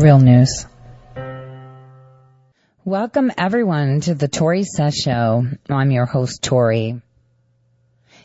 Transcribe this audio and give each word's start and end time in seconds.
Real 0.00 0.18
news. 0.18 0.64
Welcome 2.86 3.32
everyone 3.36 4.00
to 4.00 4.14
the 4.14 4.28
Tore 4.28 4.62
Says 4.62 4.96
Show. 4.96 5.46
I'm 5.68 5.90
your 5.90 6.06
host, 6.06 6.42
Tore. 6.42 7.02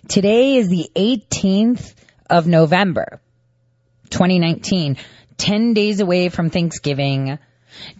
Today 0.07 0.55
is 0.55 0.69
the 0.69 0.89
18th 0.96 1.93
of 2.29 2.47
November, 2.47 3.19
2019. 4.10 4.96
10 5.35 5.74
days 5.74 5.99
away 5.99 6.29
from 6.29 6.49
Thanksgiving. 6.49 7.39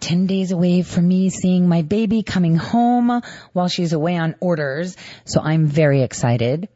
10 0.00 0.26
days 0.26 0.52
away 0.52 0.80
from 0.80 1.06
me 1.06 1.28
seeing 1.28 1.68
my 1.68 1.82
baby 1.82 2.22
coming 2.22 2.56
home 2.56 3.20
while 3.52 3.68
she's 3.68 3.92
away 3.92 4.16
on 4.16 4.36
orders. 4.40 4.96
So 5.26 5.42
I'm 5.42 5.66
very 5.66 6.00
excited. 6.00 6.70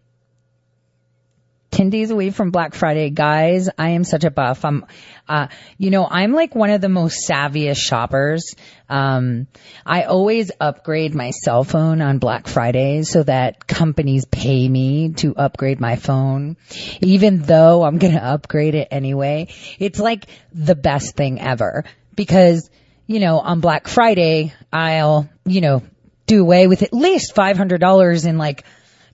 10 1.80 1.88
days 1.88 2.10
away 2.10 2.28
from 2.28 2.50
Black 2.50 2.74
Friday, 2.74 3.08
guys. 3.08 3.70
I 3.78 3.90
am 3.90 4.04
such 4.04 4.24
a 4.24 4.30
buff. 4.30 4.66
I'm, 4.66 4.84
uh, 5.26 5.46
you 5.78 5.88
know, 5.88 6.06
I'm 6.06 6.34
like 6.34 6.54
one 6.54 6.68
of 6.68 6.82
the 6.82 6.90
most 6.90 7.26
savviest 7.26 7.78
shoppers. 7.78 8.54
Um, 8.90 9.46
I 9.86 10.02
always 10.02 10.52
upgrade 10.60 11.14
my 11.14 11.30
cell 11.30 11.64
phone 11.64 12.02
on 12.02 12.18
Black 12.18 12.48
Friday 12.48 13.02
so 13.04 13.22
that 13.22 13.66
companies 13.66 14.26
pay 14.26 14.68
me 14.68 15.14
to 15.14 15.34
upgrade 15.34 15.80
my 15.80 15.96
phone, 15.96 16.58
even 17.00 17.40
though 17.40 17.82
I'm 17.82 17.96
going 17.96 18.12
to 18.12 18.22
upgrade 18.22 18.74
it 18.74 18.88
anyway. 18.90 19.48
It's 19.78 19.98
like 19.98 20.26
the 20.52 20.74
best 20.74 21.16
thing 21.16 21.40
ever 21.40 21.84
because, 22.14 22.68
you 23.06 23.20
know, 23.20 23.40
on 23.40 23.60
Black 23.60 23.88
Friday, 23.88 24.52
I'll, 24.70 25.30
you 25.46 25.62
know, 25.62 25.82
do 26.26 26.42
away 26.42 26.66
with 26.66 26.82
at 26.82 26.92
least 26.92 27.34
$500 27.34 28.26
in 28.26 28.36
like 28.36 28.64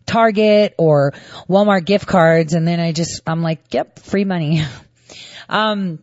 Target 0.06 0.74
or 0.78 1.12
Walmart 1.48 1.84
gift 1.84 2.06
cards. 2.06 2.54
And 2.54 2.66
then 2.66 2.80
I 2.80 2.92
just, 2.92 3.22
I'm 3.26 3.42
like, 3.42 3.74
yep, 3.74 3.98
free 3.98 4.24
money. 4.24 4.62
um, 5.48 5.98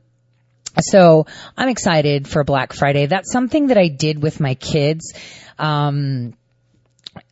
so 0.79 1.27
I'm 1.57 1.69
excited 1.69 2.27
for 2.27 2.43
Black 2.43 2.73
Friday. 2.73 3.05
That's 3.05 3.31
something 3.31 3.67
that 3.67 3.77
I 3.77 3.87
did 3.87 4.21
with 4.21 4.39
my 4.39 4.55
kids. 4.55 5.13
Um, 5.59 6.33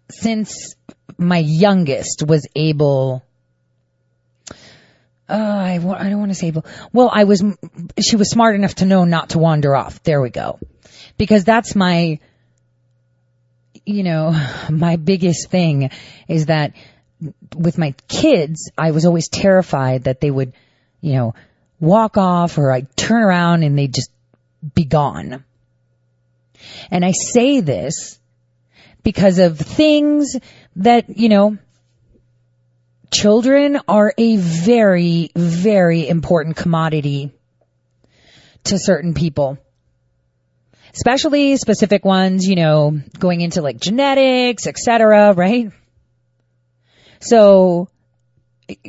since 0.09 0.75
my 1.17 1.39
youngest 1.39 2.23
was 2.25 2.47
able, 2.55 3.23
uh, 5.27 5.33
I, 5.33 5.75
I 5.75 6.09
don't 6.09 6.19
want 6.19 6.31
to 6.31 6.35
say 6.35 6.47
able. 6.47 6.65
Well, 6.93 7.09
I 7.11 7.23
was, 7.23 7.43
she 7.99 8.15
was 8.15 8.29
smart 8.29 8.55
enough 8.55 8.75
to 8.75 8.85
know 8.85 9.05
not 9.05 9.29
to 9.29 9.39
wander 9.39 9.75
off. 9.75 10.03
There 10.03 10.21
we 10.21 10.29
go. 10.29 10.59
Because 11.17 11.43
that's 11.43 11.75
my, 11.75 12.19
you 13.85 14.03
know, 14.03 14.31
my 14.69 14.95
biggest 14.95 15.49
thing 15.49 15.91
is 16.27 16.47
that 16.47 16.73
with 17.55 17.77
my 17.77 17.93
kids, 18.07 18.71
I 18.77 18.91
was 18.91 19.05
always 19.05 19.29
terrified 19.29 20.05
that 20.05 20.21
they 20.21 20.31
would, 20.31 20.53
you 21.01 21.13
know, 21.13 21.35
walk 21.79 22.17
off 22.17 22.57
or 22.57 22.71
I'd 22.71 22.95
turn 22.95 23.23
around 23.23 23.63
and 23.63 23.77
they'd 23.77 23.93
just 23.93 24.11
be 24.75 24.85
gone. 24.85 25.43
And 26.89 27.03
I 27.03 27.11
say 27.11 27.59
this 27.59 28.19
because 29.03 29.39
of 29.39 29.57
things 29.59 30.35
that, 30.75 31.17
you 31.17 31.29
know, 31.29 31.57
children 33.11 33.79
are 33.87 34.13
a 34.17 34.35
very, 34.37 35.31
very 35.35 36.07
important 36.07 36.55
commodity 36.55 37.31
to 38.65 38.77
certain 38.77 39.13
people 39.13 39.57
especially 40.93 41.57
specific 41.57 42.05
ones, 42.05 42.47
you 42.47 42.55
know, 42.55 42.99
going 43.17 43.41
into 43.41 43.61
like 43.61 43.79
genetics, 43.79 44.67
etc., 44.67 45.33
right? 45.33 45.71
So 47.19 47.89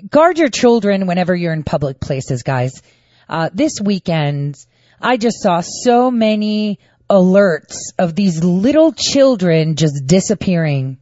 guard 0.08 0.38
your 0.38 0.48
children 0.48 1.06
whenever 1.06 1.34
you're 1.34 1.52
in 1.52 1.64
public 1.64 2.00
places, 2.00 2.42
guys. 2.42 2.82
Uh, 3.28 3.50
this 3.52 3.80
weekend, 3.80 4.56
I 5.00 5.16
just 5.16 5.40
saw 5.40 5.60
so 5.60 6.10
many 6.10 6.78
alerts 7.08 7.76
of 7.98 8.14
these 8.14 8.42
little 8.42 8.92
children 8.92 9.76
just 9.76 10.06
disappearing. 10.06 10.98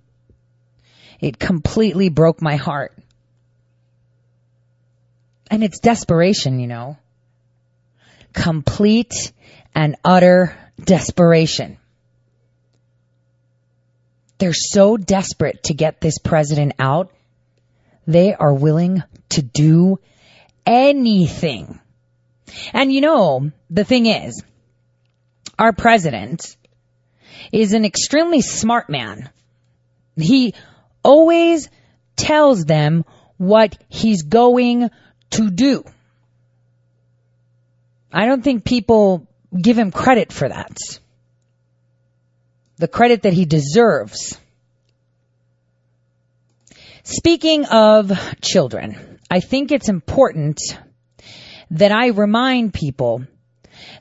It 1.20 1.38
completely 1.38 2.08
broke 2.08 2.40
my 2.42 2.56
heart. 2.56 2.96
And 5.50 5.62
it's 5.62 5.80
desperation, 5.80 6.60
you 6.60 6.66
know. 6.66 6.96
Complete 8.32 9.32
and 9.74 9.96
utter 10.04 10.56
desperation. 10.84 11.78
They're 14.38 14.52
so 14.54 14.96
desperate 14.96 15.64
to 15.64 15.74
get 15.74 16.00
this 16.00 16.18
president 16.18 16.72
out, 16.78 17.12
they 18.06 18.34
are 18.34 18.54
willing 18.54 19.02
to 19.30 19.42
do 19.42 19.98
anything. 20.66 21.78
And 22.72 22.92
you 22.92 23.00
know, 23.00 23.52
the 23.68 23.84
thing 23.84 24.06
is, 24.06 24.42
our 25.58 25.72
president 25.72 26.56
is 27.52 27.74
an 27.74 27.84
extremely 27.84 28.40
smart 28.40 28.88
man. 28.88 29.28
He 30.16 30.54
always 31.04 31.68
tells 32.16 32.64
them 32.64 33.04
what 33.36 33.76
he's 33.88 34.22
going 34.22 34.90
to 35.30 35.50
do. 35.50 35.84
I 38.12 38.26
don't 38.26 38.42
think 38.42 38.64
people 38.64 39.26
give 39.58 39.78
him 39.78 39.90
credit 39.90 40.32
for 40.32 40.48
that. 40.48 40.76
The 42.76 42.88
credit 42.88 43.22
that 43.22 43.32
he 43.32 43.44
deserves. 43.44 44.38
Speaking 47.02 47.64
of 47.66 48.12
children, 48.40 49.18
I 49.30 49.40
think 49.40 49.72
it's 49.72 49.88
important 49.88 50.60
that 51.72 51.92
I 51.92 52.08
remind 52.08 52.74
people 52.74 53.24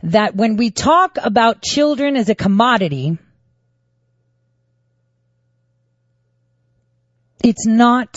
that 0.03 0.35
when 0.35 0.57
we 0.57 0.71
talk 0.71 1.17
about 1.21 1.61
children 1.61 2.15
as 2.15 2.29
a 2.29 2.35
commodity, 2.35 3.17
it's 7.43 7.65
not 7.65 8.15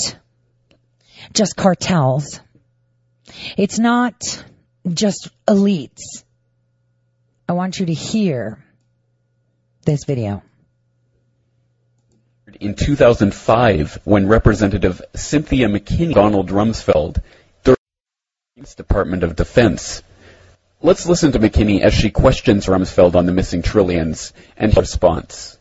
just 1.33 1.57
cartels. 1.57 2.41
It's 3.57 3.79
not 3.79 4.15
just 4.87 5.31
elites. 5.47 6.25
I 7.53 7.55
want 7.55 7.79
you 7.79 7.85
to 7.85 7.93
hear 7.93 8.65
this 9.85 10.05
video. 10.05 10.43
In 12.59 12.75
2005, 12.75 13.99
when 14.05 14.27
Representative 14.27 15.03
Cynthia 15.15 15.69
McKinney, 15.69 16.15
Donald 16.15 16.49
Rumsfeld, 16.49 17.21
Department 18.75 19.23
of 19.23 19.37
Defense. 19.37 20.03
Let's 20.81 21.07
listen 21.07 21.33
to 21.33 21.41
McKinney 21.41 21.83
as 21.83 21.93
she 21.93 22.09
questions 22.09 22.65
Rumsfeld 22.65 23.17
on 23.17 23.27
the 23.27 23.33
missing 23.33 23.61
trillions 23.61 24.33
and 24.57 24.73
her 24.73 24.81
response. 24.81 25.59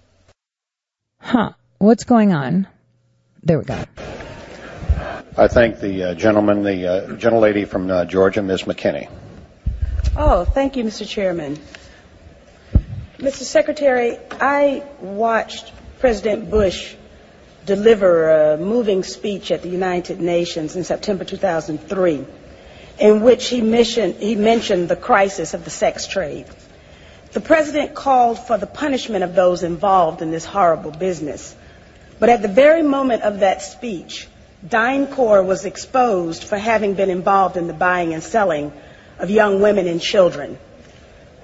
Huh. 1.20 1.52
What's 1.78 2.06
going 2.06 2.32
on? 2.32 2.68
There 3.44 3.60
we 3.60 3.66
go. 3.66 3.84
I 5.36 5.50
thank 5.50 5.82
the 5.82 6.04
uh, 6.04 6.14
gentleman, 6.14 6.64
the 6.64 6.88
uh, 6.88 7.08
gentlelady 7.18 7.68
from 7.68 7.92
uh, 7.92 8.06
Georgia, 8.06 8.42
Ms. 8.42 8.62
McKinney. 8.62 9.10
Oh, 10.16 10.46
thank 10.46 10.76
you, 10.78 10.86
Mr. 10.86 11.06
Chairman. 11.06 11.60
Mr. 13.22 13.44
Secretary, 13.44 14.18
I 14.32 14.82
watched 15.00 15.72
President 16.00 16.50
Bush 16.50 16.96
deliver 17.68 18.32
a 18.32 18.58
moving 18.58 19.04
speech 19.04 19.52
at 19.52 19.62
the 19.62 19.70
United 19.70 20.20
Nations 20.20 20.76
in 20.76 20.84
September 20.84 21.24
2003 21.24 22.26
in 22.98 23.22
which 23.22 23.48
he, 23.48 23.62
mission, 23.62 24.14
he 24.14 24.34
mentioned 24.34 24.90
the 24.90 24.96
crisis 24.96 25.54
of 25.54 25.64
the 25.64 25.70
sex 25.70 26.08
trade. 26.08 26.48
The 27.34 27.42
president 27.42 27.94
called 27.94 28.40
for 28.40 28.58
the 28.58 28.66
punishment 28.66 29.24
of 29.24 29.36
those 29.36 29.62
involved 29.62 30.24
in 30.24 30.32
this 30.32 30.44
horrible 30.44 30.90
business. 30.90 31.56
But 32.18 32.30
at 32.30 32.42
the 32.42 32.48
very 32.48 32.82
moment 32.82 33.22
of 33.22 33.42
that 33.42 33.62
speech, 33.62 34.28
DynCorp 34.68 35.46
was 35.46 35.66
exposed 35.66 36.44
for 36.44 36.58
having 36.58 36.96
been 36.96 37.12
involved 37.12 37.56
in 37.56 37.68
the 37.68 37.74
buying 37.74 38.16
and 38.16 38.24
selling 38.24 38.74
of 39.20 39.30
young 39.30 39.62
women 39.62 39.86
and 39.86 40.02
children. 40.02 40.58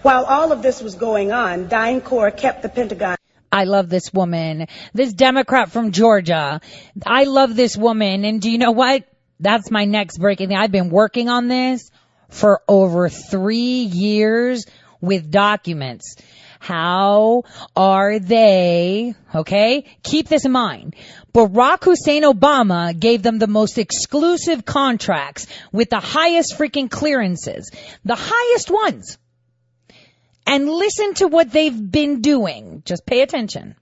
While 0.02 0.26
all 0.26 0.52
of 0.52 0.62
this 0.62 0.82
was 0.82 0.96
going 0.96 1.32
on, 1.32 1.68
DynCorp 1.68 2.38
kept 2.38 2.62
the 2.62 2.70
Pentagon. 2.70 3.18
I 3.52 3.64
love 3.64 3.90
this 3.90 4.14
woman. 4.14 4.68
This 4.94 5.14
Democrat 5.14 5.72
from 5.72 5.92
Georgia. 5.92 6.62
I 7.06 7.24
love 7.24 7.56
this 7.56 7.76
woman. 7.76 8.24
And 8.26 8.42
do 8.42 8.52
you 8.52 8.58
know 8.58 8.72
what? 8.72 9.06
That's 9.40 9.72
my 9.72 9.86
next 9.86 10.20
breaking 10.20 10.50
thing. 10.50 10.58
I've 10.58 10.72
been 10.72 10.90
working 10.90 11.30
on 11.30 11.48
this 11.48 11.90
for 12.30 12.62
over 12.68 13.10
three 13.10 13.84
years 13.84 14.66
with 15.02 15.32
documents. 15.32 16.16
How 16.60 17.44
are 17.76 18.20
they? 18.20 19.14
Okay. 19.34 19.86
Keep 20.04 20.28
this 20.28 20.46
in 20.46 20.52
mind. 20.52 20.96
Barack 21.34 21.84
Hussein 21.84 22.24
Obama 22.24 22.98
gave 22.98 23.24
them 23.24 23.40
the 23.40 23.48
most 23.48 23.78
exclusive 23.78 24.66
contracts 24.66 25.48
with 25.72 25.90
the 25.90 26.00
highest 26.00 26.58
freaking 26.58 26.90
clearances. 26.90 27.72
The 28.06 28.18
highest 28.18 28.72
ones. 28.72 29.18
And 30.48 30.70
listen 30.70 31.14
to 31.16 31.28
what 31.28 31.52
they've 31.52 31.92
been 31.92 32.22
doing. 32.22 32.82
Just 32.86 33.06
pay 33.06 33.22
attention. 33.22 33.76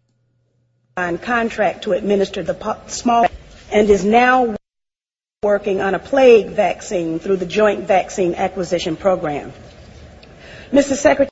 On 0.97 1.19
contract 1.19 1.83
to 1.83 1.91
administer 1.91 2.41
the 2.41 2.77
small 2.87 3.27
and 3.71 3.89
is 3.89 4.03
now 4.03 4.55
working 5.43 5.79
on 5.79 5.93
a 5.93 5.99
plague 5.99 6.47
vaccine 6.47 7.19
through 7.19 7.37
the 7.37 7.45
Joint 7.45 7.81
Vaccine 7.81 8.33
Acquisition 8.33 8.95
Program. 8.95 9.53
Mr. 10.71 10.95
Secretary, 10.95 11.29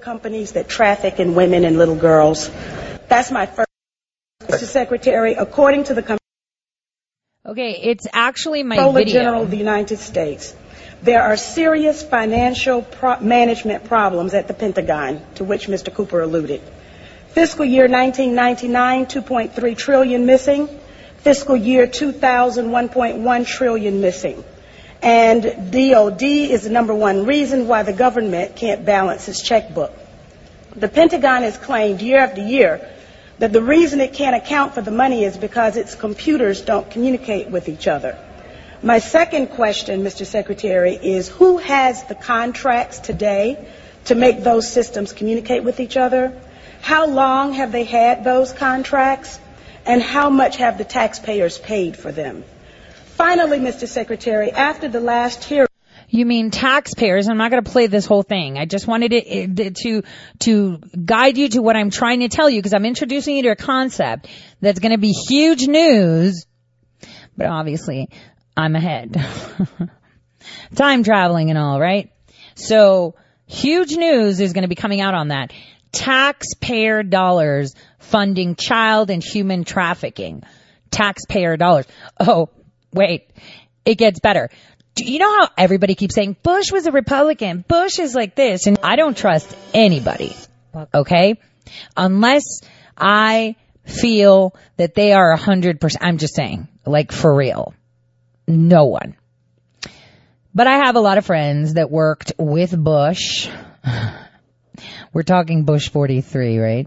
companies 0.00 0.52
that 0.52 0.68
traffic 0.68 1.20
in 1.20 1.36
women 1.36 1.64
and 1.64 1.78
little 1.78 1.94
girls? 1.94 2.50
That's 3.08 3.30
my 3.30 3.46
first. 3.46 3.68
Mr. 4.42 4.64
Secretary, 4.64 5.34
according 5.34 5.84
to 5.84 5.94
the 5.94 6.02
Comptroller 6.02 6.18
Okay, 7.46 7.80
it's 7.82 8.06
actually 8.12 8.62
my 8.62 8.76
video. 8.92 9.12
General 9.12 9.42
of 9.42 9.50
the 9.50 9.56
United 9.56 9.98
States, 9.98 10.54
there 11.02 11.22
are 11.22 11.36
serious 11.36 12.02
financial 12.02 12.82
pro- 12.82 13.20
management 13.20 13.84
problems 13.84 14.34
at 14.34 14.48
the 14.48 14.54
Pentagon, 14.54 15.22
to 15.36 15.44
which 15.44 15.66
Mr. 15.66 15.92
Cooper 15.92 16.20
alluded. 16.20 16.60
Fiscal 17.28 17.64
year 17.64 17.88
1999, 17.88 19.06
2.3 19.06 19.76
trillion 19.76 20.26
missing. 20.26 20.68
Fiscal 21.18 21.56
year 21.56 21.86
2000, 21.86 22.68
1.1 22.68 23.46
trillion 23.46 24.00
missing. 24.00 24.42
And 25.02 25.70
DOD 25.70 26.22
is 26.22 26.64
the 26.64 26.70
number 26.70 26.94
one 26.94 27.24
reason 27.24 27.66
why 27.68 27.82
the 27.82 27.92
government 27.92 28.56
can't 28.56 28.84
balance 28.84 29.28
its 29.28 29.42
checkbook. 29.42 29.92
The 30.76 30.88
Pentagon 30.88 31.42
has 31.42 31.56
claimed 31.56 32.02
year 32.02 32.18
after 32.18 32.42
year 32.42 32.86
that 33.38 33.52
the 33.52 33.62
reason 33.62 34.00
it 34.00 34.12
can't 34.12 34.36
account 34.36 34.74
for 34.74 34.82
the 34.82 34.90
money 34.90 35.24
is 35.24 35.36
because 35.36 35.76
its 35.76 35.94
computers 35.94 36.60
don't 36.60 36.90
communicate 36.90 37.48
with 37.48 37.68
each 37.68 37.88
other. 37.88 38.18
My 38.82 38.98
second 38.98 39.48
question, 39.48 40.02
Mr. 40.02 40.24
Secretary, 40.24 40.94
is 40.94 41.28
who 41.28 41.58
has 41.58 42.02
the 42.04 42.14
contracts 42.14 42.98
today 42.98 43.68
to 44.06 44.14
make 44.14 44.42
those 44.42 44.72
systems 44.72 45.12
communicate 45.12 45.64
with 45.64 45.80
each 45.80 45.98
other? 45.98 46.40
How 46.80 47.06
long 47.06 47.52
have 47.52 47.72
they 47.72 47.84
had 47.84 48.24
those 48.24 48.54
contracts? 48.54 49.38
And 49.84 50.02
how 50.02 50.30
much 50.30 50.56
have 50.56 50.78
the 50.78 50.84
taxpayers 50.84 51.58
paid 51.58 51.94
for 51.94 52.10
them? 52.10 52.42
Finally, 53.16 53.58
Mr. 53.58 53.86
Secretary, 53.86 54.50
after 54.50 54.88
the 54.88 55.00
last 55.00 55.44
hearing, 55.44 55.68
You 56.08 56.24
mean 56.24 56.50
taxpayers? 56.50 57.28
I'm 57.28 57.36
not 57.36 57.50
going 57.50 57.62
to 57.62 57.70
play 57.70 57.86
this 57.86 58.06
whole 58.06 58.22
thing. 58.22 58.56
I 58.56 58.64
just 58.64 58.86
wanted 58.86 59.12
it 59.12 59.76
to 59.82 60.02
to 60.40 60.78
guide 61.04 61.36
you 61.36 61.50
to 61.50 61.60
what 61.60 61.76
I'm 61.76 61.90
trying 61.90 62.20
to 62.20 62.28
tell 62.28 62.48
you 62.48 62.60
because 62.60 62.72
I'm 62.72 62.86
introducing 62.86 63.36
you 63.36 63.42
to 63.42 63.50
a 63.50 63.56
concept 63.56 64.26
that's 64.60 64.80
going 64.80 64.92
to 64.92 64.98
be 64.98 65.12
huge 65.12 65.66
news. 65.66 66.46
But 67.36 67.46
obviously, 67.46 68.10
I'm 68.60 68.76
ahead. 68.76 69.16
Time 70.74 71.02
traveling 71.02 71.50
and 71.50 71.58
all, 71.58 71.80
right? 71.80 72.12
So, 72.54 73.14
huge 73.46 73.96
news 73.96 74.40
is 74.40 74.52
going 74.52 74.62
to 74.62 74.68
be 74.68 74.74
coming 74.74 75.00
out 75.00 75.14
on 75.14 75.28
that. 75.28 75.52
Taxpayer 75.92 77.02
dollars 77.02 77.74
funding 77.98 78.56
child 78.56 79.10
and 79.10 79.22
human 79.22 79.64
trafficking. 79.64 80.42
Taxpayer 80.90 81.56
dollars. 81.56 81.86
Oh, 82.18 82.50
wait. 82.92 83.30
It 83.84 83.96
gets 83.96 84.20
better. 84.20 84.50
Do 84.94 85.04
you 85.04 85.18
know 85.18 85.40
how 85.40 85.48
everybody 85.56 85.94
keeps 85.94 86.14
saying 86.14 86.36
Bush 86.42 86.70
was 86.70 86.86
a 86.86 86.92
Republican? 86.92 87.64
Bush 87.66 87.98
is 87.98 88.14
like 88.14 88.34
this 88.34 88.66
and 88.66 88.78
I 88.82 88.96
don't 88.96 89.16
trust 89.16 89.56
anybody. 89.72 90.36
Okay? 90.94 91.40
Unless 91.96 92.62
I 92.96 93.56
feel 93.84 94.54
that 94.76 94.94
they 94.94 95.12
are 95.12 95.32
a 95.32 95.36
hundred 95.36 95.80
percent. 95.80 96.04
I'm 96.04 96.18
just 96.18 96.34
saying, 96.34 96.68
like 96.84 97.12
for 97.12 97.34
real. 97.34 97.74
No 98.50 98.86
one. 98.86 99.16
But 100.54 100.66
I 100.66 100.78
have 100.78 100.96
a 100.96 101.00
lot 101.00 101.18
of 101.18 101.24
friends 101.24 101.74
that 101.74 101.90
worked 101.90 102.32
with 102.38 102.76
Bush. 102.76 103.48
We're 105.12 105.22
talking 105.22 105.64
Bush 105.64 105.88
43, 105.90 106.58
right? 106.58 106.86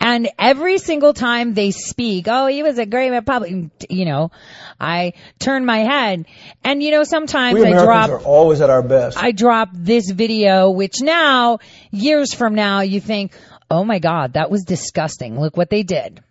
And 0.00 0.28
every 0.38 0.78
single 0.78 1.14
time 1.14 1.54
they 1.54 1.70
speak, 1.70 2.26
oh, 2.28 2.46
he 2.46 2.62
was 2.62 2.78
a 2.78 2.86
great 2.86 3.10
Republican, 3.10 3.70
you 3.88 4.04
know, 4.04 4.30
I 4.78 5.14
turn 5.38 5.64
my 5.64 5.78
head. 5.78 6.26
And 6.62 6.82
you 6.82 6.90
know, 6.90 7.04
sometimes 7.04 7.58
we 7.58 7.66
I 7.66 7.72
drop, 7.72 8.10
are 8.10 8.18
always 8.20 8.60
at 8.60 8.70
our 8.70 8.82
best. 8.82 9.18
I 9.18 9.32
drop 9.32 9.70
this 9.72 10.10
video, 10.10 10.70
which 10.70 11.00
now, 11.00 11.58
years 11.90 12.34
from 12.34 12.54
now, 12.54 12.80
you 12.80 13.00
think, 13.00 13.32
oh 13.70 13.84
my 13.84 13.98
God, 13.98 14.34
that 14.34 14.50
was 14.50 14.64
disgusting. 14.64 15.40
Look 15.40 15.56
what 15.56 15.70
they 15.70 15.82
did. 15.82 16.22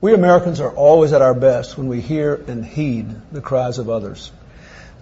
We 0.00 0.14
Americans 0.14 0.60
are 0.60 0.70
always 0.70 1.12
at 1.12 1.22
our 1.22 1.34
best 1.34 1.76
when 1.76 1.88
we 1.88 2.00
hear 2.00 2.34
and 2.46 2.64
heed 2.64 3.08
the 3.32 3.40
cries 3.40 3.78
of 3.78 3.90
others. 3.90 4.30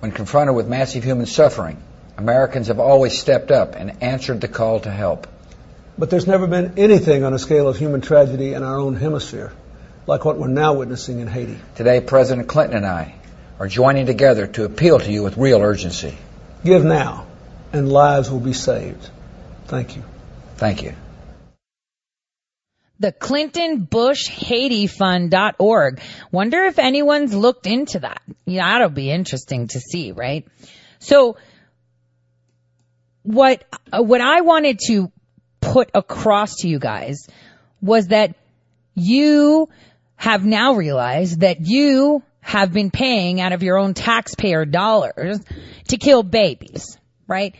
When 0.00 0.10
confronted 0.10 0.56
with 0.56 0.68
massive 0.68 1.04
human 1.04 1.26
suffering, 1.26 1.82
Americans 2.16 2.68
have 2.68 2.80
always 2.80 3.18
stepped 3.18 3.50
up 3.50 3.74
and 3.74 4.02
answered 4.02 4.40
the 4.40 4.48
call 4.48 4.80
to 4.80 4.90
help. 4.90 5.26
But 5.98 6.08
there's 6.08 6.26
never 6.26 6.46
been 6.46 6.78
anything 6.78 7.24
on 7.24 7.34
a 7.34 7.38
scale 7.38 7.68
of 7.68 7.76
human 7.76 8.00
tragedy 8.00 8.54
in 8.54 8.62
our 8.62 8.78
own 8.78 8.96
hemisphere, 8.96 9.52
like 10.06 10.24
what 10.24 10.38
we're 10.38 10.48
now 10.48 10.72
witnessing 10.72 11.20
in 11.20 11.26
Haiti. 11.26 11.58
Today, 11.74 12.00
President 12.00 12.48
Clinton 12.48 12.78
and 12.78 12.86
I 12.86 13.16
are 13.58 13.68
joining 13.68 14.06
together 14.06 14.46
to 14.46 14.64
appeal 14.64 14.98
to 14.98 15.12
you 15.12 15.22
with 15.22 15.36
real 15.36 15.60
urgency. 15.60 16.16
Give 16.64 16.82
now, 16.82 17.26
and 17.70 17.92
lives 17.92 18.30
will 18.30 18.40
be 18.40 18.54
saved. 18.54 19.10
Thank 19.66 19.96
you. 19.96 20.04
Thank 20.56 20.82
you. 20.82 20.94
The 22.98 23.12
Clinton 23.12 23.84
Bush 23.84 24.26
Haiti 24.28 24.86
Fund.org. 24.86 26.00
Wonder 26.32 26.64
if 26.64 26.78
anyone's 26.78 27.34
looked 27.34 27.66
into 27.66 28.00
that. 28.00 28.22
Yeah, 28.46 28.66
that'll 28.66 28.88
be 28.88 29.10
interesting 29.10 29.68
to 29.68 29.80
see, 29.80 30.12
right? 30.12 30.46
So, 30.98 31.36
what, 33.22 33.64
uh, 33.92 34.02
what 34.02 34.20
I 34.20 34.40
wanted 34.40 34.78
to 34.86 35.12
put 35.60 35.90
across 35.94 36.56
to 36.60 36.68
you 36.68 36.78
guys 36.78 37.26
was 37.82 38.08
that 38.08 38.34
you 38.94 39.68
have 40.14 40.44
now 40.44 40.74
realized 40.74 41.40
that 41.40 41.58
you 41.60 42.22
have 42.40 42.72
been 42.72 42.90
paying 42.90 43.40
out 43.40 43.52
of 43.52 43.62
your 43.62 43.76
own 43.76 43.92
taxpayer 43.92 44.64
dollars 44.64 45.40
to 45.88 45.98
kill 45.98 46.22
babies, 46.22 46.96
right? 47.26 47.54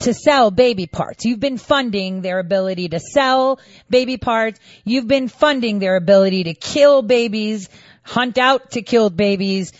To 0.00 0.14
sell 0.14 0.50
baby 0.50 0.86
parts. 0.86 1.24
You've 1.24 1.40
been 1.40 1.58
funding 1.58 2.22
their 2.22 2.38
ability 2.38 2.90
to 2.90 3.00
sell 3.00 3.58
baby 3.90 4.16
parts. 4.16 4.60
You've 4.84 5.08
been 5.08 5.28
funding 5.28 5.80
their 5.80 5.96
ability 5.96 6.44
to 6.44 6.54
kill 6.54 7.02
babies, 7.02 7.68
hunt 8.02 8.38
out 8.38 8.72
to 8.72 8.82
kill 8.82 9.10
babies, 9.10 9.72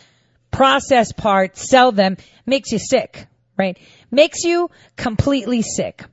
process 0.50 1.12
parts, 1.12 1.68
sell 1.68 1.92
them. 1.92 2.16
Makes 2.46 2.72
you 2.72 2.78
sick, 2.78 3.26
right? 3.56 3.78
Makes 4.10 4.44
you 4.44 4.70
completely 4.96 5.62
sick. 5.62 6.04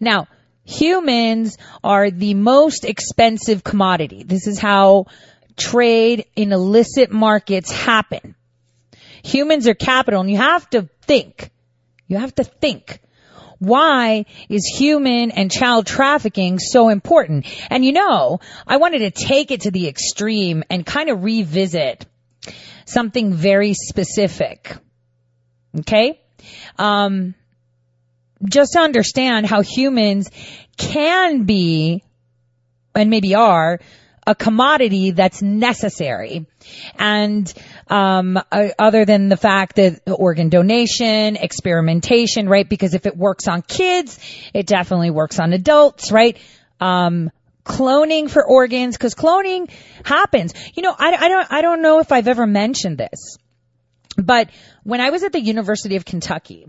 Now, 0.00 0.26
humans 0.64 1.56
are 1.84 2.10
the 2.10 2.34
most 2.34 2.84
expensive 2.84 3.62
commodity. 3.62 4.22
This 4.24 4.46
is 4.46 4.58
how 4.58 5.06
trade 5.56 6.26
in 6.36 6.52
illicit 6.52 7.10
markets 7.10 7.70
happen. 7.70 8.34
Humans 9.24 9.66
are 9.68 9.74
capital 9.74 10.20
and 10.20 10.30
you 10.30 10.36
have 10.36 10.68
to 10.70 10.88
think. 11.02 11.50
You 12.08 12.16
have 12.18 12.34
to 12.36 12.44
think. 12.44 13.00
Why 13.58 14.24
is 14.48 14.64
human 14.66 15.30
and 15.30 15.50
child 15.50 15.86
trafficking 15.86 16.58
so 16.58 16.88
important? 16.88 17.46
And 17.70 17.84
you 17.84 17.92
know, 17.92 18.40
I 18.66 18.76
wanted 18.76 19.00
to 19.00 19.10
take 19.10 19.50
it 19.50 19.62
to 19.62 19.70
the 19.70 19.88
extreme 19.88 20.64
and 20.70 20.86
kind 20.86 21.10
of 21.10 21.24
revisit 21.24 22.06
something 22.84 23.34
very 23.34 23.74
specific. 23.74 24.76
Okay? 25.80 26.20
Um, 26.78 27.34
just 28.44 28.72
to 28.74 28.78
understand 28.78 29.46
how 29.46 29.62
humans 29.62 30.30
can 30.76 31.44
be, 31.44 32.04
and 32.94 33.10
maybe 33.10 33.34
are, 33.34 33.80
a 34.26 34.34
commodity 34.34 35.12
that's 35.12 35.42
necessary. 35.42 36.46
And 36.98 37.52
um, 37.90 38.36
uh, 38.36 38.68
other 38.78 39.04
than 39.04 39.28
the 39.28 39.36
fact 39.36 39.76
that 39.76 40.00
organ 40.06 40.48
donation, 40.48 41.36
experimentation, 41.36 42.48
right? 42.48 42.68
Because 42.68 42.94
if 42.94 43.06
it 43.06 43.16
works 43.16 43.48
on 43.48 43.62
kids, 43.62 44.18
it 44.54 44.66
definitely 44.66 45.10
works 45.10 45.38
on 45.38 45.52
adults, 45.52 46.12
right? 46.12 46.38
Um, 46.80 47.30
cloning 47.64 48.30
for 48.30 48.44
organs, 48.44 48.96
because 48.96 49.14
cloning 49.14 49.70
happens. 50.04 50.54
You 50.74 50.82
know, 50.82 50.94
I, 50.98 51.14
I 51.14 51.28
don't, 51.28 51.52
I 51.52 51.62
don't 51.62 51.82
know 51.82 52.00
if 52.00 52.12
I've 52.12 52.28
ever 52.28 52.46
mentioned 52.46 52.98
this, 52.98 53.36
but 54.16 54.50
when 54.84 55.00
I 55.00 55.10
was 55.10 55.22
at 55.22 55.32
the 55.32 55.40
University 55.40 55.96
of 55.96 56.04
Kentucky, 56.04 56.66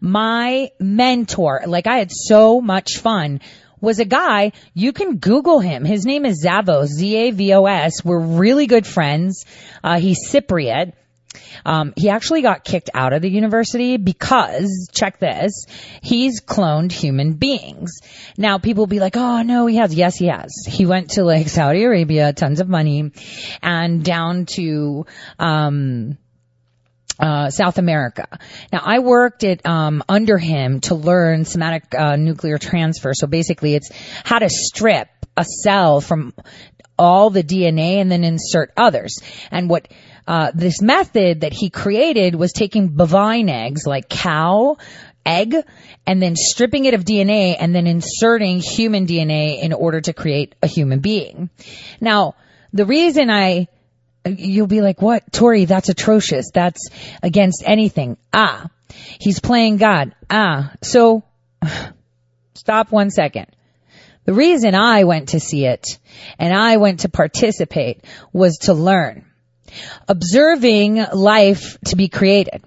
my 0.00 0.70
mentor, 0.78 1.62
like 1.66 1.86
I 1.86 1.98
had 1.98 2.10
so 2.12 2.60
much 2.60 2.98
fun, 2.98 3.40
was 3.80 3.98
a 3.98 4.04
guy, 4.04 4.52
you 4.74 4.92
can 4.92 5.16
Google 5.16 5.60
him. 5.60 5.84
His 5.84 6.04
name 6.06 6.24
is 6.24 6.44
Zavos, 6.44 6.86
Z-A-V-O-S. 6.86 8.04
We're 8.04 8.20
really 8.20 8.66
good 8.66 8.86
friends. 8.86 9.44
Uh, 9.82 9.98
he's 9.98 10.30
Cypriot. 10.30 10.92
Um, 11.64 11.92
he 11.96 12.08
actually 12.08 12.42
got 12.42 12.64
kicked 12.64 12.90
out 12.94 13.12
of 13.12 13.22
the 13.22 13.30
university 13.30 13.96
because, 13.96 14.88
check 14.92 15.18
this, 15.18 15.66
he's 16.02 16.40
cloned 16.40 16.92
human 16.92 17.34
beings. 17.34 17.98
Now 18.36 18.58
people 18.58 18.82
will 18.82 18.88
be 18.88 19.00
like, 19.00 19.16
oh 19.16 19.42
no, 19.42 19.66
he 19.66 19.76
has. 19.76 19.94
Yes, 19.94 20.16
he 20.16 20.26
has. 20.26 20.64
He 20.66 20.86
went 20.86 21.10
to 21.10 21.24
like 21.24 21.48
Saudi 21.48 21.82
Arabia, 21.84 22.32
tons 22.32 22.60
of 22.60 22.68
money, 22.68 23.12
and 23.62 24.04
down 24.04 24.46
to, 24.56 25.06
um, 25.38 26.18
uh, 27.18 27.50
South 27.50 27.78
America. 27.78 28.26
Now, 28.72 28.82
I 28.84 28.98
worked 28.98 29.44
it 29.44 29.66
um, 29.66 30.02
under 30.08 30.38
him 30.38 30.80
to 30.82 30.94
learn 30.94 31.44
somatic 31.44 31.94
uh, 31.94 32.16
nuclear 32.16 32.58
transfer. 32.58 33.12
So 33.14 33.26
basically, 33.26 33.74
it's 33.74 33.90
how 34.24 34.38
to 34.38 34.48
strip 34.48 35.08
a 35.36 35.44
cell 35.44 36.00
from 36.00 36.34
all 36.98 37.30
the 37.30 37.42
DNA 37.42 37.96
and 37.96 38.10
then 38.10 38.24
insert 38.24 38.72
others. 38.76 39.18
And 39.50 39.68
what 39.68 39.88
uh, 40.26 40.50
this 40.54 40.80
method 40.80 41.42
that 41.42 41.52
he 41.52 41.70
created 41.70 42.34
was 42.34 42.52
taking 42.52 42.88
bovine 42.88 43.48
eggs, 43.48 43.86
like 43.86 44.08
cow 44.08 44.76
egg 45.24 45.54
and 46.06 46.22
then 46.22 46.36
stripping 46.36 46.84
it 46.84 46.94
of 46.94 47.04
DNA 47.04 47.56
and 47.58 47.74
then 47.74 47.86
inserting 47.86 48.60
human 48.60 49.06
DNA 49.06 49.60
in 49.60 49.72
order 49.72 50.00
to 50.00 50.12
create 50.12 50.54
a 50.62 50.66
human 50.66 51.00
being. 51.00 51.50
Now, 52.00 52.36
the 52.72 52.86
reason 52.86 53.28
I, 53.28 53.68
you'll 54.26 54.66
be 54.66 54.80
like, 54.80 55.00
what? 55.00 55.32
Tore, 55.32 55.64
that's 55.66 55.88
atrocious. 55.88 56.50
That's 56.52 56.88
against 57.22 57.62
anything. 57.66 58.16
Ah, 58.32 58.68
he's 59.20 59.40
playing 59.40 59.76
God. 59.76 60.14
Ah, 60.30 60.72
so 60.82 61.24
stop 62.54 62.90
one 62.90 63.10
second. 63.10 63.46
The 64.24 64.34
reason 64.34 64.74
I 64.74 65.04
went 65.04 65.30
to 65.30 65.40
see 65.40 65.66
it 65.66 65.98
and 66.38 66.52
I 66.52 66.78
went 66.78 67.00
to 67.00 67.08
participate 67.08 68.02
was 68.32 68.58
to 68.62 68.74
learn. 68.74 69.24
Observing 70.08 71.04
life 71.12 71.78
to 71.86 71.96
be 71.96 72.08
created. 72.08 72.62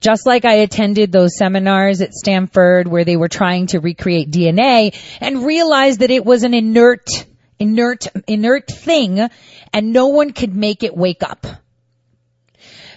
Just 0.00 0.26
like 0.26 0.44
I 0.44 0.56
attended 0.56 1.10
those 1.10 1.36
seminars 1.36 2.00
at 2.00 2.14
Stanford 2.14 2.86
where 2.86 3.04
they 3.04 3.16
were 3.16 3.28
trying 3.28 3.68
to 3.68 3.80
recreate 3.80 4.30
DNA 4.30 4.94
and 5.20 5.44
realized 5.44 6.00
that 6.00 6.10
it 6.10 6.24
was 6.24 6.44
an 6.44 6.54
inert, 6.54 7.26
inert, 7.58 8.06
inert 8.26 8.68
thing 8.68 9.28
and 9.72 9.92
no 9.92 10.08
one 10.08 10.32
could 10.32 10.54
make 10.54 10.82
it 10.82 10.96
wake 10.96 11.22
up. 11.22 11.46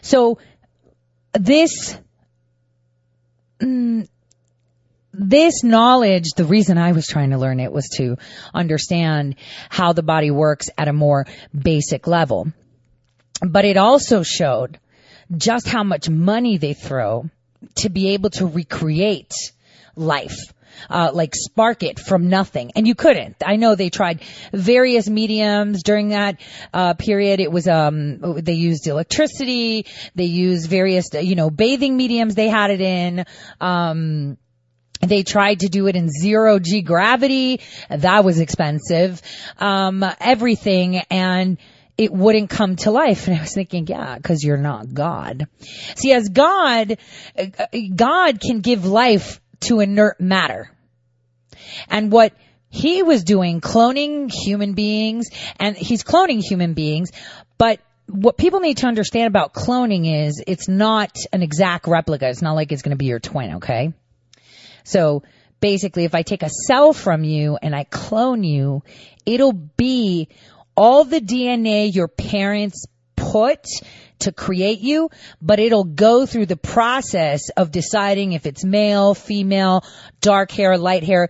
So 0.01 0.39
this, 1.33 1.97
mm, 3.59 4.07
this 5.13 5.63
knowledge, 5.63 6.31
the 6.35 6.45
reason 6.45 6.77
I 6.77 6.91
was 6.91 7.07
trying 7.07 7.31
to 7.31 7.37
learn 7.37 7.59
it 7.59 7.71
was 7.71 7.89
to 7.97 8.17
understand 8.53 9.35
how 9.69 9.93
the 9.93 10.03
body 10.03 10.31
works 10.31 10.69
at 10.77 10.87
a 10.87 10.93
more 10.93 11.25
basic 11.57 12.07
level. 12.07 12.51
But 13.41 13.65
it 13.65 13.77
also 13.77 14.23
showed 14.23 14.79
just 15.35 15.67
how 15.67 15.83
much 15.83 16.09
money 16.09 16.57
they 16.57 16.73
throw 16.73 17.29
to 17.75 17.89
be 17.89 18.09
able 18.09 18.29
to 18.31 18.45
recreate 18.45 19.33
life. 19.95 20.53
Uh, 20.89 21.11
like 21.13 21.33
spark 21.35 21.83
it 21.83 21.99
from 21.99 22.29
nothing. 22.29 22.71
And 22.75 22.87
you 22.87 22.95
couldn't. 22.95 23.37
I 23.45 23.55
know 23.55 23.75
they 23.75 23.89
tried 23.89 24.21
various 24.53 25.09
mediums 25.09 25.83
during 25.83 26.09
that, 26.09 26.39
uh, 26.73 26.93
period. 26.93 27.39
It 27.39 27.51
was, 27.51 27.67
um, 27.67 28.41
they 28.41 28.53
used 28.53 28.87
electricity. 28.87 29.85
They 30.15 30.25
used 30.25 30.69
various, 30.69 31.09
you 31.13 31.35
know, 31.35 31.49
bathing 31.49 31.97
mediums 31.97 32.35
they 32.35 32.49
had 32.49 32.71
it 32.71 32.81
in. 32.81 33.25
Um, 33.59 34.37
they 35.01 35.23
tried 35.23 35.59
to 35.59 35.67
do 35.67 35.87
it 35.87 35.95
in 35.95 36.09
zero 36.09 36.59
G 36.59 36.81
gravity. 36.81 37.61
That 37.89 38.23
was 38.23 38.39
expensive. 38.39 39.21
Um, 39.59 40.05
everything. 40.19 40.97
And, 41.09 41.57
it 41.97 42.11
wouldn't 42.11 42.49
come 42.49 42.75
to 42.77 42.91
life. 42.91 43.27
And 43.27 43.37
I 43.37 43.41
was 43.41 43.53
thinking, 43.53 43.87
yeah, 43.87 44.19
cause 44.19 44.43
you're 44.43 44.57
not 44.57 44.93
God. 44.93 45.47
See, 45.95 46.11
as 46.11 46.29
God, 46.29 46.97
God 47.95 48.41
can 48.41 48.59
give 48.59 48.85
life 48.85 49.39
to 49.61 49.79
inert 49.79 50.19
matter. 50.19 50.71
And 51.89 52.11
what 52.11 52.33
he 52.69 53.03
was 53.03 53.23
doing, 53.23 53.61
cloning 53.61 54.31
human 54.31 54.73
beings, 54.73 55.29
and 55.59 55.75
he's 55.77 56.03
cloning 56.03 56.41
human 56.41 56.73
beings, 56.73 57.11
but 57.57 57.79
what 58.07 58.37
people 58.37 58.59
need 58.59 58.77
to 58.77 58.87
understand 58.87 59.27
about 59.27 59.53
cloning 59.53 60.27
is 60.27 60.43
it's 60.45 60.67
not 60.67 61.15
an 61.33 61.41
exact 61.41 61.87
replica. 61.87 62.27
It's 62.27 62.41
not 62.41 62.53
like 62.53 62.71
it's 62.71 62.81
going 62.81 62.91
to 62.91 62.97
be 62.97 63.05
your 63.05 63.19
twin, 63.19 63.55
okay? 63.55 63.93
So 64.83 65.23
basically, 65.59 66.03
if 66.03 66.13
I 66.13 66.21
take 66.21 66.43
a 66.43 66.49
cell 66.49 66.93
from 66.93 67.23
you 67.23 67.57
and 67.59 67.75
I 67.75 67.83
clone 67.85 68.43
you, 68.43 68.83
it'll 69.25 69.53
be 69.53 70.27
all 70.77 71.05
the 71.05 71.21
DNA 71.21 71.93
your 71.93 72.07
parents 72.07 72.85
put 73.35 73.67
to 74.19 74.31
create 74.31 74.79
you, 74.79 75.09
but 75.41 75.59
it'll 75.59 75.83
go 75.83 76.25
through 76.25 76.45
the 76.45 76.55
process 76.55 77.49
of 77.57 77.69
deciding 77.69 78.31
if 78.31 78.45
it's 78.45 78.63
male, 78.63 79.13
female, 79.13 79.83
dark 80.21 80.51
hair, 80.51 80.77
light 80.77 81.03
hair. 81.03 81.27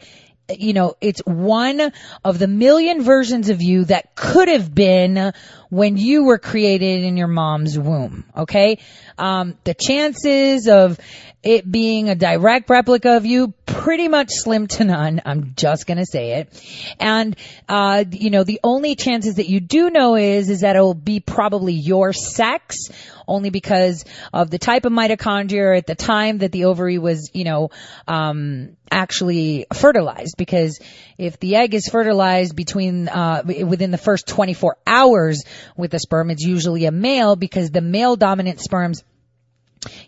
You 0.48 0.74
know, 0.74 0.94
it's 1.02 1.22
one 1.26 1.92
of 2.24 2.38
the 2.38 2.48
million 2.48 3.02
versions 3.02 3.50
of 3.50 3.64
you 3.64 3.86
that 3.86 4.14
could 4.14 4.50
have 4.50 4.76
been 4.76 5.34
when 5.72 5.98
you 5.98 6.26
were 6.26 6.38
created 6.38 7.04
in 7.04 7.18
your 7.18 7.28
mom's 7.28 7.80
womb. 7.80 8.26
Okay. 8.38 8.78
Um, 9.18 9.58
the 9.64 9.74
chances 9.74 10.68
of 10.68 11.00
it 11.46 11.72
being 11.72 12.10
a 12.10 12.16
direct 12.16 12.70
replica 12.72 13.18
of 13.18 13.26
you, 13.28 13.54
pretty 13.68 14.08
much 14.08 14.30
slim 14.32 14.66
to 14.66 14.84
none. 14.84 15.22
I'm 15.26 15.54
just 15.56 15.86
gonna 15.86 16.08
say 16.08 16.40
it. 16.40 16.96
And, 17.00 17.36
uh, 17.70 18.04
you 18.10 18.32
know, 18.32 18.44
the 18.44 18.60
only 18.64 18.96
chances 18.96 19.36
that 19.36 19.48
you 19.48 19.60
do 19.60 19.92
know 19.92 20.16
is, 20.16 20.50
is 20.50 20.62
that 20.62 20.76
it'll 20.76 20.96
be 20.96 21.20
probably 21.20 21.74
your 21.74 22.14
sex, 22.14 22.90
only 23.28 23.52
because 23.52 24.06
of 24.34 24.50
the 24.50 24.58
type 24.58 24.86
of 24.86 24.92
mitochondria 24.92 25.78
at 25.78 25.86
the 25.86 25.94
time 25.94 26.40
that 26.40 26.52
the 26.52 26.66
ovary 26.66 26.98
was, 26.98 27.30
you 27.34 27.44
know, 27.44 27.70
um, 28.08 28.76
actually 28.90 29.68
fertilized. 29.72 30.38
Because 30.40 30.80
if 31.20 31.40
the 31.40 31.58
egg 31.58 31.76
is 31.76 31.88
fertilized 31.88 32.56
between, 32.56 33.08
uh, 33.08 33.44
within 33.46 33.92
the 33.92 34.00
first 34.00 34.28
24 34.28 34.78
hours 34.88 35.44
with 35.78 35.92
the 35.92 36.00
sperm, 36.00 36.32
it's 36.32 36.44
usually 36.44 36.86
a 36.86 36.92
male 36.92 37.36
because 37.36 37.70
the 37.70 37.82
male 37.82 38.16
dominant 38.16 38.62
sperms 38.62 39.04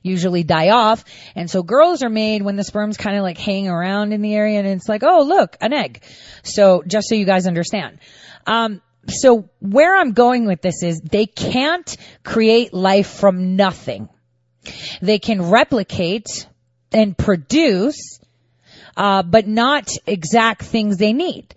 usually 0.02 0.44
die 0.44 0.70
off. 0.70 1.04
And 1.36 1.50
so 1.50 1.64
girls 1.64 2.04
are 2.04 2.10
made 2.10 2.42
when 2.42 2.56
the 2.56 2.64
sperms 2.64 2.98
kind 2.98 3.18
of 3.18 3.24
like 3.24 3.38
hang 3.38 3.68
around 3.68 4.14
in 4.14 4.22
the 4.22 4.34
area 4.34 4.60
and 4.60 4.68
it's 4.68 4.90
like, 4.90 5.04
oh, 5.04 5.24
look, 5.24 5.58
an 5.62 5.74
egg. 5.74 6.04
So 6.44 6.84
just 6.86 7.10
so 7.10 7.16
you 7.16 7.26
guys 7.26 7.48
understand. 7.48 8.00
Um, 8.46 8.82
so 9.08 9.50
where 9.60 9.96
I'm 9.96 10.14
going 10.14 10.46
with 10.46 10.62
this 10.62 10.84
is 10.84 11.00
they 11.00 11.26
can't 11.26 11.96
create 12.24 12.74
life 12.74 13.08
from 13.08 13.56
nothing. 13.56 14.10
They 15.02 15.20
can 15.20 15.50
replicate 15.50 16.48
and 16.92 17.18
produce, 17.18 18.20
uh, 18.96 19.24
but 19.24 19.48
not 19.48 19.90
exact 20.06 20.64
things 20.64 20.98
they 20.98 21.14
need. 21.14 21.54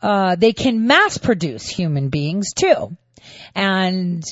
Uh, 0.00 0.36
they 0.36 0.52
can 0.52 0.86
mass 0.86 1.18
produce 1.18 1.66
human 1.66 2.10
beings 2.10 2.52
too. 2.52 2.96
And 3.54 4.22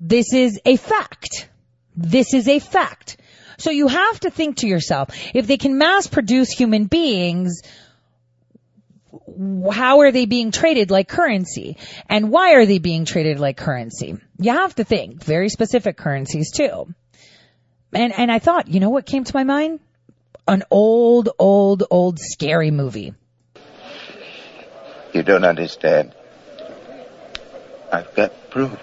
this 0.00 0.34
is 0.34 0.60
a 0.64 0.76
fact. 0.76 1.48
This 1.96 2.34
is 2.34 2.48
a 2.48 2.58
fact. 2.58 3.16
So 3.58 3.70
you 3.70 3.88
have 3.88 4.20
to 4.20 4.30
think 4.30 4.58
to 4.58 4.66
yourself, 4.66 5.10
if 5.34 5.46
they 5.46 5.56
can 5.56 5.78
mass 5.78 6.06
produce 6.06 6.50
human 6.50 6.86
beings, 6.86 7.62
how 9.70 10.00
are 10.00 10.10
they 10.10 10.26
being 10.26 10.50
traded 10.50 10.90
like 10.90 11.08
currency? 11.08 11.76
And 12.08 12.30
why 12.30 12.54
are 12.54 12.66
they 12.66 12.78
being 12.78 13.04
traded 13.04 13.38
like 13.38 13.56
currency? 13.56 14.16
You 14.38 14.52
have 14.52 14.74
to 14.76 14.84
think. 14.84 15.22
Very 15.22 15.48
specific 15.48 15.96
currencies 15.96 16.50
too. 16.50 16.92
And, 17.92 18.12
and 18.12 18.32
I 18.32 18.38
thought, 18.38 18.68
you 18.68 18.80
know 18.80 18.90
what 18.90 19.06
came 19.06 19.24
to 19.24 19.32
my 19.34 19.44
mind? 19.44 19.80
An 20.48 20.64
old, 20.70 21.28
old, 21.38 21.84
old 21.90 22.18
scary 22.18 22.70
movie. 22.70 23.14
You 25.12 25.22
don't 25.22 25.44
understand. 25.44 26.14
I've 27.92 28.14
got 28.14 28.50
proof. 28.50 28.78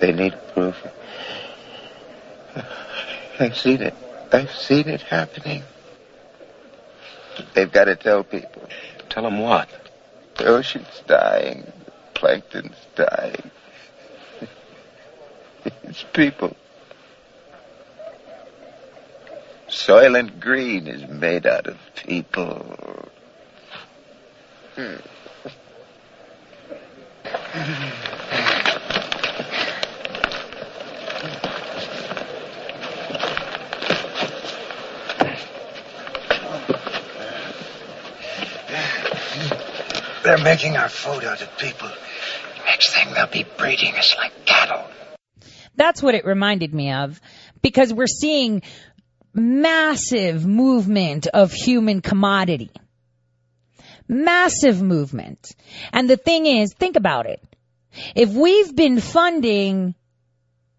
They 0.00 0.12
need 0.12 0.34
proof. 0.52 0.76
I've 3.40 3.56
seen 3.56 3.82
it. 3.82 3.94
I've 4.32 4.50
seen 4.54 4.88
it 4.88 5.02
happening. 5.02 5.62
They've 7.54 7.70
got 7.70 7.84
to 7.84 7.96
tell 7.96 8.24
people. 8.24 8.68
Tell 9.08 9.22
them 9.22 9.38
what? 9.38 9.68
The 10.36 10.46
ocean's 10.46 11.02
dying. 11.06 11.70
The 11.84 11.92
plankton's 12.14 12.76
dying. 12.94 13.50
it's 15.84 16.04
people. 16.12 16.56
Soylent 19.68 20.40
Green 20.40 20.86
is 20.86 21.06
made 21.08 21.46
out 21.46 21.66
of 21.66 21.78
people. 21.94 23.08
Hmm. 24.74 24.96
They're 40.28 40.36
making 40.36 40.76
our 40.76 40.90
food 40.90 41.24
out 41.24 41.40
of 41.40 41.56
people. 41.56 41.88
Next 42.66 42.92
thing 42.92 43.14
they'll 43.14 43.28
be 43.28 43.46
breeding 43.56 43.94
us 43.94 44.14
like 44.18 44.44
cattle. 44.44 44.84
That's 45.74 46.02
what 46.02 46.14
it 46.14 46.26
reminded 46.26 46.74
me 46.74 46.92
of 46.92 47.18
because 47.62 47.94
we're 47.94 48.06
seeing 48.06 48.60
massive 49.32 50.44
movement 50.44 51.28
of 51.28 51.50
human 51.50 52.02
commodity. 52.02 52.70
Massive 54.06 54.82
movement. 54.82 55.56
And 55.94 56.10
the 56.10 56.18
thing 56.18 56.44
is, 56.44 56.74
think 56.74 56.96
about 56.96 57.24
it. 57.24 57.42
If 58.14 58.28
we've 58.28 58.76
been 58.76 59.00
funding 59.00 59.94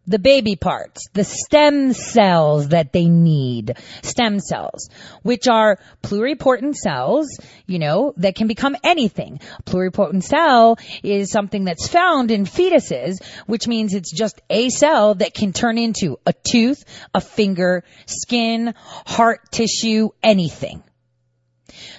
the 0.10 0.20
baby 0.20 0.56
parts, 0.56 1.08
the 1.14 1.24
stem 1.24 1.94
cells 1.94 2.70
that 2.70 2.92
they 2.92 3.06
need, 3.06 3.78
stem 4.02 4.40
cells, 4.40 4.90
which 5.22 5.48
are 5.48 5.78
pluripotent 6.02 6.76
cells, 6.76 7.40
you 7.68 7.78
know, 7.78 8.14
that 8.18 8.36
can 8.36 8.48
become 8.48 8.76
anything. 8.84 9.40
A 9.60 9.64
pluripotent 9.64 10.24
cell 10.24 10.80
is 11.04 11.30
something 11.30 11.64
that's 11.64 11.88
found 11.88 12.32
in 12.32 12.46
fetuses, 12.46 13.24
which 13.46 13.68
means 13.68 13.94
it's 13.94 14.12
just 14.12 14.42
a 14.50 14.70
cell 14.70 15.14
that 15.16 15.36
can 15.36 15.54
turn 15.54 15.78
into 15.78 16.18
a 16.26 16.34
tooth, 16.34 16.84
a 17.14 17.22
finger, 17.22 17.84
skin, 18.08 18.74
heart 19.06 19.52
tissue, 19.52 20.10
anything. 20.24 20.82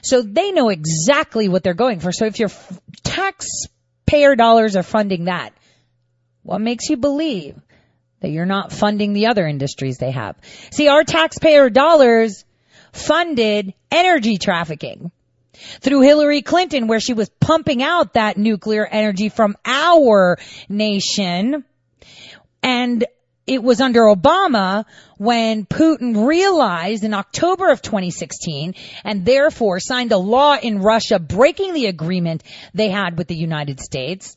So 0.02 0.22
they 0.22 0.50
know 0.50 0.68
exactly 0.68 1.48
what 1.48 1.62
they're 1.62 1.74
going 1.74 2.00
for. 2.00 2.10
So 2.10 2.24
if 2.24 2.40
your 2.40 2.50
taxpayer 3.04 4.34
dollars 4.34 4.74
are 4.74 4.82
funding 4.82 5.26
that, 5.26 5.52
what 6.42 6.60
makes 6.60 6.88
you 6.88 6.96
believe 6.96 7.54
that 8.20 8.30
you're 8.30 8.46
not 8.46 8.72
funding 8.72 9.12
the 9.12 9.26
other 9.26 9.46
industries 9.46 9.98
they 9.98 10.10
have? 10.10 10.36
See, 10.72 10.88
our 10.88 11.04
taxpayer 11.04 11.70
dollars 11.70 12.44
funded 12.92 13.74
energy 13.90 14.36
trafficking 14.36 15.10
through 15.80 16.02
Hillary 16.02 16.42
Clinton 16.42 16.86
where 16.86 17.00
she 17.00 17.12
was 17.12 17.28
pumping 17.40 17.82
out 17.82 18.14
that 18.14 18.36
nuclear 18.36 18.86
energy 18.86 19.28
from 19.28 19.56
our 19.64 20.38
nation. 20.68 21.64
And 22.62 23.04
it 23.46 23.62
was 23.62 23.80
under 23.80 24.02
Obama 24.02 24.84
when 25.16 25.66
Putin 25.66 26.26
realized 26.26 27.04
in 27.04 27.14
October 27.14 27.70
of 27.70 27.82
2016 27.82 28.74
and 29.04 29.24
therefore 29.24 29.80
signed 29.80 30.12
a 30.12 30.18
law 30.18 30.56
in 30.56 30.80
Russia 30.80 31.18
breaking 31.18 31.74
the 31.74 31.86
agreement 31.86 32.44
they 32.74 32.90
had 32.90 33.18
with 33.18 33.28
the 33.28 33.36
United 33.36 33.80
States 33.80 34.36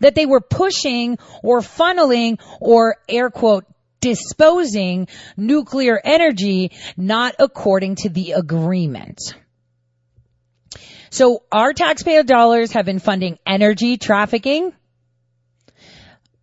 that 0.00 0.14
they 0.14 0.26
were 0.26 0.40
pushing 0.40 1.18
or 1.42 1.60
funneling 1.60 2.40
or 2.60 2.96
air 3.08 3.30
quote 3.30 3.64
disposing 4.00 5.08
nuclear 5.36 5.98
energy 6.02 6.72
not 6.96 7.34
according 7.38 7.94
to 7.94 8.10
the 8.10 8.32
agreement. 8.32 9.34
So 11.10 11.42
our 11.52 11.72
taxpayer 11.72 12.22
dollars 12.22 12.72
have 12.72 12.86
been 12.86 12.98
funding 12.98 13.38
energy 13.46 13.96
trafficking, 13.98 14.72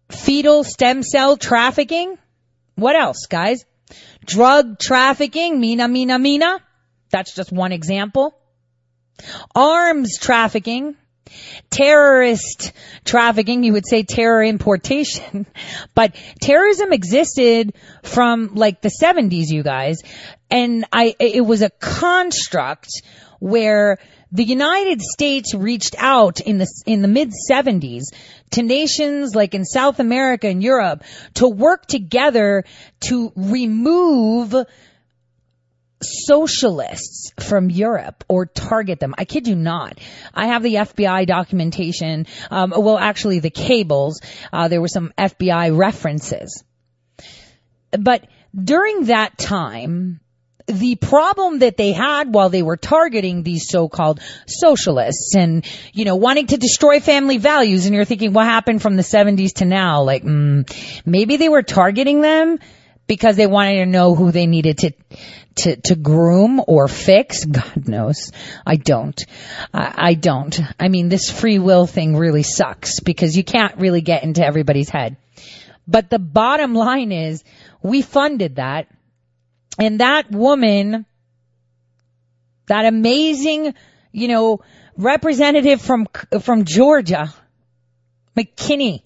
fetal 0.09 0.63
stem 0.63 1.03
cell 1.03 1.37
trafficking. 1.37 2.17
What 2.75 2.95
else, 2.95 3.25
guys? 3.27 3.65
Drug 4.23 4.79
trafficking, 4.79 5.59
Mena, 5.59 5.87
Mena, 5.87 6.19
Mena. 6.19 6.59
That's 7.09 7.33
just 7.33 7.51
one 7.51 7.71
example. 7.71 8.37
Arms 9.55 10.17
trafficking, 10.19 10.95
terrorist 11.69 12.73
trafficking, 13.05 13.63
you 13.63 13.73
would 13.73 13.87
say 13.87 14.03
terror 14.03 14.43
importation, 14.43 15.45
but 15.95 16.15
terrorism 16.41 16.93
existed 16.93 17.73
from 18.03 18.55
like 18.55 18.81
the 18.81 18.91
70s, 19.01 19.49
you 19.49 19.63
guys. 19.63 19.97
And 20.51 20.85
I, 20.91 21.15
it 21.19 21.45
was 21.45 21.61
a 21.61 21.69
construct 21.69 23.01
where 23.39 23.99
the 24.31 24.43
United 24.43 25.01
States 25.01 25.55
reached 25.55 25.95
out 25.97 26.39
in 26.39 26.59
the, 26.59 26.67
in 26.85 27.01
the 27.01 27.07
mid 27.07 27.31
70s 27.49 28.03
to 28.51 28.61
nations 28.61 29.33
like 29.33 29.55
in 29.55 29.65
South 29.65 29.99
America 29.99 30.47
and 30.47 30.61
Europe 30.61 31.03
to 31.35 31.47
work 31.47 31.85
together 31.85 32.63
to 33.01 33.31
remove 33.35 34.55
socialists 36.01 37.33
from 37.39 37.69
Europe 37.69 38.23
or 38.27 38.45
target 38.45 38.99
them. 38.99 39.13
I 39.17 39.25
kid 39.25 39.47
you 39.47 39.55
not. 39.55 39.99
I 40.33 40.47
have 40.47 40.63
the 40.63 40.75
FBI 40.75 41.27
documentation. 41.27 42.27
Um, 42.49 42.73
well, 42.75 42.97
actually, 42.97 43.39
the 43.39 43.49
cables. 43.49 44.21
Uh, 44.51 44.67
there 44.67 44.81
were 44.81 44.87
some 44.87 45.13
FBI 45.17 45.75
references. 45.75 46.63
But 47.91 48.27
during 48.55 49.05
that 49.05 49.37
time, 49.37 50.21
the 50.67 50.95
problem 50.95 51.59
that 51.59 51.77
they 51.77 51.91
had 51.91 52.33
while 52.33 52.49
they 52.49 52.61
were 52.61 52.77
targeting 52.77 53.41
these 53.41 53.67
so-called 53.67 54.19
socialists 54.45 55.35
and, 55.35 55.65
you 55.93 56.05
know, 56.05 56.15
wanting 56.15 56.47
to 56.47 56.57
destroy 56.57 56.99
family 56.99 57.37
values, 57.37 57.87
and 57.87 57.95
you're 57.95 58.05
thinking, 58.05 58.33
what 58.33 58.45
happened 58.45 58.81
from 58.81 58.95
the 58.95 59.01
70s 59.01 59.55
to 59.55 59.65
now? 59.65 60.03
Like, 60.03 60.23
mm, 60.23 60.71
maybe 61.05 61.37
they 61.37 61.49
were 61.49 61.63
targeting 61.63 62.21
them 62.21 62.59
because 63.09 63.35
they 63.35 63.47
wanted 63.47 63.79
to 63.79 63.85
know 63.87 64.13
who 64.13 64.31
they 64.31 64.45
needed 64.45 64.77
to 64.77 64.91
to, 65.55 65.75
to 65.75 65.95
groom 65.95 66.61
or 66.65 66.87
fix? 66.87 67.43
God 67.43 67.87
knows. 67.89 68.31
I 68.65 68.77
don't. 68.77 69.19
I, 69.73 69.93
I 69.97 70.13
don't. 70.13 70.57
I 70.79 70.87
mean, 70.87 71.09
this 71.09 71.29
free 71.29 71.59
will 71.59 71.87
thing 71.87 72.15
really 72.15 72.43
sucks 72.43 73.01
because 73.01 73.35
you 73.35 73.43
can't 73.43 73.75
really 73.77 74.01
get 74.01 74.23
into 74.23 74.45
everybody's 74.45 74.89
head. 74.89 75.17
But 75.87 76.09
the 76.09 76.19
bottom 76.19 76.75
line 76.75 77.11
is 77.11 77.43
we 77.81 78.03
funded 78.03 78.57
that 78.57 78.87
and 79.79 80.01
that 80.01 80.29
woman, 80.31 81.05
that 82.67 82.85
amazing, 82.85 83.73
you 84.11 84.27
know, 84.27 84.61
representative 84.97 85.81
from, 85.81 86.05
from 86.41 86.63
Georgia, 86.63 87.33
McKinney, 88.37 89.01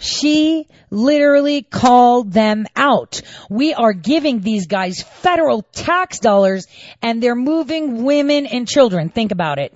she 0.00 0.66
literally 0.90 1.62
called 1.62 2.32
them 2.32 2.66
out. 2.74 3.20
We 3.48 3.74
are 3.74 3.92
giving 3.92 4.40
these 4.40 4.66
guys 4.66 5.02
federal 5.02 5.62
tax 5.62 6.18
dollars 6.18 6.66
and 7.02 7.22
they're 7.22 7.36
moving 7.36 8.02
women 8.04 8.46
and 8.46 8.66
children. 8.66 9.10
Think 9.10 9.30
about 9.30 9.58
it. 9.58 9.74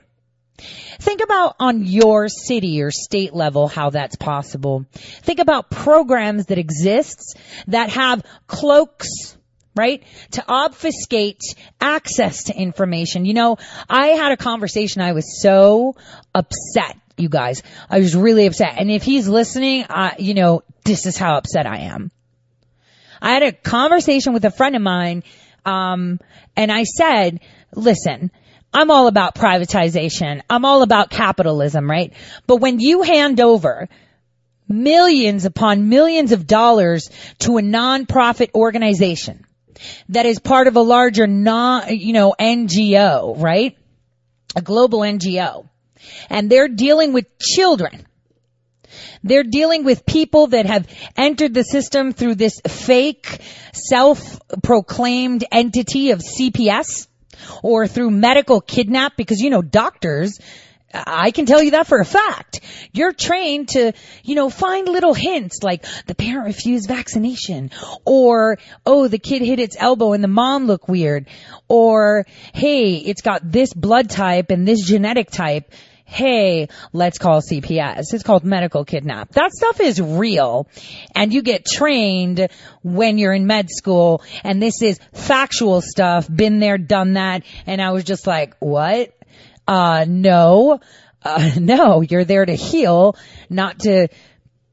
Think 0.56 1.20
about 1.22 1.56
on 1.58 1.84
your 1.84 2.28
city 2.28 2.80
or 2.82 2.90
state 2.90 3.34
level 3.34 3.68
how 3.68 3.90
that's 3.90 4.16
possible. 4.16 4.86
Think 4.92 5.40
about 5.40 5.70
programs 5.70 6.46
that 6.46 6.58
exist 6.58 7.36
that 7.66 7.90
have 7.90 8.22
cloaks, 8.46 9.36
right? 9.74 10.04
To 10.32 10.44
obfuscate 10.46 11.42
access 11.80 12.44
to 12.44 12.56
information. 12.56 13.24
You 13.24 13.34
know, 13.34 13.56
I 13.90 14.08
had 14.08 14.32
a 14.32 14.36
conversation. 14.36 15.02
I 15.02 15.12
was 15.12 15.42
so 15.42 15.96
upset 16.34 16.96
you 17.16 17.28
guys. 17.28 17.62
I 17.88 18.00
was 18.00 18.16
really 18.16 18.46
upset. 18.46 18.74
And 18.78 18.90
if 18.90 19.02
he's 19.02 19.28
listening, 19.28 19.84
uh, 19.84 20.14
you 20.18 20.34
know, 20.34 20.62
this 20.84 21.06
is 21.06 21.16
how 21.16 21.36
upset 21.36 21.66
I 21.66 21.78
am. 21.78 22.10
I 23.20 23.32
had 23.32 23.42
a 23.42 23.52
conversation 23.52 24.32
with 24.34 24.44
a 24.44 24.50
friend 24.50 24.76
of 24.76 24.82
mine, 24.82 25.22
um, 25.64 26.20
and 26.56 26.70
I 26.70 26.82
said, 26.82 27.40
listen, 27.74 28.30
I'm 28.72 28.90
all 28.90 29.06
about 29.06 29.34
privatization. 29.34 30.42
I'm 30.50 30.64
all 30.64 30.82
about 30.82 31.10
capitalism, 31.10 31.88
right? 31.88 32.12
But 32.46 32.56
when 32.56 32.80
you 32.80 33.02
hand 33.02 33.40
over 33.40 33.88
millions 34.68 35.44
upon 35.44 35.88
millions 35.88 36.32
of 36.32 36.46
dollars 36.46 37.08
to 37.38 37.58
a 37.58 37.62
nonprofit 37.62 38.54
organization 38.54 39.46
that 40.08 40.26
is 40.26 40.38
part 40.38 40.66
of 40.66 40.76
a 40.76 40.80
larger 40.80 41.26
non, 41.26 41.96
you 41.96 42.12
know, 42.12 42.34
NGO, 42.38 43.40
right? 43.40 43.76
A 44.56 44.62
global 44.62 45.00
NGO 45.00 45.68
and 46.30 46.50
they're 46.50 46.68
dealing 46.68 47.12
with 47.12 47.38
children. 47.38 48.06
They're 49.22 49.42
dealing 49.42 49.84
with 49.84 50.06
people 50.06 50.48
that 50.48 50.66
have 50.66 50.86
entered 51.16 51.54
the 51.54 51.64
system 51.64 52.12
through 52.12 52.36
this 52.36 52.60
fake 52.60 53.40
self-proclaimed 53.72 55.44
entity 55.50 56.10
of 56.10 56.20
CPS 56.20 57.08
or 57.62 57.86
through 57.86 58.10
medical 58.10 58.60
kidnap 58.60 59.16
because, 59.16 59.40
you 59.40 59.50
know, 59.50 59.62
doctors, 59.62 60.38
I 60.94 61.32
can 61.32 61.46
tell 61.46 61.62
you 61.62 61.72
that 61.72 61.86
for 61.86 61.98
a 61.98 62.04
fact. 62.04 62.60
You're 62.92 63.12
trained 63.12 63.70
to, 63.70 63.92
you 64.22 64.34
know, 64.34 64.48
find 64.48 64.86
little 64.86 65.14
hints 65.14 65.62
like 65.62 65.84
the 66.06 66.14
parent 66.14 66.46
refused 66.46 66.86
vaccination 66.86 67.70
or, 68.04 68.58
oh, 68.86 69.08
the 69.08 69.18
kid 69.18 69.42
hit 69.42 69.58
its 69.58 69.76
elbow 69.78 70.12
and 70.12 70.22
the 70.22 70.28
mom 70.28 70.66
looked 70.66 70.88
weird 70.88 71.26
or, 71.66 72.26
hey, 72.52 72.94
it's 72.96 73.22
got 73.22 73.50
this 73.50 73.72
blood 73.72 74.08
type 74.10 74.50
and 74.50 74.68
this 74.68 74.86
genetic 74.86 75.30
type 75.30 75.72
hey, 76.04 76.68
let's 76.92 77.18
call 77.18 77.40
CPS. 77.40 78.12
It's 78.12 78.22
called 78.22 78.44
medical 78.44 78.84
kidnap. 78.84 79.30
That 79.32 79.52
stuff 79.52 79.80
is 79.80 80.00
real 80.00 80.68
and 81.14 81.32
you 81.32 81.42
get 81.42 81.64
trained 81.64 82.48
when 82.82 83.18
you're 83.18 83.32
in 83.32 83.46
med 83.46 83.70
school 83.70 84.22
and 84.44 84.62
this 84.62 84.82
is 84.82 84.98
factual 85.12 85.80
stuff, 85.80 86.28
been 86.28 86.60
there, 86.60 86.78
done 86.78 87.14
that. 87.14 87.42
And 87.66 87.80
I 87.80 87.90
was 87.92 88.04
just 88.04 88.26
like, 88.26 88.54
what? 88.60 89.12
Uh, 89.66 90.04
no, 90.06 90.80
uh, 91.22 91.50
no, 91.58 92.02
you're 92.02 92.24
there 92.24 92.44
to 92.44 92.54
heal, 92.54 93.16
not 93.48 93.80
to 93.80 94.08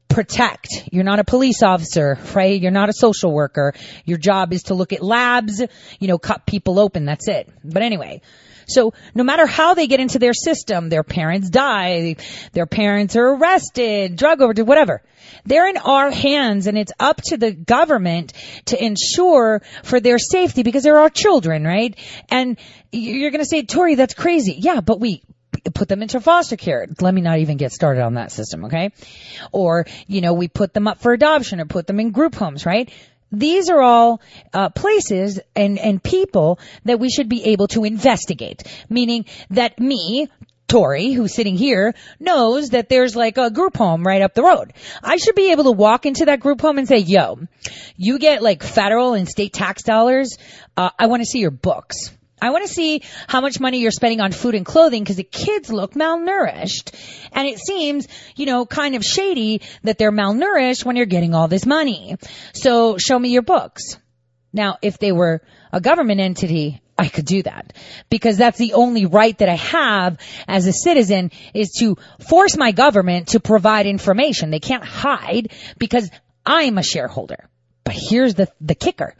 protect. 0.08 0.68
You're 0.92 1.04
not 1.04 1.18
a 1.18 1.24
police 1.24 1.62
officer, 1.62 2.18
right? 2.34 2.60
You're 2.60 2.70
not 2.70 2.88
a 2.88 2.92
social 2.92 3.32
worker. 3.32 3.72
Your 4.04 4.18
job 4.18 4.52
is 4.52 4.64
to 4.64 4.74
look 4.74 4.92
at 4.92 5.02
labs, 5.02 5.62
you 5.98 6.08
know, 6.08 6.18
cut 6.18 6.46
people 6.46 6.78
open. 6.78 7.06
That's 7.06 7.28
it. 7.28 7.48
But 7.64 7.82
anyway, 7.82 8.20
so 8.66 8.94
no 9.14 9.24
matter 9.24 9.46
how 9.46 9.74
they 9.74 9.86
get 9.86 10.00
into 10.00 10.18
their 10.18 10.34
system, 10.34 10.88
their 10.88 11.02
parents 11.02 11.50
die, 11.50 12.16
their 12.52 12.66
parents 12.66 13.16
are 13.16 13.34
arrested, 13.34 14.16
drug 14.16 14.40
overdose, 14.40 14.66
whatever. 14.66 15.02
They're 15.44 15.68
in 15.68 15.76
our 15.76 16.10
hands 16.10 16.66
and 16.66 16.78
it's 16.78 16.92
up 17.00 17.20
to 17.26 17.36
the 17.36 17.52
government 17.52 18.32
to 18.66 18.82
ensure 18.82 19.62
for 19.82 20.00
their 20.00 20.18
safety 20.18 20.62
because 20.62 20.82
they're 20.82 20.98
our 20.98 21.10
children, 21.10 21.64
right? 21.64 21.96
And 22.28 22.58
you're 22.92 23.30
going 23.30 23.42
to 23.42 23.48
say, 23.48 23.62
Tore, 23.62 23.96
that's 23.96 24.14
crazy. 24.14 24.54
Yeah, 24.58 24.80
but 24.80 25.00
we 25.00 25.22
put 25.74 25.88
them 25.88 26.02
into 26.02 26.20
foster 26.20 26.56
care. 26.56 26.86
Let 27.00 27.14
me 27.14 27.20
not 27.20 27.38
even 27.38 27.56
get 27.56 27.72
started 27.72 28.02
on 28.02 28.14
that 28.14 28.32
system, 28.32 28.66
okay? 28.66 28.92
Or, 29.52 29.86
you 30.06 30.20
know, 30.20 30.34
we 30.34 30.48
put 30.48 30.74
them 30.74 30.88
up 30.88 31.00
for 31.00 31.12
adoption 31.12 31.60
or 31.60 31.66
put 31.66 31.86
them 31.86 32.00
in 32.00 32.10
group 32.10 32.34
homes, 32.34 32.66
right? 32.66 32.90
These 33.32 33.70
are 33.70 33.80
all 33.80 34.20
uh, 34.52 34.68
places 34.68 35.40
and 35.56 35.78
and 35.78 36.02
people 36.02 36.58
that 36.84 37.00
we 37.00 37.10
should 37.10 37.28
be 37.28 37.44
able 37.44 37.68
to 37.68 37.84
investigate. 37.84 38.62
Meaning 38.88 39.24
that 39.50 39.80
me, 39.80 40.28
Tore, 40.68 40.98
who's 40.98 41.34
sitting 41.34 41.56
here, 41.56 41.94
knows 42.20 42.70
that 42.70 42.88
there's 42.88 43.16
like 43.16 43.38
a 43.38 43.50
group 43.50 43.76
home 43.76 44.06
right 44.06 44.22
up 44.22 44.34
the 44.34 44.42
road. 44.42 44.72
I 45.02 45.16
should 45.16 45.34
be 45.34 45.52
able 45.52 45.64
to 45.64 45.72
walk 45.72 46.06
into 46.06 46.26
that 46.26 46.40
group 46.40 46.60
home 46.60 46.78
and 46.78 46.86
say, 46.86 46.98
"Yo, 46.98 47.40
you 47.96 48.18
get 48.18 48.42
like 48.42 48.62
federal 48.62 49.14
and 49.14 49.28
state 49.28 49.52
tax 49.52 49.82
dollars. 49.82 50.36
Uh, 50.76 50.90
I 50.98 51.06
want 51.06 51.22
to 51.22 51.26
see 51.26 51.40
your 51.40 51.50
books." 51.50 52.10
I 52.42 52.50
want 52.50 52.66
to 52.66 52.72
see 52.72 53.02
how 53.28 53.40
much 53.40 53.60
money 53.60 53.78
you're 53.78 53.92
spending 53.92 54.20
on 54.20 54.32
food 54.32 54.56
and 54.56 54.66
clothing 54.66 55.04
because 55.04 55.16
the 55.16 55.22
kids 55.22 55.70
look 55.70 55.94
malnourished. 55.94 56.92
And 57.30 57.46
it 57.46 57.60
seems, 57.60 58.08
you 58.34 58.46
know, 58.46 58.66
kind 58.66 58.96
of 58.96 59.04
shady 59.04 59.62
that 59.84 59.96
they're 59.96 60.10
malnourished 60.10 60.84
when 60.84 60.96
you're 60.96 61.06
getting 61.06 61.34
all 61.34 61.46
this 61.46 61.64
money. 61.64 62.16
So 62.52 62.98
show 62.98 63.16
me 63.16 63.28
your 63.28 63.42
books. 63.42 63.96
Now, 64.52 64.76
if 64.82 64.98
they 64.98 65.12
were 65.12 65.42
a 65.72 65.80
government 65.80 66.20
entity, 66.20 66.82
I 66.98 67.08
could 67.08 67.26
do 67.26 67.44
that 67.44 67.74
because 68.10 68.36
that's 68.36 68.58
the 68.58 68.72
only 68.72 69.06
right 69.06 69.38
that 69.38 69.48
I 69.48 69.54
have 69.54 70.18
as 70.48 70.66
a 70.66 70.72
citizen 70.72 71.30
is 71.54 71.70
to 71.78 71.96
force 72.28 72.56
my 72.56 72.72
government 72.72 73.28
to 73.28 73.40
provide 73.40 73.86
information. 73.86 74.50
They 74.50 74.60
can't 74.60 74.84
hide 74.84 75.52
because 75.78 76.10
I'm 76.44 76.76
a 76.76 76.82
shareholder. 76.82 77.48
But 77.84 77.94
here's 77.96 78.34
the, 78.34 78.48
the 78.60 78.74
kicker. 78.74 79.14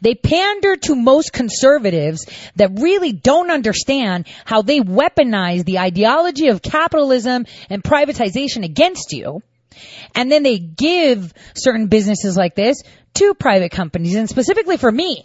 They 0.00 0.14
pander 0.14 0.76
to 0.76 0.94
most 0.94 1.32
conservatives 1.32 2.26
that 2.56 2.80
really 2.80 3.12
don't 3.12 3.50
understand 3.50 4.26
how 4.44 4.62
they 4.62 4.80
weaponize 4.80 5.64
the 5.64 5.78
ideology 5.78 6.48
of 6.48 6.62
capitalism 6.62 7.46
and 7.70 7.82
privatization 7.82 8.64
against 8.64 9.12
you. 9.12 9.42
And 10.14 10.30
then 10.30 10.42
they 10.42 10.58
give 10.58 11.32
certain 11.54 11.86
businesses 11.86 12.36
like 12.36 12.54
this 12.54 12.82
to 13.14 13.34
private 13.34 13.70
companies 13.70 14.14
and 14.14 14.28
specifically 14.28 14.76
for 14.76 14.90
me, 14.90 15.22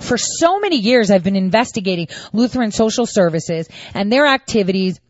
for 0.00 0.18
so 0.18 0.58
many 0.58 0.76
years 0.76 1.10
I've 1.10 1.22
been 1.22 1.36
investigating 1.36 2.08
Lutheran 2.32 2.72
social 2.72 3.06
services 3.06 3.68
and 3.94 4.12
their 4.12 4.26
activities 4.26 5.00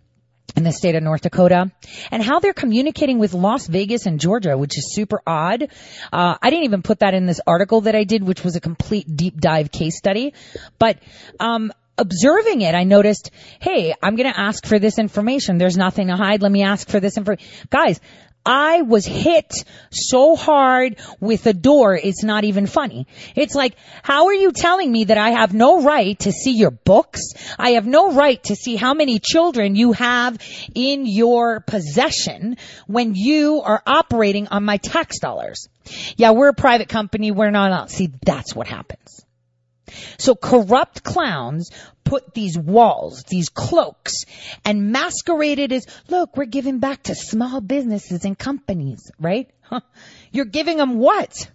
in 0.55 0.63
the 0.63 0.73
state 0.73 0.95
of 0.95 1.03
North 1.03 1.23
Dakota 1.23 1.71
and 2.11 2.23
how 2.23 2.41
they're 2.41 2.53
communicating 2.53 3.19
with 3.19 3.35
Las 3.35 3.67
Vegas 3.67 4.07
and 4.07 4.21
Georgia, 4.21 4.57
which 4.57 4.79
is 4.79 4.95
super 4.95 5.21
odd. 5.27 5.69
Uh, 6.13 6.37
I 6.41 6.51
didn't 6.51 6.65
even 6.65 6.83
put 6.83 7.01
that 7.01 7.15
in 7.15 7.27
this 7.27 7.41
article 7.47 7.83
that 7.83 7.95
I 7.95 8.05
did, 8.05 8.23
which 8.23 8.45
was 8.45 8.57
a 8.57 8.61
complete 8.61 9.17
deep 9.17 9.41
dive 9.41 9.71
case 9.71 9.97
study. 9.99 10.35
But, 10.79 10.99
um, 11.41 11.73
observing 11.99 12.61
it, 12.61 12.75
I 12.75 12.85
noticed, 12.85 13.31
hey, 13.61 13.95
I'm 14.03 14.17
going 14.17 14.31
to 14.31 14.39
ask 14.39 14.67
for 14.67 14.79
this 14.79 14.99
information. 14.99 15.59
There's 15.59 15.77
nothing 15.77 16.09
to 16.09 16.17
hide. 16.17 16.43
Let 16.43 16.53
me 16.53 16.63
ask 16.63 16.89
for 16.89 17.01
this 17.01 17.17
information. 17.17 17.47
Guys, 17.71 18.01
I 18.47 18.83
was 18.83 19.05
hit 19.05 19.53
so 19.91 20.37
hard 20.37 20.97
with 21.21 21.47
a 21.47 21.53
door, 21.53 21.97
it's 21.97 22.23
not 22.23 22.45
even 22.45 22.67
funny. 22.67 23.09
It's 23.35 23.57
like, 23.57 23.77
how 24.05 24.27
are 24.27 24.35
you 24.35 24.53
telling 24.53 24.91
me 24.91 25.05
that 25.05 25.19
I 25.19 25.31
have 25.31 25.53
no 25.53 25.83
right 25.83 26.17
to 26.21 26.31
see 26.31 26.53
your 26.53 26.71
books? 26.71 27.33
I 27.59 27.71
have 27.71 27.87
no 27.87 28.13
right 28.13 28.43
to 28.45 28.55
see 28.55 28.77
how 28.77 28.95
many 28.95 29.19
children 29.19 29.75
you 29.75 29.93
have 29.93 30.39
in 30.75 31.07
your 31.07 31.61
possession 31.61 32.57
when 32.87 33.17
you 33.17 33.63
are 33.63 33.83
operating 33.85 34.47
on 34.49 34.65
my 34.65 34.77
tax 34.77 35.19
dollars. 35.19 35.69
Yeah, 36.17 36.31
we're 36.31 36.51
a 36.51 36.55
private 36.55 36.89
company, 36.89 37.33
we're 37.33 37.51
not, 37.51 37.91
see, 37.91 38.13
that's 38.25 38.55
what 38.55 38.69
happens. 38.69 39.26
So 40.19 40.35
corrupt 40.35 41.03
clowns 41.03 41.71
put 42.05 42.35
these 42.35 42.59
walls, 42.59 43.25
these 43.25 43.49
cloaks, 43.49 44.25
and 44.65 44.93
masqueraded 44.93 45.73
as, 45.73 45.87
look, 46.09 46.37
we're 46.37 46.47
giving 46.47 46.79
back 46.79 47.05
to 47.05 47.15
small 47.15 47.61
businesses 47.61 48.25
and 48.25 48.39
companies, 48.39 49.11
right? 49.19 49.51
You're 50.33 50.45
giving 50.45 50.77
them 50.77 50.99
what? 50.99 51.51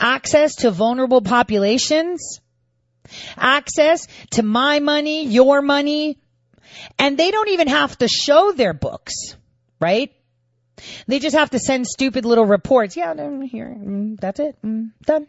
Access 0.00 0.56
to 0.56 0.70
vulnerable 0.70 1.20
populations? 1.20 2.40
Access 3.36 4.06
to 4.32 4.42
my 4.42 4.80
money, 4.80 5.26
your 5.26 5.62
money? 5.62 6.18
And 6.98 7.18
they 7.18 7.30
don't 7.30 7.48
even 7.48 7.68
have 7.68 7.96
to 7.98 8.08
show 8.08 8.52
their 8.52 8.72
books, 8.72 9.36
right? 9.80 10.12
They 11.06 11.18
just 11.18 11.36
have 11.36 11.50
to 11.50 11.58
send 11.58 11.86
stupid 11.86 12.24
little 12.24 12.46
reports. 12.46 12.96
Yeah, 12.96 13.14
here, 13.42 13.74
mm, 13.76 14.18
that's 14.20 14.38
it, 14.38 14.56
mm, 14.64 14.92
done. 15.04 15.26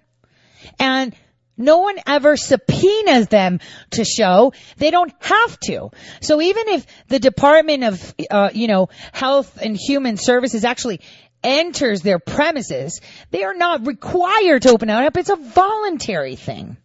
And 0.78 1.16
no 1.60 1.80
one 1.80 1.98
ever 2.08 2.38
subpoenas 2.38 3.28
them 3.28 3.60
to 3.92 4.06
show. 4.06 4.54
They 4.78 4.90
don't 4.90 5.14
have 5.20 5.60
to. 5.66 5.92
So 6.22 6.42
even 6.42 6.70
if 6.70 6.88
the 7.08 7.20
Department 7.20 7.84
of, 7.84 8.16
uh, 8.32 8.50
you 8.54 8.68
know, 8.68 8.90
Health 9.12 9.60
and 9.62 9.78
Human 9.78 10.18
Services 10.18 10.66
actually 10.66 11.02
enters 11.44 12.02
their 12.02 12.20
premises, 12.20 13.02
they 13.32 13.44
are 13.44 13.54
not 13.54 13.86
required 13.86 14.64
to 14.64 14.70
open 14.70 14.90
it 14.90 14.94
up. 14.94 15.18
It's 15.18 15.30
a 15.30 15.36
voluntary 15.36 16.36
thing. 16.36 16.78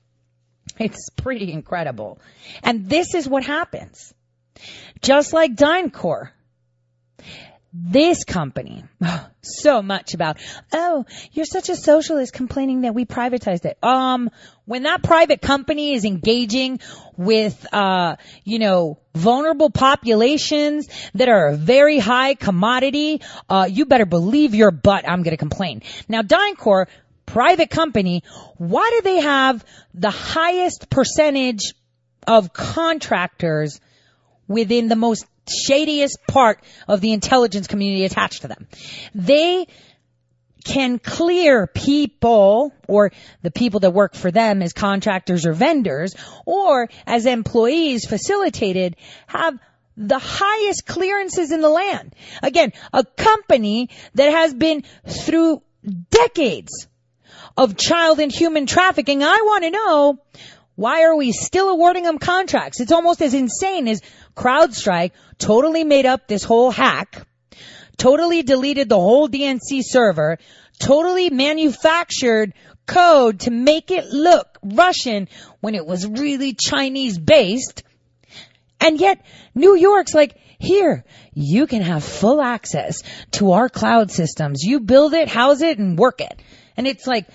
It's 0.79 1.11
pretty 1.11 1.53
incredible. 1.53 2.19
And 2.63 2.89
this 2.89 3.15
is 3.15 3.29
what 3.29 3.45
happens. 3.45 4.13
Just 5.01 5.33
like 5.33 5.55
DynCorp, 5.55 6.31
this 7.73 8.25
company, 8.25 8.85
so 9.43 9.83
much 9.83 10.15
about, 10.15 10.39
oh, 10.73 11.05
you're 11.33 11.45
such 11.45 11.69
a 11.69 11.77
socialist 11.77 12.33
complaining 12.33 12.83
that 12.83 12.95
we 12.95 13.05
privatized 13.05 13.65
it. 13.65 13.77
Um, 13.83 14.31
when 14.67 14.85
that 14.85 15.03
private 15.03 15.41
company 15.41 15.95
is 15.95 16.05
engaging 16.05 16.81
with, 17.17 17.67
uh, 17.73 18.17
you 18.45 18.59
know, 18.59 18.99
vulnerable 19.15 19.71
populations 19.71 20.89
that 21.15 21.29
are 21.29 21.49
a 21.49 21.57
very 21.57 21.99
high 21.99 22.35
commodity, 22.35 23.21
uh, 23.49 23.69
you 23.71 23.87
better 23.87 24.07
believe 24.07 24.55
your 24.55 24.71
butt 24.71 25.09
I'm 25.09 25.23
gonna 25.23 25.37
complain. 25.37 25.83
Now, 26.09 26.23
DynCorp, 26.23 26.87
private 27.27 27.71
company, 27.71 28.23
why 28.57 28.91
do 28.95 29.03
they 29.03 29.21
have 29.21 29.65
the 29.93 30.11
highest 30.11 30.91
percentage 30.91 31.75
of 32.27 32.53
contractors 32.53 33.81
within 34.49 34.89
the 34.89 34.97
most 34.97 35.27
shadiest 35.49 36.19
part 36.27 36.61
of 36.89 37.01
the 37.01 37.13
intelligence 37.13 37.67
community 37.67 38.05
attached 38.05 38.43
to 38.43 38.49
them. 38.49 38.67
They 39.15 39.67
can 40.65 40.99
clear 40.99 41.67
people 41.67 42.73
or 42.89 43.13
the 43.43 43.51
people 43.51 43.81
that 43.81 43.91
work 43.91 44.15
for 44.15 44.31
them 44.31 44.63
as 44.63 44.73
contractors 44.73 45.47
or 45.47 45.53
vendors 45.53 46.15
or 46.47 46.89
as 47.07 47.27
employees 47.27 48.07
facilitated 48.07 48.97
have 49.27 49.59
the 49.97 50.19
highest 50.19 50.87
clearances 50.87 51.53
in 51.53 51.61
the 51.61 51.69
land. 51.69 52.15
Again, 52.43 52.73
a 52.93 53.05
company 53.05 53.91
that 54.15 54.31
has 54.31 54.53
been 54.53 54.83
through 55.07 55.63
decades 56.11 56.89
of 57.57 57.77
child 57.77 58.19
and 58.19 58.33
human 58.33 58.67
trafficking. 58.67 59.23
I 59.23 59.43
want 59.45 59.65
to 59.65 59.71
know 59.71 60.19
why 60.75 61.05
are 61.05 61.15
we 61.15 61.31
still 61.31 61.69
awarding 61.69 62.03
them 62.03 62.19
contracts? 62.19 62.81
It's 62.81 62.91
almost 62.91 63.23
as 63.23 63.35
insane 63.35 63.87
as 63.87 64.03
CrowdStrike 64.35 65.13
totally 65.39 65.85
made 65.85 66.07
up 66.07 66.27
this 66.27 66.43
whole 66.43 66.73
hack, 66.73 67.27
totally 67.97 68.43
deleted 68.43 68.89
the 68.89 68.99
whole 68.99 69.29
DNC 69.29 69.83
server, 69.83 70.39
totally 70.79 71.31
manufactured 71.31 72.53
code 72.87 73.41
to 73.41 73.51
make 73.51 73.91
it 73.91 74.07
look 74.07 74.59
Russian 74.63 75.29
when 75.61 75.75
it 75.75 75.87
was 75.87 76.07
really 76.07 76.55
Chinese 76.55 77.19
based. 77.19 77.83
And 78.81 79.01
yet 79.01 79.25
New 79.55 79.77
York's 79.77 80.15
like, 80.15 80.37
here, 80.59 81.05
you 81.33 81.67
can 81.67 81.83
have 81.83 82.05
full 82.05 82.41
access 82.41 83.03
to 83.33 83.53
our 83.53 83.69
cloud 83.69 84.11
systems. 84.11 84.63
You 84.63 84.81
build 84.81 85.15
it, 85.15 85.29
house 85.29 85.63
it, 85.63 85.79
and 85.79 85.99
work 85.99 86.21
it. 86.21 86.41
And 86.77 86.87
it's 86.87 87.07
like, 87.07 87.27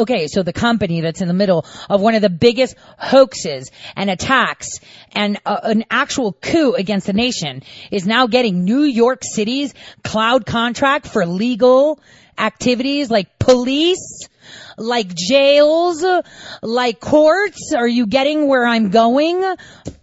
okay, 0.00 0.26
so 0.26 0.42
the 0.42 0.52
company 0.52 1.00
that's 1.00 1.20
in 1.20 1.28
the 1.28 1.34
middle 1.34 1.64
of 1.88 2.00
one 2.00 2.14
of 2.14 2.22
the 2.22 2.30
biggest 2.30 2.76
hoaxes 2.98 3.70
and 3.96 4.10
attacks 4.10 4.80
and 5.12 5.38
uh, 5.44 5.60
an 5.62 5.84
actual 5.90 6.32
coup 6.32 6.74
against 6.74 7.06
the 7.06 7.12
nation 7.12 7.62
is 7.90 8.06
now 8.06 8.26
getting 8.26 8.64
New 8.64 8.82
York 8.82 9.22
City's 9.22 9.74
cloud 10.02 10.46
contract 10.46 11.06
for 11.06 11.26
legal 11.26 12.00
activities 12.36 13.10
like 13.10 13.38
police, 13.38 14.28
like 14.76 15.14
jails, 15.14 16.04
like 16.62 17.00
courts. 17.00 17.72
Are 17.76 17.88
you 17.88 18.06
getting 18.06 18.46
where 18.46 18.66
I'm 18.66 18.90
going? 18.90 19.42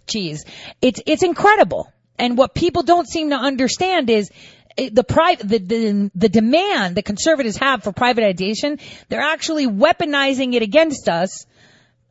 Jeez, 0.06 0.40
it's, 0.82 1.00
it's 1.06 1.22
incredible. 1.22 1.92
And 2.18 2.38
what 2.38 2.54
people 2.54 2.82
don't 2.82 3.08
seem 3.08 3.30
to 3.30 3.36
understand 3.36 4.08
is 4.08 4.30
the 4.76 5.04
private, 5.04 5.48
the, 5.48 5.58
the, 5.58 6.10
the 6.14 6.28
demand 6.28 6.96
that 6.96 7.04
conservatives 7.04 7.56
have 7.56 7.82
for 7.82 7.92
privatization, 7.92 8.80
they're 9.08 9.20
actually 9.20 9.66
weaponizing 9.66 10.54
it 10.54 10.62
against 10.62 11.08
us 11.08 11.46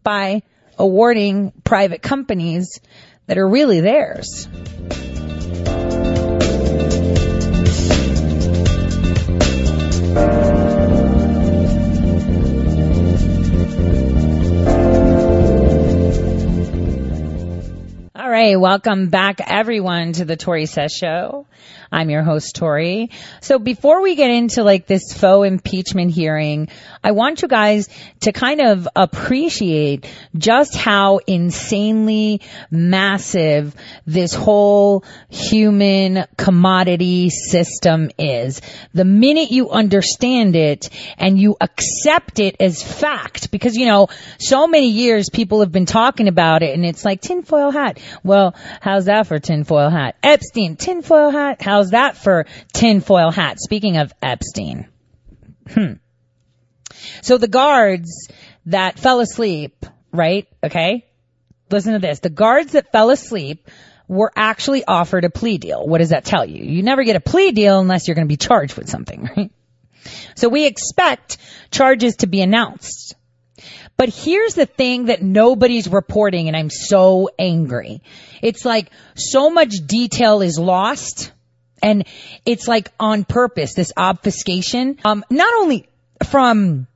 by 0.04 0.42
awarding 0.78 1.52
private 1.64 2.02
companies 2.02 2.80
that 3.28 3.38
are 3.38 3.48
really 3.48 3.82
theirs. 3.82 4.48
All 18.16 18.32
right, 18.32 18.60
welcome 18.60 19.10
back 19.10 19.40
everyone 19.46 20.14
to 20.14 20.26
the 20.26 20.36
Tore 20.36 20.66
Says 20.66 20.92
Show. 20.92 21.46
I'm 21.96 22.10
your 22.10 22.24
host, 22.24 22.58
Tore. 22.58 23.08
So 23.40 23.58
before 23.58 24.02
we 24.02 24.16
get 24.16 24.30
into 24.30 24.64
like 24.64 24.86
this 24.86 25.14
faux 25.14 25.48
impeachment 25.48 26.12
hearing, 26.12 26.68
I 27.02 27.12
want 27.12 27.42
you 27.42 27.48
guys 27.48 27.88
to 28.22 28.34
kind 28.34 28.60
of 28.60 28.86
appreciate 28.98 30.06
just 30.38 30.76
how 30.76 31.20
insanely 31.26 32.42
massive 32.70 33.74
this 34.06 34.34
whole 34.34 35.06
human 35.30 36.26
commodity 36.36 37.30
system 37.30 38.12
is. 38.20 38.60
The 38.94 39.06
minute 39.06 39.52
you 39.52 39.70
understand 39.70 40.58
it 40.58 40.90
and 41.18 41.40
you 41.40 41.56
accept 41.62 42.40
it 42.40 42.58
as 42.60 42.84
fact, 42.84 43.52
because 43.52 43.78
you 43.78 43.86
know, 43.86 44.10
so 44.38 44.68
many 44.68 44.90
years 44.90 45.30
people 45.30 45.62
have 45.62 45.72
been 45.72 45.86
talking 45.86 46.28
about 46.28 46.62
it 46.62 46.74
and 46.74 46.86
it's 46.86 47.06
like 47.06 47.22
tinfoil 47.22 47.72
hat. 47.72 48.02
Well, 48.22 48.54
how's 48.82 49.06
that 49.06 49.28
for 49.28 49.40
tinfoil 49.40 49.90
hat? 49.90 50.18
Epstein, 50.22 50.76
tinfoil 50.76 51.30
hat. 51.30 51.62
How's 51.62 51.85
that 51.92 52.18
for 52.18 52.46
tinfoil 52.74 53.32
hat? 53.32 53.60
Speaking 53.60 53.98
of 53.98 54.14
Epstein. 54.22 54.88
Hmm. 55.70 55.94
So 57.22 57.38
the 57.38 57.48
guards 57.48 58.30
that 58.68 59.00
fell 59.00 59.20
asleep, 59.20 59.86
right? 60.12 60.48
Okay. 60.64 61.06
Listen 61.70 61.94
to 61.94 62.00
this. 62.00 62.20
The 62.20 62.30
guards 62.30 62.74
that 62.74 62.92
fell 62.92 63.10
asleep 63.10 63.70
were 64.08 64.32
actually 64.36 64.86
offered 64.86 65.24
a 65.24 65.30
plea 65.30 65.58
deal. 65.58 65.86
What 65.88 65.98
does 65.98 66.10
that 66.10 66.26
tell 66.26 66.46
you? 66.46 66.64
You 66.64 66.84
never 66.84 67.04
get 67.04 67.16
a 67.16 67.20
plea 67.20 67.52
deal 67.52 67.80
unless 67.80 68.08
you're 68.08 68.16
going 68.16 68.28
to 68.28 68.32
be 68.32 68.38
charged 68.38 68.78
with 68.78 68.90
something, 68.90 69.30
right? 69.38 69.52
So 70.36 70.50
we 70.50 70.66
expect 70.66 71.38
charges 71.72 72.18
to 72.18 72.28
be 72.28 72.42
announced. 72.42 73.16
But 73.98 74.10
here's 74.10 74.56
the 74.56 74.66
thing 74.66 75.06
that 75.06 75.22
nobody's 75.22 75.88
reporting 75.88 76.48
and 76.48 76.58
I'm 76.58 76.70
so 76.70 77.30
angry. 77.40 78.02
It's 78.42 78.66
like 78.66 78.92
so 79.16 79.50
much 79.50 79.72
detail 79.86 80.42
is 80.42 80.60
lost 80.60 81.32
and 81.82 82.06
it's 82.46 82.68
like 82.68 82.92
on 83.00 83.24
purpose, 83.24 83.74
this 83.74 83.94
obfuscation. 83.96 84.98
Um, 85.04 85.24
not 85.30 85.54
only 85.62 85.88
from 86.30 86.88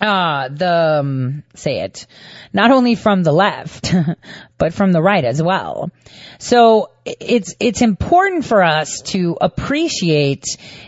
uh, 0.00 0.48
the, 0.48 0.98
um, 1.00 1.44
say 1.54 1.80
it, 1.80 2.06
not 2.52 2.72
only 2.72 2.96
from 2.96 3.22
the 3.22 3.32
left, 3.32 3.94
but 4.58 4.74
from 4.74 4.92
the 4.92 5.00
right 5.00 5.24
as 5.24 5.40
well. 5.40 5.90
So 6.38 6.90
it's, 7.04 7.54
it's 7.60 7.82
important 7.82 8.44
for 8.44 8.62
us 8.62 9.00
to 9.06 9.38
appreciate 9.40 10.44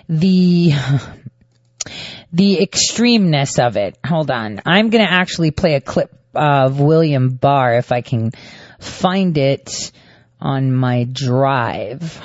the, 0.08 0.72
the 2.32 2.58
extremeness 2.58 3.64
of 3.64 3.76
it. 3.76 3.96
Hold 4.04 4.30
on. 4.30 4.60
I'm 4.66 4.90
going 4.90 5.04
to 5.04 5.12
actually 5.12 5.52
play 5.52 5.74
a 5.74 5.80
clip 5.80 6.10
of 6.34 6.80
William 6.80 7.30
Barr 7.30 7.76
if 7.76 7.92
I 7.92 8.00
can 8.00 8.32
find 8.80 9.38
it 9.38 9.92
on 10.40 10.72
my 10.72 11.04
drive 11.04 12.20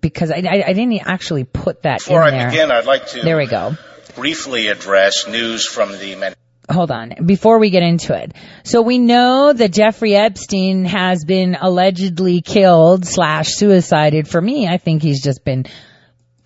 because 0.00 0.30
I, 0.30 0.36
I, 0.36 0.64
I 0.68 0.72
didn't 0.72 1.06
actually 1.06 1.44
put 1.44 1.82
that 1.82 1.98
Before 1.98 2.26
in 2.26 2.34
I 2.34 2.38
there. 2.38 2.50
begin, 2.50 2.70
I'd 2.72 2.86
like 2.86 3.06
to 3.08 3.20
There 3.22 3.36
we 3.36 3.46
go. 3.46 3.76
briefly 4.16 4.68
address 4.68 5.26
news 5.28 5.66
from 5.66 5.92
the 5.98 6.14
Men- 6.16 6.34
hold 6.70 6.90
on 6.90 7.12
before 7.26 7.58
we 7.58 7.70
get 7.70 7.82
into 7.82 8.14
it. 8.16 8.32
So 8.64 8.82
we 8.82 8.98
know 8.98 9.52
that 9.52 9.72
Jeffrey 9.72 10.14
Epstein 10.14 10.84
has 10.84 11.24
been 11.24 11.56
allegedly 11.60 12.40
killed 12.40 13.04
slash 13.04 13.48
suicided. 13.54 14.28
For 14.28 14.40
me, 14.40 14.66
I 14.68 14.78
think 14.78 15.02
he's 15.02 15.22
just 15.22 15.44
been 15.44 15.66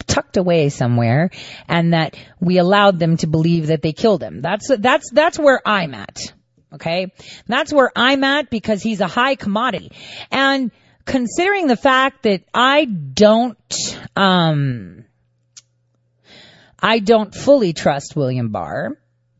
tucked 0.07 0.37
away 0.37 0.69
somewhere 0.69 1.31
and 1.69 1.93
that 1.93 2.17
we 2.41 2.59
allowed 2.59 2.99
them 2.99 3.17
to 3.19 3.27
believe 3.27 3.69
that 3.69 3.83
they 3.83 3.93
killed 3.93 4.23
him. 4.23 4.41
That's, 4.41 4.69
that's, 4.79 5.11
that's 5.11 5.39
where 5.39 5.61
I'm 5.67 5.95
at. 5.95 6.19
Okay. 6.73 7.13
That's 7.47 7.73
where 7.73 7.91
I'm 7.95 8.23
at 8.25 8.51
because 8.51 8.83
he's 8.83 9.01
a 9.01 9.07
high 9.09 9.35
commodity. 9.35 9.93
And 10.31 10.71
considering 11.07 11.69
the 11.69 11.77
fact 11.77 12.25
that 12.25 12.43
I 12.53 12.85
don't, 12.85 13.57
um, 14.15 15.05
I 16.79 16.99
don't 16.99 17.35
fully 17.35 17.73
trust 17.73 18.15
William 18.15 18.51
Barr. 18.51 18.99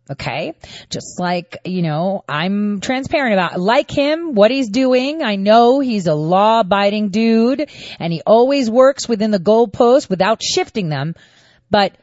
Okay. 0.09 0.55
Just 0.89 1.19
like, 1.19 1.59
you 1.65 1.83
know, 1.83 2.25
I'm 2.29 2.81
transparent 2.81 3.33
about, 3.33 3.59
like 3.59 3.91
him, 3.91 4.35
what 4.35 4.53
he's 4.53 4.69
doing. 4.69 5.25
I 5.25 5.35
know 5.35 5.81
he's 5.81 6.07
a 6.07 6.15
law 6.15 6.61
abiding 6.61 7.09
dude 7.09 7.69
and 7.99 8.13
he 8.13 8.23
always 8.25 8.71
works 8.71 9.09
within 9.09 9.33
the 9.33 9.41
goalposts 9.41 10.09
without 10.09 10.41
shifting 10.45 10.89
them. 10.89 11.17
But 11.73 11.97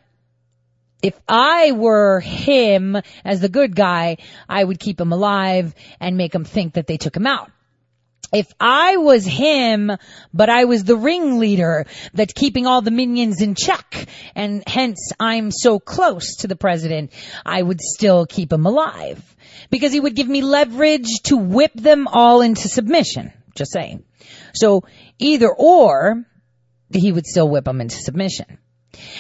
if 1.02 1.17
I 1.30 1.71
were 1.71 2.19
him 2.19 2.97
as 3.23 3.39
the 3.39 3.47
good 3.47 3.73
guy, 3.73 4.17
I 4.49 4.62
would 4.62 4.82
keep 4.82 4.99
him 4.99 5.13
alive 5.13 5.73
and 6.02 6.17
make 6.17 6.36
him 6.36 6.43
think 6.43 6.73
that 6.73 6.88
they 6.88 6.97
took 6.97 7.15
him 7.15 7.28
out. 7.28 7.49
If 8.34 8.52
I 8.60 8.98
was 8.98 9.26
him, 9.26 9.91
but 10.34 10.50
I 10.50 10.65
was 10.65 10.84
the 10.84 10.98
ringleader 10.98 11.86
that's 12.13 12.34
keeping 12.34 12.65
all 12.65 12.82
the 12.82 12.89
minions 12.89 13.41
in 13.41 13.54
check, 13.54 14.08
and 14.34 14.63
hence 14.67 15.12
I'm 15.19 15.52
so 15.52 15.80
close 15.80 16.38
to 16.38 16.48
the 16.48 16.56
president, 16.56 17.12
I 17.46 17.62
would 17.62 17.80
still 17.80 18.26
keep 18.26 18.52
him 18.52 18.65
alive. 18.65 19.24
Because 19.69 19.93
he 19.93 20.00
would 20.00 20.15
give 20.15 20.28
me 20.28 20.41
leverage 20.41 21.22
to 21.26 21.38
whip 21.38 21.74
them 21.76 22.08
all 22.08 22.41
into 22.41 22.67
submission. 22.67 23.32
Just 23.56 23.72
saying. 23.72 24.04
So 24.56 24.84
either 25.19 25.50
or, 25.50 26.26
he 26.91 27.12
would 27.12 27.28
still 27.28 27.48
whip 27.48 27.65
them 27.65 27.82
into 27.82 27.98
submission. 27.98 28.58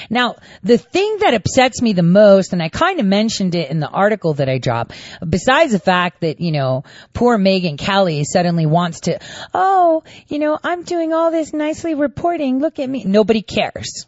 Now, 0.09 0.35
the 0.61 0.77
thing 0.77 1.17
that 1.19 1.33
upsets 1.33 1.81
me 1.81 1.93
the 1.93 2.03
most, 2.03 2.53
and 2.53 2.61
I 2.61 2.69
kind 2.69 2.99
of 2.99 3.05
mentioned 3.05 3.55
it 3.55 3.71
in 3.71 3.79
the 3.79 3.89
article 3.89 4.35
that 4.35 4.49
I 4.49 4.57
dropped, 4.57 4.95
besides 5.27 5.71
the 5.71 5.79
fact 5.79 6.21
that, 6.21 6.39
you 6.39 6.51
know, 6.51 6.83
poor 7.13 7.37
Megyn 7.37 7.77
Kelly 7.77 8.23
suddenly 8.23 8.65
wants 8.65 9.01
to, 9.01 9.19
oh, 9.53 10.03
you 10.27 10.39
know, 10.39 10.57
I'm 10.63 10.83
doing 10.83 11.13
all 11.13 11.31
this 11.31 11.53
nicely 11.53 11.95
reporting. 11.95 12.59
Look 12.59 12.79
at 12.79 12.89
me. 12.89 13.03
Nobody 13.03 13.41
cares. 13.41 14.05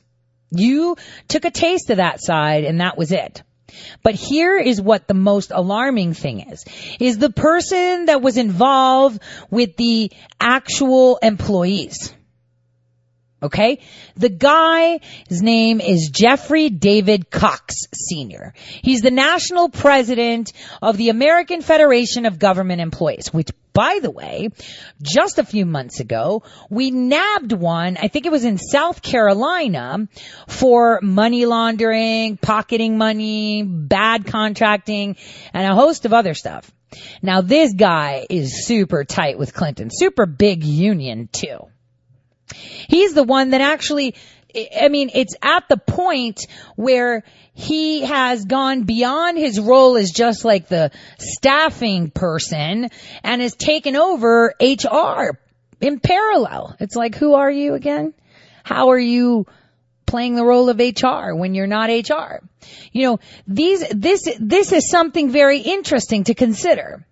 You 0.51 0.95
took 1.27 1.45
a 1.45 1.51
taste 1.51 1.89
of 1.89 1.97
that 1.97 2.21
side 2.21 2.63
and 2.63 2.81
that 2.81 2.97
was 2.97 3.11
it. 3.11 3.43
But 4.03 4.15
here 4.15 4.57
is 4.57 4.81
what 4.81 5.07
the 5.07 5.13
most 5.13 5.51
alarming 5.53 6.13
thing 6.13 6.51
is, 6.51 6.63
is 6.99 7.17
the 7.17 7.29
person 7.29 8.05
that 8.05 8.21
was 8.21 8.37
involved 8.37 9.21
with 9.49 9.75
the 9.75 10.11
actual 10.39 11.17
employees. 11.17 12.13
Okay? 13.43 13.79
The 14.15 14.29
guy, 14.29 14.99
his 15.27 15.41
name 15.41 15.81
is 15.81 16.09
Jeffrey 16.09 16.69
David 16.69 17.29
Cox 17.29 17.85
Sr. 17.93 18.53
He's 18.81 19.01
the 19.01 19.11
national 19.11 19.69
president 19.69 20.53
of 20.81 20.97
the 20.97 21.09
American 21.09 21.61
Federation 21.61 22.25
of 22.25 22.39
Government 22.39 22.81
Employees, 22.81 23.33
which 23.33 23.49
by 23.75 23.99
the 24.01 24.09
way, 24.09 24.49
just 25.01 25.37
a 25.37 25.43
few 25.43 25.65
months 25.65 25.99
ago, 25.99 26.43
we 26.69 26.91
nabbed 26.91 27.51
one, 27.51 27.97
I 28.01 28.07
think 28.07 28.25
it 28.25 28.31
was 28.31 28.45
in 28.45 28.57
South 28.57 29.01
Carolina, 29.01 30.07
for 30.47 31.01
money 31.03 31.45
laundering, 31.45 32.37
pocketing 32.37 32.97
money, 32.97 33.63
bad 33.63 34.25
contracting, 34.27 35.17
and 35.53 35.67
a 35.67 35.75
host 35.75 36.05
of 36.05 36.13
other 36.13 36.33
stuff. 36.33 36.71
Now 37.21 37.41
this 37.41 37.73
guy 37.73 38.25
is 38.29 38.65
super 38.65 39.03
tight 39.03 39.37
with 39.37 39.53
Clinton, 39.53 39.89
super 39.91 40.25
big 40.25 40.63
union 40.63 41.27
too. 41.29 41.67
He's 42.53 43.13
the 43.13 43.23
one 43.23 43.51
that 43.51 43.61
actually, 43.61 44.15
I 44.79 44.89
mean, 44.89 45.09
it's 45.13 45.35
at 45.41 45.67
the 45.67 45.77
point 45.77 46.41
where 46.75 47.23
he 47.53 48.01
has 48.01 48.45
gone 48.45 48.83
beyond 48.83 49.37
his 49.37 49.59
role 49.59 49.97
as 49.97 50.11
just 50.11 50.45
like 50.45 50.67
the 50.67 50.91
staffing 51.17 52.11
person 52.11 52.89
and 53.23 53.41
has 53.41 53.55
taken 53.55 53.95
over 53.95 54.53
HR 54.59 55.37
in 55.81 55.99
parallel. 55.99 56.75
It's 56.79 56.95
like, 56.95 57.15
who 57.15 57.33
are 57.33 57.51
you 57.51 57.73
again? 57.73 58.13
How 58.63 58.89
are 58.89 58.99
you 58.99 59.45
playing 60.05 60.35
the 60.35 60.45
role 60.45 60.69
of 60.69 60.79
HR 60.79 61.33
when 61.33 61.53
you're 61.53 61.67
not 61.67 61.89
HR? 61.89 62.41
You 62.91 63.07
know, 63.07 63.19
these, 63.47 63.87
this, 63.89 64.27
this 64.39 64.71
is 64.71 64.89
something 64.89 65.29
very 65.29 65.59
interesting 65.59 66.25
to 66.25 66.33
consider. 66.33 67.05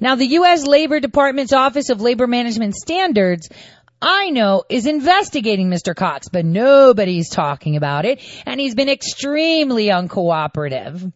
Now, 0.00 0.16
the 0.16 0.26
U.S. 0.26 0.66
Labor 0.66 1.00
Department's 1.00 1.52
Office 1.52 1.90
of 1.90 2.00
Labor 2.00 2.26
Management 2.26 2.74
Standards 2.74 3.48
I 4.02 4.30
know 4.30 4.64
is 4.68 4.86
investigating 4.86 5.68
Mr. 5.68 5.94
Cox, 5.94 6.28
but 6.28 6.44
nobody's 6.44 7.28
talking 7.28 7.76
about 7.76 8.06
it. 8.06 8.20
And 8.46 8.58
he's 8.58 8.74
been 8.74 8.88
extremely 8.88 9.86
uncooperative. 9.86 11.12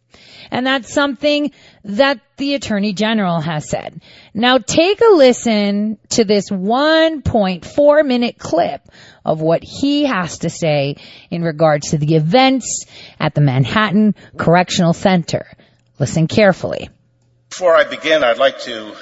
And 0.51 0.67
that's 0.67 0.93
something 0.93 1.51
that 1.85 2.21
the 2.37 2.55
Attorney 2.55 2.93
General 2.93 3.41
has 3.41 3.69
said. 3.69 4.03
Now 4.35 4.59
take 4.59 5.01
a 5.01 5.15
listen 5.15 5.99
to 6.11 6.25
this 6.25 6.51
1.4 6.51 8.07
minute 8.07 8.39
clip 8.39 8.83
of 9.25 9.41
what 9.41 9.65
he 9.65 10.05
has 10.05 10.39
to 10.39 10.51
say 10.51 10.97
in 11.31 11.43
regards 11.43 11.91
to 11.91 11.99
the 11.99 12.17
events 12.17 12.85
at 13.19 13.35
the 13.35 13.41
Manhattan 13.41 14.15
Correctional 14.37 14.93
Center. 14.93 15.47
Listen 15.99 16.29
carefully. 16.29 16.91
Before 17.49 17.75
I 17.75 17.85
begin, 17.85 18.23
I'd 18.23 18.39
like 18.39 18.61
to 18.63 18.95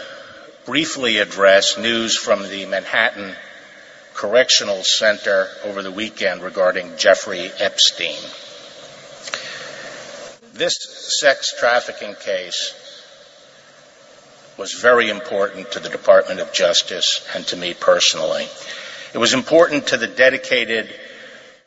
briefly 0.66 1.18
address 1.18 1.78
news 1.78 2.16
from 2.16 2.42
the 2.42 2.66
Manhattan 2.66 3.34
Correctional 4.14 4.82
Center 4.84 5.48
over 5.64 5.82
the 5.82 5.90
weekend 5.90 6.42
regarding 6.42 6.96
Jeffrey 6.96 7.50
Epstein. 7.58 8.22
This 10.52 10.76
sex 11.18 11.54
trafficking 11.58 12.14
case 12.14 12.74
was 14.58 14.74
very 14.74 15.08
important 15.08 15.72
to 15.72 15.80
the 15.80 15.88
Department 15.88 16.40
of 16.40 16.52
Justice 16.52 17.26
and 17.34 17.46
to 17.48 17.56
me 17.56 17.74
personally. 17.74 18.46
It 19.14 19.18
was 19.18 19.34
important 19.34 19.88
to 19.88 19.96
the 19.96 20.06
dedicated 20.06 20.88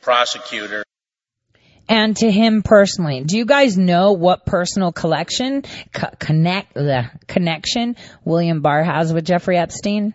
prosecutor 0.02 0.84
and 1.88 2.18
to 2.18 2.32
him 2.32 2.64
personally. 2.64 3.24
Do 3.24 3.38
you 3.38 3.46
guys 3.46 3.78
know 3.78 4.14
what 4.14 4.46
personal 4.46 4.92
collection 4.92 5.64
co- 5.94 6.10
connect 6.20 6.74
the 6.74 7.10
connection 7.28 7.96
William 8.24 8.62
Barr 8.62 8.84
has 8.84 9.14
with 9.14 9.26
Jeffrey 9.26 9.58
Epstein? 9.58 10.14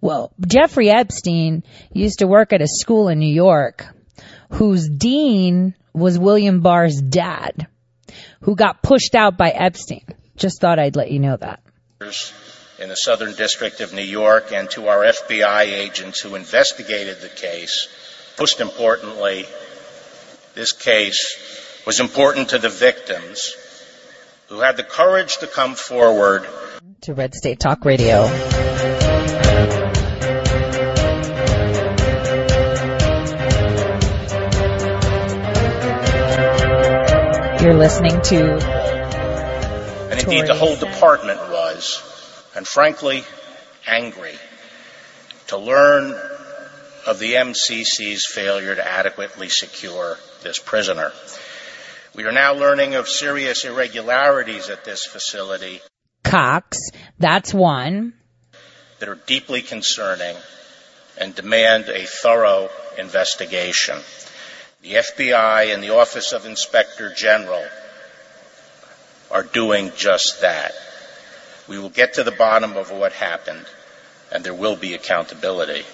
Well, 0.00 0.32
Jeffrey 0.46 0.90
Epstein 0.90 1.62
used 1.92 2.18
to 2.20 2.26
work 2.26 2.52
at 2.52 2.62
a 2.62 2.66
school 2.66 3.08
in 3.08 3.18
New 3.18 3.32
York 3.32 3.86
whose 4.50 4.88
dean 4.88 5.74
was 5.92 6.18
William 6.18 6.60
Barr's 6.60 7.00
dad, 7.00 7.66
who 8.42 8.54
got 8.54 8.82
pushed 8.82 9.14
out 9.14 9.36
by 9.36 9.50
Epstein. 9.50 10.04
Just 10.36 10.60
thought 10.60 10.78
I'd 10.78 10.96
let 10.96 11.10
you 11.10 11.18
know 11.18 11.36
that. 11.36 11.60
In 12.78 12.88
the 12.88 12.96
Southern 12.96 13.34
District 13.34 13.80
of 13.80 13.92
New 13.92 14.02
York 14.02 14.52
and 14.52 14.68
to 14.70 14.88
our 14.88 15.04
FBI 15.04 15.62
agents 15.62 16.20
who 16.20 16.34
investigated 16.34 17.20
the 17.20 17.28
case, 17.28 17.88
most 18.38 18.60
importantly, 18.60 19.46
this 20.54 20.72
case 20.72 21.82
was 21.86 22.00
important 22.00 22.50
to 22.50 22.58
the 22.58 22.68
victims 22.68 23.54
who 24.48 24.60
had 24.60 24.76
the 24.76 24.84
courage 24.84 25.38
to 25.38 25.46
come 25.46 25.74
forward 25.74 26.46
to 27.02 27.14
Red 27.14 27.34
State 27.34 27.60
Talk 27.60 27.84
Radio. 27.84 28.71
You're 37.62 37.74
listening 37.74 38.20
to. 38.22 38.54
And 40.10 40.18
indeed, 40.18 40.48
the 40.48 40.54
whole 40.56 40.74
department 40.74 41.38
was, 41.48 42.02
and 42.56 42.66
frankly, 42.66 43.22
angry 43.86 44.34
to 45.46 45.58
learn 45.58 46.10
of 47.06 47.20
the 47.20 47.34
MCC's 47.34 48.26
failure 48.26 48.74
to 48.74 48.84
adequately 48.84 49.48
secure 49.48 50.18
this 50.42 50.58
prisoner. 50.58 51.12
We 52.16 52.24
are 52.24 52.32
now 52.32 52.52
learning 52.54 52.96
of 52.96 53.08
serious 53.08 53.64
irregularities 53.64 54.68
at 54.68 54.84
this 54.84 55.06
facility. 55.06 55.80
Cox, 56.24 56.90
that's 57.20 57.54
one. 57.54 58.14
That 58.98 59.08
are 59.08 59.20
deeply 59.26 59.62
concerning 59.62 60.34
and 61.16 61.32
demand 61.32 61.84
a 61.90 62.06
thorough 62.06 62.70
investigation. 62.98 63.98
The 64.82 64.94
FBI 64.94 65.72
and 65.72 65.80
the 65.80 65.94
Office 65.94 66.32
of 66.32 66.44
Inspector 66.44 67.14
General 67.14 67.64
are 69.30 69.44
doing 69.44 69.92
just 69.96 70.40
that. 70.40 70.72
We 71.68 71.78
will 71.78 71.88
get 71.88 72.14
to 72.14 72.24
the 72.24 72.32
bottom 72.32 72.76
of 72.76 72.90
what 72.90 73.12
happened, 73.12 73.64
and 74.32 74.42
there 74.42 74.52
will 74.52 74.74
be 74.74 74.94
accountability. 74.94 75.84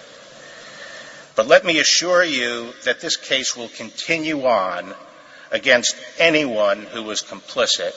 But 1.37 1.47
let 1.47 1.67
me 1.67 1.79
assure 1.81 2.25
you 2.25 2.73
that 2.85 3.03
this 3.03 3.17
case 3.17 3.55
will 3.55 3.69
continue 3.69 4.47
on 4.47 4.95
against 5.53 5.95
anyone 6.19 6.81
who 6.81 7.03
was 7.03 7.21
complicit 7.21 7.93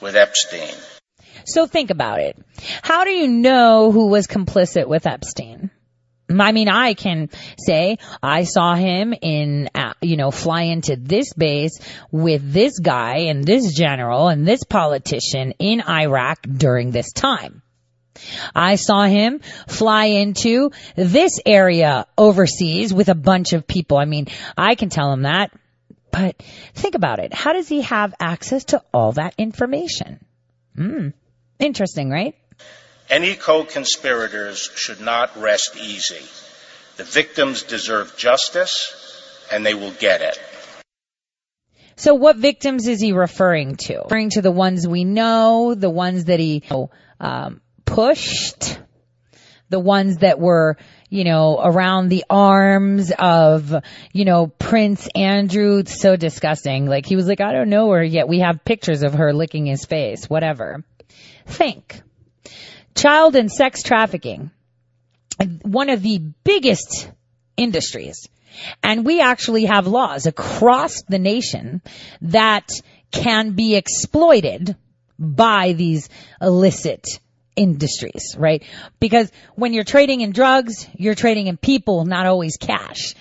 with 0.00 0.16
Epstein. 0.16 0.74
So 1.44 1.68
think 1.68 1.90
about 1.90 2.18
it. 2.18 2.36
How 2.82 3.04
do 3.04 3.10
you 3.10 3.28
know 3.28 3.92
who 3.92 4.08
was 4.08 4.26
complicit 4.26 4.88
with 4.88 5.06
Epstein? 5.06 5.70
I 6.38 6.52
mean, 6.52 6.68
I 6.68 6.94
can 6.94 7.30
say 7.58 7.98
I 8.22 8.44
saw 8.44 8.74
him 8.74 9.14
in, 9.20 9.70
uh, 9.74 9.94
you 10.00 10.16
know, 10.16 10.30
fly 10.30 10.62
into 10.62 10.96
this 10.96 11.32
base 11.32 11.80
with 12.10 12.52
this 12.52 12.78
guy 12.78 13.28
and 13.30 13.44
this 13.44 13.72
general 13.74 14.28
and 14.28 14.46
this 14.46 14.62
politician 14.64 15.54
in 15.58 15.82
Iraq 15.82 16.42
during 16.42 16.90
this 16.90 17.12
time. 17.12 17.62
I 18.54 18.76
saw 18.76 19.04
him 19.04 19.40
fly 19.66 20.06
into 20.06 20.70
this 20.94 21.40
area 21.46 22.06
overseas 22.18 22.92
with 22.92 23.08
a 23.08 23.14
bunch 23.14 23.52
of 23.52 23.66
people. 23.66 23.96
I 23.98 24.04
mean, 24.04 24.26
I 24.56 24.74
can 24.74 24.88
tell 24.88 25.12
him 25.12 25.22
that. 25.22 25.52
But 26.12 26.42
think 26.74 26.96
about 26.96 27.20
it. 27.20 27.32
How 27.32 27.52
does 27.52 27.68
he 27.68 27.82
have 27.82 28.14
access 28.18 28.64
to 28.66 28.82
all 28.92 29.12
that 29.12 29.34
information? 29.38 30.24
Hmm. 30.74 31.08
Interesting, 31.58 32.10
right? 32.10 32.34
Any 33.10 33.34
co-conspirators 33.34 34.70
should 34.76 35.00
not 35.00 35.36
rest 35.36 35.76
easy. 35.76 36.24
The 36.96 37.02
victims 37.02 37.64
deserve 37.64 38.16
justice 38.16 38.94
and 39.50 39.66
they 39.66 39.74
will 39.74 39.90
get 39.90 40.20
it. 40.20 40.38
So 41.96 42.14
what 42.14 42.36
victims 42.36 42.86
is 42.86 43.00
he 43.00 43.12
referring 43.12 43.74
to? 43.86 44.02
Referring 44.04 44.30
to 44.30 44.42
the 44.42 44.52
ones 44.52 44.86
we 44.86 45.04
know, 45.04 45.74
the 45.74 45.90
ones 45.90 46.26
that 46.26 46.38
he 46.38 46.62
um, 47.18 47.60
pushed, 47.84 48.78
the 49.70 49.80
ones 49.80 50.18
that 50.18 50.38
were, 50.38 50.76
you 51.08 51.24
know, 51.24 51.60
around 51.60 52.10
the 52.10 52.24
arms 52.30 53.10
of, 53.18 53.74
you 54.12 54.24
know, 54.24 54.46
Prince 54.46 55.08
Andrew. 55.16 55.78
It's 55.78 56.00
So 56.00 56.14
disgusting. 56.14 56.86
Like 56.86 57.06
he 57.06 57.16
was 57.16 57.26
like, 57.26 57.40
I 57.40 57.52
don't 57.52 57.70
know 57.70 57.90
her 57.90 58.04
yet. 58.04 58.28
We 58.28 58.38
have 58.38 58.64
pictures 58.64 59.02
of 59.02 59.14
her 59.14 59.32
licking 59.32 59.66
his 59.66 59.84
face, 59.84 60.30
whatever. 60.30 60.84
Think 61.44 62.02
child 63.00 63.36
and 63.36 63.50
sex 63.50 63.82
trafficking, 63.82 64.50
one 65.62 65.88
of 65.88 66.02
the 66.02 66.18
biggest 66.44 67.10
industries. 67.56 68.28
And 68.82 69.06
we 69.06 69.20
actually 69.20 69.66
have 69.66 69.86
laws 69.86 70.26
across 70.26 71.02
the 71.02 71.18
nation 71.18 71.82
that 72.22 72.68
can 73.10 73.52
be 73.52 73.74
exploited 73.74 74.76
by 75.18 75.72
these 75.72 76.08
illicit 76.40 77.06
industries, 77.56 78.36
right? 78.38 78.62
Because 78.98 79.30
when 79.54 79.72
you're 79.72 79.84
trading 79.84 80.20
in 80.20 80.32
drugs, 80.32 80.86
you're 80.96 81.14
trading 81.14 81.46
in 81.46 81.56
people, 81.56 82.04
not 82.04 82.26
always 82.26 82.56
cash. 82.56 83.14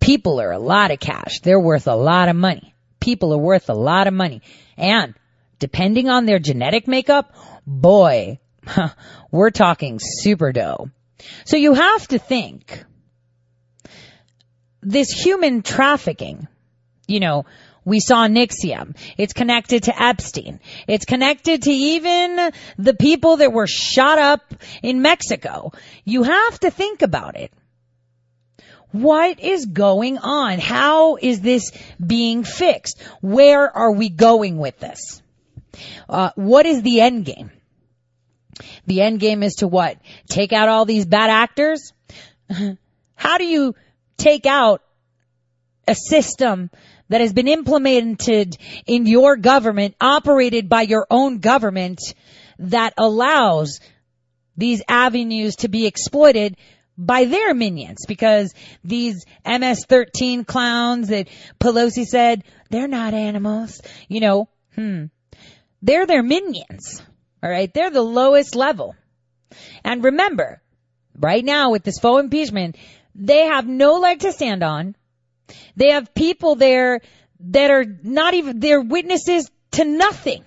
People 0.00 0.40
are 0.40 0.52
a 0.52 0.58
lot 0.58 0.90
of 0.90 1.00
cash. 1.00 1.40
They're 1.40 1.60
worth 1.60 1.86
a 1.86 1.94
lot 1.94 2.28
of 2.28 2.36
money. 2.36 2.74
People 3.00 3.32
are 3.32 3.38
worth 3.38 3.68
a 3.68 3.74
lot 3.74 4.06
of 4.06 4.14
money. 4.14 4.42
And 4.76 5.14
depending 5.58 6.08
on 6.08 6.26
their 6.26 6.38
genetic 6.38 6.88
makeup, 6.88 7.34
boy, 7.66 8.38
we're 9.30 9.50
talking 9.50 9.98
super 10.00 10.52
dough. 10.52 10.90
So 11.44 11.56
you 11.56 11.74
have 11.74 12.08
to 12.08 12.18
think 12.18 12.84
this 14.82 15.10
human 15.10 15.62
trafficking, 15.62 16.48
you 17.06 17.20
know, 17.20 17.46
we 17.84 18.00
saw 18.00 18.26
NXIVM. 18.26 18.96
It's 19.18 19.34
connected 19.34 19.84
to 19.84 20.02
Epstein. 20.02 20.60
It's 20.88 21.04
connected 21.04 21.62
to 21.62 21.70
even 21.70 22.52
the 22.78 22.94
people 22.94 23.38
that 23.38 23.52
were 23.52 23.66
shot 23.66 24.18
up 24.18 24.54
in 24.82 25.02
Mexico. 25.02 25.72
You 26.04 26.22
have 26.22 26.60
to 26.60 26.70
think 26.70 27.02
about 27.02 27.36
it. 27.36 27.52
What 28.90 29.40
is 29.40 29.66
going 29.66 30.18
on? 30.18 30.60
How 30.60 31.16
is 31.16 31.40
this 31.40 31.72
being 32.04 32.44
fixed? 32.44 33.02
Where 33.20 33.68
are 33.76 33.92
we 33.92 34.08
going 34.08 34.56
with 34.56 34.78
this? 34.78 35.20
Uh, 36.08 36.30
what 36.36 36.64
is 36.64 36.82
the 36.82 37.00
end 37.00 37.24
game? 37.24 37.50
The 38.86 39.00
end 39.02 39.20
game 39.20 39.42
is 39.42 39.54
to 39.56 39.68
what? 39.68 39.98
Take 40.28 40.52
out 40.52 40.68
all 40.68 40.84
these 40.84 41.06
bad 41.06 41.30
actors? 41.30 41.92
How 43.14 43.38
do 43.38 43.44
you 43.44 43.74
take 44.16 44.46
out 44.46 44.82
a 45.86 45.94
system 45.94 46.70
that 47.08 47.20
has 47.20 47.32
been 47.32 47.48
implemented 47.48 48.56
in 48.86 49.06
your 49.06 49.36
government, 49.36 49.94
operated 50.00 50.68
by 50.68 50.82
your 50.82 51.06
own 51.10 51.38
government, 51.38 52.00
that 52.58 52.94
allows 52.96 53.80
these 54.56 54.82
avenues 54.88 55.56
to 55.56 55.68
be 55.68 55.86
exploited 55.86 56.56
by 56.96 57.24
their 57.24 57.54
minions 57.54 58.04
because 58.06 58.54
these 58.84 59.24
MS-13 59.44 60.46
clowns 60.46 61.08
that 61.08 61.28
Pelosi 61.58 62.04
said, 62.04 62.44
they're 62.70 62.88
not 62.88 63.14
animals, 63.14 63.80
you 64.08 64.20
know, 64.20 64.48
hmm, 64.74 65.06
they're 65.82 66.06
their 66.06 66.22
minions. 66.22 67.02
All 67.44 67.50
right. 67.50 67.72
They're 67.72 67.90
the 67.90 68.00
lowest 68.00 68.54
level. 68.54 68.96
And 69.84 70.02
remember, 70.02 70.62
right 71.14 71.44
now 71.44 71.72
with 71.72 71.82
this 71.82 71.98
faux 71.98 72.24
impeachment, 72.24 72.76
they 73.14 73.46
have 73.46 73.68
no 73.68 73.98
leg 73.98 74.20
to 74.20 74.32
stand 74.32 74.62
on. 74.62 74.96
They 75.76 75.90
have 75.90 76.14
people 76.14 76.54
there 76.54 77.02
that 77.40 77.70
are 77.70 77.84
not 78.02 78.32
even, 78.32 78.60
they're 78.60 78.80
witnesses 78.80 79.50
to 79.72 79.84
nothing. 79.84 80.42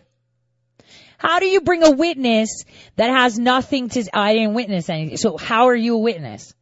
How 1.19 1.39
do 1.39 1.45
you 1.45 1.61
bring 1.61 1.83
a 1.83 1.91
witness 1.91 2.63
that 2.95 3.11
has 3.11 3.37
nothing 3.37 3.89
to, 3.89 4.03
I 4.11 4.33
didn't 4.33 4.55
witness 4.55 4.89
anything. 4.89 5.17
So 5.17 5.37
how 5.37 5.67
are 5.67 5.75
you 5.75 5.95
a 5.95 5.99
witness? 5.99 6.55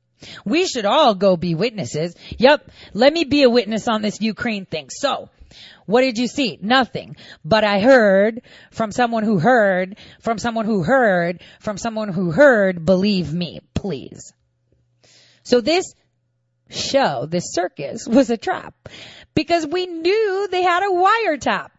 We 0.43 0.67
should 0.67 0.85
all 0.85 1.15
go 1.15 1.37
be 1.37 1.55
witnesses. 1.55 2.13
Yep. 2.37 2.71
Let 2.93 3.13
me 3.13 3.23
be 3.23 3.43
a 3.43 3.49
witness 3.49 3.87
on 3.87 4.01
this 4.01 4.19
Ukraine 4.19 4.65
thing. 4.65 4.89
So 4.89 5.29
what 5.85 6.01
did 6.01 6.17
you 6.17 6.27
see? 6.27 6.57
Nothing. 6.61 7.15
But 7.43 7.63
I 7.63 7.79
heard 7.79 8.41
from 8.71 8.91
someone 8.91 9.23
who 9.23 9.39
heard, 9.39 9.97
from 10.19 10.39
someone 10.39 10.65
who 10.65 10.83
heard, 10.83 11.41
from 11.59 11.77
someone 11.77 12.09
who 12.09 12.31
heard, 12.31 12.85
believe 12.85 13.33
me, 13.33 13.59
please. 13.73 14.33
So 15.43 15.61
this 15.61 15.93
show, 16.69 17.27
this 17.27 17.53
circus 17.53 18.07
was 18.07 18.29
a 18.29 18.37
trap 18.37 18.73
because 19.35 19.65
we 19.67 19.85
knew 19.85 20.47
they 20.49 20.63
had 20.63 20.83
a 20.83 20.93
wiretap. 20.93 21.69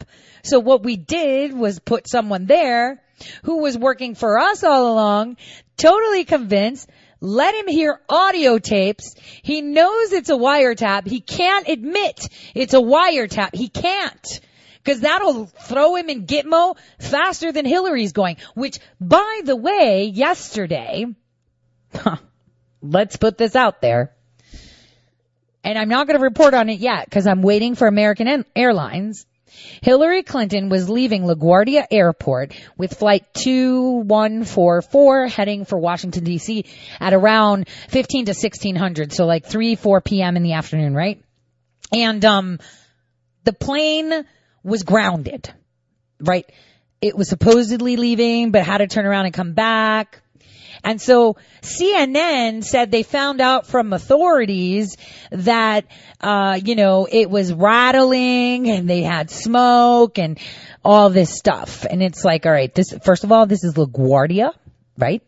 So 0.45 0.61
what 0.61 0.85
we 0.85 0.97
did 0.97 1.53
was 1.53 1.81
put 1.81 2.09
someone 2.09 2.47
there 2.47 3.03
who 3.43 3.59
was 3.63 3.77
working 3.77 4.15
for 4.15 4.39
us 4.39 4.63
all 4.63 4.93
along, 4.93 5.39
totally 5.77 6.25
convinced, 6.25 6.89
let 7.21 7.55
him 7.55 7.69
hear 7.69 8.01
audio 8.09 8.59
tapes. 8.59 9.15
He 9.43 9.63
knows 9.63 10.13
it's 10.13 10.31
a 10.31 10.35
wiretap. 10.35 11.07
He 11.07 11.21
can't 11.21 11.69
admit 11.69 12.29
it's 12.55 12.75
a 12.75 12.79
wiretap. 12.79 13.55
He 13.55 13.69
can't. 13.69 14.41
Cause 14.85 15.01
that'll 15.01 15.47
throw 15.47 15.97
him 15.97 16.09
in 16.09 16.27
Gitmo 16.27 16.77
faster 17.01 17.51
than 17.51 17.65
Hillary's 17.65 18.13
going, 18.13 18.37
which 18.55 18.79
by 19.01 19.41
the 19.45 19.57
way, 19.57 20.05
yesterday, 20.05 21.07
let's 22.83 23.17
put 23.17 23.37
this 23.37 23.57
out 23.57 23.81
there. 23.81 24.13
And 25.65 25.77
I'm 25.77 25.89
not 25.89 26.07
going 26.07 26.17
to 26.17 26.23
report 26.23 26.55
on 26.55 26.69
it 26.69 26.79
yet 26.79 27.07
because 27.07 27.27
I'm 27.27 27.43
waiting 27.43 27.75
for 27.75 27.89
American 27.89 28.45
Airlines. 28.55 29.27
Hillary 29.83 30.23
Clinton 30.23 30.69
was 30.69 30.89
leaving 30.89 31.23
LaGuardia 31.23 31.87
Airport 31.91 32.55
with 32.77 32.95
flight 32.95 33.25
2144 33.35 35.27
heading 35.29 35.65
for 35.65 35.79
Washington 35.79 36.25
DC 36.25 36.67
at 37.01 37.15
around 37.15 37.69
15 37.89 38.27
to 38.27 38.31
1600. 38.31 39.13
So 39.13 39.27
like 39.27 39.47
3, 39.47 39.77
4 39.77 40.01
p.m. 40.01 40.37
in 40.37 40.43
the 40.43 40.55
afternoon, 40.55 40.95
right? 40.95 41.23
And, 41.93 42.25
um, 42.25 42.59
the 43.47 43.53
plane 43.53 44.27
was 44.65 44.83
grounded, 44.83 45.49
right? 46.21 46.45
It 47.01 47.17
was 47.17 47.29
supposedly 47.29 47.97
leaving, 47.97 48.51
but 48.51 48.65
had 48.65 48.79
to 48.79 48.89
turn 48.89 49.07
around 49.07 49.27
and 49.27 49.35
come 49.35 49.53
back. 49.53 50.21
And 50.87 51.03
so 51.03 51.37
CNN 51.63 52.63
said 52.63 52.93
they 52.93 53.03
found 53.03 53.41
out 53.41 53.67
from 53.67 53.93
authorities 53.93 54.97
that, 55.33 55.87
uh, 56.21 56.61
you 56.65 56.77
know, 56.77 57.09
it 57.11 57.29
was 57.29 57.53
rattling 57.53 58.71
and 58.71 58.89
they 58.89 59.03
had 59.03 59.29
smoke 59.29 60.21
and 60.21 60.39
all 60.85 61.11
this 61.11 61.37
stuff. 61.37 61.85
And 61.91 62.05
it's 62.05 62.25
like, 62.25 62.47
all 62.47 62.53
right, 62.53 62.73
this, 62.73 62.95
first 63.05 63.25
of 63.25 63.33
all, 63.33 63.47
this 63.47 63.65
is 63.65 63.75
LaGuardia, 63.75 64.53
right? 64.97 65.25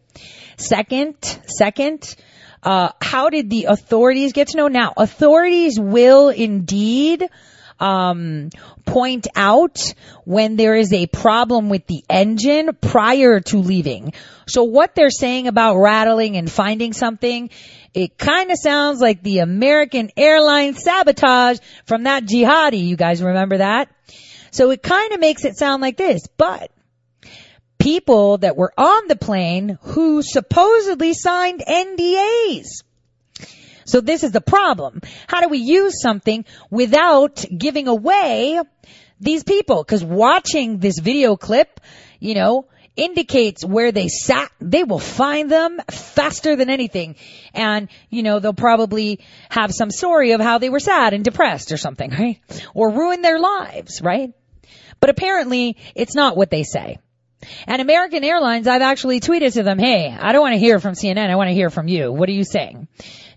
Second, 0.59 1.17
second, 1.49 2.15
uh, 2.63 2.91
how 3.03 3.29
did 3.29 3.51
the 3.51 3.65
authorities 3.65 4.33
get 4.33 4.49
to 4.49 4.59
know? 4.59 4.69
Now, 4.69 4.93
authorities 4.97 5.77
will 5.81 6.29
indeed, 6.29 7.29
um, 7.81 8.51
point 8.85 9.27
out 9.35 9.79
when 10.25 10.57
there 10.57 10.75
is 10.75 10.93
a 10.93 11.07
problem 11.07 11.69
with 11.69 11.87
the 11.87 12.05
engine 12.09 12.77
prior 12.81 13.41
to 13.41 13.59
leaving. 13.59 14.13
So 14.47 14.65
what 14.65 14.95
they're 14.95 15.11
saying 15.11 15.47
about 15.47 15.77
rattling 15.77 16.37
and 16.37 16.51
finding 16.51 16.93
something, 16.93 17.51
it 17.95 18.19
kind 18.19 18.51
of 18.51 18.59
sounds 18.59 19.01
like 19.01 19.23
the 19.23 19.39
American 19.39 20.11
Airlines 20.17 20.83
sabotage 20.83 21.59
from 21.85 22.05
that 22.05 22.25
jihadi. 22.25 22.87
You 22.87 22.97
guys 22.97 23.23
remember 23.23 23.59
that? 23.59 23.89
So 24.51 24.71
it 24.71 24.83
kind 24.83 25.13
of 25.13 25.21
makes 25.21 25.45
it 25.45 25.57
sound 25.57 25.83
like 25.83 25.97
this, 25.97 26.27
but 26.37 26.71
people 27.79 28.39
that 28.39 28.57
were 28.57 28.73
on 28.77 29.09
the 29.09 29.17
plane 29.17 29.79
who 29.83 30.23
supposedly 30.23 31.15
signed 31.15 31.63
NDAs 31.67 32.83
so 33.89 34.01
this 34.01 34.23
is 34.23 34.33
the 34.33 34.41
problem. 34.41 35.01
How 35.27 35.41
do 35.41 35.49
we 35.49 35.59
use 35.59 36.01
something 36.01 36.45
without 36.71 37.45
giving 37.57 37.89
away 37.89 38.61
these 39.19 39.45
people? 39.45 39.83
Cause 39.85 40.05
watching 40.05 40.79
this 40.79 40.99
video 40.99 41.37
clip, 41.37 41.81
you 42.21 42.35
know, 42.35 42.67
indicates 42.97 43.65
where 43.65 43.93
they 43.93 44.09
sat. 44.09 44.51
They 44.61 44.85
will 44.85 44.99
find 44.99 45.51
them 45.51 45.81
faster 45.91 46.57
than 46.57 46.69
anything. 46.69 47.17
And, 47.55 47.89
you 48.11 48.23
know, 48.23 48.41
they'll 48.41 48.53
probably 48.53 49.21
have 49.49 49.73
some 49.73 49.91
story 49.91 50.33
of 50.33 50.41
how 50.41 50.59
they 50.59 50.69
were 50.69 50.81
sad 50.81 51.15
and 51.15 51.25
depressed 51.25 51.73
or 51.73 51.77
something, 51.79 52.11
right? 52.19 52.41
Or 52.75 52.91
ruin 52.91 53.23
their 53.23 53.39
lives, 53.39 54.03
right? 54.03 54.35
But 55.01 55.11
apparently 55.11 55.77
it's 55.95 56.15
not 56.15 56.37
what 56.37 56.51
they 56.51 56.65
say. 56.65 56.99
And 57.67 57.81
American 57.81 58.25
Airlines, 58.25 58.67
I've 58.67 58.83
actually 58.83 59.21
tweeted 59.21 59.55
to 59.55 59.63
them, 59.63 59.79
hey, 59.79 60.15
I 60.19 60.33
don't 60.33 60.43
want 60.43 60.55
to 60.55 60.59
hear 60.59 60.81
from 60.81 60.95
CNN. 60.95 61.31
I 61.31 61.37
want 61.37 61.49
to 61.49 61.55
hear 61.55 61.71
from 61.71 61.87
you. 61.87 62.13
What 62.13 62.29
are 62.29 62.33
you 62.33 62.45
saying? 62.45 62.89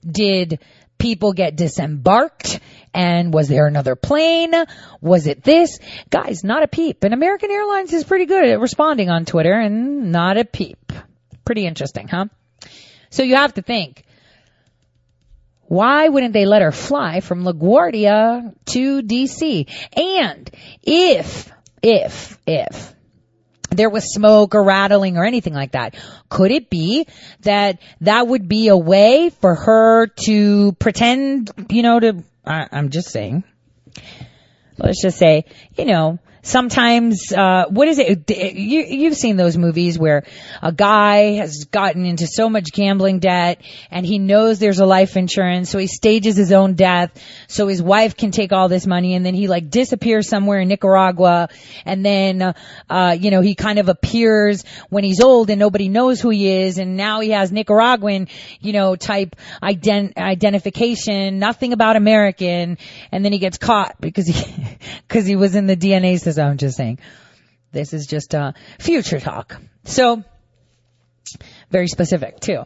Did 0.06 0.60
people 0.98 1.34
get 1.34 1.56
disembarked? 1.56 2.60
And 2.94 3.34
was 3.34 3.48
there 3.48 3.68
another 3.68 3.96
plane? 3.96 4.54
Was 5.00 5.28
it 5.28 5.44
this? 5.44 5.80
Guys, 6.10 6.44
not 6.44 6.64
a 6.64 6.68
peep. 6.68 7.04
And 7.04 7.14
American 7.14 7.50
Airlines 7.50 7.94
is 7.94 8.04
pretty 8.04 8.26
good 8.26 8.46
at 8.46 8.60
responding 8.60 9.10
on 9.10 9.26
Twitter 9.26 9.54
and 9.54 10.12
not 10.12 10.38
a 10.38 10.46
peep. 10.46 10.92
Pretty 11.46 11.66
interesting, 11.66 12.08
huh? 12.08 12.26
So 13.10 13.24
you 13.24 13.36
have 13.36 13.54
to 13.56 13.62
think, 13.62 14.04
why 15.64 16.10
wouldn't 16.10 16.34
they 16.34 16.46
let 16.46 16.62
her 16.62 16.72
fly 16.72 17.22
from 17.22 17.46
LaGuardia 17.46 18.54
to 18.66 19.02
DC? 19.02 19.70
And 19.98 20.50
if, 20.84 21.52
if, 21.82 22.38
if 22.46 22.94
there 23.72 23.90
was 23.90 24.14
smoke 24.14 24.54
or 24.54 24.64
rattling 24.64 25.18
or 25.18 25.26
anything 25.26 25.54
like 25.54 25.72
that. 25.72 25.96
Could 26.30 26.52
it 26.52 26.70
be 26.70 27.08
that 27.42 27.80
that 28.02 28.28
would 28.28 28.48
be 28.48 28.68
a 28.68 28.78
way 28.78 29.30
for 29.30 29.56
her 29.56 30.08
to 30.26 30.74
pretend, 30.74 31.52
you 31.70 31.82
know, 31.82 32.00
to, 32.00 32.24
I, 32.46 32.68
I'm 32.72 32.90
just 32.90 33.10
saying, 33.10 33.44
let's 34.78 35.02
just 35.02 35.18
say, 35.18 35.46
you 35.78 35.86
know, 35.86 36.20
sometimes 36.44 37.32
uh 37.32 37.66
what 37.70 37.88
is 37.88 38.00
it? 38.00 38.30
You 38.30 38.82
you've 38.82 39.16
seen 39.16 39.38
those 39.38 39.58
movies 39.58 40.00
where 40.00 40.24
a 40.62 40.72
guy 40.72 41.34
has 41.34 41.66
gotten 41.66 42.06
into 42.06 42.26
so 42.26 42.50
much 42.50 42.72
gambling 42.72 43.20
debt 43.20 43.62
and 43.92 44.06
he 44.06 44.18
knows 44.18 44.58
there's 44.60 44.80
a 44.80 44.86
life 44.86 45.18
insurance 45.18 45.70
so 45.70 45.78
he 45.78 45.88
stages 45.88 46.36
his 46.36 46.52
own 46.52 46.74
death 46.74 47.12
so 47.48 47.68
his 47.68 47.82
wife 47.82 48.18
can 48.18 48.32
take 48.32 48.52
all 48.52 48.70
this 48.70 48.88
money 48.88 49.14
and 49.14 49.26
then 49.26 49.36
he 49.36 49.48
like 49.48 49.70
disappears 49.70 50.28
somewhere 50.28 50.60
in 50.60 50.68
Nicaragua 50.68 51.50
and 51.86 52.04
then 52.04 52.56
uh, 52.90 53.16
you 53.20 53.30
know 53.30 53.42
he 53.42 53.54
kind 53.54 53.78
of 53.78 53.88
appears 53.90 54.64
when 54.90 55.04
he's 55.04 55.22
old 55.22 55.50
and 55.50 55.60
nobody 55.60 55.90
knows 55.90 56.20
who 56.20 56.30
he 56.30 56.64
is 56.64 56.80
and 56.80 56.98
now 56.98 57.20
he 57.20 57.30
has 57.30 57.52
Nicaraguan 57.52 58.28
you 58.60 58.74
know 58.74 58.96
type 58.96 59.36
ident- 59.62 60.18
identification 60.18 61.38
nothing 61.38 61.72
about 61.72 61.96
American 61.96 62.80
and 63.12 63.24
then 63.24 63.32
he 63.32 63.38
gets 63.38 63.60
caught 63.60 64.02
because 64.02 64.26
he 64.26 64.68
because 65.08 65.28
he 65.28 65.36
was 65.36 65.56
in 65.56 65.68
the 65.68 65.78
DNA 65.78 66.20
system 66.20 66.31
I'm 66.38 66.58
just 66.58 66.78
saying. 66.78 67.00
This 67.72 67.94
is 67.94 68.06
just 68.06 68.36
uh, 68.36 68.52
future 68.80 69.20
talk. 69.20 69.62
So, 69.86 70.24
very 71.70 71.88
specific 71.88 72.40
too. 72.40 72.64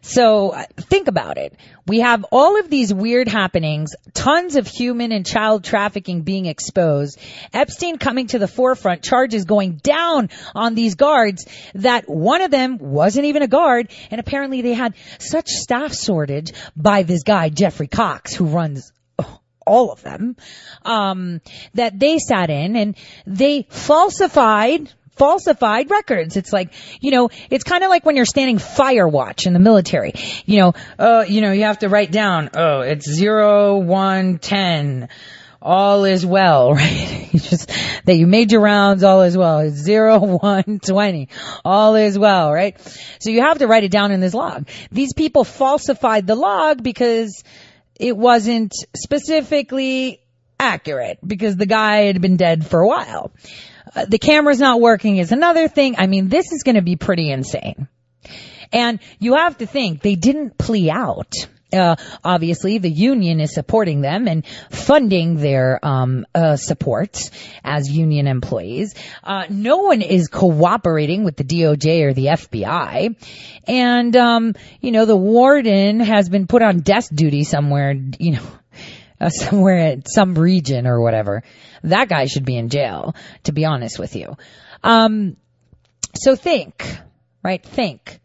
So 0.00 0.50
uh, 0.50 0.64
think 0.76 1.08
about 1.08 1.38
it. 1.38 1.54
We 1.86 2.00
have 2.00 2.24
all 2.32 2.58
of 2.58 2.68
these 2.68 2.92
weird 2.92 3.28
happenings, 3.28 3.94
tons 4.14 4.56
of 4.56 4.66
human 4.66 5.12
and 5.12 5.24
child 5.24 5.64
trafficking 5.64 6.22
being 6.22 6.46
exposed, 6.46 7.20
Epstein 7.52 7.98
coming 7.98 8.26
to 8.28 8.38
the 8.38 8.48
forefront, 8.48 9.02
charges 9.02 9.44
going 9.44 9.74
down 9.76 10.30
on 10.54 10.74
these 10.74 10.96
guards 10.96 11.46
that 11.74 12.08
one 12.08 12.42
of 12.42 12.50
them 12.50 12.78
wasn't 12.78 13.26
even 13.26 13.42
a 13.42 13.48
guard 13.48 13.90
and 14.10 14.20
apparently 14.20 14.62
they 14.62 14.74
had 14.74 14.94
such 15.18 15.48
staff 15.48 15.94
shortage 15.94 16.52
by 16.76 17.04
this 17.04 17.22
guy, 17.22 17.48
Jeffrey 17.48 17.88
Cox, 17.88 18.34
who 18.34 18.46
runs 18.46 18.92
all 19.68 19.92
of 19.92 20.02
them, 20.02 20.36
um, 20.84 21.40
that 21.74 21.98
they 21.98 22.18
sat 22.18 22.50
in 22.50 22.74
and 22.76 22.96
they 23.26 23.66
falsified 23.68 24.92
falsified 25.18 25.90
records. 25.90 26.36
It's 26.36 26.52
like, 26.52 26.72
you 27.00 27.10
know, 27.10 27.28
it's 27.50 27.64
kind 27.64 27.84
of 27.84 27.90
like 27.90 28.06
when 28.06 28.16
you're 28.16 28.24
standing 28.24 28.58
fire 28.58 29.06
watch 29.06 29.46
in 29.46 29.52
the 29.52 29.58
military. 29.58 30.12
You 30.46 30.60
know, 30.60 30.72
uh, 30.98 31.24
you 31.28 31.40
know, 31.40 31.52
you 31.52 31.64
have 31.64 31.80
to 31.80 31.88
write 31.88 32.10
down, 32.10 32.50
oh, 32.54 32.80
it's 32.80 33.10
zero, 33.10 33.78
one, 33.78 34.38
ten. 34.38 35.08
All 35.60 36.04
is 36.04 36.24
well, 36.24 36.72
right? 36.74 37.28
You 37.32 37.40
just, 37.40 37.70
that 38.04 38.14
you 38.14 38.28
made 38.28 38.52
your 38.52 38.60
rounds, 38.60 39.02
all 39.02 39.22
is 39.22 39.36
well. 39.36 39.58
It's 39.58 39.76
zero, 39.76 40.20
one, 40.40 40.78
twenty. 40.78 41.28
All 41.64 41.96
is 41.96 42.16
well, 42.16 42.52
right? 42.52 42.78
So 43.18 43.30
you 43.30 43.42
have 43.42 43.58
to 43.58 43.66
write 43.66 43.82
it 43.82 43.90
down 43.90 44.12
in 44.12 44.20
this 44.20 44.34
log. 44.34 44.68
These 44.92 45.14
people 45.14 45.42
falsified 45.42 46.26
the 46.26 46.36
log 46.36 46.82
because 46.82 47.42
it 47.98 48.16
wasn't 48.16 48.74
specifically 48.94 50.20
accurate 50.58 51.18
because 51.26 51.56
the 51.56 51.66
guy 51.66 52.04
had 52.04 52.20
been 52.20 52.36
dead 52.36 52.66
for 52.66 52.80
a 52.80 52.88
while. 52.88 53.32
Uh, 53.94 54.04
the 54.06 54.18
camera's 54.18 54.60
not 54.60 54.80
working 54.80 55.16
is 55.16 55.32
another 55.32 55.68
thing. 55.68 55.96
I 55.98 56.06
mean, 56.06 56.28
this 56.28 56.52
is 56.52 56.62
going 56.62 56.76
to 56.76 56.82
be 56.82 56.96
pretty 56.96 57.30
insane. 57.30 57.88
And 58.72 59.00
you 59.18 59.34
have 59.36 59.58
to 59.58 59.66
think 59.66 60.02
they 60.02 60.14
didn't 60.14 60.58
plea 60.58 60.90
out. 60.90 61.32
Uh, 61.72 61.96
obviously, 62.24 62.78
the 62.78 62.90
union 62.90 63.40
is 63.40 63.52
supporting 63.52 64.00
them 64.00 64.26
and 64.26 64.46
funding 64.70 65.36
their 65.36 65.78
um, 65.84 66.26
uh, 66.34 66.56
support 66.56 67.30
as 67.62 67.90
union 67.90 68.26
employees. 68.26 68.94
Uh, 69.22 69.44
no 69.50 69.78
one 69.78 70.00
is 70.00 70.28
cooperating 70.28 71.24
with 71.24 71.36
the 71.36 71.44
DOJ 71.44 72.04
or 72.04 72.14
the 72.14 72.26
FBI, 72.26 73.16
and 73.66 74.16
um, 74.16 74.54
you 74.80 74.92
know 74.92 75.04
the 75.04 75.16
warden 75.16 76.00
has 76.00 76.30
been 76.30 76.46
put 76.46 76.62
on 76.62 76.80
desk 76.80 77.10
duty 77.14 77.44
somewhere. 77.44 77.94
You 78.18 78.32
know. 78.32 78.42
Uh, 79.20 79.30
somewhere 79.30 79.78
at 79.78 80.08
some 80.08 80.36
region 80.36 80.86
or 80.86 81.00
whatever. 81.00 81.42
That 81.82 82.08
guy 82.08 82.26
should 82.26 82.44
be 82.44 82.56
in 82.56 82.68
jail, 82.68 83.16
to 83.42 83.52
be 83.52 83.64
honest 83.64 83.98
with 83.98 84.14
you. 84.14 84.36
Um, 84.84 85.36
so 86.14 86.36
think, 86.36 86.86
right? 87.42 87.60
Think 87.60 88.20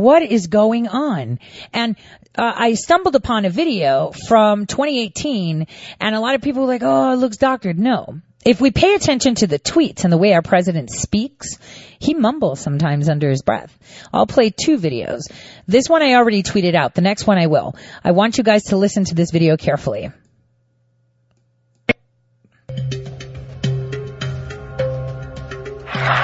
what 0.00 0.22
is 0.22 0.46
going 0.46 0.88
on? 0.88 1.38
And 1.72 1.96
uh, 2.36 2.52
I 2.54 2.74
stumbled 2.74 3.16
upon 3.16 3.44
a 3.44 3.50
video 3.50 4.12
from 4.12 4.66
2018 4.66 5.66
and 6.00 6.14
a 6.14 6.20
lot 6.20 6.34
of 6.34 6.42
people 6.42 6.62
were 6.62 6.68
like, 6.68 6.82
oh, 6.84 7.12
it 7.12 7.16
looks 7.16 7.36
doctored. 7.36 7.78
No. 7.78 8.20
if 8.44 8.60
we 8.60 8.70
pay 8.70 8.94
attention 8.94 9.34
to 9.36 9.46
the 9.46 9.58
tweets 9.58 10.04
and 10.04 10.12
the 10.12 10.16
way 10.16 10.32
our 10.32 10.42
president 10.42 10.90
speaks, 10.90 11.58
he 11.98 12.14
mumbles 12.14 12.60
sometimes 12.60 13.08
under 13.08 13.28
his 13.28 13.42
breath. 13.42 13.76
I'll 14.12 14.26
play 14.26 14.50
two 14.50 14.78
videos. 14.78 15.22
This 15.66 15.88
one 15.88 16.02
I 16.02 16.14
already 16.14 16.42
tweeted 16.42 16.74
out. 16.74 16.94
The 16.94 17.02
next 17.02 17.26
one 17.26 17.38
I 17.38 17.48
will. 17.48 17.74
I 18.02 18.12
want 18.12 18.38
you 18.38 18.44
guys 18.44 18.64
to 18.64 18.76
listen 18.76 19.04
to 19.06 19.14
this 19.14 19.30
video 19.30 19.56
carefully. 19.56 20.10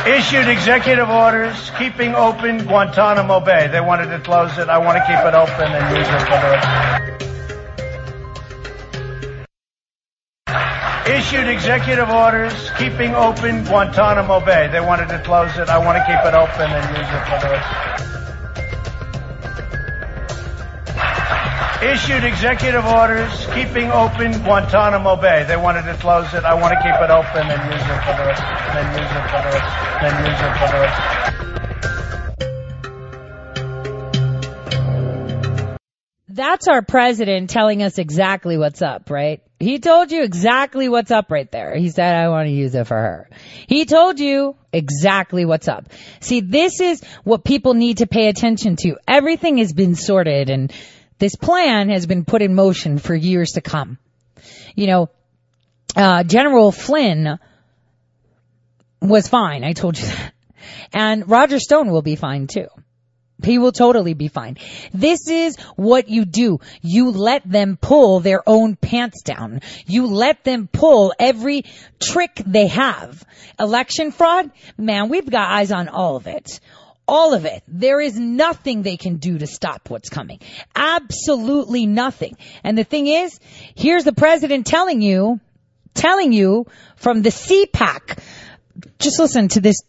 Issued 0.07 0.47
executive 0.47 1.11
orders 1.11 1.73
keeping 1.79 2.15
open 2.15 2.65
Guantanamo 2.65 3.41
Bay. 3.41 3.67
They 3.67 3.81
wanted 3.81 4.07
to 4.11 4.21
close 4.21 4.57
it. 4.57 4.69
I 4.69 4.79
want 4.79 4.99
to 4.99 5.05
keep 5.05 5.19
it 5.19 5.35
open 5.35 5.73
and 5.73 5.97
use 5.97 6.07
it 6.07 6.21
for 6.31 6.39
the. 6.47 6.57
Issued 11.13 11.49
executive 11.49 12.09
orders 12.09 12.71
keeping 12.79 13.17
open 13.17 13.65
Guantanamo 13.65 14.39
Bay. 14.45 14.69
They 14.71 14.81
wanted 14.81 15.09
to 15.09 15.19
close 15.25 15.59
it. 15.59 15.69
I 15.69 15.79
want 15.79 15.99
to 15.99 16.05
keep 16.07 16.25
it 16.25 16.35
open 16.35 16.71
and 16.71 16.97
use 16.97 17.11
it 17.11 17.25
for 17.27 17.41
the. 17.41 18.06
Issued 21.83 22.25
executive 22.25 22.87
orders 22.87 23.47
keeping 23.53 23.91
open 23.91 24.33
Guantanamo 24.43 25.17
Bay. 25.17 25.45
They 25.47 25.59
wanted 25.59 25.83
to 25.83 25.95
close 25.99 26.33
it. 26.33 26.43
I 26.43 26.55
want 26.55 26.73
to 26.73 26.81
keep 26.83 26.95
it 26.95 27.11
open 27.11 27.51
and 27.51 27.73
use 27.73 27.83
it 27.83 28.01
for 28.01 28.17
the. 28.17 28.33
And 28.77 28.97
use 28.97 29.13
it 29.13 29.29
for 29.29 29.43
the. 29.45 29.61
And 30.01 30.27
use 30.27 30.41
it 30.41 30.57
for 30.59 30.69
the. 30.73 31.17
That's 36.29 36.67
our 36.69 36.81
president 36.81 37.51
telling 37.51 37.83
us 37.83 37.99
exactly 37.99 38.57
what's 38.57 38.81
up, 38.81 39.11
right? 39.11 39.43
He 39.59 39.79
told 39.79 40.11
you 40.11 40.23
exactly 40.23 40.89
what's 40.89 41.11
up 41.11 41.31
right 41.31 41.51
there. 41.51 41.77
He 41.77 41.91
said, 41.91 42.15
I 42.15 42.29
want 42.29 42.47
to 42.47 42.53
use 42.53 42.75
it 42.75 42.87
for 42.87 42.97
her. 42.97 43.31
He 43.67 43.85
told 43.87 44.19
you 44.19 44.57
exactly 44.73 45.45
what's 45.45 45.69
up. 45.69 45.91
See, 46.21 46.41
this 46.41 46.81
is 46.81 47.03
what 47.25 47.45
people 47.45 47.75
need 47.75 47.99
to 47.99 48.07
pay 48.07 48.29
attention 48.29 48.77
to. 48.77 48.97
Everything 49.09 49.59
has 49.59 49.73
been 49.73 49.95
sorted 49.95 50.51
and 50.51 50.73
this 51.19 51.35
plan 51.35 51.89
has 51.89 52.07
been 52.07 52.25
put 52.25 52.43
in 52.43 52.55
motion 52.55 52.99
for 52.99 53.15
years 53.15 53.53
to 53.53 53.61
come. 53.61 53.99
You 54.75 54.87
know, 54.87 55.11
uh, 55.97 56.25
General 56.25 56.73
Flynn 56.73 57.39
was 59.01 59.29
fine. 59.29 59.65
I 59.65 59.73
told 59.73 59.99
you 59.99 60.07
that. 60.07 60.33
And 60.93 61.29
Roger 61.29 61.59
Stone 61.59 61.91
will 61.91 62.03
be 62.03 62.17
fine 62.17 62.47
too. 62.47 62.69
He 63.45 63.59
will 63.59 63.73
totally 63.73 64.15
be 64.15 64.29
fine. 64.29 64.57
This 64.95 65.29
is 65.29 65.57
what 65.77 66.09
you 66.09 66.25
do. 66.25 66.61
You 66.81 67.11
let 67.11 67.49
them 67.49 67.77
pull 67.79 68.21
their 68.21 68.43
own 68.47 68.77
pants 68.77 69.23
down. 69.23 69.61
You 69.87 70.07
let 70.07 70.43
them 70.43 70.69
pull 70.73 71.13
every 71.19 71.65
trick 72.01 72.41
they 72.47 72.69
have. 72.69 73.23
Election 73.61 74.11
fraud? 74.11 74.51
Man, 74.79 75.11
we've 75.11 75.29
got 75.29 75.51
eyes 75.51 75.71
on 75.71 75.89
all 75.89 76.17
of 76.17 76.27
it. 76.27 76.61
All 77.09 77.35
of 77.35 77.45
it. 77.45 77.63
There 77.69 78.01
is 78.01 78.19
nothing 78.19 78.83
they 78.83 78.97
can 78.97 79.17
do 79.17 79.39
to 79.39 79.47
stop 79.47 79.91
what's 79.91 80.09
coming. 80.09 80.41
Absolutely 80.75 81.87
nothing. 81.87 82.37
And 82.65 82.77
the 82.77 82.85
thing 82.85 83.07
is, 83.07 83.39
here's 83.77 84.05
the 84.05 84.13
president 84.13 84.67
telling 84.67 85.03
you, 85.03 85.41
telling 85.95 86.33
you 86.33 86.67
from 86.97 87.23
the 87.23 87.31
CPAC. 87.31 88.19
Just 88.99 89.21
listen 89.21 89.49
to 89.49 89.61
this 89.61 89.83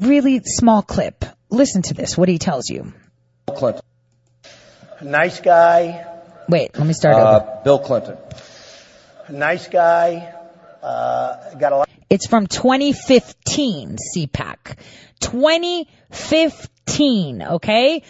really 0.00 0.40
small 0.44 0.82
clip. 0.82 1.24
Listen 1.50 1.82
to 1.82 1.94
this, 1.94 2.18
what 2.18 2.28
he 2.28 2.38
tells 2.38 2.68
you. 2.68 2.92
Clinton. 3.46 3.82
Nice 5.02 5.40
guy. 5.40 6.06
Wait, 6.48 6.76
let 6.76 6.86
me 6.86 6.92
start 6.92 7.14
over. 7.16 7.50
Uh, 7.50 7.62
Bill 7.62 7.78
Clinton. 7.78 8.16
Nice 9.30 9.68
guy. 9.68 10.34
Uh, 10.82 11.54
got 11.54 11.72
a 11.72 11.76
lot. 11.76 11.88
It's 12.10 12.26
from 12.26 12.46
2015 12.46 13.96
CPAC. 13.96 14.76
2015, 15.24 17.42
okay? 17.42 18.02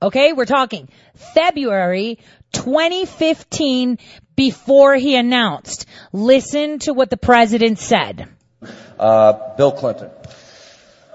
Okay, 0.00 0.32
we're 0.32 0.46
talking 0.46 0.88
February 1.34 2.18
2015 2.52 3.98
before 4.34 4.96
he 4.96 5.16
announced. 5.16 5.86
Listen 6.12 6.78
to 6.80 6.92
what 6.92 7.10
the 7.10 7.16
president 7.16 7.78
said. 7.78 8.28
Uh, 8.98 9.54
Bill 9.56 9.72
Clinton. 9.72 10.10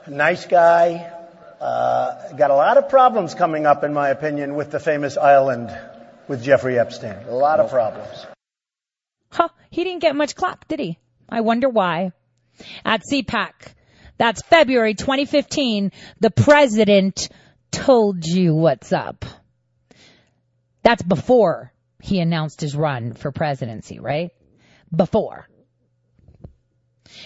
Nice 0.08 0.45
guy. 0.45 1.12
Uh, 1.60 2.34
got 2.34 2.52
a 2.52 2.56
lot 2.56 2.78
of 2.78 2.89
problems 2.89 3.34
coming 3.34 3.66
up, 3.66 3.84
in 3.84 3.93
my 3.93 4.10
opinion, 4.10 4.56
with 4.56 4.72
the 4.72 4.80
famous 4.80 5.18
island 5.18 5.78
with 6.28 6.43
Jeffrey 6.43 6.80
Epstein. 6.80 7.26
A 7.28 7.36
lot 7.36 7.60
of 7.60 7.70
problems. 7.70 8.26
Huh, 9.32 9.50
he 9.70 9.84
didn't 9.84 10.02
get 10.02 10.16
much 10.16 10.36
clap, 10.36 10.68
did 10.68 10.80
he? 10.80 10.97
I 11.28 11.41
wonder 11.41 11.70
why. 11.70 12.14
At 12.86 13.02
CPAC, 13.04 13.52
that's 14.20 14.41
February 14.43 14.95
2015, 14.95 15.91
the 16.20 16.30
president 16.30 17.30
told 17.72 18.26
you 18.26 18.53
what's 18.53 18.91
up. 18.91 19.24
That's 20.84 21.01
before 21.01 21.72
he 22.01 22.20
announced 22.20 22.59
his 22.59 22.76
run 22.76 23.13
for 23.13 23.32
presidency, 23.32 23.99
right? 23.99 24.32
Before. 24.93 25.47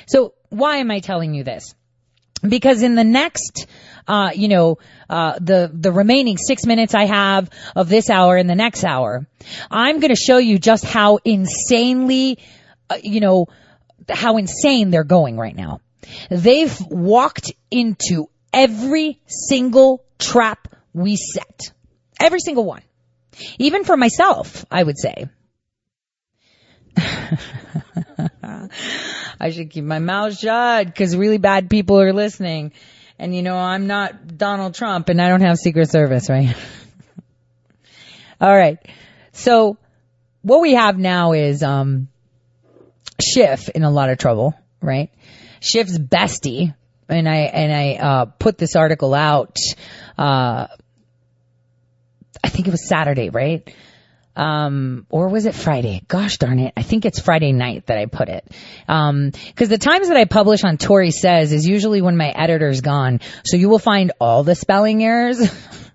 So 0.06 0.36
why 0.50 0.78
am 0.78 0.92
I 0.92 1.00
telling 1.00 1.34
you 1.34 1.44
this? 1.44 1.74
Because 2.48 2.84
in 2.84 2.94
the 2.94 3.04
next, 3.04 3.68
uh, 4.08 4.32
you 4.36 4.48
know, 4.48 4.78
uh, 5.10 5.40
the 5.40 5.72
the 5.74 5.92
remaining 5.92 6.38
six 6.38 6.66
minutes 6.66 6.94
I 6.94 7.06
have 7.06 7.50
of 7.76 7.90
this 7.90 8.10
hour 8.10 8.36
and 8.36 8.50
the 8.50 8.56
next 8.56 8.84
hour, 8.84 9.26
I'm 9.72 10.00
going 10.00 10.14
to 10.14 10.22
show 10.22 10.38
you 10.38 10.60
just 10.60 10.86
how 10.86 11.20
insanely, 11.24 12.38
uh, 12.90 12.98
you 13.02 13.20
know, 13.20 13.48
how 14.10 14.38
insane 14.38 14.92
they're 14.92 15.06
going 15.06 15.38
right 15.38 15.56
now. 15.56 15.80
They've 16.30 16.76
walked 16.90 17.52
into 17.72 18.30
every 18.52 19.20
single 19.28 20.04
trap 20.20 20.68
we 20.94 21.16
set, 21.16 21.72
every 22.20 22.40
single 22.40 22.66
one, 22.66 22.82
even 23.60 23.84
for 23.84 23.98
myself, 23.98 24.66
I 24.72 24.84
would 24.84 24.98
say. 24.98 25.28
I 29.40 29.50
should 29.52 29.72
keep 29.72 29.84
my 29.84 30.00
mouth 30.00 30.38
shut 30.38 30.86
because 30.86 31.16
really 31.16 31.38
bad 31.38 31.70
people 31.70 32.00
are 32.00 32.14
listening. 32.14 32.72
And 33.20 33.36
you 33.36 33.42
know, 33.42 33.58
I'm 33.58 33.88
not 33.88 34.38
Donald 34.38 34.76
Trump 34.76 35.10
and 35.10 35.22
I 35.22 35.30
don't 35.30 35.42
have 35.42 35.58
Secret 35.58 35.90
Service, 35.90 36.30
right? 36.30 36.56
All 38.42 38.56
right. 38.56 38.78
So 39.32 39.78
what 40.42 40.62
we 40.62 40.74
have 40.74 40.98
now 40.98 41.34
is, 41.34 41.64
um, 41.64 42.10
Schiff 43.22 43.70
in 43.70 43.84
a 43.84 43.92
lot 43.92 44.10
of 44.10 44.18
trouble, 44.18 44.54
right? 44.82 45.10
Schiff's 45.64 45.98
bestie, 45.98 46.76
and 47.08 47.28
I, 47.30 47.38
and 47.38 47.74
I, 47.74 47.94
uh, 47.96 48.26
put 48.26 48.58
this 48.58 48.76
article 48.76 49.14
out, 49.14 49.58
uh, 50.18 50.68
I 52.44 52.50
think 52.50 52.68
it 52.68 52.72
was 52.72 52.88
Saturday, 52.88 53.30
right? 53.30 53.74
um, 54.36 55.06
or 55.10 55.30
was 55.30 55.46
it 55.46 55.54
Friday? 55.54 56.02
Gosh 56.08 56.38
darn 56.38 56.60
it. 56.60 56.74
I 56.76 56.82
think 56.82 57.06
it's 57.06 57.20
Friday 57.20 57.52
night 57.52 57.88
that 57.88 57.98
I 57.98 58.08
put 58.08 58.30
it. 58.30 58.50
Um, 58.88 59.32
cause 59.56 59.70
the 59.70 59.78
times 59.78 60.08
that 60.08 60.18
I 60.18 60.26
publish 60.26 60.64
on 60.64 60.78
Tore 60.78 61.12
Says 61.12 61.52
is 61.52 61.68
usually 61.68 62.02
when 62.02 62.18
my 62.18 62.30
editor's 62.30 62.82
gone. 62.82 63.22
So 63.46 63.58
you 63.58 63.70
will 63.70 63.80
find 63.80 64.12
all 64.20 64.44
the 64.44 64.56
spelling 64.56 65.04
errors. 65.04 65.40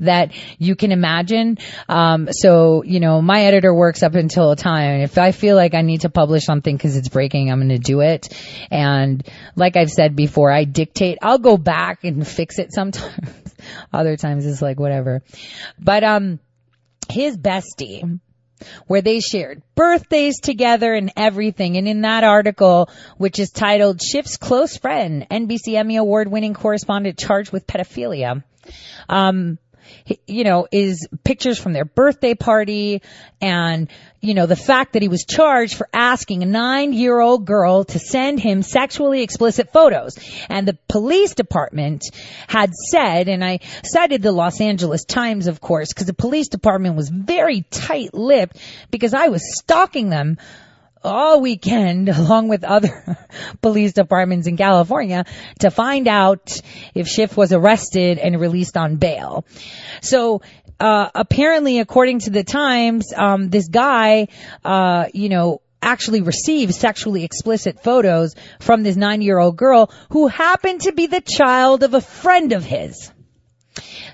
that 0.00 0.32
you 0.58 0.76
can 0.76 0.92
imagine. 0.92 1.58
Um, 1.88 2.28
so, 2.30 2.82
you 2.82 3.00
know, 3.00 3.22
my 3.22 3.44
editor 3.44 3.74
works 3.74 4.02
up 4.02 4.14
until 4.14 4.50
a 4.50 4.56
time. 4.56 5.00
If 5.00 5.18
I 5.18 5.32
feel 5.32 5.56
like 5.56 5.74
I 5.74 5.82
need 5.82 6.02
to 6.02 6.10
publish 6.10 6.44
something 6.44 6.76
because 6.76 6.96
it's 6.96 7.08
breaking, 7.08 7.50
I'm 7.50 7.58
going 7.58 7.68
to 7.70 7.78
do 7.78 8.00
it. 8.00 8.28
And 8.70 9.26
like 9.54 9.76
I've 9.76 9.90
said 9.90 10.16
before, 10.16 10.50
I 10.50 10.64
dictate. 10.64 11.18
I'll 11.22 11.38
go 11.38 11.56
back 11.56 12.04
and 12.04 12.26
fix 12.26 12.58
it 12.58 12.72
sometimes. 12.72 13.54
Other 13.92 14.16
times 14.16 14.46
it's 14.46 14.62
like 14.62 14.78
whatever. 14.78 15.22
But, 15.78 16.04
um, 16.04 16.38
his 17.08 17.36
bestie 17.36 18.20
where 18.86 19.02
they 19.02 19.20
shared 19.20 19.62
birthdays 19.74 20.40
together 20.40 20.94
and 20.94 21.12
everything. 21.16 21.76
And 21.76 21.86
in 21.86 22.02
that 22.02 22.24
article, 22.24 22.90
which 23.18 23.38
is 23.38 23.50
titled 23.50 24.00
Schiff's 24.00 24.36
Close 24.36 24.76
Friend, 24.76 25.26
NBC 25.30 25.74
Emmy 25.74 25.96
Award 25.96 26.28
winning 26.28 26.54
correspondent 26.54 27.18
charged 27.18 27.52
with 27.52 27.66
pedophilia, 27.66 28.42
um, 29.08 29.58
you 30.26 30.44
know, 30.44 30.66
is 30.70 31.08
pictures 31.24 31.58
from 31.58 31.72
their 31.72 31.84
birthday 31.84 32.34
party 32.34 33.02
and, 33.40 33.88
you 34.20 34.34
know, 34.34 34.46
the 34.46 34.56
fact 34.56 34.92
that 34.92 35.02
he 35.02 35.08
was 35.08 35.24
charged 35.24 35.76
for 35.76 35.88
asking 35.92 36.42
a 36.42 36.46
nine 36.46 36.92
year 36.92 37.18
old 37.18 37.44
girl 37.44 37.84
to 37.84 37.98
send 37.98 38.40
him 38.40 38.62
sexually 38.62 39.22
explicit 39.22 39.72
photos. 39.72 40.16
And 40.48 40.66
the 40.66 40.78
police 40.88 41.34
department 41.34 42.04
had 42.46 42.72
said, 42.74 43.28
and 43.28 43.44
I 43.44 43.60
cited 43.84 44.22
the 44.22 44.32
Los 44.32 44.60
Angeles 44.60 45.04
Times, 45.04 45.46
of 45.46 45.60
course, 45.60 45.92
because 45.92 46.06
the 46.06 46.14
police 46.14 46.48
department 46.48 46.96
was 46.96 47.08
very 47.08 47.62
tight 47.62 48.14
lipped 48.14 48.56
because 48.90 49.14
I 49.14 49.28
was 49.28 49.42
stalking 49.58 50.10
them 50.10 50.38
all 51.06 51.40
weekend 51.40 52.08
along 52.10 52.48
with 52.48 52.64
other 52.64 53.16
police 53.62 53.92
departments 53.92 54.46
in 54.46 54.56
California 54.56 55.24
to 55.60 55.70
find 55.70 56.08
out 56.08 56.60
if 56.94 57.08
Schiff 57.08 57.36
was 57.36 57.52
arrested 57.52 58.18
and 58.18 58.40
released 58.40 58.76
on 58.76 58.96
bail. 58.96 59.46
So, 60.02 60.42
uh, 60.78 61.08
apparently 61.14 61.78
according 61.78 62.18
to 62.20 62.30
the 62.30 62.44
Times, 62.44 63.12
um, 63.16 63.48
this 63.48 63.68
guy, 63.68 64.28
uh, 64.64 65.06
you 65.14 65.30
know, 65.30 65.62
actually 65.80 66.20
received 66.20 66.74
sexually 66.74 67.24
explicit 67.24 67.82
photos 67.82 68.34
from 68.60 68.82
this 68.82 68.96
nine 68.96 69.22
year 69.22 69.38
old 69.38 69.56
girl 69.56 69.90
who 70.10 70.26
happened 70.26 70.82
to 70.82 70.92
be 70.92 71.06
the 71.06 71.20
child 71.20 71.82
of 71.82 71.94
a 71.94 72.00
friend 72.00 72.52
of 72.52 72.64
his. 72.64 73.10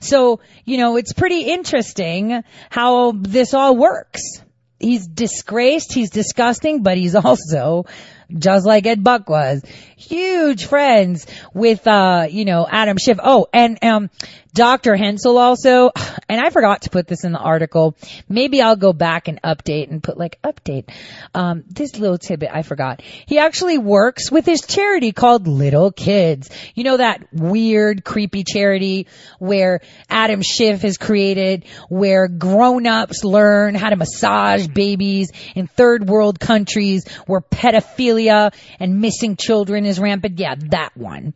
So, 0.01 0.41
you 0.65 0.79
know, 0.79 0.97
it's 0.97 1.13
pretty 1.13 1.43
interesting 1.43 2.43
how 2.71 3.13
this 3.13 3.55
all 3.55 3.77
works. 3.77 4.43
He's 4.83 5.07
disgraced, 5.07 5.93
he's 5.93 6.11
disgusting, 6.11 6.83
but 6.83 6.99
he's 6.99 7.15
also 7.25 7.87
just 8.33 8.67
like 8.67 8.87
Ed 8.87 9.05
Buck 9.05 9.29
was. 9.29 9.63
Huge 9.97 10.67
friends 10.67 11.27
with, 11.55 11.87
uh, 11.87 12.27
you 12.29 12.45
know, 12.45 12.67
Adam 12.69 12.97
Schiff. 12.99 13.19
Oh, 13.23 13.47
and, 13.53 13.79
um, 13.83 14.11
Dr. 14.55 14.97
Hensel 14.97 15.39
also, 15.39 15.91
and 16.29 16.41
I 16.41 16.51
forgot 16.51 16.83
to 16.83 16.91
put 16.91 17.07
this 17.07 17.25
in 17.25 17.33
the 17.33 17.39
article. 17.39 17.97
Maybe 18.29 18.61
I'll 18.61 18.77
go 18.77 18.93
back 18.93 19.29
and 19.29 19.41
update 19.43 19.91
and 19.91 20.03
put 20.03 20.19
like 20.19 20.41
update. 20.43 20.91
Um, 21.35 21.65
this 21.69 21.99
little 21.99 22.19
tidbit 22.19 22.51
I 22.53 22.63
forgot. 22.63 23.03
He 23.03 23.39
actually 23.39 23.79
works 23.79 24.31
with 24.31 24.45
his 24.45 24.61
charity 24.63 25.13
called 25.13 25.47
Little 25.47 25.91
Kids. 25.91 26.51
You 26.75 26.85
know 26.85 26.97
that 26.99 27.33
weird, 27.33 28.05
creepy 28.05 28.45
charity 28.45 29.07
where 29.39 29.81
Adam 30.09 30.43
Schiff 30.43 30.83
has 30.83 30.99
created, 30.99 31.65
where 31.89 32.29
grown-ups 32.29 33.25
learn 33.25 33.75
how 33.75 33.91
to 33.91 33.97
massage 33.97 34.67
babies 34.67 35.31
in 35.55 35.67
third 35.67 36.09
world 36.09 36.39
countries 36.39 37.09
where 37.27 37.41
pedophilia 37.41 38.53
and 38.79 39.01
missing 39.01 39.37
children 39.37 39.87
is 39.87 39.99
rampant. 39.99 40.39
Yeah, 40.39 40.55
that 40.71 40.97
one. 40.97 41.35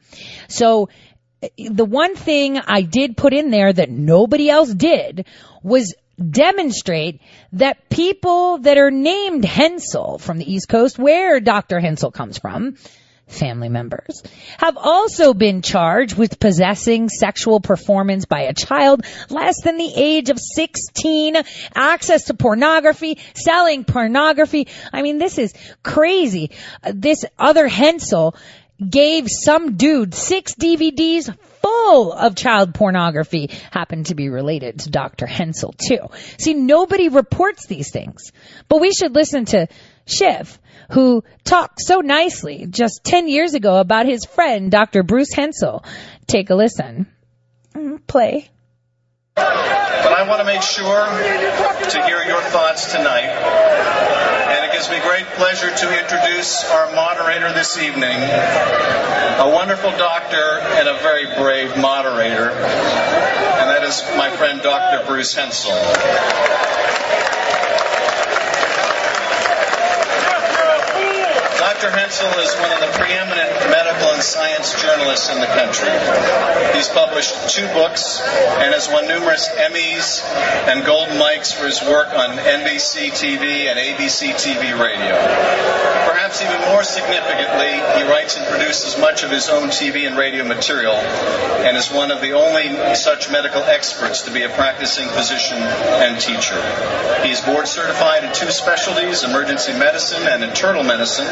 So 0.48 0.88
the 1.56 1.84
one 1.84 2.16
thing 2.16 2.58
I 2.58 2.82
did 2.82 3.16
put 3.16 3.32
in 3.32 3.50
there 3.50 3.72
that 3.72 3.90
nobody 3.90 4.48
else 4.50 4.72
did 4.72 5.26
was 5.62 5.94
demonstrate 6.18 7.20
that 7.52 7.88
people 7.88 8.58
that 8.58 8.78
are 8.78 8.90
named 8.90 9.44
Hensel 9.44 10.18
from 10.18 10.38
the 10.38 10.50
East 10.50 10.68
Coast, 10.68 10.98
where 10.98 11.40
Dr. 11.40 11.80
Hensel 11.80 12.10
comes 12.10 12.38
from, 12.38 12.76
family 13.26 13.68
members, 13.68 14.22
have 14.58 14.76
also 14.76 15.34
been 15.34 15.60
charged 15.60 16.16
with 16.16 16.38
possessing 16.38 17.08
sexual 17.08 17.60
performance 17.60 18.24
by 18.24 18.42
a 18.42 18.54
child 18.54 19.04
less 19.28 19.62
than 19.62 19.76
the 19.76 19.92
age 19.94 20.30
of 20.30 20.38
16, 20.38 21.36
access 21.74 22.24
to 22.24 22.34
pornography, 22.34 23.18
selling 23.34 23.84
pornography. 23.84 24.68
I 24.92 25.02
mean, 25.02 25.18
this 25.18 25.38
is 25.38 25.52
crazy. 25.82 26.52
Uh, 26.82 26.92
this 26.94 27.24
other 27.38 27.66
Hensel 27.68 28.36
gave 28.84 29.26
some 29.28 29.76
dude 29.76 30.14
six 30.14 30.54
DVDs 30.54 31.34
full 31.62 32.12
of 32.12 32.36
child 32.36 32.74
pornography 32.74 33.50
happened 33.70 34.06
to 34.06 34.14
be 34.14 34.28
related 34.28 34.80
to 34.80 34.90
Dr. 34.90 35.26
Hensel 35.26 35.72
too. 35.72 36.08
See, 36.38 36.54
nobody 36.54 37.08
reports 37.08 37.66
these 37.66 37.90
things, 37.90 38.32
but 38.68 38.80
we 38.80 38.92
should 38.92 39.14
listen 39.14 39.46
to 39.46 39.68
Schiff, 40.06 40.60
who 40.92 41.24
talked 41.44 41.80
so 41.80 42.00
nicely 42.00 42.66
just 42.68 43.00
10 43.04 43.28
years 43.28 43.54
ago 43.54 43.78
about 43.78 44.06
his 44.06 44.24
friend, 44.24 44.70
Dr. 44.70 45.02
Bruce 45.02 45.32
Hensel. 45.32 45.84
Take 46.26 46.50
a 46.50 46.54
listen. 46.54 47.06
Play. 48.06 48.48
But 49.34 49.44
I 49.44 50.26
want 50.28 50.40
to 50.40 50.46
make 50.46 50.62
sure 50.62 51.04
to 51.06 52.06
hear 52.06 52.22
your 52.24 52.40
thoughts 52.42 52.92
tonight 52.92 54.35
gives 54.76 54.90
me 54.90 55.00
great 55.00 55.24
pleasure 55.28 55.74
to 55.74 55.98
introduce 55.98 56.62
our 56.70 56.94
moderator 56.94 57.50
this 57.54 57.78
evening, 57.78 58.12
a 58.12 59.50
wonderful 59.50 59.90
doctor 59.92 60.60
and 60.76 60.86
a 60.86 60.92
very 60.98 61.24
brave 61.34 61.78
moderator, 61.78 62.50
and 62.50 63.70
that 63.70 63.82
is 63.84 64.02
my 64.18 64.28
friend 64.36 64.60
Dr. 64.60 65.06
Bruce 65.06 65.32
Hensel. 65.32 65.72
Dr. 71.76 71.90
Hensel 71.90 72.32
is 72.40 72.56
one 72.56 72.72
of 72.72 72.80
the 72.80 72.88
preeminent 72.96 73.52
medical 73.68 74.08
and 74.08 74.22
science 74.22 74.80
journalists 74.80 75.28
in 75.28 75.40
the 75.40 75.46
country. 75.52 75.92
He's 76.72 76.88
published 76.88 77.50
two 77.50 77.68
books 77.76 78.18
and 78.24 78.72
has 78.72 78.88
won 78.88 79.06
numerous 79.06 79.46
Emmys 79.50 80.24
and 80.72 80.86
Golden 80.86 81.18
Mikes 81.18 81.52
for 81.52 81.66
his 81.66 81.82
work 81.82 82.08
on 82.14 82.38
NBC 82.38 83.12
TV 83.12 83.68
and 83.68 83.76
ABC 83.78 84.32
TV 84.40 84.72
radio. 84.72 85.20
Perhaps 86.08 86.40
even 86.40 86.60
more 86.72 86.82
significantly, 86.82 87.76
he 88.00 88.08
writes 88.08 88.38
and 88.38 88.46
produces 88.46 88.98
much 88.98 89.22
of 89.22 89.30
his 89.30 89.50
own 89.50 89.68
TV 89.68 90.06
and 90.06 90.16
radio 90.16 90.44
material 90.44 90.94
and 90.94 91.76
is 91.76 91.92
one 91.92 92.10
of 92.10 92.22
the 92.22 92.32
only 92.32 92.94
such 92.94 93.30
medical 93.30 93.62
experts 93.62 94.22
to 94.22 94.30
be 94.30 94.44
a 94.44 94.48
practicing 94.48 95.08
physician 95.08 95.58
and 95.58 96.18
teacher. 96.18 96.56
He's 97.22 97.40
board 97.42 97.68
certified 97.68 98.24
in 98.24 98.32
two 98.32 98.50
specialties, 98.50 99.24
emergency 99.24 99.72
medicine 99.72 100.26
and 100.26 100.42
internal 100.42 100.82
medicine, 100.82 101.26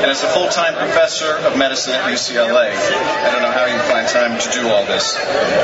and 0.00 0.10
is 0.10 0.22
a 0.22 0.28
full-time 0.28 0.74
professor 0.74 1.36
of 1.36 1.56
medicine 1.56 1.92
at 1.94 2.04
UCLA. 2.04 2.70
I 2.70 3.30
don't 3.32 3.42
know 3.42 3.50
how 3.50 3.66
you 3.66 3.78
find 3.78 4.06
time 4.08 4.38
to 4.38 4.50
do 4.50 4.68
all 4.68 4.84
this. 4.86 5.16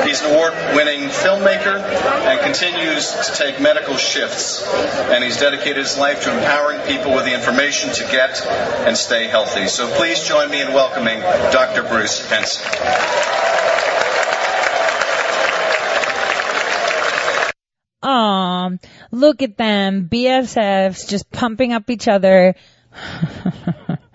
He's 0.05 0.23
an 0.23 0.33
award-winning 0.33 1.09
filmmaker 1.09 1.81
and 1.81 2.41
continues 2.41 3.13
to 3.13 3.33
take 3.35 3.61
medical 3.61 3.97
shifts, 3.97 4.63
and 4.67 5.23
he's 5.23 5.39
dedicated 5.39 5.79
his 5.79 5.99
life 5.99 6.23
to 6.23 6.33
empowering 6.33 6.81
people 6.87 7.15
with 7.15 7.25
the 7.25 7.35
information 7.35 7.91
to 7.93 8.03
get 8.11 8.45
and 8.87 8.97
stay 8.97 9.27
healthy. 9.27 9.69
So 9.69 9.89
please 9.97 10.27
join 10.27 10.51
me 10.51 10.63
in 10.63 10.73
welcoming 10.73 11.21
Dr. 11.21 11.83
Bruce 11.83 12.29
Hensel. 12.29 12.65
Um, 18.03 18.79
look 19.11 19.43
at 19.43 19.57
them, 19.57 20.09
BFFs 20.09 21.09
just 21.09 21.31
pumping 21.31 21.73
up 21.73 21.91
each 21.91 22.07
other. 22.07 22.55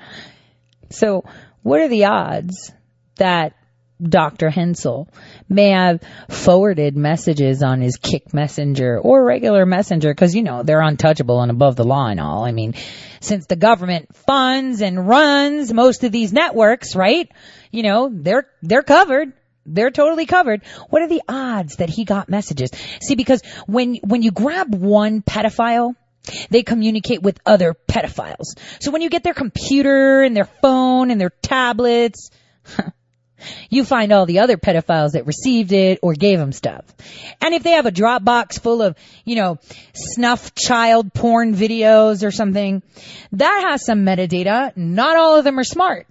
So 0.92 1.24
what 1.64 1.82
are 1.82 1.88
the 1.88 2.06
odds 2.06 2.72
that 3.16 3.54
Dr. 4.02 4.50
Hensel 4.50 5.08
may 5.48 5.70
have 5.70 6.02
forwarded 6.30 6.98
messages 6.98 7.62
on 7.62 7.82
his 7.82 7.98
Kik 7.98 8.34
messenger 8.34 9.00
or 9.00 9.24
regular 9.24 9.66
messenger 9.66 10.12
because, 10.12 10.36
you 10.36 10.42
know, 10.42 10.64
they're 10.64 10.82
untouchable 10.82 11.42
and 11.42 11.52
above 11.52 11.76
the 11.76 11.84
law 11.84 12.08
and 12.08 12.20
all. 12.20 12.44
I 12.44 12.52
mean, 12.52 12.74
since 13.20 13.46
the 13.46 13.56
government 13.56 14.16
funds 14.16 14.82
and 14.82 15.08
runs 15.08 15.72
most 15.72 16.04
of 16.04 16.12
these 16.12 16.34
networks, 16.34 16.96
right? 16.96 17.32
You 17.70 17.84
know, 17.84 18.10
they're, 18.12 18.48
they're 18.64 18.84
covered. 18.84 19.34
They're 19.68 19.92
totally 19.92 20.26
covered. 20.26 20.64
What 20.90 21.04
are 21.04 21.08
the 21.08 21.22
odds 21.30 21.76
that 21.76 21.90
he 21.90 22.04
got 22.04 22.30
messages? 22.30 22.72
See, 23.02 23.14
because 23.14 23.44
when, 23.68 23.98
when 24.04 24.24
you 24.24 24.32
grab 24.32 24.74
one 24.74 25.22
pedophile, 25.22 25.96
they 26.50 26.64
communicate 26.64 27.22
with 27.22 27.40
other 27.46 27.76
pedophiles. 27.88 28.58
So 28.80 28.92
when 28.92 29.02
you 29.02 29.10
get 29.10 29.24
their 29.24 29.34
computer 29.34 30.22
and 30.22 30.36
their 30.36 30.46
phone 30.46 31.12
and 31.12 31.20
their 31.20 31.32
tablets, 31.42 32.30
you 33.70 33.84
find 33.84 34.12
all 34.12 34.26
the 34.26 34.40
other 34.40 34.58
pedophiles 34.58 35.12
that 35.12 35.26
received 35.26 35.72
it 35.72 36.00
or 36.02 36.14
gave 36.14 36.40
them 36.40 36.52
stuff. 36.52 36.86
And 37.42 37.54
if 37.54 37.64
they 37.64 37.72
have 37.72 37.86
a 37.86 37.92
Dropbox 37.92 38.60
full 38.60 38.82
of, 38.82 38.96
you 39.26 39.36
know, 39.36 39.60
snuff 39.94 40.54
child 40.56 41.14
porn 41.14 41.56
videos 41.56 42.26
or 42.26 42.32
something, 42.32 42.84
that 43.34 43.68
has 43.70 43.86
some 43.86 44.06
metadata. 44.06 44.76
Not 44.76 45.18
all 45.18 45.38
of 45.38 45.44
them 45.44 45.60
are 45.60 45.64
smart. 45.64 46.08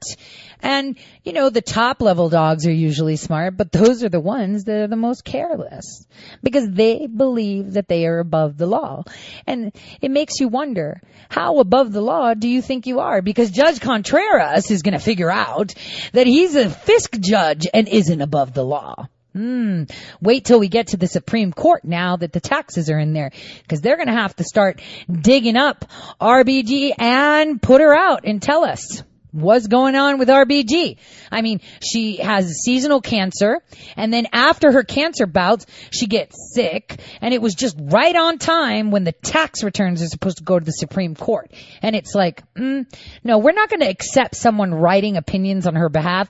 And, 0.62 0.98
you 1.24 1.32
know, 1.32 1.50
the 1.50 1.60
top 1.60 2.00
level 2.00 2.28
dogs 2.28 2.66
are 2.66 2.72
usually 2.72 3.16
smart, 3.16 3.56
but 3.56 3.72
those 3.72 4.02
are 4.04 4.08
the 4.08 4.20
ones 4.20 4.64
that 4.64 4.76
are 4.76 4.88
the 4.88 4.96
most 4.96 5.24
careless 5.24 6.06
because 6.42 6.68
they 6.68 7.06
believe 7.06 7.74
that 7.74 7.88
they 7.88 8.06
are 8.06 8.18
above 8.18 8.56
the 8.56 8.66
law. 8.66 9.04
And 9.46 9.72
it 10.00 10.10
makes 10.10 10.40
you 10.40 10.48
wonder, 10.48 11.00
how 11.28 11.58
above 11.58 11.92
the 11.92 12.02
law 12.02 12.34
do 12.34 12.48
you 12.48 12.62
think 12.62 12.86
you 12.86 13.00
are? 13.00 13.22
Because 13.22 13.50
Judge 13.50 13.80
Contreras 13.80 14.70
is 14.70 14.82
going 14.82 14.98
to 14.98 15.04
figure 15.04 15.30
out 15.30 15.74
that 16.12 16.26
he's 16.26 16.54
a 16.56 16.66
FISA 16.66 17.20
judge 17.20 17.66
and 17.72 17.88
isn't 17.88 18.20
above 18.20 18.52
the 18.52 18.64
law. 18.64 19.08
Hmm. 19.32 19.84
Wait 20.20 20.44
till 20.44 20.58
we 20.58 20.66
get 20.66 20.88
to 20.88 20.96
the 20.96 21.06
Supreme 21.06 21.52
Court 21.52 21.84
now 21.84 22.16
that 22.16 22.32
the 22.32 22.40
taxes 22.40 22.90
are 22.90 22.98
in 22.98 23.12
there. 23.12 23.30
Cause 23.68 23.80
they're 23.80 23.96
gonna 23.96 24.20
have 24.20 24.34
to 24.36 24.44
start 24.44 24.82
digging 25.10 25.56
up 25.56 25.84
RBG 26.20 26.94
and 26.98 27.62
put 27.62 27.80
her 27.80 27.94
out 27.94 28.22
and 28.24 28.42
tell 28.42 28.64
us 28.64 29.04
what's 29.32 29.66
going 29.66 29.94
on 29.94 30.18
with 30.18 30.28
RBG. 30.28 30.96
I 31.30 31.42
mean, 31.42 31.60
she 31.82 32.16
has 32.16 32.62
seasonal 32.62 33.00
cancer 33.00 33.60
and 33.96 34.12
then 34.12 34.26
after 34.32 34.72
her 34.72 34.82
cancer 34.82 35.26
bouts, 35.26 35.66
she 35.90 36.06
gets 36.06 36.52
sick 36.54 37.00
and 37.20 37.32
it 37.34 37.40
was 37.40 37.54
just 37.54 37.76
right 37.78 38.14
on 38.14 38.38
time 38.38 38.90
when 38.90 39.04
the 39.04 39.12
tax 39.12 39.62
returns 39.62 40.02
are 40.02 40.08
supposed 40.08 40.38
to 40.38 40.44
go 40.44 40.58
to 40.58 40.64
the 40.64 40.72
Supreme 40.72 41.14
Court. 41.14 41.50
And 41.82 41.94
it's 41.94 42.14
like, 42.14 42.42
mm, 42.54 42.86
no, 43.24 43.38
we're 43.38 43.52
not 43.52 43.70
going 43.70 43.80
to 43.80 43.88
accept 43.88 44.36
someone 44.36 44.72
writing 44.74 45.16
opinions 45.16 45.66
on 45.66 45.74
her 45.74 45.88
behalf. 45.88 46.28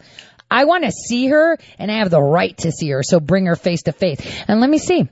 I 0.50 0.64
want 0.64 0.84
to 0.84 0.90
see 0.90 1.28
her 1.28 1.56
and 1.78 1.90
I 1.90 1.98
have 1.98 2.10
the 2.10 2.20
right 2.22 2.56
to 2.58 2.72
see 2.72 2.90
her. 2.90 3.02
So 3.02 3.20
bring 3.20 3.46
her 3.46 3.56
face 3.56 3.82
to 3.82 3.92
face 3.92 4.20
and 4.48 4.60
let 4.60 4.68
me 4.68 4.78
see. 4.78 5.08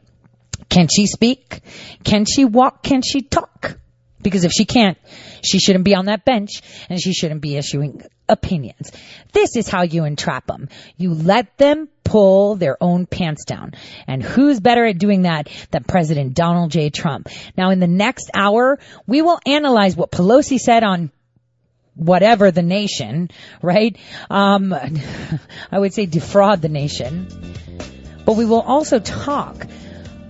Can 0.69 0.89
she 0.89 1.07
speak? 1.07 1.61
Can 2.05 2.25
she 2.25 2.45
walk? 2.45 2.83
Can 2.83 3.03
she 3.03 3.23
talk? 3.23 3.79
Because 4.21 4.45
if 4.45 4.53
she 4.53 4.65
can't, 4.65 4.99
she 5.43 5.59
shouldn't 5.59 5.85
be 5.85 5.95
on 5.95 6.07
that 6.07 6.25
bench 6.25 6.63
and 6.89 7.01
she 7.01 7.13
shouldn't 7.13 7.41
be 7.41 7.57
issuing 7.57 8.03
opinions. 8.29 8.93
This 9.33 9.57
is 9.57 9.69
how 9.69 9.83
you 9.83 10.05
entrap 10.05 10.47
them. 10.47 10.69
You 10.97 11.15
let 11.15 11.57
them 11.57 11.89
pull 12.05 12.57
their 12.57 12.77
own 12.83 13.07
pants 13.07 13.45
down. 13.45 13.73
And 14.07 14.23
who's 14.23 14.61
better 14.61 14.85
at 14.85 14.99
doing 14.99 15.23
that 15.23 15.49
than 15.71 15.85
President 15.85 16.35
Donald 16.35 16.71
J. 16.71 16.91
Trump? 16.91 17.29
Now 17.57 17.71
in 17.71 17.81
the 17.81 17.87
next 17.87 18.31
hour, 18.35 18.79
we 19.07 19.23
will 19.23 19.39
analyze 19.47 19.97
what 19.97 20.11
Pelosi 20.11 20.59
said 20.59 20.85
on 20.85 21.11
whatever 21.95 22.51
the 22.51 22.63
nation, 22.63 23.31
right? 23.61 23.97
Um, 24.31 24.75
I 25.73 25.79
would 25.79 25.93
say 25.93 26.07
defraud 26.07 26.63
the 26.63 26.69
nation. 26.69 27.29
But 28.25 28.37
we 28.37 28.45
will 28.45 28.61
also 28.61 28.99
talk 28.99 29.67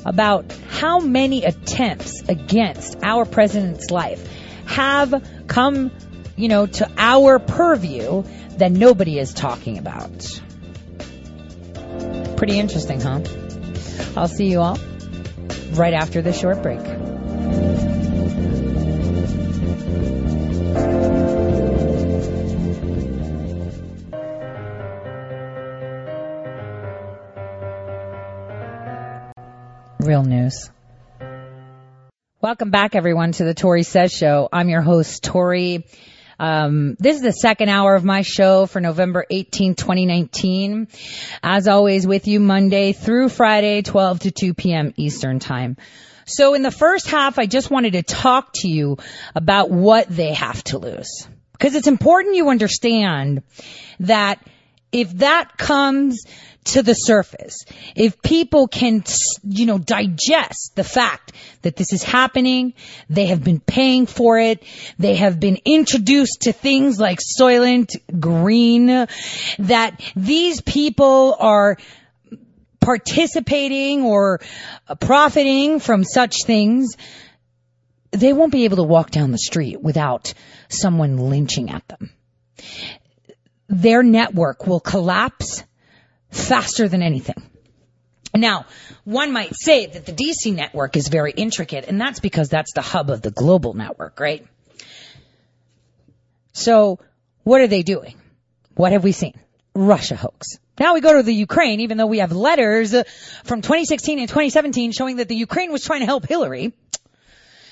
about 0.05 0.53
how 0.69 1.01
many 1.01 1.45
attempts 1.45 2.23
against 2.29 2.99
our 3.03 3.25
president's 3.25 3.91
life 3.91 4.27
have 4.67 5.27
come, 5.47 5.91
you 6.37 6.49
know, 6.49 6.67
to 6.67 6.91
our 6.97 7.39
purview 7.39 8.23
that 8.59 8.71
nobody 8.71 9.19
is 9.19 9.33
talking 9.33 9.79
about. 9.79 10.41
Pretty 12.37 12.59
interesting, 12.59 13.01
huh? 13.01 13.21
I'll 14.17 14.29
see 14.29 14.51
you 14.51 14.61
all 14.61 14.79
right 15.73 15.95
after 15.95 16.23
this 16.23 16.39
short 16.39 16.63
break. 16.63 16.81
Real 30.09 30.25
news. 30.25 30.71
Welcome 32.41 32.71
back, 32.71 32.95
everyone, 32.95 33.33
to 33.33 33.45
the 33.45 33.53
Tore 33.53 33.83
Says 33.83 34.11
Show. 34.11 34.49
I'm 34.51 34.71
your 34.71 34.81
host, 34.81 35.23
Tore. 35.23 35.81
Um, 36.39 36.97
this 36.99 37.17
is 37.17 37.21
the 37.21 37.35
second 37.35 37.69
hour 37.69 37.95
of 37.95 38.05
my 38.05 38.23
show 38.23 38.65
for 38.65 38.81
November 38.81 39.27
18, 39.29 39.75
2019. 39.75 40.89
As 41.43 41.69
always, 41.69 42.07
with 42.07 42.27
you 42.27 42.41
Monday 42.41 42.95
through 42.95 43.29
Friday, 43.29 43.83
12 43.83 44.21
to 44.21 44.31
2 44.31 44.55
p.m. 44.55 44.95
Eastern 44.97 45.41
Time. 45.41 45.77
So 46.25 46.55
in 46.55 46.63
the 46.63 46.71
first 46.71 47.11
half, 47.11 47.39
I 47.39 47.45
just 47.45 47.71
wanted 47.71 47.93
to 47.93 48.03
talk 48.03 48.55
to 48.61 48.69
you 48.71 48.97
about 49.35 49.71
what 49.71 50.09
they 50.09 50.33
have 50.33 50.65
to 50.65 50.79
lose. 50.79 51.29
Because 51.53 51.75
it's 51.75 51.87
important 51.87 52.35
you 52.35 52.49
understand 52.49 53.43
that 54.01 54.41
if 54.91 55.13
that 55.19 55.59
comes 55.59 56.25
to 56.65 56.83
the 56.83 56.95
surface, 56.95 57.65
if 57.95 58.21
people 58.21 58.69
can, 58.69 59.03
you 59.43 59.65
know, 59.65 59.79
digest 59.79 60.73
the 60.75 60.85
fact 60.85 61.33
that 61.63 61.77
this 61.77 61.93
is 61.93 62.03
happening, 62.03 62.75
they 63.09 63.27
have 63.27 63.43
been 63.43 63.61
paying 63.61 64.07
for 64.07 64.39
it, 64.39 64.63
they 64.99 65.15
have 65.15 65.41
been 65.41 65.59
introduced 65.65 66.43
to 66.43 66.53
things 66.53 67.01
like 67.01 67.21
Soylent 67.21 67.97
Green, 68.21 68.87
that 68.87 70.01
these 70.15 70.61
people 70.61 71.37
are 71.39 71.79
participating 72.81 74.03
or 74.03 74.41
profiting 75.01 75.81
from 75.81 76.05
such 76.05 76.45
things, 76.45 76.97
they 78.11 78.33
won't 78.33 78.53
be 78.53 78.65
able 78.65 78.77
to 78.77 78.83
walk 78.83 79.11
down 79.11 79.31
the 79.31 79.39
street 79.39 79.81
without 79.81 80.33
someone 80.69 81.17
lynching 81.17 81.71
at 81.71 81.87
them. 81.89 82.11
Their 83.69 84.03
network 84.03 84.67
will 84.67 84.81
collapse 84.81 85.65
faster 86.31 86.89
than 86.89 87.03
anything. 87.03 87.43
Now, 88.35 88.67
one 89.05 89.33
might 89.33 89.55
say 89.57 89.87
that 89.87 90.07
the 90.07 90.13
DC 90.13 90.55
network 90.55 90.97
is 90.97 91.09
very 91.09 91.33
intricate, 91.33 91.87
and 91.89 92.01
that's 92.01 92.21
because 92.21 92.49
that's 92.49 92.73
the 92.75 92.83
hub 92.83 93.11
of 93.11 93.23
the 93.23 93.31
global 93.31 93.75
network, 93.75 94.21
right? 94.21 94.47
So, 96.53 97.01
what 97.43 97.61
are 97.61 97.67
they 97.67 97.83
doing? 97.83 98.17
What 98.75 98.93
have 98.93 99.03
we 99.03 99.13
seen? 99.13 99.35
Russia 99.75 100.17
hoax. 100.17 100.59
Now 100.79 100.95
we 100.95 101.01
go 101.01 101.15
to 101.15 101.23
the 101.23 101.35
Ukraine, 101.35 101.81
even 101.81 101.99
though 101.99 102.07
we 102.07 102.19
have 102.19 102.33
letters 102.33 102.95
uh, 102.95 103.05
from 103.45 103.63
2016 103.63 104.19
and 104.19 104.29
2017 104.29 104.93
showing 104.93 105.17
that 105.17 105.29
the 105.29 105.35
Ukraine 105.35 105.73
was 105.73 105.85
trying 105.85 106.01
to 106.01 106.07
help 106.07 106.27
Hillary. 106.27 106.73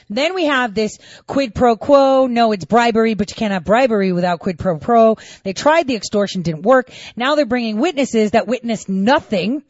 Then 0.08 0.34
we 0.34 0.44
have 0.44 0.74
this 0.74 0.98
quid 1.26 1.54
pro 1.54 1.76
quo. 1.76 2.26
No, 2.26 2.52
it's 2.52 2.64
bribery, 2.64 3.14
but 3.14 3.30
you 3.30 3.36
can't 3.36 3.52
have 3.52 3.64
bribery 3.64 4.12
without 4.12 4.38
quid 4.38 4.58
pro 4.58 4.78
quo. 4.78 5.16
They 5.42 5.52
tried 5.52 5.86
the 5.86 5.96
extortion, 5.96 6.42
didn't 6.42 6.62
work. 6.62 6.90
Now 7.16 7.34
they're 7.34 7.46
bringing 7.46 7.78
witnesses 7.78 8.32
that 8.32 8.46
witnessed 8.46 8.88
nothing. 8.88 9.62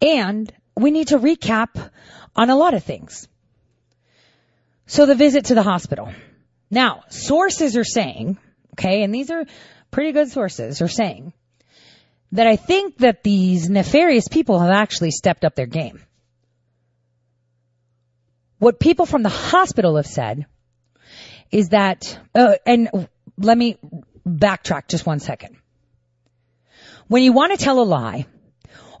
And 0.00 0.52
we 0.76 0.90
need 0.90 1.08
to 1.08 1.18
recap 1.18 1.90
on 2.34 2.50
a 2.50 2.56
lot 2.56 2.74
of 2.74 2.84
things. 2.84 3.26
So 4.86 5.06
the 5.06 5.14
visit 5.14 5.46
to 5.46 5.54
the 5.54 5.62
hospital. 5.62 6.12
Now, 6.70 7.02
sources 7.08 7.76
are 7.76 7.84
saying, 7.84 8.38
okay, 8.74 9.02
and 9.02 9.14
these 9.14 9.30
are 9.30 9.44
pretty 9.90 10.12
good 10.12 10.30
sources, 10.30 10.82
are 10.82 10.88
saying 10.88 11.32
that 12.32 12.46
I 12.46 12.56
think 12.56 12.98
that 12.98 13.22
these 13.22 13.70
nefarious 13.70 14.28
people 14.28 14.60
have 14.60 14.70
actually 14.70 15.10
stepped 15.10 15.44
up 15.44 15.54
their 15.54 15.66
game. 15.66 16.02
What 18.58 18.80
people 18.80 19.06
from 19.06 19.22
the 19.22 19.28
hospital 19.28 19.96
have 19.96 20.06
said 20.06 20.46
is 21.50 21.70
that, 21.70 22.18
uh, 22.34 22.54
and 22.64 23.08
let 23.38 23.56
me 23.56 23.78
backtrack 24.26 24.88
just 24.88 25.06
one 25.06 25.20
second. 25.20 25.56
When 27.08 27.22
you 27.22 27.32
want 27.32 27.56
to 27.56 27.62
tell 27.62 27.80
a 27.80 27.84
lie, 27.84 28.26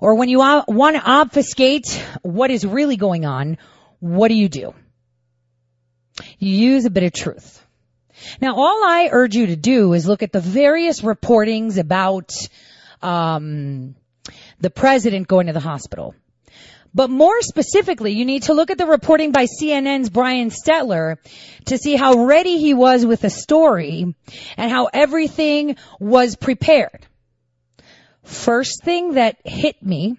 or 0.00 0.14
when 0.14 0.28
you 0.28 0.38
want 0.38 0.96
to 0.96 1.02
obfuscate 1.02 2.04
what 2.22 2.50
is 2.50 2.66
really 2.66 2.96
going 2.96 3.24
on, 3.24 3.58
what 3.98 4.28
do 4.28 4.34
you 4.34 4.48
do? 4.48 4.74
You 6.38 6.50
use 6.50 6.84
a 6.84 6.90
bit 6.90 7.02
of 7.02 7.12
truth. 7.12 7.64
Now, 8.40 8.56
all 8.56 8.84
I 8.84 9.08
urge 9.10 9.36
you 9.36 9.46
to 9.46 9.56
do 9.56 9.92
is 9.92 10.06
look 10.06 10.22
at 10.22 10.32
the 10.32 10.40
various 10.40 11.00
reportings 11.00 11.78
about 11.78 12.32
um, 13.02 13.94
the 14.60 14.70
president 14.70 15.28
going 15.28 15.48
to 15.48 15.52
the 15.52 15.60
hospital. 15.60 16.14
But 16.96 17.10
more 17.10 17.42
specifically, 17.42 18.12
you 18.12 18.24
need 18.24 18.44
to 18.44 18.54
look 18.54 18.70
at 18.70 18.78
the 18.78 18.86
reporting 18.86 19.30
by 19.30 19.44
CNN's 19.44 20.08
Brian 20.08 20.48
Stelter 20.48 21.18
to 21.66 21.76
see 21.76 21.94
how 21.94 22.24
ready 22.24 22.56
he 22.56 22.72
was 22.72 23.04
with 23.04 23.20
the 23.20 23.28
story 23.28 24.14
and 24.56 24.70
how 24.72 24.88
everything 24.90 25.76
was 26.00 26.36
prepared. 26.36 27.06
First 28.22 28.82
thing 28.82 29.12
that 29.12 29.36
hit 29.44 29.82
me 29.82 30.16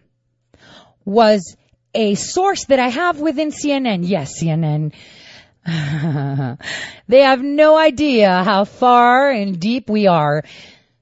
was 1.04 1.58
a 1.96 2.14
source 2.14 2.66
that 2.66 2.80
I 2.80 2.90
have 2.90 3.20
within 3.20 3.50
CNN. 3.50 4.08
Yes, 4.08 4.40
CNN. 4.40 4.94
they 7.08 7.22
have 7.22 7.42
no 7.42 7.76
idea 7.76 8.44
how 8.44 8.66
far 8.66 9.32
and 9.32 9.60
deep 9.60 9.90
we 9.90 10.06
are 10.06 10.44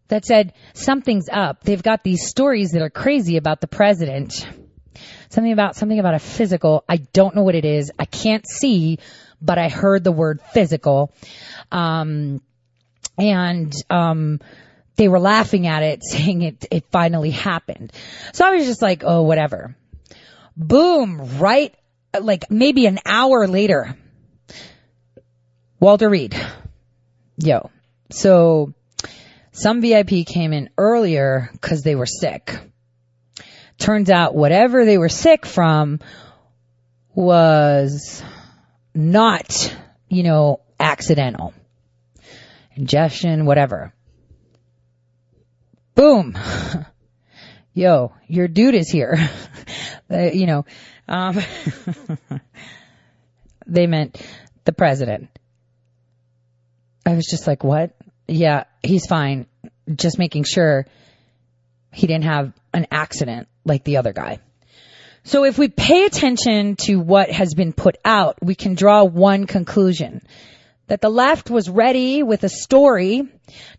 that 0.08 0.24
said 0.24 0.54
something's 0.74 1.28
up. 1.30 1.66
They've 1.66 1.84
got 1.84 2.02
these 2.02 2.26
stories 2.26 2.72
that 2.72 2.82
are 2.82 2.90
crazy 2.90 3.36
about 3.36 3.60
the 3.60 3.68
president. 3.68 4.48
Something 5.36 5.52
about, 5.52 5.76
something 5.76 6.00
about 6.00 6.14
a 6.14 6.20
physical. 6.20 6.86
I 6.88 6.96
don't 6.96 7.36
know 7.36 7.44
what 7.44 7.56
it 7.56 7.66
is. 7.66 7.92
I 8.00 8.06
can't 8.06 8.48
see, 8.48 9.00
but 9.42 9.58
I 9.58 9.68
heard 9.68 10.06
the 10.06 10.14
word 10.14 10.40
physical. 10.54 11.14
Um, 11.74 12.42
and, 13.18 13.74
um, 13.90 14.40
they 14.96 15.10
were 15.10 15.20
laughing 15.20 15.68
at 15.68 15.84
it, 15.84 16.04
saying 16.10 16.42
it, 16.42 16.66
it 16.72 16.86
finally 16.90 17.32
happened. 17.32 17.92
So 18.32 18.48
I 18.48 18.52
was 18.52 18.66
just 18.66 18.82
like, 18.82 19.04
oh, 19.06 19.24
whatever. 19.24 19.76
Boom, 20.56 21.38
right, 21.38 21.76
like 22.18 22.50
maybe 22.50 22.86
an 22.86 23.00
hour 23.06 23.46
later, 23.46 23.98
Walter 25.82 26.10
Reed. 26.10 26.34
Yo. 27.36 27.72
So, 28.10 28.74
some 29.52 29.82
VIP 29.82 30.26
came 30.26 30.54
in 30.54 30.70
earlier 30.78 31.50
because 31.52 31.82
they 31.82 31.96
were 31.96 32.06
sick. 32.06 32.58
Turns 33.78 34.10
out 34.10 34.36
whatever 34.36 34.86
they 34.86 34.98
were 34.98 35.10
sick 35.10 35.46
from 35.46 36.00
was 37.14 38.24
not, 38.94 39.76
you 40.10 40.24
know, 40.24 40.62
accidental. 40.80 41.54
Ingestion, 42.76 43.46
whatever. 43.46 43.94
Boom. 45.94 46.38
Yo, 47.74 48.14
your 48.28 48.48
dude 48.48 48.76
is 48.76 48.90
here. 48.90 49.18
uh, 50.12 50.30
you 50.32 50.46
know, 50.46 50.66
um, 51.08 51.38
they 53.68 53.88
meant 53.88 54.22
the 54.64 54.72
president. 54.72 55.30
I 57.06 57.14
was 57.14 57.26
just 57.26 57.48
like, 57.48 57.64
what? 57.64 57.92
Yeah, 58.28 58.64
he's 58.82 59.06
fine. 59.06 59.46
Just 59.94 60.18
making 60.18 60.46
sure 60.46 60.88
he 61.92 62.08
didn't 62.08 62.24
have 62.24 62.54
an 62.74 62.88
accident 62.92 63.48
like 63.66 63.84
the 63.84 63.98
other 63.98 64.14
guy. 64.14 64.40
So 65.24 65.44
if 65.44 65.58
we 65.58 65.70
pay 65.70 66.06
attention 66.06 66.76
to 66.82 67.00
what 67.00 67.32
has 67.32 67.56
been 67.56 67.74
put 67.74 67.98
out, 68.06 68.38
we 68.42 68.54
can 68.54 68.76
draw 68.76 69.04
one 69.04 69.48
conclusion. 69.48 70.22
That 70.88 71.02
the 71.02 71.10
left 71.10 71.50
was 71.50 71.68
ready 71.68 72.22
with 72.22 72.44
a 72.44 72.50
story 72.50 73.28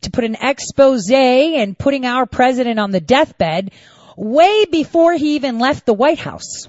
to 0.00 0.10
put 0.10 0.24
an 0.24 0.36
expose 0.40 1.08
and 1.08 1.78
putting 1.78 2.04
our 2.04 2.26
president 2.26 2.80
on 2.80 2.90
the 2.90 3.00
deathbed 3.00 3.70
way 4.16 4.64
before 4.64 5.14
he 5.14 5.36
even 5.36 5.60
left 5.60 5.86
the 5.86 5.94
White 5.94 6.18
House. 6.18 6.66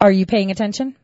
Are 0.00 0.10
you 0.10 0.24
paying 0.24 0.50
attention? 0.50 0.96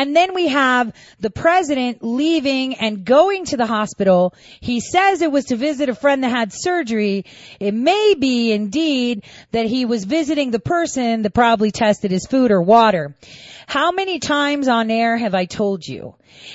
And 0.00 0.16
then 0.16 0.32
we 0.32 0.48
have 0.48 0.94
the 1.18 1.28
president 1.28 2.02
leaving 2.02 2.76
and 2.76 3.04
going 3.04 3.44
to 3.44 3.58
the 3.58 3.66
hospital. 3.66 4.32
He 4.60 4.80
says 4.80 5.20
it 5.20 5.30
was 5.30 5.44
to 5.46 5.56
visit 5.56 5.90
a 5.90 5.94
friend 5.94 6.24
that 6.24 6.30
had 6.30 6.54
surgery. 6.54 7.26
It 7.60 7.74
may 7.74 8.14
be 8.18 8.50
indeed 8.50 9.24
that 9.52 9.66
he 9.66 9.84
was 9.84 10.06
visiting 10.06 10.52
the 10.52 10.58
person 10.58 11.20
that 11.20 11.34
probably 11.34 11.70
tested 11.70 12.12
his 12.12 12.24
food 12.24 12.50
or 12.50 12.62
water. 12.62 13.14
How 13.66 13.92
many 13.92 14.20
times 14.20 14.68
on 14.68 14.90
air 14.90 15.18
have 15.18 15.34
I 15.34 15.44
told 15.44 15.86
you? 15.86 16.14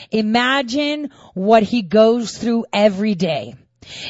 Imagine 0.09 1.11
what 1.35 1.61
he 1.61 1.83
goes 1.83 2.35
through 2.35 2.65
every 2.73 3.13
day. 3.13 3.53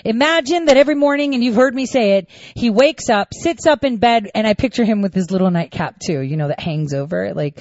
Imagine 0.04 0.66
that 0.66 0.78
every 0.78 0.96
morning, 0.96 1.34
and 1.34 1.44
you've 1.44 1.56
heard 1.56 1.74
me 1.74 1.86
say 1.86 2.18
it, 2.18 2.30
he 2.56 2.70
wakes 2.70 3.10
up, 3.10 3.34
sits 3.34 3.66
up 3.66 3.84
in 3.84 3.98
bed, 3.98 4.30
and 4.34 4.48
I 4.48 4.54
picture 4.54 4.86
him 4.86 5.02
with 5.02 5.14
his 5.14 5.32
little 5.32 5.52
nightcap 5.52 6.00
too, 6.00 6.20
you 6.20 6.38
know, 6.38 6.48
that 6.48 6.60
hangs 6.60 6.94
over, 6.94 7.34
like, 7.34 7.60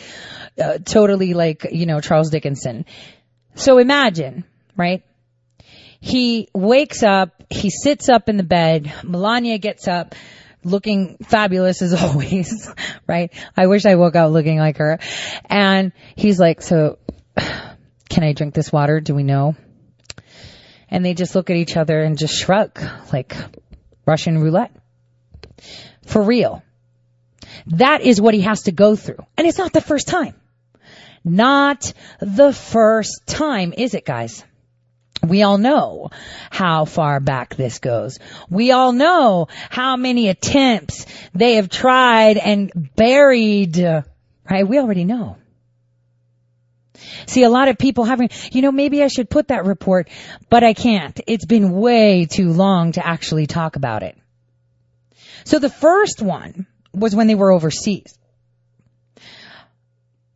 uh, 0.62 0.78
totally 0.84 1.34
like, 1.34 1.66
you 1.70 1.86
know, 1.86 2.00
Charles 2.00 2.30
Dickinson. 2.30 2.86
So 3.54 3.78
imagine, 3.78 4.44
right? 4.76 5.02
He 6.00 6.48
wakes 6.52 7.02
up, 7.02 7.42
he 7.48 7.70
sits 7.70 8.08
up 8.08 8.28
in 8.28 8.36
the 8.36 8.42
bed, 8.42 8.92
Melania 9.04 9.58
gets 9.58 9.88
up, 9.88 10.14
looking 10.64 11.18
fabulous 11.18 11.82
as 11.82 11.94
always, 12.02 12.68
right? 13.06 13.32
I 13.56 13.66
wish 13.66 13.86
I 13.86 13.94
woke 13.94 14.16
up 14.16 14.30
looking 14.30 14.58
like 14.58 14.78
her. 14.78 14.98
And 15.46 15.92
he's 16.16 16.38
like, 16.38 16.62
so, 16.62 16.98
can 17.36 18.22
I 18.22 18.32
drink 18.32 18.54
this 18.54 18.72
water? 18.72 19.00
Do 19.00 19.14
we 19.14 19.22
know? 19.22 19.56
And 20.94 21.04
they 21.04 21.12
just 21.12 21.34
look 21.34 21.50
at 21.50 21.56
each 21.56 21.76
other 21.76 22.00
and 22.00 22.16
just 22.16 22.34
shrug 22.34 22.80
like 23.12 23.36
Russian 24.06 24.38
roulette. 24.38 24.70
For 26.06 26.22
real. 26.22 26.62
That 27.66 28.02
is 28.02 28.20
what 28.20 28.32
he 28.32 28.42
has 28.42 28.62
to 28.62 28.72
go 28.72 28.94
through. 28.94 29.18
And 29.36 29.44
it's 29.44 29.58
not 29.58 29.72
the 29.72 29.80
first 29.80 30.06
time. 30.06 30.36
Not 31.24 31.92
the 32.20 32.52
first 32.52 33.26
time, 33.26 33.74
is 33.76 33.94
it 33.94 34.04
guys? 34.04 34.44
We 35.20 35.42
all 35.42 35.58
know 35.58 36.10
how 36.50 36.84
far 36.84 37.18
back 37.18 37.56
this 37.56 37.80
goes. 37.80 38.20
We 38.48 38.70
all 38.70 38.92
know 38.92 39.48
how 39.70 39.96
many 39.96 40.28
attempts 40.28 41.06
they 41.34 41.54
have 41.54 41.70
tried 41.70 42.36
and 42.36 42.70
buried, 42.94 43.78
right? 44.48 44.68
We 44.68 44.78
already 44.78 45.04
know. 45.04 45.38
See, 47.26 47.42
a 47.42 47.50
lot 47.50 47.68
of 47.68 47.78
people 47.78 48.04
having, 48.04 48.30
you 48.52 48.62
know, 48.62 48.72
maybe 48.72 49.02
I 49.02 49.08
should 49.08 49.30
put 49.30 49.48
that 49.48 49.64
report, 49.64 50.08
but 50.50 50.64
I 50.64 50.74
can't. 50.74 51.18
It's 51.26 51.44
been 51.46 51.72
way 51.72 52.26
too 52.26 52.52
long 52.52 52.92
to 52.92 53.06
actually 53.06 53.46
talk 53.46 53.76
about 53.76 54.02
it. 54.02 54.16
So 55.44 55.58
the 55.58 55.70
first 55.70 56.22
one 56.22 56.66
was 56.92 57.14
when 57.14 57.26
they 57.26 57.34
were 57.34 57.52
overseas. 57.52 58.18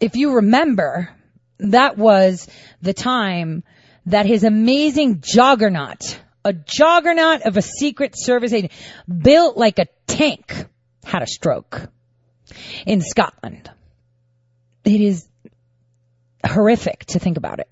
If 0.01 0.17
you 0.17 0.37
remember, 0.37 1.11
that 1.59 1.97
was 1.97 2.47
the 2.83 2.95
time 2.95 3.65
that 4.07 4.27
his 4.27 4.45
amazing 4.45 5.21
juggernaut, 5.21 6.21
a 6.45 6.53
juggernaut 6.53 7.43
of 7.43 7.57
a 7.57 7.63
secret 7.63 8.15
service 8.17 8.53
agent, 8.53 8.73
built 9.07 9.57
like 9.57 9.79
a 9.79 9.87
tank, 10.07 10.67
had 11.05 11.23
a 11.23 11.27
stroke 11.27 11.89
in 12.87 13.01
Scotland. 13.01 13.71
It 14.85 15.01
is 15.01 15.27
horrific 16.49 17.05
to 17.07 17.19
think 17.19 17.37
about 17.37 17.61
it. 17.61 17.71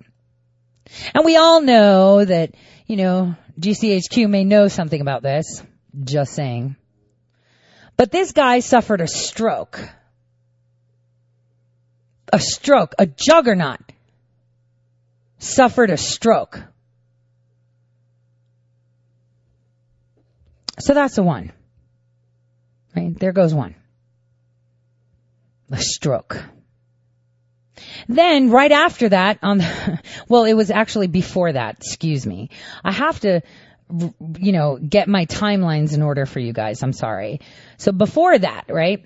And 1.15 1.25
we 1.25 1.37
all 1.37 1.61
know 1.61 2.25
that, 2.25 2.55
you 2.87 2.97
know, 2.97 3.35
GCHQ 3.59 4.29
may 4.29 4.45
know 4.45 4.69
something 4.69 5.01
about 5.01 5.23
this. 5.23 5.63
Just 6.05 6.35
saying. 6.35 6.77
But 7.97 8.13
this 8.13 8.33
guy 8.33 8.61
suffered 8.61 9.01
a 9.01 9.09
stroke. 9.09 9.81
A 12.33 12.39
stroke. 12.39 12.95
A 12.99 13.07
juggernaut 13.07 13.81
suffered 15.39 15.91
a 15.91 15.97
stroke. 15.97 16.63
So 20.79 20.93
that's 20.93 21.15
the 21.15 21.23
one. 21.23 21.53
Right? 22.95 23.19
There 23.19 23.33
goes 23.33 23.55
one. 23.55 23.75
A 25.71 25.79
stroke. 25.79 26.43
Then 28.09 28.51
right 28.51 28.73
after 28.73 29.09
that, 29.09 29.39
on 29.43 29.51
um, 29.53 29.59
the, 29.59 30.01
well, 30.29 30.45
it 30.45 30.55
was 30.55 30.71
actually 30.71 31.07
before 31.07 31.53
that. 31.53 31.77
Excuse 31.79 32.27
me. 32.27 32.51
I 32.85 32.93
have 32.93 33.21
to, 33.21 33.43
you 34.39 34.53
know, 34.53 34.79
get 34.79 35.09
my 35.09 35.27
timelines 35.27 35.95
in 35.95 36.03
order 36.03 36.27
for 36.27 36.41
you 36.41 36.53
guys. 36.53 36.83
I'm 36.83 36.93
sorry. 36.93 37.41
So 37.79 37.93
before 37.93 38.39
that, 38.39 38.65
right? 38.69 39.05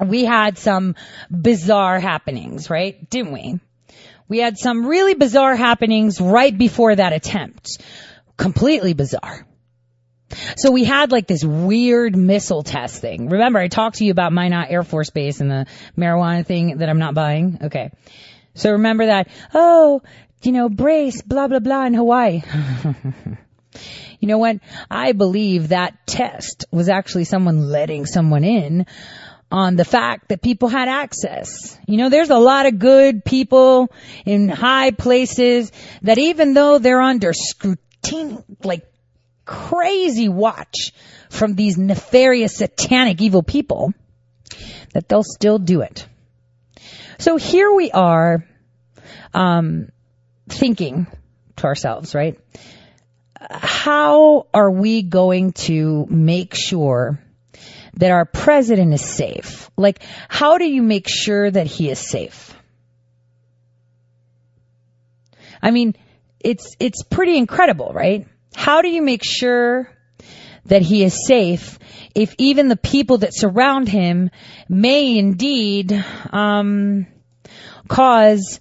We 0.00 0.24
had 0.24 0.58
some 0.58 0.96
bizarre 1.30 2.00
happenings, 2.00 2.70
right? 2.70 3.08
Didn't 3.08 3.32
we? 3.32 3.60
We 4.28 4.38
had 4.38 4.56
some 4.58 4.86
really 4.86 5.14
bizarre 5.14 5.54
happenings 5.54 6.20
right 6.20 6.56
before 6.56 6.96
that 6.96 7.12
attempt. 7.12 7.82
Completely 8.36 8.94
bizarre. 8.94 9.46
So 10.56 10.70
we 10.70 10.84
had 10.84 11.12
like 11.12 11.26
this 11.26 11.44
weird 11.44 12.16
missile 12.16 12.62
test 12.62 13.00
thing. 13.00 13.28
Remember, 13.28 13.58
I 13.58 13.68
talked 13.68 13.96
to 13.96 14.04
you 14.04 14.10
about 14.10 14.32
Minot 14.32 14.70
Air 14.70 14.82
Force 14.82 15.10
Base 15.10 15.40
and 15.40 15.50
the 15.50 15.66
marijuana 15.96 16.44
thing 16.44 16.78
that 16.78 16.88
I'm 16.88 16.98
not 16.98 17.14
buying? 17.14 17.58
Okay. 17.64 17.90
So 18.54 18.72
remember 18.72 19.06
that, 19.06 19.28
oh, 19.54 20.02
you 20.42 20.52
know, 20.52 20.68
brace, 20.68 21.22
blah, 21.22 21.48
blah, 21.48 21.60
blah 21.60 21.86
in 21.86 21.94
Hawaii. 21.94 22.42
you 24.20 24.28
know 24.28 24.38
what? 24.38 24.58
I 24.90 25.12
believe 25.12 25.68
that 25.68 26.06
test 26.06 26.66
was 26.70 26.88
actually 26.88 27.24
someone 27.24 27.70
letting 27.70 28.06
someone 28.06 28.44
in 28.44 28.86
on 29.50 29.76
the 29.76 29.84
fact 29.84 30.28
that 30.28 30.42
people 30.42 30.68
had 30.68 30.88
access. 30.88 31.78
You 31.86 31.98
know, 31.98 32.08
there's 32.08 32.30
a 32.30 32.38
lot 32.38 32.66
of 32.66 32.78
good 32.78 33.24
people 33.24 33.92
in 34.24 34.48
high 34.48 34.90
places 34.90 35.70
that 36.02 36.18
even 36.18 36.54
though 36.54 36.78
they're 36.78 37.02
under 37.02 37.32
scrutiny, 37.32 38.38
like 38.64 38.91
crazy 39.44 40.28
watch 40.28 40.92
from 41.30 41.54
these 41.54 41.78
nefarious, 41.78 42.56
satanic, 42.56 43.20
evil 43.20 43.42
people, 43.42 43.92
that 44.92 45.08
they'll 45.08 45.22
still 45.22 45.58
do 45.58 45.80
it. 45.80 46.06
So 47.18 47.36
here 47.36 47.72
we 47.72 47.90
are, 47.90 48.44
um, 49.34 49.88
thinking 50.48 51.06
to 51.56 51.64
ourselves, 51.64 52.14
right? 52.14 52.38
How 53.50 54.46
are 54.54 54.70
we 54.70 55.02
going 55.02 55.52
to 55.52 56.06
make 56.08 56.54
sure 56.54 57.20
that 57.94 58.10
our 58.10 58.24
president 58.24 58.92
is 58.92 59.02
safe? 59.02 59.70
Like, 59.76 60.02
how 60.28 60.58
do 60.58 60.64
you 60.64 60.82
make 60.82 61.08
sure 61.08 61.50
that 61.50 61.66
he 61.66 61.90
is 61.90 61.98
safe? 61.98 62.54
I 65.60 65.70
mean, 65.70 65.94
it's, 66.40 66.76
it's 66.80 67.02
pretty 67.04 67.36
incredible, 67.36 67.92
right? 67.92 68.26
How 68.54 68.82
do 68.82 68.88
you 68.88 69.02
make 69.02 69.24
sure 69.24 69.90
that 70.66 70.82
he 70.82 71.04
is 71.04 71.26
safe 71.26 71.78
if 72.14 72.34
even 72.38 72.68
the 72.68 72.76
people 72.76 73.18
that 73.18 73.34
surround 73.34 73.88
him 73.88 74.30
may 74.68 75.18
indeed 75.18 75.92
um, 76.30 77.06
cause 77.88 78.60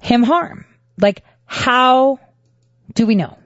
him 0.00 0.22
harm? 0.22 0.66
Like, 0.98 1.22
how 1.44 2.18
do 2.94 3.06
we 3.06 3.14
know? 3.14 3.38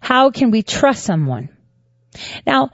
How 0.00 0.30
can 0.30 0.50
we 0.50 0.62
trust 0.62 1.04
someone? 1.04 1.48
Now, 2.46 2.70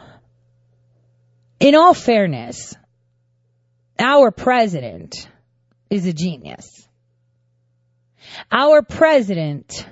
in 1.61 1.75
all 1.75 1.95
fairness, 1.95 2.75
our 3.99 4.31
president 4.31 5.29
is 5.91 6.07
a 6.07 6.13
genius. 6.13 6.89
Our 8.51 8.83
president 8.83 9.87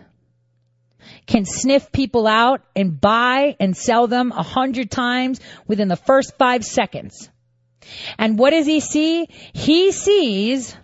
can 1.26 1.44
sniff 1.44 1.90
people 1.90 2.26
out 2.26 2.62
and 2.74 3.00
buy 3.00 3.56
and 3.58 3.76
sell 3.76 4.06
them 4.06 4.32
a 4.32 4.42
hundred 4.42 4.90
times 4.90 5.40
within 5.66 5.88
the 5.88 5.96
first 5.96 6.36
five 6.38 6.64
seconds. 6.64 7.28
And 8.18 8.38
what 8.38 8.50
does 8.50 8.66
he 8.66 8.80
see? 8.80 9.28
He 9.52 9.92
sees 9.92 10.76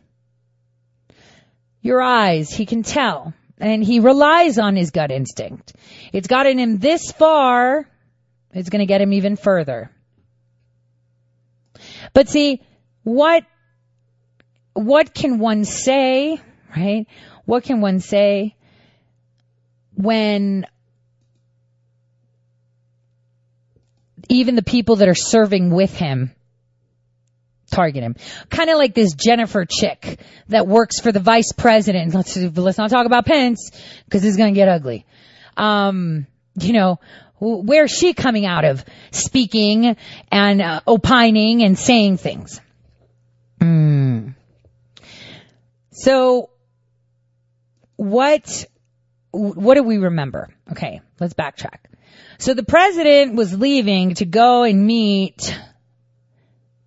your 1.80 2.02
eyes. 2.02 2.52
He 2.52 2.66
can 2.66 2.82
tell. 2.82 3.34
And 3.58 3.84
he 3.84 4.00
relies 4.00 4.58
on 4.58 4.74
his 4.74 4.90
gut 4.90 5.12
instinct. 5.12 5.74
It's 6.12 6.26
gotten 6.26 6.58
him 6.58 6.78
this 6.78 7.12
far. 7.12 7.88
It's 8.52 8.70
going 8.70 8.80
to 8.80 8.86
get 8.86 9.00
him 9.00 9.12
even 9.12 9.36
further. 9.36 9.90
But 12.12 12.28
see, 12.28 12.60
what, 13.04 13.44
what 14.72 15.14
can 15.14 15.38
one 15.38 15.64
say, 15.64 16.40
right? 16.76 17.06
What 17.44 17.64
can 17.64 17.80
one 17.80 18.00
say 18.00 18.56
when 19.94 20.66
even 24.28 24.54
the 24.54 24.62
people 24.62 24.96
that 24.96 25.08
are 25.08 25.14
serving 25.14 25.70
with 25.70 25.94
him 25.94 26.32
target 27.72 28.02
him. 28.02 28.14
Kind 28.50 28.70
of 28.70 28.78
like 28.78 28.94
this 28.94 29.14
Jennifer 29.14 29.64
chick 29.64 30.20
that 30.48 30.66
works 30.66 31.00
for 31.00 31.10
the 31.10 31.20
vice 31.20 31.52
president. 31.52 32.14
Let's, 32.14 32.36
let's 32.36 32.78
not 32.78 32.90
talk 32.90 33.06
about 33.06 33.26
Pence 33.26 33.70
because 34.04 34.24
it's 34.24 34.36
going 34.36 34.54
to 34.54 34.58
get 34.58 34.68
ugly. 34.68 35.04
Um, 35.56 36.26
you 36.60 36.72
know, 36.72 37.00
where's 37.40 37.90
she 37.90 38.14
coming 38.14 38.46
out 38.46 38.64
of 38.64 38.84
speaking 39.10 39.96
and 40.30 40.62
uh, 40.62 40.80
opining 40.86 41.62
and 41.62 41.78
saying 41.78 42.18
things? 42.18 42.60
Hmm. 43.60 44.28
So 45.90 46.50
what, 47.96 48.66
what 49.32 49.74
do 49.74 49.82
we 49.82 49.98
remember? 49.98 50.48
Okay, 50.70 51.00
let's 51.18 51.34
backtrack. 51.34 51.78
So 52.38 52.54
the 52.54 52.64
president 52.64 53.34
was 53.34 53.56
leaving 53.56 54.14
to 54.16 54.26
go 54.26 54.62
and 54.64 54.86
meet 54.86 55.58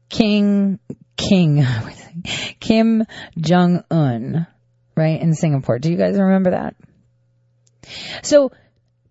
King, 0.09 0.79
King, 1.17 1.65
Kim 2.59 3.03
Jong 3.37 3.83
Un, 3.89 4.47
right, 4.95 5.19
in 5.19 5.33
Singapore. 5.33 5.79
Do 5.79 5.91
you 5.91 5.97
guys 5.97 6.17
remember 6.17 6.51
that? 6.51 6.75
So 8.23 8.51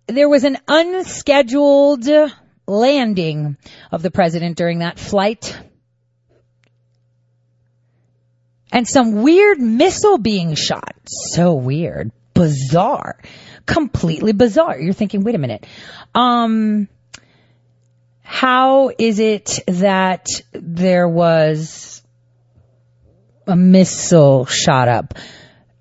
there 0.06 0.28
was 0.28 0.44
an 0.44 0.58
unscheduled 0.68 2.08
landing 2.66 3.56
of 3.90 4.02
the 4.02 4.10
president 4.10 4.56
during 4.56 4.78
that 4.78 4.98
flight. 4.98 5.58
And 8.72 8.88
some 8.88 9.22
weird 9.22 9.60
missile 9.60 10.18
being 10.18 10.54
shot. 10.56 10.94
So 11.06 11.54
weird. 11.54 12.10
Bizarre. 12.34 13.20
Completely 13.66 14.32
bizarre. 14.32 14.78
You're 14.78 14.92
thinking, 14.92 15.22
wait 15.22 15.34
a 15.34 15.38
minute. 15.38 15.66
Um, 16.14 16.88
how 18.22 18.90
is 18.98 19.18
it 19.18 19.60
that 19.68 20.26
there 20.52 21.08
was 21.08 22.02
a 23.46 23.56
missile 23.56 24.46
shot 24.46 24.88
up? 24.88 25.14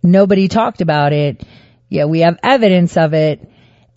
Nobody 0.01 0.47
talked 0.47 0.82
about 0.82 1.14
it. 1.14 1.43
Yeah, 1.89 2.06
we 2.06 2.22
have 2.22 2.38
evidence 2.43 2.97
of 2.97 3.14
it 3.14 3.49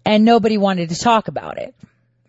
and 0.05 0.25
nobody 0.25 0.57
wanted 0.57 0.91
to 0.91 0.99
talk 0.99 1.29
about 1.29 1.59
it. 1.59 1.75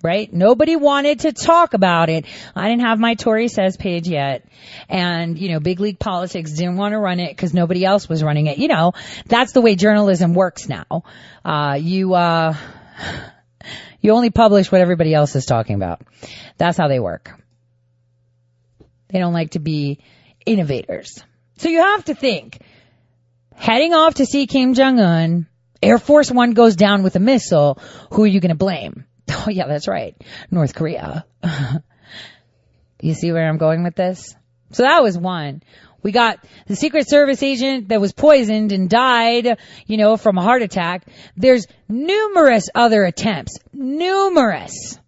Right? 0.03 0.31
Nobody 0.31 0.75
wanted 0.75 1.21
to 1.21 1.33
talk 1.33 1.73
about 1.73 2.09
it. 2.09 2.25
I 2.55 2.69
didn't 2.69 2.83
have 2.83 2.99
my 2.99 3.15
Tore 3.15 3.47
Says 3.47 3.77
page 3.77 4.07
yet. 4.07 4.45
And, 4.87 5.39
you 5.39 5.49
know, 5.49 5.59
big 5.59 5.79
league 5.79 5.99
politics 5.99 6.51
didn't 6.51 6.77
want 6.77 6.93
to 6.93 6.99
run 6.99 7.19
it 7.19 7.29
because 7.29 7.53
nobody 7.53 7.83
else 7.83 8.07
was 8.07 8.23
running 8.23 8.45
it. 8.45 8.59
You 8.59 8.67
know, 8.67 8.93
that's 9.25 9.53
the 9.53 9.61
way 9.61 9.75
journalism 9.75 10.35
works 10.35 10.69
now. 10.69 11.03
Uh, 11.43 11.79
you, 11.81 12.13
uh, 12.13 12.55
you 14.01 14.11
only 14.11 14.29
publish 14.29 14.71
what 14.71 14.81
everybody 14.81 15.13
else 15.13 15.35
is 15.35 15.45
talking 15.45 15.75
about. 15.75 16.01
That's 16.57 16.77
how 16.77 16.87
they 16.87 16.99
work. 16.99 17.31
They 19.09 19.19
don't 19.19 19.33
like 19.33 19.51
to 19.51 19.59
be 19.59 19.99
innovators. 20.45 21.23
So 21.57 21.69
you 21.69 21.81
have 21.81 22.05
to 22.05 22.13
think, 22.13 22.59
heading 23.55 23.93
off 23.93 24.15
to 24.15 24.25
see 24.25 24.45
Kim 24.45 24.73
Jong-un, 24.73 25.47
Air 25.81 25.97
Force 25.97 26.31
One 26.31 26.53
goes 26.53 26.75
down 26.75 27.03
with 27.03 27.15
a 27.15 27.19
missile, 27.19 27.79
who 28.11 28.23
are 28.23 28.27
you 28.27 28.39
going 28.39 28.49
to 28.49 28.55
blame? 28.55 29.05
Oh 29.47 29.49
yeah, 29.49 29.67
that's 29.67 29.87
right. 29.87 30.15
North 30.51 30.75
Korea. 30.75 31.25
you 33.01 33.13
see 33.13 33.31
where 33.31 33.47
I'm 33.47 33.57
going 33.57 33.83
with 33.83 33.95
this? 33.95 34.35
So 34.71 34.83
that 34.83 35.01
was 35.01 35.17
one. 35.17 35.63
We 36.03 36.11
got 36.11 36.39
the 36.67 36.75
Secret 36.75 37.09
Service 37.09 37.41
agent 37.43 37.89
that 37.89 38.01
was 38.01 38.13
poisoned 38.13 38.71
and 38.71 38.89
died, 38.89 39.57
you 39.85 39.97
know, 39.97 40.17
from 40.17 40.37
a 40.37 40.41
heart 40.41 40.61
attack. 40.61 41.05
There's 41.35 41.67
numerous 41.87 42.69
other 42.75 43.03
attempts. 43.03 43.57
Numerous 43.73 44.99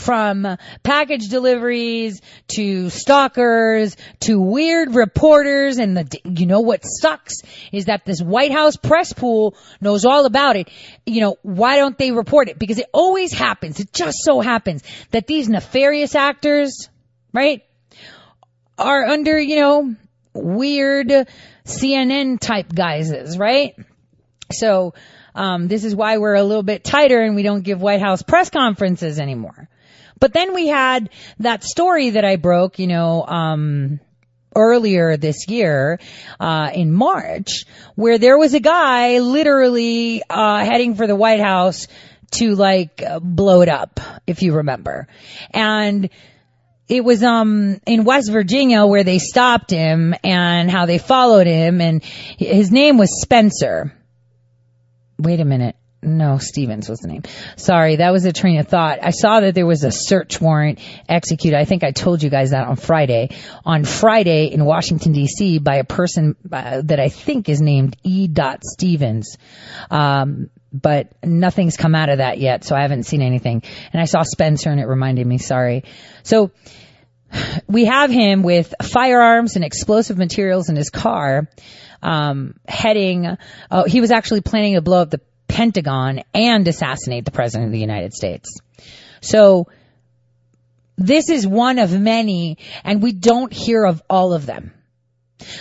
from 0.00 0.56
package 0.82 1.28
deliveries 1.28 2.20
to 2.48 2.90
stalkers 2.90 3.96
to 4.20 4.40
weird 4.40 4.94
reporters 4.94 5.78
and 5.78 5.96
the, 5.96 6.20
you 6.24 6.46
know 6.46 6.60
what 6.60 6.82
sucks 6.84 7.42
is 7.72 7.86
that 7.86 8.04
this 8.04 8.20
White 8.20 8.52
House 8.52 8.76
press 8.76 9.12
pool 9.12 9.54
knows 9.80 10.04
all 10.04 10.26
about 10.26 10.56
it. 10.56 10.70
You 11.06 11.20
know, 11.20 11.36
why 11.42 11.76
don't 11.76 11.96
they 11.96 12.12
report 12.12 12.48
it? 12.48 12.58
Because 12.58 12.78
it 12.78 12.86
always 12.92 13.32
happens. 13.32 13.80
It 13.80 13.92
just 13.92 14.18
so 14.22 14.40
happens 14.40 14.82
that 15.10 15.26
these 15.26 15.48
nefarious 15.48 16.14
actors, 16.14 16.88
right, 17.32 17.62
are 18.78 19.04
under, 19.04 19.38
you 19.38 19.56
know, 19.56 19.94
weird 20.32 21.08
CNN 21.64 22.40
type 22.40 22.72
guises, 22.72 23.38
right? 23.38 23.74
So, 24.52 24.94
um, 25.34 25.68
this 25.68 25.84
is 25.84 25.94
why 25.94 26.18
we're 26.18 26.34
a 26.34 26.42
little 26.42 26.62
bit 26.62 26.82
tighter 26.82 27.20
and 27.20 27.36
we 27.36 27.42
don't 27.42 27.62
give 27.62 27.80
White 27.80 28.00
House 28.00 28.22
press 28.22 28.50
conferences 28.50 29.20
anymore. 29.20 29.68
But 30.20 30.32
then 30.34 30.54
we 30.54 30.68
had 30.68 31.10
that 31.38 31.64
story 31.64 32.10
that 32.10 32.24
I 32.24 32.36
broke, 32.36 32.78
you 32.78 32.86
know, 32.86 33.24
um, 33.26 34.00
earlier 34.54 35.16
this 35.16 35.48
year, 35.48 35.98
uh, 36.38 36.70
in 36.74 36.92
March, 36.92 37.64
where 37.94 38.18
there 38.18 38.38
was 38.38 38.54
a 38.54 38.60
guy 38.60 39.18
literally, 39.20 40.22
uh, 40.28 40.64
heading 40.64 40.94
for 40.94 41.06
the 41.06 41.16
White 41.16 41.40
House 41.40 41.88
to 42.32 42.54
like 42.54 43.02
blow 43.22 43.62
it 43.62 43.68
up, 43.68 43.98
if 44.26 44.42
you 44.42 44.54
remember. 44.54 45.08
And 45.52 46.10
it 46.88 47.04
was 47.04 47.22
um 47.22 47.80
in 47.86 48.04
West 48.04 48.30
Virginia 48.30 48.84
where 48.84 49.04
they 49.04 49.18
stopped 49.18 49.70
him 49.70 50.14
and 50.24 50.70
how 50.70 50.86
they 50.86 50.98
followed 50.98 51.46
him 51.46 51.80
and 51.80 52.04
his 52.04 52.70
name 52.70 52.98
was 52.98 53.20
Spencer. 53.22 53.94
Wait 55.18 55.40
a 55.40 55.44
minute. 55.44 55.76
No, 56.02 56.38
Stevens 56.38 56.88
was 56.88 57.00
the 57.00 57.08
name. 57.08 57.22
Sorry, 57.56 57.96
that 57.96 58.10
was 58.10 58.24
a 58.24 58.32
train 58.32 58.58
of 58.58 58.68
thought. 58.68 59.00
I 59.02 59.10
saw 59.10 59.40
that 59.40 59.54
there 59.54 59.66
was 59.66 59.84
a 59.84 59.90
search 59.90 60.40
warrant 60.40 60.78
executed. 61.06 61.58
I 61.58 61.66
think 61.66 61.84
I 61.84 61.90
told 61.90 62.22
you 62.22 62.30
guys 62.30 62.50
that 62.50 62.66
on 62.66 62.76
Friday. 62.76 63.36
On 63.66 63.84
Friday 63.84 64.46
in 64.46 64.64
Washington 64.64 65.12
D.C. 65.12 65.58
by 65.58 65.76
a 65.76 65.84
person 65.84 66.36
uh, 66.50 66.80
that 66.84 67.00
I 67.00 67.10
think 67.10 67.50
is 67.50 67.60
named 67.60 67.96
E. 68.02 68.28
Dot 68.28 68.64
Stevens. 68.64 69.36
Um, 69.90 70.48
but 70.72 71.12
nothing's 71.22 71.76
come 71.76 71.94
out 71.94 72.08
of 72.08 72.18
that 72.18 72.38
yet, 72.38 72.64
so 72.64 72.74
I 72.74 72.82
haven't 72.82 73.02
seen 73.02 73.20
anything. 73.20 73.62
And 73.92 74.00
I 74.00 74.06
saw 74.06 74.22
Spencer 74.22 74.70
and 74.70 74.80
it 74.80 74.86
reminded 74.86 75.26
me, 75.26 75.36
sorry. 75.36 75.84
So, 76.22 76.50
we 77.68 77.84
have 77.84 78.10
him 78.10 78.42
with 78.42 78.74
firearms 78.82 79.56
and 79.56 79.64
explosive 79.64 80.18
materials 80.18 80.68
in 80.68 80.76
his 80.76 80.90
car, 80.90 81.48
um, 82.02 82.54
heading, 82.66 83.36
oh, 83.70 83.84
he 83.84 84.00
was 84.00 84.10
actually 84.10 84.40
planning 84.40 84.74
to 84.74 84.80
blow 84.80 85.02
up 85.02 85.10
the 85.10 85.20
Pentagon 85.50 86.22
and 86.32 86.66
assassinate 86.66 87.24
the 87.24 87.30
President 87.30 87.66
of 87.66 87.72
the 87.72 87.78
United 87.78 88.14
States. 88.14 88.60
So, 89.20 89.68
this 90.96 91.30
is 91.30 91.46
one 91.46 91.78
of 91.78 91.98
many, 91.98 92.58
and 92.84 93.02
we 93.02 93.12
don't 93.12 93.52
hear 93.52 93.84
of 93.84 94.02
all 94.08 94.34
of 94.34 94.46
them. 94.46 94.72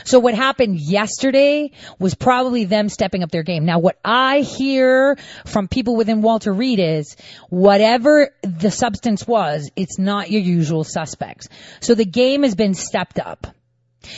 So 0.04 0.20
what 0.20 0.34
happened 0.34 0.80
yesterday 0.80 1.72
was 2.00 2.16
probably 2.16 2.66
them 2.66 2.90
stepping 2.90 3.24
up 3.24 3.32
their 3.32 3.44
game. 3.44 3.66
Now 3.66 3.80
what 3.80 3.98
I 4.04 4.42
hear 4.42 5.18
from 5.46 5.68
people 5.68 5.96
within 5.96 6.22
Walter 6.22 6.52
Reed 6.52 6.80
is 6.80 7.16
whatever 7.50 8.30
the 8.42 8.72
substance 8.72 9.26
was, 9.26 9.72
it's 9.76 9.98
not 9.98 10.30
your 10.30 10.42
usual 10.42 10.84
suspects. 10.84 11.48
So 11.80 11.96
the 11.96 12.06
game 12.06 12.44
has 12.44 12.56
been 12.56 12.74
stepped 12.74 13.20
up. 13.20 13.48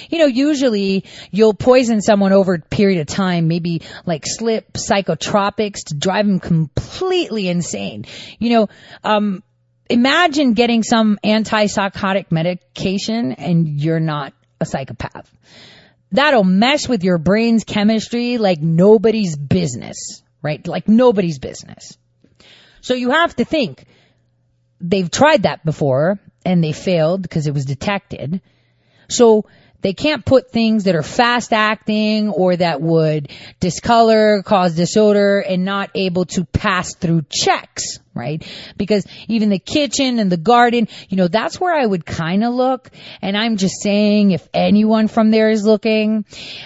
You 0.10 0.20
know, 0.20 0.26
usually 0.26 1.06
you'll 1.32 1.54
poison 1.54 2.02
someone 2.02 2.34
over 2.34 2.56
a 2.56 2.60
period 2.60 3.02
of 3.02 3.08
time, 3.08 3.48
maybe 3.48 3.82
like 4.06 4.26
slip 4.26 4.74
psychotropics 4.74 5.86
to 5.88 5.96
drive 5.96 6.28
them 6.28 6.40
completely 6.40 7.48
insane. 7.48 8.06
You 8.40 8.52
know, 8.52 8.70
um, 9.04 9.44
imagine 9.90 10.54
getting 10.54 10.84
some 10.84 11.20
antipsychotic 11.24 12.32
medication 12.32 13.34
and 13.34 13.68
you're 13.68 14.00
not 14.00 14.34
a 14.60 14.66
psychopath. 14.66 15.30
That'll 16.12 16.44
mess 16.44 16.88
with 16.88 17.04
your 17.04 17.18
brain's 17.18 17.64
chemistry 17.64 18.38
like 18.38 18.62
nobody's 18.62 19.36
business, 19.38 20.24
right? 20.42 20.66
Like 20.66 20.88
nobody's 20.88 21.40
business. 21.40 21.98
So 22.82 22.94
you 22.94 23.12
have 23.12 23.36
to 23.38 23.46
think 23.46 23.86
they've 24.80 25.10
tried 25.10 25.44
that 25.44 25.64
before 25.64 26.20
and 26.46 26.64
they 26.64 26.72
failed 26.72 27.22
because 27.22 27.48
it 27.48 27.54
was 27.54 27.66
detected. 27.66 28.42
So 29.08 29.46
they 29.82 29.94
can't 29.94 30.24
put 30.24 30.52
things 30.52 30.86
that 30.86 30.96
are 30.96 31.04
fast 31.04 31.54
acting 31.54 32.30
or 32.30 32.56
that 32.56 32.82
would 32.82 33.30
discolor, 33.60 34.44
cause 34.44 34.76
disorder, 34.76 35.40
and 35.40 35.66
not 35.66 35.90
able 35.96 36.26
to 36.26 36.46
pass 36.46 36.96
through 36.96 37.24
checks, 37.32 38.00
right? 38.14 38.46
Because 38.78 39.06
even 39.28 39.50
the 39.50 39.60
kitchen 39.60 40.20
and 40.20 40.32
the 40.32 40.38
garden, 40.38 40.88
you 41.10 41.18
know, 41.18 41.28
that's 41.28 41.60
where 41.60 41.76
I 41.76 41.86
would 41.86 42.06
kind 42.06 42.44
of 42.44 42.54
look. 42.54 42.90
And 43.22 43.38
I'm 43.38 43.58
just 43.58 43.82
saying, 43.82 44.32
if 44.32 44.48
anyone 44.54 45.08
from 45.08 45.32
there 45.32 45.50
is 45.50 45.66
looking, 45.66 46.26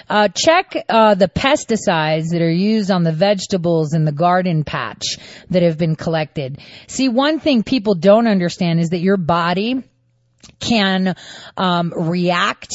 uh, 0.09 0.27
check 0.29 0.75
uh, 0.89 1.15
the 1.15 1.27
pesticides 1.27 2.31
that 2.31 2.41
are 2.41 2.51
used 2.51 2.91
on 2.91 3.03
the 3.03 3.13
vegetables 3.13 3.93
in 3.93 4.05
the 4.05 4.11
garden 4.11 4.63
patch 4.63 5.17
that 5.49 5.63
have 5.63 5.77
been 5.77 5.95
collected. 5.95 6.59
See, 6.87 7.09
one 7.09 7.39
thing 7.39 7.63
people 7.63 7.95
don't 7.95 8.27
understand 8.27 8.79
is 8.79 8.89
that 8.89 8.99
your 8.99 9.17
body 9.17 9.83
can 10.59 11.15
um, 11.57 11.93
react 11.95 12.73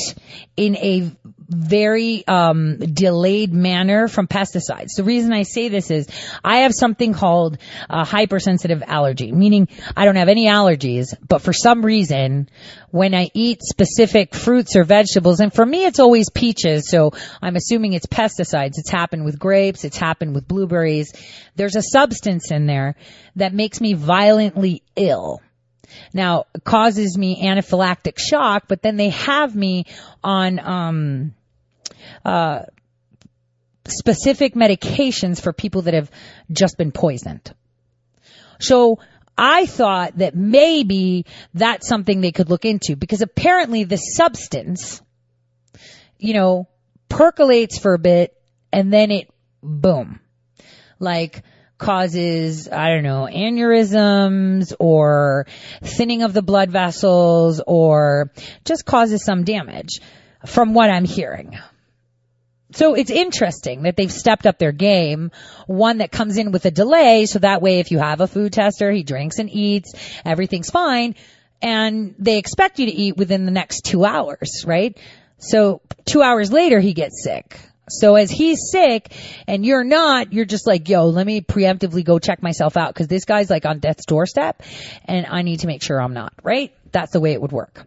in 0.57 0.77
a 0.77 1.11
very 1.51 2.25
um, 2.29 2.79
delayed 2.79 3.53
manner 3.53 4.07
from 4.07 4.29
pesticides. 4.29 4.95
The 4.97 5.03
reason 5.03 5.33
I 5.33 5.43
say 5.43 5.68
this 5.68 5.91
is 5.91 6.09
I 6.45 6.59
have 6.59 6.73
something 6.73 7.12
called 7.12 7.59
a 7.89 8.05
hypersensitive 8.05 8.85
allergy, 8.87 9.33
meaning 9.33 9.68
I 9.97 10.05
don't 10.05 10.16
have 10.16 10.29
any 10.29 10.47
allergies, 10.47 11.12
but 11.27 11.43
for 11.43 11.53
some 11.53 11.85
reason 11.85 12.49
when 12.91 13.14
I 13.14 13.31
eat 13.35 13.62
specific 13.62 14.35
fruits 14.35 14.77
or 14.77 14.85
vegetables, 14.85 15.41
and 15.41 15.53
for 15.53 15.66
me 15.66 15.85
it's 15.85 15.99
always 15.99 16.31
peaches, 16.31 16.89
so 16.89 17.12
I'm 17.43 17.57
assuming 17.57 17.95
it's 17.95 18.07
pesticides. 18.07 18.79
It's 18.79 18.91
happened 18.91 19.25
with 19.25 19.39
grapes, 19.39 19.85
it's 19.85 19.97
happened 19.97 20.35
with 20.35 20.47
blueberries. 20.47 21.12
There's 21.57 21.77
a 21.77 21.83
substance 21.83 22.53
in 22.53 22.66
there 22.66 22.95
that 23.37 23.53
makes 23.53 23.81
me 23.81 23.95
violently 23.95 24.83
ill. 24.95 25.41
Now, 26.12 26.47
causes 26.64 27.16
me 27.16 27.43
anaphylactic 27.43 28.18
shock, 28.18 28.64
but 28.68 28.82
then 28.82 28.97
they 28.97 29.11
have 29.11 29.55
me 29.55 29.84
on, 30.22 30.59
um, 30.59 31.34
uh, 32.24 32.62
specific 33.86 34.55
medications 34.55 35.41
for 35.41 35.53
people 35.53 35.82
that 35.82 35.95
have 35.95 36.11
just 36.51 36.76
been 36.76 36.93
poisoned. 36.93 37.53
So 38.61 38.99
I 39.36 39.66
thought 39.66 40.18
that 40.18 40.34
maybe 40.34 41.24
that's 41.55 41.88
something 41.88 42.20
they 42.20 42.32
could 42.32 42.51
look 42.51 42.64
into 42.64 42.95
because 42.95 43.22
apparently 43.22 43.84
the 43.84 43.97
substance, 43.97 45.01
you 46.18 46.34
know, 46.34 46.68
percolates 47.09 47.78
for 47.78 47.95
a 47.95 47.99
bit 47.99 48.36
and 48.72 48.93
then 48.93 49.11
it 49.11 49.30
boom. 49.62 50.20
Like 50.99 51.43
causes, 51.81 52.68
I 52.68 52.91
don't 52.91 53.03
know, 53.03 53.28
aneurysms 53.28 54.72
or 54.78 55.47
thinning 55.83 56.22
of 56.22 56.33
the 56.33 56.43
blood 56.43 56.70
vessels 56.70 57.61
or 57.66 58.31
just 58.64 58.85
causes 58.85 59.24
some 59.24 59.43
damage 59.43 60.01
from 60.47 60.74
what 60.74 60.91
I'm 60.91 61.05
hearing. 61.05 61.59
So 62.72 62.95
it's 62.95 63.11
interesting 63.11 63.83
that 63.83 63.97
they've 63.97 64.12
stepped 64.12 64.47
up 64.47 64.59
their 64.59 64.72
game. 64.72 65.33
One 65.66 65.99
that 65.99 66.12
comes 66.12 66.37
in 66.37 66.53
with 66.53 66.64
a 66.66 66.70
delay. 66.70 67.26
So 67.26 67.41
that 67.41 67.62
way, 67.62 67.81
if 67.81 67.91
you 67.91 67.99
have 67.99 68.20
a 68.20 68.28
food 68.28 68.53
tester, 68.53 68.93
he 68.93 69.03
drinks 69.03 69.39
and 69.39 69.51
eats, 69.51 69.93
everything's 70.24 70.70
fine. 70.70 71.16
And 71.61 72.14
they 72.18 72.39
expect 72.39 72.78
you 72.78 72.87
to 72.87 72.93
eat 72.93 73.16
within 73.16 73.45
the 73.45 73.51
next 73.51 73.85
two 73.85 74.05
hours, 74.05 74.64
right? 74.66 74.97
So 75.39 75.81
two 76.05 76.22
hours 76.22 76.53
later, 76.53 76.78
he 76.78 76.95
gets 76.95 77.24
sick. 77.24 77.59
So 77.91 78.16
as 78.16 78.30
he's 78.30 78.70
sick 78.70 79.12
and 79.47 79.64
you're 79.64 79.84
not, 79.84 80.32
you're 80.32 80.45
just 80.45 80.66
like, 80.66 80.88
yo, 80.88 81.07
let 81.07 81.26
me 81.26 81.41
preemptively 81.41 82.05
go 82.05 82.18
check 82.18 82.43
myself 82.43 82.76
out 82.76 82.95
because 82.95 83.09
this 83.09 83.24
guy's 83.24 83.51
like 83.51 83.66
on 83.66 83.78
death's 83.78 84.07
doorstep 84.07 84.62
and 85.05 85.26
I 85.26 85.43
need 85.43 85.61
to 85.61 85.66
make 85.66 85.82
sure 85.82 86.01
I'm 86.01 86.14
not, 86.14 86.32
right? 86.43 86.74
That's 86.93 87.12
the 87.12 87.20
way 87.20 87.32
it 87.32 87.41
would 87.41 87.53
work. 87.53 87.84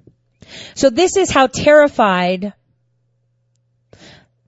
So 0.76 0.90
this 0.90 1.18
is 1.18 1.32
how 1.32 1.48
terrified 1.48 2.54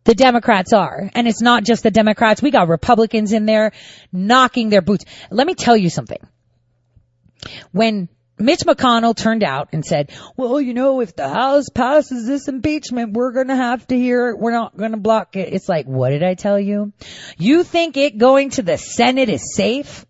the 0.04 0.16
Democrats 0.16 0.72
are. 0.72 1.10
And 1.14 1.28
it's 1.28 1.42
not 1.42 1.64
just 1.64 1.84
the 1.84 1.92
Democrats. 1.92 2.42
We 2.42 2.52
got 2.52 2.68
Republicans 2.68 3.34
in 3.34 3.46
there 3.46 3.72
knocking 4.12 4.70
their 4.70 4.82
boots. 4.82 5.06
Let 5.30 5.46
me 5.46 5.56
tell 5.56 5.76
you 5.76 5.90
something. 5.90 6.20
When 7.72 8.08
Mitch 8.38 8.62
McConnell 8.62 9.16
turned 9.16 9.44
out 9.44 9.70
and 9.72 9.86
said, 9.86 10.12
well, 10.36 10.60
you 10.60 10.74
know, 10.74 11.00
if 11.00 11.16
the 11.16 11.30
House 11.30 11.70
passes 11.70 12.28
this 12.28 12.48
impeachment, 12.48 13.14
we're 13.14 13.32
going 13.32 13.48
to 13.48 13.56
have 13.56 13.88
to 13.88 13.98
hear 13.98 14.30
it. 14.30 14.40
We're 14.40 14.52
not 14.52 14.76
going 14.76 14.92
to 14.92 14.98
block 14.98 15.36
it. 15.36 15.54
It's 15.54 15.70
like, 15.70 15.86
what 15.86 16.10
did 16.10 16.24
I 16.24 16.34
tell 16.34 16.60
you? 16.60 16.92
You 17.38 17.64
think 17.64 17.96
it 17.96 18.18
going 18.18 18.50
to 18.52 18.62
the 18.62 18.78
Senate 18.78 19.30
is 19.30 19.56
safe? 19.56 20.06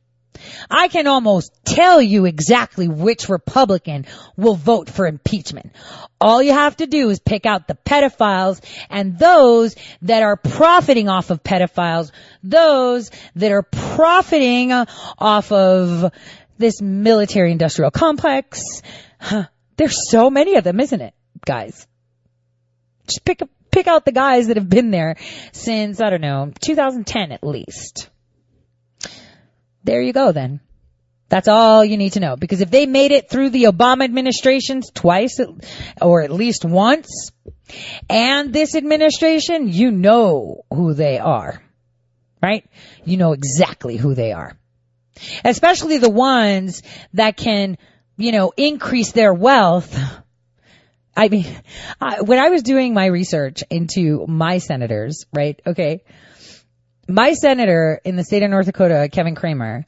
I 0.69 0.87
can 0.87 1.07
almost 1.07 1.51
tell 1.65 2.01
you 2.01 2.25
exactly 2.25 2.87
which 2.87 3.29
Republican 3.29 4.05
will 4.35 4.55
vote 4.55 4.89
for 4.89 5.07
impeachment. 5.07 5.71
All 6.19 6.41
you 6.41 6.53
have 6.53 6.77
to 6.77 6.87
do 6.87 7.09
is 7.09 7.19
pick 7.19 7.45
out 7.45 7.67
the 7.67 7.75
pedophiles 7.85 8.61
and 8.89 9.17
those 9.17 9.75
that 10.03 10.23
are 10.23 10.37
profiting 10.37 11.09
off 11.09 11.29
of 11.29 11.43
pedophiles, 11.43 12.11
those 12.43 13.11
that 13.35 13.51
are 13.51 13.63
profiting 13.63 14.71
off 14.71 15.51
of 15.51 16.11
this 16.57 16.81
military 16.81 17.51
industrial 17.51 17.91
complex. 17.91 18.81
Huh. 19.19 19.45
There's 19.77 20.09
so 20.09 20.29
many 20.29 20.55
of 20.55 20.63
them, 20.63 20.79
isn't 20.79 21.01
it, 21.01 21.13
guys? 21.45 21.87
Just 23.07 23.25
pick 23.25 23.41
pick 23.71 23.87
out 23.87 24.05
the 24.05 24.11
guys 24.11 24.47
that 24.47 24.57
have 24.57 24.69
been 24.69 24.89
there 24.89 25.17
since, 25.51 26.01
I 26.01 26.09
don't 26.09 26.21
know, 26.21 26.51
2010 26.61 27.31
at 27.31 27.43
least. 27.43 28.09
There 29.83 30.01
you 30.01 30.13
go 30.13 30.31
then. 30.31 30.61
That's 31.27 31.47
all 31.47 31.83
you 31.83 31.97
need 31.97 32.13
to 32.13 32.19
know. 32.19 32.35
Because 32.37 32.61
if 32.61 32.71
they 32.71 32.85
made 32.85 33.11
it 33.11 33.29
through 33.29 33.49
the 33.49 33.65
Obama 33.65 34.03
administrations 34.03 34.91
twice 34.93 35.39
or 36.01 36.21
at 36.21 36.31
least 36.31 36.63
once 36.63 37.31
and 38.09 38.53
this 38.53 38.75
administration, 38.75 39.67
you 39.67 39.91
know 39.91 40.63
who 40.71 40.93
they 40.93 41.19
are. 41.19 41.61
Right? 42.41 42.65
You 43.03 43.17
know 43.17 43.33
exactly 43.33 43.97
who 43.97 44.13
they 44.13 44.31
are. 44.31 44.57
Especially 45.43 45.97
the 45.97 46.09
ones 46.09 46.83
that 47.13 47.37
can, 47.37 47.77
you 48.17 48.31
know, 48.31 48.51
increase 48.55 49.11
their 49.11 49.33
wealth. 49.33 49.97
I 51.17 51.29
mean, 51.29 51.47
I, 52.01 52.21
when 52.21 52.39
I 52.39 52.49
was 52.49 52.63
doing 52.63 52.93
my 52.93 53.05
research 53.05 53.63
into 53.69 54.25
my 54.27 54.57
senators, 54.57 55.25
right? 55.33 55.59
Okay. 55.65 56.03
My 57.07 57.33
senator 57.33 58.01
in 58.03 58.15
the 58.15 58.23
state 58.23 58.43
of 58.43 58.49
North 58.49 58.65
Dakota, 58.65 59.07
Kevin 59.11 59.35
Cramer, 59.35 59.85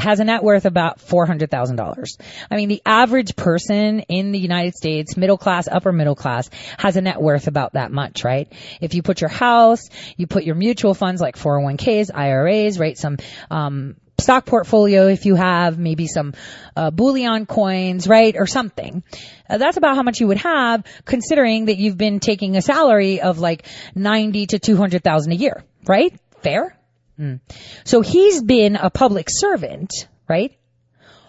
has 0.00 0.20
a 0.20 0.24
net 0.24 0.42
worth 0.42 0.64
about 0.64 0.98
$400,000. 0.98 2.20
I 2.50 2.56
mean, 2.56 2.68
the 2.68 2.82
average 2.84 3.36
person 3.36 4.00
in 4.00 4.32
the 4.32 4.38
United 4.38 4.74
States, 4.74 5.16
middle 5.16 5.38
class, 5.38 5.68
upper 5.68 5.92
middle 5.92 6.14
class, 6.14 6.50
has 6.78 6.96
a 6.96 7.00
net 7.00 7.20
worth 7.20 7.46
about 7.46 7.74
that 7.74 7.92
much, 7.92 8.24
right? 8.24 8.52
If 8.80 8.94
you 8.94 9.02
put 9.02 9.20
your 9.20 9.30
house, 9.30 9.88
you 10.16 10.26
put 10.26 10.44
your 10.44 10.54
mutual 10.54 10.94
funds 10.94 11.20
like 11.20 11.36
401ks, 11.36 12.10
IRAs, 12.14 12.78
right? 12.78 12.96
Some, 12.96 13.18
um, 13.50 13.96
stock 14.20 14.46
portfolio 14.46 15.08
if 15.08 15.26
you 15.26 15.34
have 15.34 15.78
maybe 15.78 16.06
some 16.06 16.34
uh, 16.76 16.90
bullion 16.90 17.46
coins, 17.46 18.06
right, 18.06 18.36
or 18.36 18.46
something. 18.46 19.02
Uh, 19.48 19.58
that's 19.58 19.76
about 19.76 19.96
how 19.96 20.02
much 20.02 20.20
you 20.20 20.28
would 20.28 20.38
have, 20.38 20.84
considering 21.04 21.66
that 21.66 21.78
you've 21.78 21.98
been 21.98 22.20
taking 22.20 22.56
a 22.56 22.62
salary 22.62 23.20
of 23.20 23.38
like 23.38 23.66
ninety 23.94 24.46
to 24.46 24.58
two 24.58 24.76
hundred 24.76 25.02
thousand 25.02 25.32
a 25.32 25.36
year, 25.36 25.64
right? 25.86 26.18
Fair. 26.42 26.76
Mm. 27.18 27.40
So 27.84 28.00
he's 28.00 28.42
been 28.42 28.76
a 28.76 28.90
public 28.90 29.26
servant, 29.28 30.08
right, 30.28 30.56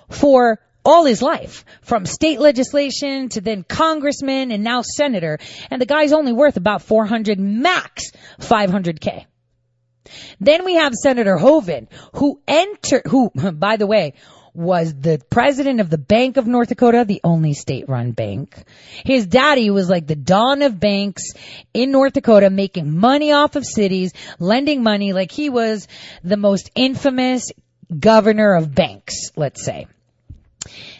for 0.09 0.59
all 0.83 1.05
his 1.05 1.21
life, 1.21 1.65
from 1.81 2.05
state 2.05 2.39
legislation 2.39 3.29
to 3.29 3.41
then 3.41 3.63
congressman 3.63 4.51
and 4.51 4.63
now 4.63 4.81
senator, 4.81 5.37
and 5.69 5.81
the 5.81 5.85
guy's 5.85 6.13
only 6.13 6.33
worth 6.33 6.57
about 6.57 6.81
400 6.81 7.39
max 7.39 8.11
500k. 8.39 9.25
Then 10.39 10.65
we 10.65 10.75
have 10.75 10.93
Senator 10.93 11.37
Hoeven, 11.37 11.87
who 12.15 12.41
entered, 12.47 13.03
who, 13.07 13.31
by 13.53 13.77
the 13.77 13.87
way, 13.87 14.13
was 14.53 14.93
the 14.93 15.21
president 15.29 15.79
of 15.79 15.89
the 15.89 15.97
Bank 15.97 16.37
of 16.37 16.45
North 16.45 16.69
Dakota, 16.69 17.05
the 17.05 17.21
only 17.23 17.53
state-run 17.53 18.11
bank. 18.11 18.55
His 19.05 19.25
daddy 19.25 19.69
was 19.69 19.89
like 19.89 20.07
the 20.07 20.15
dawn 20.15 20.61
of 20.61 20.79
banks 20.79 21.33
in 21.73 21.91
North 21.91 22.13
Dakota, 22.13 22.49
making 22.49 22.97
money 22.97 23.31
off 23.31 23.55
of 23.55 23.65
cities, 23.65 24.13
lending 24.39 24.83
money 24.83 25.13
like 25.13 25.31
he 25.31 25.49
was 25.49 25.87
the 26.23 26.37
most 26.37 26.69
infamous 26.75 27.51
governor 27.97 28.55
of 28.55 28.75
banks, 28.75 29.31
let's 29.37 29.63
say. 29.63 29.87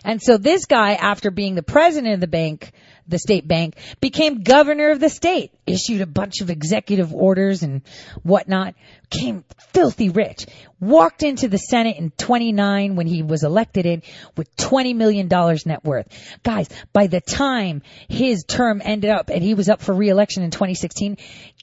And 0.03 0.21
so 0.21 0.37
this 0.37 0.65
guy, 0.65 0.93
after 0.93 1.29
being 1.29 1.55
the 1.55 1.63
president 1.63 2.15
of 2.15 2.19
the 2.21 2.27
bank, 2.27 2.71
the 3.11 3.19
state 3.19 3.47
bank, 3.47 3.75
became 3.99 4.41
governor 4.41 4.89
of 4.89 4.99
the 4.99 5.09
state, 5.09 5.51
issued 5.67 6.01
a 6.01 6.07
bunch 6.07 6.41
of 6.41 6.49
executive 6.49 7.13
orders 7.13 7.61
and 7.61 7.81
whatnot, 8.23 8.73
came 9.09 9.43
filthy 9.73 10.09
rich, 10.09 10.47
walked 10.79 11.21
into 11.21 11.47
the 11.47 11.57
Senate 11.57 11.97
in 11.97 12.11
29 12.11 12.95
when 12.95 13.07
he 13.07 13.21
was 13.21 13.43
elected 13.43 13.85
in 13.85 14.01
with 14.35 14.53
$20 14.55 14.95
million 14.95 15.27
net 15.27 15.83
worth. 15.83 16.07
Guys, 16.43 16.67
by 16.93 17.07
the 17.07 17.21
time 17.21 17.83
his 18.09 18.43
term 18.43 18.81
ended 18.83 19.11
up 19.11 19.29
and 19.29 19.43
he 19.43 19.53
was 19.53 19.69
up 19.69 19.81
for 19.81 19.93
reelection 19.93 20.43
in 20.43 20.51
2016, 20.51 21.17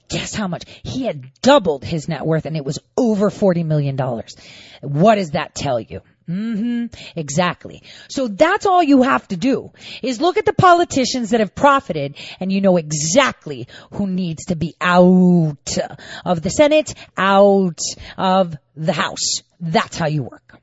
guess 0.08 0.34
how 0.34 0.48
much? 0.48 0.64
He 0.84 1.04
had 1.04 1.32
doubled 1.42 1.84
his 1.84 2.08
net 2.08 2.24
worth 2.24 2.46
and 2.46 2.56
it 2.56 2.64
was 2.64 2.78
over 2.96 3.30
$40 3.30 3.64
million. 3.64 3.96
What 4.82 5.16
does 5.16 5.32
that 5.32 5.54
tell 5.54 5.80
you? 5.80 6.02
Mm-hmm. 6.28 6.86
Exactly. 7.16 7.82
So 8.08 8.28
that's 8.28 8.66
all 8.66 8.82
you 8.82 9.02
have 9.02 9.26
to 9.28 9.36
do 9.36 9.72
is 10.02 10.20
look 10.20 10.36
at 10.36 10.44
the 10.44 10.52
politicians 10.52 11.30
that 11.30 11.40
have 11.40 11.54
profited 11.54 12.16
and 12.38 12.52
you 12.52 12.60
know 12.60 12.76
exactly 12.76 13.66
who 13.92 14.06
needs 14.06 14.46
to 14.46 14.56
be 14.56 14.74
out 14.80 15.78
of 16.24 16.42
the 16.42 16.50
Senate, 16.50 16.94
out 17.16 17.80
of 18.18 18.56
the 18.76 18.92
House. 18.92 19.42
That's 19.58 19.96
how 19.96 20.06
you 20.06 20.22
work. 20.22 20.58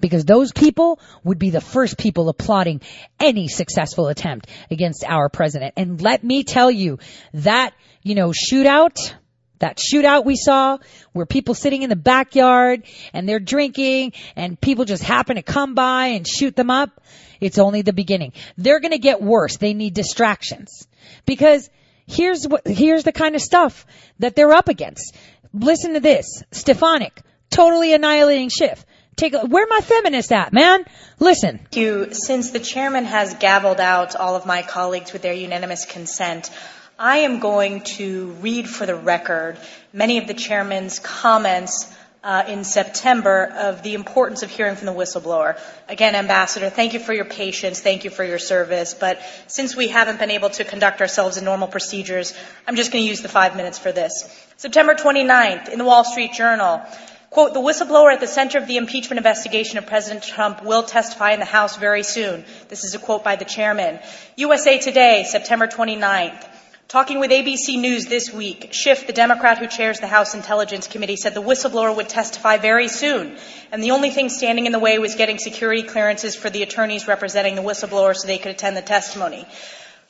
Because 0.00 0.24
those 0.24 0.52
people 0.52 1.00
would 1.22 1.38
be 1.38 1.50
the 1.50 1.60
first 1.60 1.98
people 1.98 2.28
applauding 2.28 2.80
any 3.20 3.46
successful 3.46 4.08
attempt 4.08 4.48
against 4.70 5.04
our 5.04 5.28
president. 5.28 5.74
And 5.76 6.00
let 6.00 6.24
me 6.24 6.42
tell 6.42 6.70
you, 6.70 6.98
that, 7.34 7.74
you 8.02 8.14
know, 8.14 8.30
shootout, 8.30 9.14
that 9.58 9.78
shootout 9.78 10.24
we 10.24 10.36
saw 10.36 10.78
where 11.12 11.26
people 11.26 11.54
sitting 11.54 11.82
in 11.82 11.90
the 11.90 11.96
backyard 11.96 12.84
and 13.12 13.28
they're 13.28 13.40
drinking 13.40 14.12
and 14.36 14.60
people 14.60 14.84
just 14.84 15.02
happen 15.02 15.36
to 15.36 15.42
come 15.42 15.74
by 15.74 16.08
and 16.08 16.26
shoot 16.26 16.54
them 16.56 16.70
up. 16.70 17.00
It's 17.40 17.58
only 17.58 17.82
the 17.82 17.92
beginning. 17.92 18.32
They're 18.56 18.80
going 18.80 18.92
to 18.92 18.98
get 18.98 19.22
worse. 19.22 19.56
They 19.56 19.74
need 19.74 19.94
distractions 19.94 20.86
because 21.24 21.68
here's 22.06 22.46
what, 22.46 22.66
here's 22.66 23.04
the 23.04 23.12
kind 23.12 23.34
of 23.34 23.42
stuff 23.42 23.86
that 24.18 24.34
they're 24.34 24.52
up 24.52 24.68
against. 24.68 25.14
Listen 25.52 25.94
to 25.94 26.00
this. 26.00 26.42
Stefanik, 26.52 27.22
totally 27.50 27.94
annihilating 27.94 28.48
Schiff. 28.48 28.84
Take 29.16 29.34
a, 29.34 29.40
where 29.40 29.66
my 29.68 29.80
feminists 29.80 30.30
at, 30.30 30.52
man? 30.52 30.84
Listen. 31.18 31.66
Since 32.12 32.50
the 32.50 32.60
chairman 32.60 33.04
has 33.04 33.34
gavelled 33.34 33.80
out 33.80 34.14
all 34.14 34.36
of 34.36 34.46
my 34.46 34.62
colleagues 34.62 35.12
with 35.12 35.22
their 35.22 35.32
unanimous 35.32 35.84
consent, 35.86 36.50
I 37.00 37.18
am 37.18 37.38
going 37.38 37.82
to 37.82 38.32
read 38.40 38.68
for 38.68 38.84
the 38.84 38.96
record 38.96 39.56
many 39.92 40.18
of 40.18 40.26
the 40.26 40.34
chairman's 40.34 40.98
comments 40.98 41.94
uh, 42.24 42.42
in 42.48 42.64
September 42.64 43.44
of 43.44 43.84
the 43.84 43.94
importance 43.94 44.42
of 44.42 44.50
hearing 44.50 44.74
from 44.74 44.86
the 44.86 44.92
whistleblower. 44.92 45.60
Again, 45.88 46.16
Ambassador, 46.16 46.70
thank 46.70 46.94
you 46.94 46.98
for 46.98 47.12
your 47.12 47.24
patience, 47.24 47.80
thank 47.80 48.02
you 48.02 48.10
for 48.10 48.24
your 48.24 48.40
service, 48.40 48.94
but 48.94 49.20
since 49.46 49.76
we 49.76 49.86
haven't 49.86 50.18
been 50.18 50.32
able 50.32 50.50
to 50.50 50.64
conduct 50.64 51.00
ourselves 51.00 51.36
in 51.36 51.44
normal 51.44 51.68
procedures, 51.68 52.34
I'm 52.66 52.74
just 52.74 52.90
going 52.90 53.04
to 53.04 53.08
use 53.08 53.22
the 53.22 53.28
five 53.28 53.54
minutes 53.54 53.78
for 53.78 53.92
this. 53.92 54.28
September 54.56 54.96
29th, 54.96 55.68
in 55.68 55.78
the 55.78 55.84
Wall 55.84 56.02
Street 56.02 56.32
Journal, 56.32 56.82
Quote, 57.30 57.52
the 57.52 57.60
whistleblower 57.60 58.10
at 58.10 58.20
the 58.20 58.26
center 58.26 58.56
of 58.56 58.66
the 58.66 58.78
impeachment 58.78 59.18
investigation 59.18 59.76
of 59.76 59.86
President 59.86 60.24
Trump 60.24 60.64
will 60.64 60.82
testify 60.82 61.32
in 61.32 61.40
the 61.40 61.44
House 61.44 61.76
very 61.76 62.02
soon. 62.02 62.42
This 62.68 62.84
is 62.84 62.94
a 62.94 62.98
quote 62.98 63.22
by 63.22 63.36
the 63.36 63.44
chairman. 63.44 64.00
USA 64.36 64.78
Today, 64.78 65.26
September 65.28 65.66
29th. 65.66 66.42
Talking 66.88 67.20
with 67.20 67.30
ABC 67.30 67.78
News 67.78 68.06
this 68.06 68.32
week, 68.32 68.70
Schiff, 68.72 69.06
the 69.06 69.12
Democrat 69.12 69.58
who 69.58 69.66
chairs 69.66 70.00
the 70.00 70.06
House 70.06 70.34
Intelligence 70.34 70.86
Committee, 70.86 71.16
said 71.16 71.34
the 71.34 71.42
whistleblower 71.42 71.94
would 71.94 72.08
testify 72.08 72.56
very 72.56 72.88
soon. 72.88 73.36
And 73.70 73.84
the 73.84 73.90
only 73.90 74.08
thing 74.08 74.30
standing 74.30 74.64
in 74.64 74.72
the 74.72 74.78
way 74.78 74.98
was 74.98 75.14
getting 75.14 75.36
security 75.36 75.82
clearances 75.82 76.34
for 76.34 76.48
the 76.48 76.62
attorneys 76.62 77.06
representing 77.06 77.56
the 77.56 77.60
whistleblower 77.60 78.16
so 78.16 78.26
they 78.26 78.38
could 78.38 78.52
attend 78.52 78.74
the 78.74 78.80
testimony. 78.80 79.46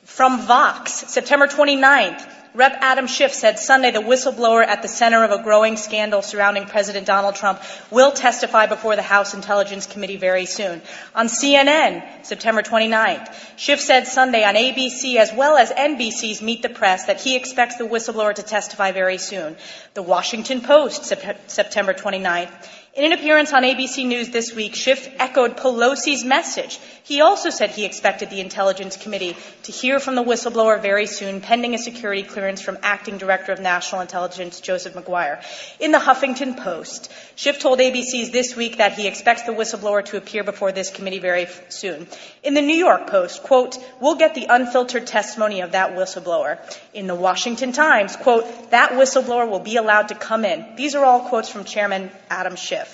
From 0.05 0.39
Vox, 0.39 0.93
September 0.93 1.47
29th, 1.47 2.25
Rep. 2.55 2.77
Adam 2.81 3.05
Schiff 3.05 3.31
said 3.31 3.59
Sunday 3.59 3.91
the 3.91 3.99
whistleblower 3.99 4.65
at 4.65 4.81
the 4.81 4.87
center 4.87 5.23
of 5.23 5.29
a 5.29 5.43
growing 5.43 5.77
scandal 5.77 6.23
surrounding 6.23 6.65
President 6.65 7.05
Donald 7.05 7.35
Trump 7.35 7.61
will 7.91 8.11
testify 8.11 8.65
before 8.65 8.95
the 8.95 9.03
House 9.03 9.35
Intelligence 9.35 9.85
Committee 9.85 10.17
very 10.17 10.45
soon. 10.45 10.81
On 11.13 11.27
CNN, 11.27 12.25
September 12.25 12.63
29th, 12.63 13.31
Schiff 13.55 13.79
said 13.79 14.07
Sunday 14.07 14.43
on 14.43 14.55
ABC 14.55 15.17
as 15.17 15.31
well 15.31 15.57
as 15.57 15.69
NBC's 15.71 16.41
Meet 16.41 16.63
the 16.63 16.69
Press 16.69 17.05
that 17.05 17.21
he 17.21 17.35
expects 17.35 17.75
the 17.75 17.83
whistleblower 17.83 18.33
to 18.33 18.41
testify 18.41 18.93
very 18.93 19.19
soon. 19.19 19.55
The 19.93 20.01
Washington 20.01 20.61
Post, 20.61 21.05
September 21.05 21.93
29th, 21.93 22.51
in 22.95 23.05
an 23.05 23.13
appearance 23.13 23.53
on 23.53 23.63
ABC 23.63 24.05
News 24.05 24.29
this 24.29 24.53
week, 24.53 24.75
Schiff 24.75 25.07
echoed 25.19 25.57
Pelosi's 25.57 26.25
message. 26.25 26.79
He 27.03 27.21
also 27.21 27.49
said 27.49 27.69
he 27.69 27.85
expected 27.85 28.29
the 28.29 28.39
Intelligence 28.39 28.97
Committee 28.97 29.37
to 29.63 29.71
hear 29.71 29.99
from 29.99 30.15
the 30.15 30.23
whistleblower 30.23 30.81
very 30.81 31.05
soon, 31.05 31.39
pending 31.39 31.73
a 31.75 31.77
security 31.77 32.23
clearance 32.23 32.61
from 32.61 32.77
Acting 32.81 33.17
Director 33.17 33.51
of 33.51 33.59
National 33.59 34.01
Intelligence 34.01 34.59
Joseph 34.59 34.95
Maguire. 34.95 35.41
In 35.79 35.91
the 35.91 35.99
Huffington 35.99 36.57
Post, 36.57 37.11
Schiff 37.35 37.59
told 37.59 37.79
ABC's 37.79 38.31
this 38.31 38.55
week 38.55 38.77
that 38.77 38.93
he 38.93 39.07
expects 39.07 39.43
the 39.43 39.53
whistleblower 39.53 40.03
to 40.05 40.17
appear 40.17 40.43
before 40.43 40.71
this 40.71 40.89
committee 40.89 41.19
very 41.19 41.47
soon. 41.69 42.07
In 42.43 42.53
the 42.53 42.61
New 42.61 42.75
York 42.75 43.07
Post, 43.07 43.43
quote, 43.43 43.77
we'll 43.99 44.15
get 44.15 44.35
the 44.35 44.47
unfiltered 44.49 45.07
testimony 45.07 45.61
of 45.61 45.71
that 45.71 45.95
whistleblower. 45.95 46.59
In 46.93 47.07
the 47.07 47.15
Washington 47.15 47.71
Times, 47.71 48.15
quote, 48.15 48.71
that 48.71 48.91
whistleblower 48.91 49.49
will 49.49 49.59
be 49.59 49.77
allowed 49.77 50.09
to 50.09 50.15
come 50.15 50.43
in. 50.43 50.75
These 50.75 50.95
are 50.95 51.05
all 51.05 51.29
quotes 51.29 51.49
from 51.49 51.63
Chairman 51.63 52.11
Adam 52.29 52.55
Schiff. 52.55 52.88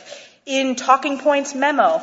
In 0.45 0.75
Talking 0.75 1.19
Points 1.19 1.55
memo, 1.55 2.01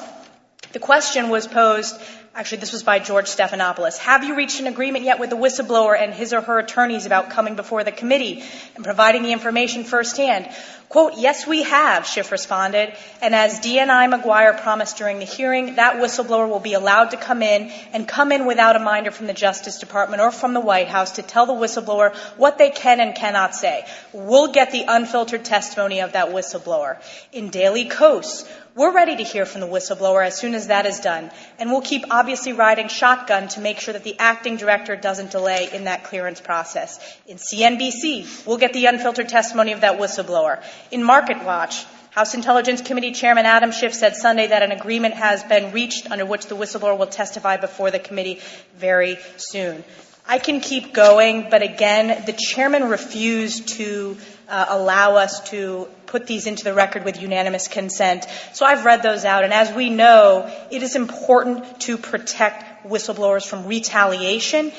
the 0.73 0.78
question 0.78 1.28
was 1.28 1.47
posed 1.47 2.01
Actually, 2.35 2.59
this 2.59 2.73
was 2.73 2.83
by 2.83 2.99
George 2.99 3.27
Stephanopoulos. 3.27 3.99
Have 3.99 4.25
you 4.25 4.35
reached 4.35 4.59
an 4.59 4.67
agreement 4.67 5.05
yet 5.05 5.19
with 5.19 5.29
the 5.29 5.37
whistleblower 5.37 6.01
and 6.01 6.15
his 6.15 6.33
or 6.33 6.41
her 6.41 6.59
attorneys 6.59 7.05
about 7.05 7.29
coming 7.29 7.57
before 7.57 7.85
the 7.85 7.93
committee 7.93 8.43
and 8.75 8.83
providing 8.83 9.23
the 9.23 9.33
information 9.33 9.85
firsthand? 9.85 10.49
Quote, 10.89 11.15
yes, 11.17 11.47
we 11.47 11.63
have, 11.63 12.07
Schiff 12.07 12.33
responded. 12.33 12.95
And 13.21 13.35
as 13.35 13.61
DNI 13.61 14.09
Maguire 14.09 14.55
promised 14.55 14.97
during 14.97 15.19
the 15.19 15.27
hearing, 15.27 15.77
that 15.77 15.97
whistleblower 15.97 16.49
will 16.49 16.61
be 16.61 16.73
allowed 16.73 17.13
to 17.13 17.19
come 17.19 17.43
in 17.43 17.71
and 17.93 18.09
come 18.09 18.33
in 18.33 18.47
without 18.47 18.77
a 18.77 18.79
minder 18.79 19.11
from 19.11 19.27
the 19.27 19.33
Justice 19.35 19.79
Department 19.79 20.23
or 20.23 20.31
from 20.31 20.55
the 20.55 20.61
White 20.61 20.89
House 20.89 21.13
to 21.13 21.23
tell 21.23 21.45
the 21.45 21.53
whistleblower 21.53 22.15
what 22.37 22.57
they 22.57 22.71
can 22.71 23.01
and 23.01 23.15
cannot 23.15 23.55
say. 23.55 23.87
We'll 24.13 24.53
get 24.53 24.71
the 24.71 24.85
unfiltered 24.89 25.45
testimony 25.45 26.01
of 26.01 26.13
that 26.13 26.29
whistleblower. 26.29 26.99
In 27.33 27.49
Daily 27.49 27.87
Kos, 27.87 28.47
we're 28.74 28.93
ready 28.93 29.16
to 29.16 29.23
hear 29.23 29.44
from 29.44 29.61
the 29.61 29.66
whistleblower 29.66 30.24
as 30.27 30.39
soon 30.39 30.55
as 30.55 30.69
that 30.69 30.86
is 30.86 31.01
done, 31.01 31.31
and 31.59 31.70
we'll 31.70 31.82
keep 31.82 32.05
obviously 32.11 32.53
riding 32.53 32.89
shotgun 32.89 33.49
to 33.49 33.61
make 33.61 33.78
sure 33.78 33.93
that 33.93 34.05
the 34.05 34.19
acting 34.19 34.57
director 34.57 34.97
doesn't 34.97 35.31
delay 35.31 35.69
in 35.73 35.85
that 35.85 36.05
clearance 36.05 36.40
process. 36.40 36.99
In 37.27 37.36
CNBC, 37.36 38.47
we'll 38.47 38.59
get 38.59 38.73
the 38.73 38.86
unfiltered 38.86 39.28
testimony 39.28 39.73
of 39.73 39.82
that 39.82 39.99
whistleblower. 39.99 40.62
In 40.90 41.03
Market 41.03 41.44
Watch, 41.44 41.85
House 42.11 42.35
Intelligence 42.35 42.82
Committee 42.82 43.12
Chairman 43.12 43.47
Adam 43.47 43.73
Schiff 43.73 43.94
said 43.94 44.16
Sunday 44.16 44.49
that 44.49 44.62
an 44.62 44.73
agreement 44.73 45.15
has 45.15 45.43
been 45.44 45.73
reached 45.73 46.11
under 46.11 46.27
which 46.27 46.47
the 46.47 46.55
whistleblower 46.55 46.99
will 46.99 47.07
testify 47.07 47.57
before 47.57 47.90
the 47.90 47.99
committee 47.99 48.40
very 48.77 49.19
soon. 49.36 49.85
I 50.27 50.39
can 50.39 50.61
keep 50.61 50.94
going, 50.94 51.49
but 51.51 51.62
again, 51.62 52.24
the 52.27 52.32
chairman 52.32 52.85
refused 52.85 53.69
to 53.70 54.16
Uh, 54.48 54.66
allow 54.69 55.16
us 55.16 55.48
to 55.51 55.89
put 56.06 56.27
these 56.27 56.47
into 56.47 56.64
the 56.64 56.74
record 56.74 57.05
with 57.05 57.20
unanimous 57.20 57.69
consent. 57.69 58.27
So 58.52 58.66
I've 58.66 58.85
read 58.85 59.02
those 59.02 59.24
out, 59.24 59.44
and 59.44 59.52
as 59.52 59.73
we 59.73 59.89
know, 59.89 60.52
it 60.70 60.82
is 60.82 60.94
important 60.94 61.81
to 61.82 61.97
protect 61.97 62.85
whistleblowers 62.85 63.47
from 63.47 63.66
retaliation. 63.66 64.73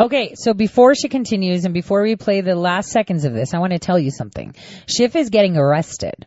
Okay, 0.00 0.34
so 0.34 0.54
before 0.54 0.94
she 0.94 1.08
continues 1.08 1.64
and 1.64 1.74
before 1.74 2.02
we 2.02 2.16
play 2.16 2.40
the 2.40 2.56
last 2.56 2.90
seconds 2.90 3.24
of 3.24 3.32
this, 3.32 3.54
I 3.54 3.58
want 3.58 3.72
to 3.72 3.78
tell 3.78 3.98
you 3.98 4.10
something. 4.10 4.54
Schiff 4.86 5.14
is 5.14 5.30
getting 5.30 5.56
arrested. 5.56 6.26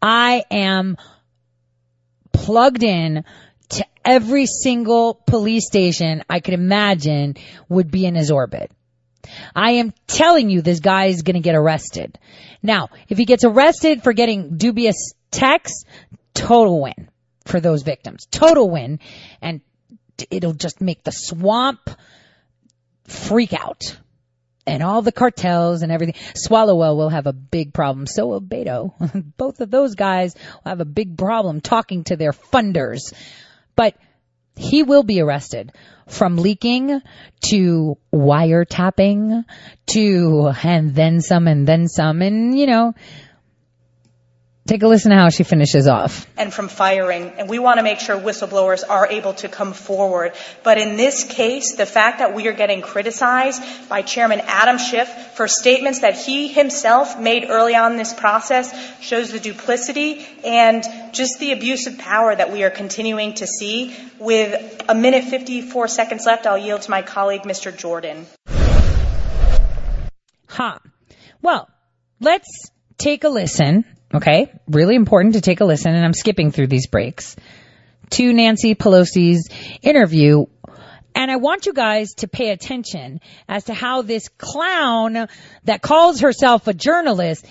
I 0.00 0.44
am 0.50 0.96
plugged 2.32 2.82
in 2.82 3.24
to 3.70 3.84
every 4.04 4.46
single 4.46 5.14
police 5.14 5.66
station 5.66 6.24
I 6.28 6.40
could 6.40 6.54
imagine 6.54 7.36
would 7.68 7.90
be 7.90 8.06
in 8.06 8.14
his 8.14 8.30
orbit. 8.30 8.72
I 9.54 9.72
am 9.72 9.92
telling 10.06 10.50
you 10.50 10.62
this 10.62 10.80
guy 10.80 11.06
is 11.06 11.22
going 11.22 11.34
to 11.34 11.40
get 11.40 11.54
arrested. 11.54 12.18
Now, 12.62 12.88
if 13.08 13.18
he 13.18 13.24
gets 13.24 13.44
arrested 13.44 14.02
for 14.02 14.12
getting 14.12 14.56
dubious 14.56 15.12
texts, 15.30 15.84
total 16.34 16.80
win 16.80 17.08
for 17.46 17.60
those 17.60 17.82
victims. 17.82 18.26
Total 18.30 18.68
win. 18.68 19.00
And 19.40 19.60
it'll 20.30 20.52
just 20.52 20.80
make 20.80 21.02
the 21.04 21.12
swamp 21.12 21.90
freak 23.04 23.52
out. 23.52 23.96
And 24.66 24.82
all 24.82 25.00
the 25.00 25.12
cartels 25.12 25.80
and 25.80 25.90
everything. 25.90 26.14
Swalwell 26.34 26.96
will 26.96 27.08
have 27.08 27.26
a 27.26 27.32
big 27.32 27.72
problem. 27.72 28.06
So 28.06 28.26
will 28.26 28.42
Beto. 28.42 28.92
Both 29.38 29.60
of 29.60 29.70
those 29.70 29.94
guys 29.94 30.34
will 30.34 30.70
have 30.70 30.80
a 30.80 30.84
big 30.84 31.16
problem 31.16 31.62
talking 31.62 32.04
to 32.04 32.16
their 32.16 32.32
funders. 32.32 33.14
But 33.76 33.96
he 34.58 34.82
will 34.82 35.04
be 35.04 35.20
arrested 35.20 35.72
from 36.08 36.36
leaking 36.36 37.00
to 37.40 37.96
wiretapping 38.12 39.44
to 39.86 40.52
and 40.64 40.94
then 40.94 41.20
some 41.20 41.46
and 41.46 41.66
then 41.66 41.86
some. 41.86 42.22
And, 42.22 42.58
you 42.58 42.66
know, 42.66 42.94
Take 44.68 44.82
a 44.82 44.86
listen 44.86 45.12
to 45.12 45.16
how 45.16 45.30
she 45.30 45.44
finishes 45.44 45.88
off. 45.88 46.26
And 46.36 46.52
from 46.52 46.68
firing. 46.68 47.32
And 47.38 47.48
we 47.48 47.58
want 47.58 47.78
to 47.78 47.82
make 47.82 48.00
sure 48.00 48.18
whistleblowers 48.18 48.84
are 48.86 49.06
able 49.06 49.32
to 49.34 49.48
come 49.48 49.72
forward. 49.72 50.34
But 50.62 50.76
in 50.76 50.98
this 50.98 51.24
case, 51.24 51.76
the 51.76 51.86
fact 51.86 52.18
that 52.18 52.34
we 52.34 52.48
are 52.48 52.52
getting 52.52 52.82
criticized 52.82 53.62
by 53.88 54.02
Chairman 54.02 54.42
Adam 54.44 54.76
Schiff 54.76 55.08
for 55.36 55.48
statements 55.48 56.00
that 56.00 56.18
he 56.18 56.48
himself 56.48 57.18
made 57.18 57.46
early 57.48 57.76
on 57.76 57.92
in 57.92 57.96
this 57.96 58.12
process 58.12 58.70
shows 59.00 59.32
the 59.32 59.40
duplicity 59.40 60.26
and 60.44 60.84
just 61.14 61.40
the 61.40 61.52
abuse 61.52 61.86
of 61.86 61.96
power 61.96 62.36
that 62.36 62.52
we 62.52 62.62
are 62.62 62.70
continuing 62.70 63.32
to 63.36 63.46
see. 63.46 63.96
With 64.18 64.84
a 64.86 64.94
minute 64.94 65.24
54 65.24 65.88
seconds 65.88 66.26
left, 66.26 66.46
I'll 66.46 66.58
yield 66.58 66.82
to 66.82 66.90
my 66.90 67.00
colleague, 67.00 67.44
Mr. 67.44 67.74
Jordan. 67.74 68.26
Huh. 70.46 70.78
Well, 71.40 71.70
let's 72.20 72.70
take 72.98 73.24
a 73.24 73.30
listen 73.30 73.86
Okay. 74.14 74.52
Really 74.68 74.94
important 74.94 75.34
to 75.34 75.40
take 75.40 75.60
a 75.60 75.64
listen. 75.64 75.94
And 75.94 76.04
I'm 76.04 76.14
skipping 76.14 76.50
through 76.50 76.68
these 76.68 76.86
breaks 76.86 77.36
to 78.10 78.32
Nancy 78.32 78.74
Pelosi's 78.74 79.48
interview. 79.82 80.46
And 81.14 81.30
I 81.30 81.36
want 81.36 81.66
you 81.66 81.72
guys 81.72 82.14
to 82.18 82.28
pay 82.28 82.50
attention 82.50 83.20
as 83.48 83.64
to 83.64 83.74
how 83.74 84.02
this 84.02 84.28
clown 84.28 85.28
that 85.64 85.82
calls 85.82 86.20
herself 86.20 86.68
a 86.68 86.74
journalist 86.74 87.44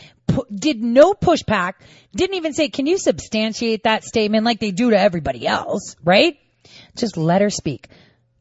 did 0.54 0.82
no 0.82 1.14
pushback, 1.14 1.74
didn't 2.16 2.36
even 2.36 2.54
say, 2.54 2.70
can 2.70 2.86
you 2.86 2.98
substantiate 2.98 3.84
that 3.84 4.04
statement 4.04 4.46
like 4.46 4.60
they 4.60 4.72
do 4.72 4.92
to 4.92 5.00
everybody 5.00 5.46
else, 5.46 5.96
right? 6.04 6.38
Just 6.96 7.18
let 7.18 7.42
her 7.42 7.50
speak. 7.50 7.88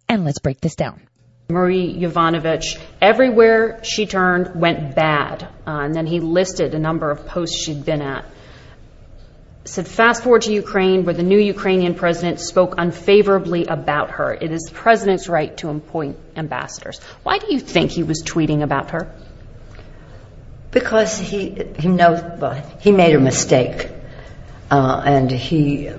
And 0.08 0.24
let's 0.24 0.38
break 0.38 0.60
this 0.60 0.76
down. 0.76 1.06
Marie 1.48 1.94
Yovanovitch, 1.94 2.76
everywhere 3.00 3.78
she 3.84 4.06
turned 4.06 4.60
went 4.60 4.96
bad. 4.96 5.44
Uh, 5.64 5.78
and 5.84 5.94
then 5.94 6.04
he 6.04 6.18
listed 6.18 6.74
a 6.74 6.78
number 6.78 7.08
of 7.08 7.24
posts 7.26 7.56
she'd 7.56 7.84
been 7.84 8.02
at. 8.02 8.24
Said, 9.64 9.86
fast 9.86 10.24
forward 10.24 10.42
to 10.42 10.52
Ukraine, 10.52 11.04
where 11.04 11.14
the 11.14 11.22
new 11.22 11.38
Ukrainian 11.38 11.94
president 11.94 12.40
spoke 12.40 12.74
unfavorably 12.78 13.66
about 13.66 14.10
her. 14.12 14.34
It 14.34 14.50
is 14.50 14.62
the 14.62 14.74
president's 14.74 15.28
right 15.28 15.56
to 15.58 15.70
appoint 15.70 16.16
ambassadors. 16.34 17.00
Why 17.22 17.38
do 17.38 17.52
you 17.52 17.60
think 17.60 17.92
he 17.92 18.02
was 18.02 18.24
tweeting 18.24 18.62
about 18.62 18.90
her? 18.90 19.12
Because 20.72 21.16
he 21.16 21.64
he 21.78 21.88
knows 21.88 22.22
well, 22.40 22.60
he 22.80 22.90
made 22.90 23.14
a 23.14 23.20
mistake, 23.20 23.88
uh, 24.70 25.02
and 25.04 25.30
he 25.30 25.90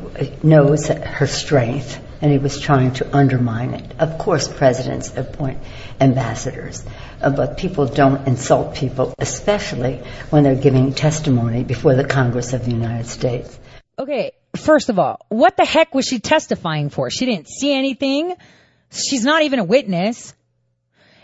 knows 0.43 0.87
her 0.87 1.27
strength 1.27 1.99
and 2.21 2.31
he 2.31 2.37
was 2.37 2.59
trying 2.59 2.93
to 2.93 3.15
undermine 3.15 3.73
it. 3.73 3.91
Of 3.99 4.17
course, 4.17 4.47
presidents 4.47 5.15
appoint 5.15 5.59
ambassadors, 5.99 6.83
uh, 7.21 7.29
but 7.29 7.57
people 7.57 7.85
don't 7.85 8.27
insult 8.27 8.75
people, 8.75 9.13
especially 9.19 10.01
when 10.29 10.43
they're 10.43 10.55
giving 10.55 10.93
testimony 10.93 11.63
before 11.63 11.95
the 11.95 12.05
Congress 12.05 12.53
of 12.53 12.65
the 12.65 12.71
United 12.71 13.07
States. 13.07 13.57
Okay, 13.99 14.31
first 14.55 14.89
of 14.89 14.99
all, 14.99 15.25
what 15.29 15.57
the 15.57 15.65
heck 15.65 15.93
was 15.93 16.05
she 16.05 16.19
testifying 16.19 16.89
for? 16.89 17.09
She 17.09 17.25
didn't 17.25 17.47
see 17.47 17.73
anything. 17.73 18.35
She's 18.91 19.23
not 19.23 19.43
even 19.43 19.59
a 19.59 19.63
witness. 19.63 20.33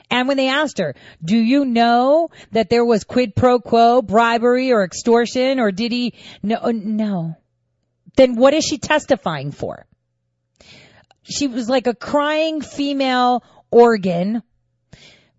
And 0.09 0.27
when 0.27 0.37
they 0.37 0.49
asked 0.49 0.77
her, 0.77 0.95
do 1.23 1.37
you 1.37 1.65
know 1.65 2.29
that 2.51 2.69
there 2.69 2.85
was 2.85 3.03
quid 3.03 3.35
pro 3.35 3.59
quo, 3.59 4.01
bribery 4.01 4.71
or 4.71 4.83
extortion 4.83 5.59
or 5.59 5.71
did 5.71 5.91
he? 5.91 6.13
No, 6.43 6.71
no. 6.71 7.35
Then 8.15 8.35
what 8.35 8.53
is 8.53 8.63
she 8.63 8.77
testifying 8.77 9.51
for? 9.51 9.87
She 11.23 11.47
was 11.47 11.69
like 11.69 11.87
a 11.87 11.95
crying 11.95 12.61
female 12.61 13.43
organ. 13.71 14.43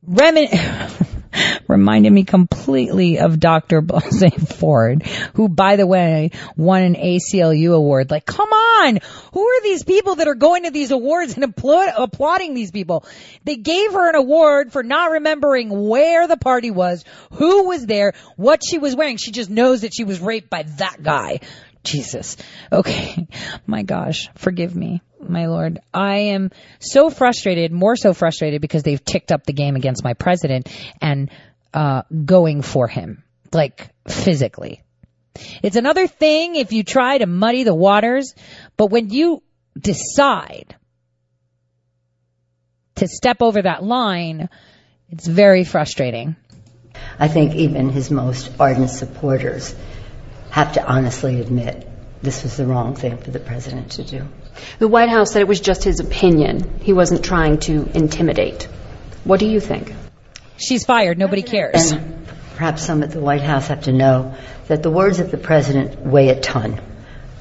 Remin- 0.06 0.50
reminded 1.68 2.12
me 2.12 2.24
completely 2.24 3.18
of 3.18 3.40
Dr. 3.40 3.80
Bose 3.80 4.24
Ford, 4.58 5.02
who, 5.34 5.48
by 5.48 5.76
the 5.76 5.86
way, 5.86 6.30
won 6.56 6.82
an 6.82 6.94
ACLU 6.94 7.74
award. 7.74 8.10
Like, 8.10 8.26
come 8.26 8.48
on! 8.48 8.98
Who 9.32 9.46
are 9.46 9.62
these 9.62 9.84
people 9.84 10.16
that 10.16 10.28
are 10.28 10.34
going 10.34 10.64
to 10.64 10.70
these 10.70 10.90
awards 10.90 11.34
and 11.34 11.44
applaud- 11.44 11.94
applauding 11.96 12.54
these 12.54 12.70
people? 12.70 13.04
They 13.44 13.56
gave 13.56 13.92
her 13.92 14.08
an 14.08 14.14
award 14.14 14.72
for 14.72 14.82
not 14.82 15.12
remembering 15.12 15.88
where 15.88 16.26
the 16.28 16.36
party 16.36 16.70
was, 16.70 17.04
who 17.32 17.68
was 17.68 17.86
there, 17.86 18.14
what 18.36 18.60
she 18.64 18.78
was 18.78 18.94
wearing. 18.94 19.16
She 19.16 19.32
just 19.32 19.50
knows 19.50 19.82
that 19.82 19.94
she 19.94 20.04
was 20.04 20.20
raped 20.20 20.50
by 20.50 20.64
that 20.78 21.02
guy. 21.02 21.40
Jesus. 21.84 22.36
Okay. 22.72 23.28
My 23.66 23.82
gosh. 23.82 24.28
Forgive 24.34 24.74
me, 24.74 25.02
my 25.20 25.46
lord. 25.46 25.80
I 25.92 26.16
am 26.34 26.50
so 26.80 27.10
frustrated, 27.10 27.72
more 27.72 27.96
so 27.96 28.12
frustrated 28.12 28.60
because 28.60 28.82
they've 28.82 29.04
ticked 29.04 29.32
up 29.32 29.44
the 29.44 29.52
game 29.52 29.76
against 29.76 30.04
my 30.04 30.14
president 30.14 30.68
and, 31.00 31.30
uh, 31.72 32.02
going 32.24 32.62
for 32.62 32.88
him. 32.88 33.22
Like, 33.52 33.90
physically. 34.08 34.82
It's 35.62 35.76
another 35.76 36.06
thing 36.06 36.56
if 36.56 36.72
you 36.72 36.84
try 36.84 37.18
to 37.18 37.26
muddy 37.26 37.64
the 37.64 37.74
waters, 37.74 38.34
but 38.76 38.86
when 38.86 39.10
you 39.10 39.42
decide 39.78 40.76
to 42.96 43.08
step 43.08 43.42
over 43.42 43.62
that 43.62 43.82
line, 43.82 44.48
it's 45.10 45.26
very 45.26 45.64
frustrating. 45.64 46.36
I 47.18 47.28
think 47.28 47.54
even 47.54 47.90
his 47.90 48.10
most 48.10 48.52
ardent 48.60 48.90
supporters 48.90 49.74
have 50.54 50.74
to 50.74 50.86
honestly 50.86 51.40
admit 51.40 51.84
this 52.22 52.44
was 52.44 52.56
the 52.56 52.64
wrong 52.64 52.94
thing 52.94 53.18
for 53.18 53.32
the 53.32 53.40
president 53.40 53.90
to 53.90 54.04
do. 54.04 54.24
The 54.78 54.86
White 54.86 55.08
House 55.08 55.32
said 55.32 55.42
it 55.42 55.48
was 55.48 55.58
just 55.58 55.82
his 55.82 55.98
opinion. 55.98 56.78
He 56.80 56.92
wasn't 56.92 57.24
trying 57.24 57.58
to 57.66 57.90
intimidate. 57.92 58.68
What 59.24 59.40
do 59.40 59.46
you 59.46 59.58
think? 59.58 59.92
She's 60.56 60.84
fired. 60.84 61.18
Nobody 61.18 61.42
cares. 61.42 61.90
And 61.90 62.24
perhaps 62.54 62.82
some 62.86 63.02
at 63.02 63.10
the 63.10 63.18
White 63.18 63.42
House 63.42 63.66
have 63.66 63.82
to 63.86 63.92
know 63.92 64.36
that 64.68 64.84
the 64.84 64.92
words 64.92 65.18
of 65.18 65.32
the 65.32 65.38
president 65.38 66.06
weigh 66.06 66.28
a 66.28 66.38
ton. 66.38 66.80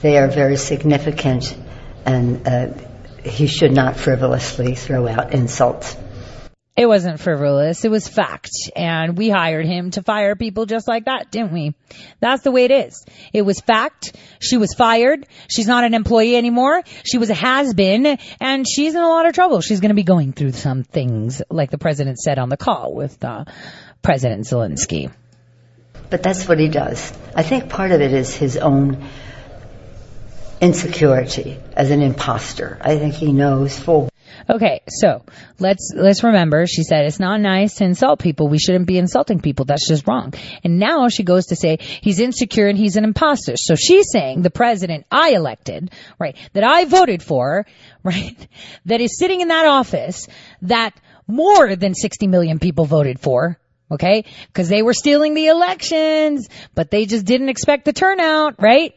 They 0.01 0.17
are 0.17 0.27
very 0.27 0.57
significant, 0.57 1.55
and 2.07 2.47
uh, 2.47 2.67
he 3.23 3.45
should 3.45 3.73
not 3.73 3.95
frivolously 3.95 4.73
throw 4.73 5.07
out 5.07 5.35
insults. 5.35 5.95
It 6.75 6.87
wasn't 6.87 7.19
frivolous. 7.19 7.85
It 7.85 7.91
was 7.91 8.07
fact. 8.07 8.49
And 8.75 9.15
we 9.15 9.29
hired 9.29 9.67
him 9.67 9.91
to 9.91 10.01
fire 10.01 10.35
people 10.35 10.65
just 10.65 10.87
like 10.87 11.05
that, 11.05 11.29
didn't 11.29 11.53
we? 11.53 11.75
That's 12.19 12.41
the 12.41 12.51
way 12.51 12.65
it 12.65 12.71
is. 12.71 13.05
It 13.31 13.43
was 13.43 13.59
fact. 13.59 14.15
She 14.39 14.57
was 14.57 14.73
fired. 14.73 15.27
She's 15.47 15.67
not 15.67 15.83
an 15.83 15.93
employee 15.93 16.35
anymore. 16.35 16.81
She 17.05 17.19
was 17.19 17.29
a 17.29 17.35
has-been 17.35 18.17
and 18.39 18.65
she's 18.67 18.95
in 18.95 19.01
a 19.01 19.07
lot 19.07 19.27
of 19.27 19.33
trouble. 19.33 19.61
She's 19.61 19.81
going 19.81 19.89
to 19.89 19.95
be 19.95 20.03
going 20.03 20.33
through 20.33 20.53
some 20.53 20.83
things 20.83 21.43
like 21.51 21.69
the 21.69 21.77
president 21.77 22.17
said 22.17 22.39
on 22.39 22.49
the 22.49 22.57
call 22.57 22.95
with 22.95 23.23
uh, 23.23 23.45
President 24.01 24.45
Zelensky. 24.45 25.11
But 26.09 26.23
that's 26.23 26.47
what 26.47 26.59
he 26.59 26.69
does. 26.69 27.13
I 27.35 27.43
think 27.43 27.69
part 27.69 27.91
of 27.91 28.01
it 28.01 28.13
is 28.13 28.35
his 28.35 28.57
own 28.57 29.07
insecurity 30.59 31.59
as 31.73 31.91
an 31.91 32.01
imposter. 32.01 32.79
I 32.81 32.97
think 32.97 33.13
he 33.13 33.31
knows 33.31 33.77
full 33.77 34.09
Okay, 34.49 34.81
so 34.89 35.23
let's 35.59 35.91
let's 35.95 36.23
remember 36.23 36.67
she 36.67 36.83
said 36.83 37.05
it's 37.05 37.19
not 37.19 37.39
nice 37.39 37.75
to 37.75 37.85
insult 37.85 38.19
people. 38.19 38.49
We 38.49 38.59
shouldn't 38.59 38.87
be 38.87 38.97
insulting 38.97 39.39
people. 39.39 39.63
That's 39.65 39.87
just 39.87 40.05
wrong. 40.07 40.33
And 40.63 40.79
now 40.79 41.07
she 41.07 41.23
goes 41.23 41.47
to 41.47 41.55
say 41.55 41.77
he's 41.79 42.19
insecure 42.19 42.67
and 42.67 42.77
he's 42.77 42.97
an 42.97 43.05
imposter. 43.05 43.53
So 43.55 43.75
she's 43.75 44.11
saying 44.11 44.41
the 44.41 44.49
president 44.49 45.05
I 45.09 45.29
elected, 45.29 45.91
right, 46.19 46.35
that 46.53 46.63
I 46.65 46.85
voted 46.85 47.23
for, 47.23 47.65
right, 48.03 48.47
that 48.85 48.99
is 48.99 49.17
sitting 49.17 49.39
in 49.39 49.47
that 49.47 49.65
office 49.65 50.27
that 50.63 50.93
more 51.25 51.75
than 51.77 51.95
60 51.95 52.27
million 52.27 52.59
people 52.59 52.83
voted 52.83 53.21
for, 53.21 53.57
okay? 53.89 54.25
Cuz 54.53 54.67
they 54.67 54.81
were 54.81 54.93
stealing 54.93 55.35
the 55.35 55.47
elections, 55.47 56.49
but 56.75 56.91
they 56.91 57.05
just 57.05 57.25
didn't 57.25 57.47
expect 57.47 57.85
the 57.85 57.93
turnout, 57.93 58.61
right? 58.61 58.93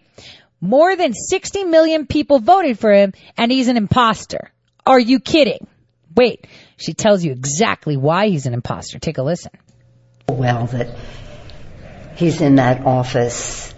More 0.61 0.97
than 0.97 1.13
60 1.15 1.65
million 1.65 2.07
people 2.07 2.41
voted 2.41 2.81
for 2.81 2.93
him 2.93 3.13
and 3.37 3.53
he's 3.53 3.69
an 3.69 3.77
imposter. 3.77 4.51
Are 4.87 5.01
you 5.01 5.19
kidding? 5.19 5.67
Wait, 6.15 6.47
she 6.77 6.95
tells 6.95 7.25
you 7.25 7.33
exactly 7.33 7.97
why 7.97 8.29
he's 8.29 8.47
an 8.47 8.55
imposter. 8.55 8.99
Take 8.99 9.19
a 9.19 9.23
listen. 9.23 9.51
Well, 10.29 10.67
that 10.69 10.97
he's 12.17 12.41
in 12.41 12.57
that 12.57 12.87
office 12.87 13.75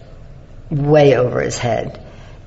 way 0.71 1.17
over 1.17 1.41
his 1.41 1.59
head, 1.59 2.01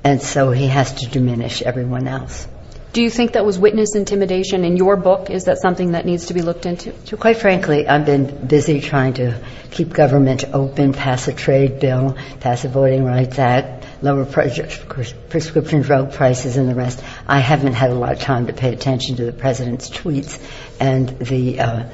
and 0.04 0.22
so 0.22 0.50
he 0.50 0.68
has 0.68 0.92
to 0.94 1.08
diminish 1.08 1.60
everyone 1.60 2.06
else. 2.06 2.46
Do 2.92 3.02
you 3.02 3.08
think 3.08 3.32
that 3.32 3.46
was 3.46 3.58
witness 3.58 3.94
intimidation 3.94 4.64
in 4.64 4.76
your 4.76 4.96
book? 4.96 5.30
Is 5.30 5.44
that 5.44 5.58
something 5.58 5.92
that 5.92 6.04
needs 6.04 6.26
to 6.26 6.34
be 6.34 6.42
looked 6.42 6.66
into? 6.66 6.92
So 7.06 7.16
quite 7.16 7.38
frankly, 7.38 7.88
I've 7.88 8.04
been 8.04 8.46
busy 8.46 8.82
trying 8.82 9.14
to 9.14 9.42
keep 9.70 9.94
government 9.94 10.44
open, 10.52 10.92
pass 10.92 11.26
a 11.26 11.32
trade 11.32 11.80
bill, 11.80 12.18
pass 12.40 12.66
a 12.66 12.68
Voting 12.68 13.04
Rights 13.04 13.38
Act, 13.38 13.86
lower 14.02 14.26
prescription 14.26 15.80
drug 15.80 16.12
prices 16.12 16.58
and 16.58 16.68
the 16.68 16.74
rest. 16.74 17.02
I 17.26 17.38
haven't 17.38 17.72
had 17.72 17.90
a 17.90 17.94
lot 17.94 18.12
of 18.12 18.20
time 18.20 18.48
to 18.48 18.52
pay 18.52 18.74
attention 18.74 19.16
to 19.16 19.24
the 19.24 19.32
president's 19.32 19.88
tweets 19.88 20.38
and 20.78 21.08
the 21.08 21.60
uh, 21.60 21.88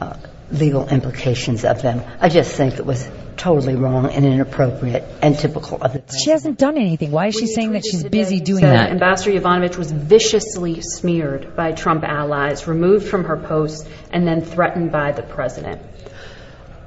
uh, 0.00 0.16
legal 0.50 0.88
implications 0.88 1.64
of 1.64 1.80
them. 1.80 2.02
I 2.20 2.28
just 2.28 2.56
think 2.56 2.74
it 2.74 2.84
was 2.84 3.08
totally 3.36 3.76
wrong 3.76 4.06
and 4.06 4.24
inappropriate 4.24 5.04
and 5.22 5.38
typical 5.38 5.76
of 5.80 5.92
the 5.92 5.98
president. 6.00 6.22
She 6.22 6.30
hasn't 6.30 6.58
done 6.58 6.76
anything. 6.76 7.10
Why 7.10 7.28
is 7.28 7.34
she 7.34 7.46
saying 7.46 7.72
that 7.72 7.84
she's 7.84 8.04
busy 8.04 8.40
doing 8.40 8.62
that? 8.62 8.90
Ambassador 8.90 9.38
Yovanovitch 9.38 9.76
was 9.76 9.90
viciously 9.90 10.80
smeared 10.80 11.56
by 11.56 11.72
Trump 11.72 12.04
allies, 12.04 12.66
removed 12.66 13.08
from 13.08 13.24
her 13.24 13.36
post, 13.36 13.86
and 14.12 14.26
then 14.26 14.42
threatened 14.42 14.92
by 14.92 15.12
the 15.12 15.22
president. 15.22 15.80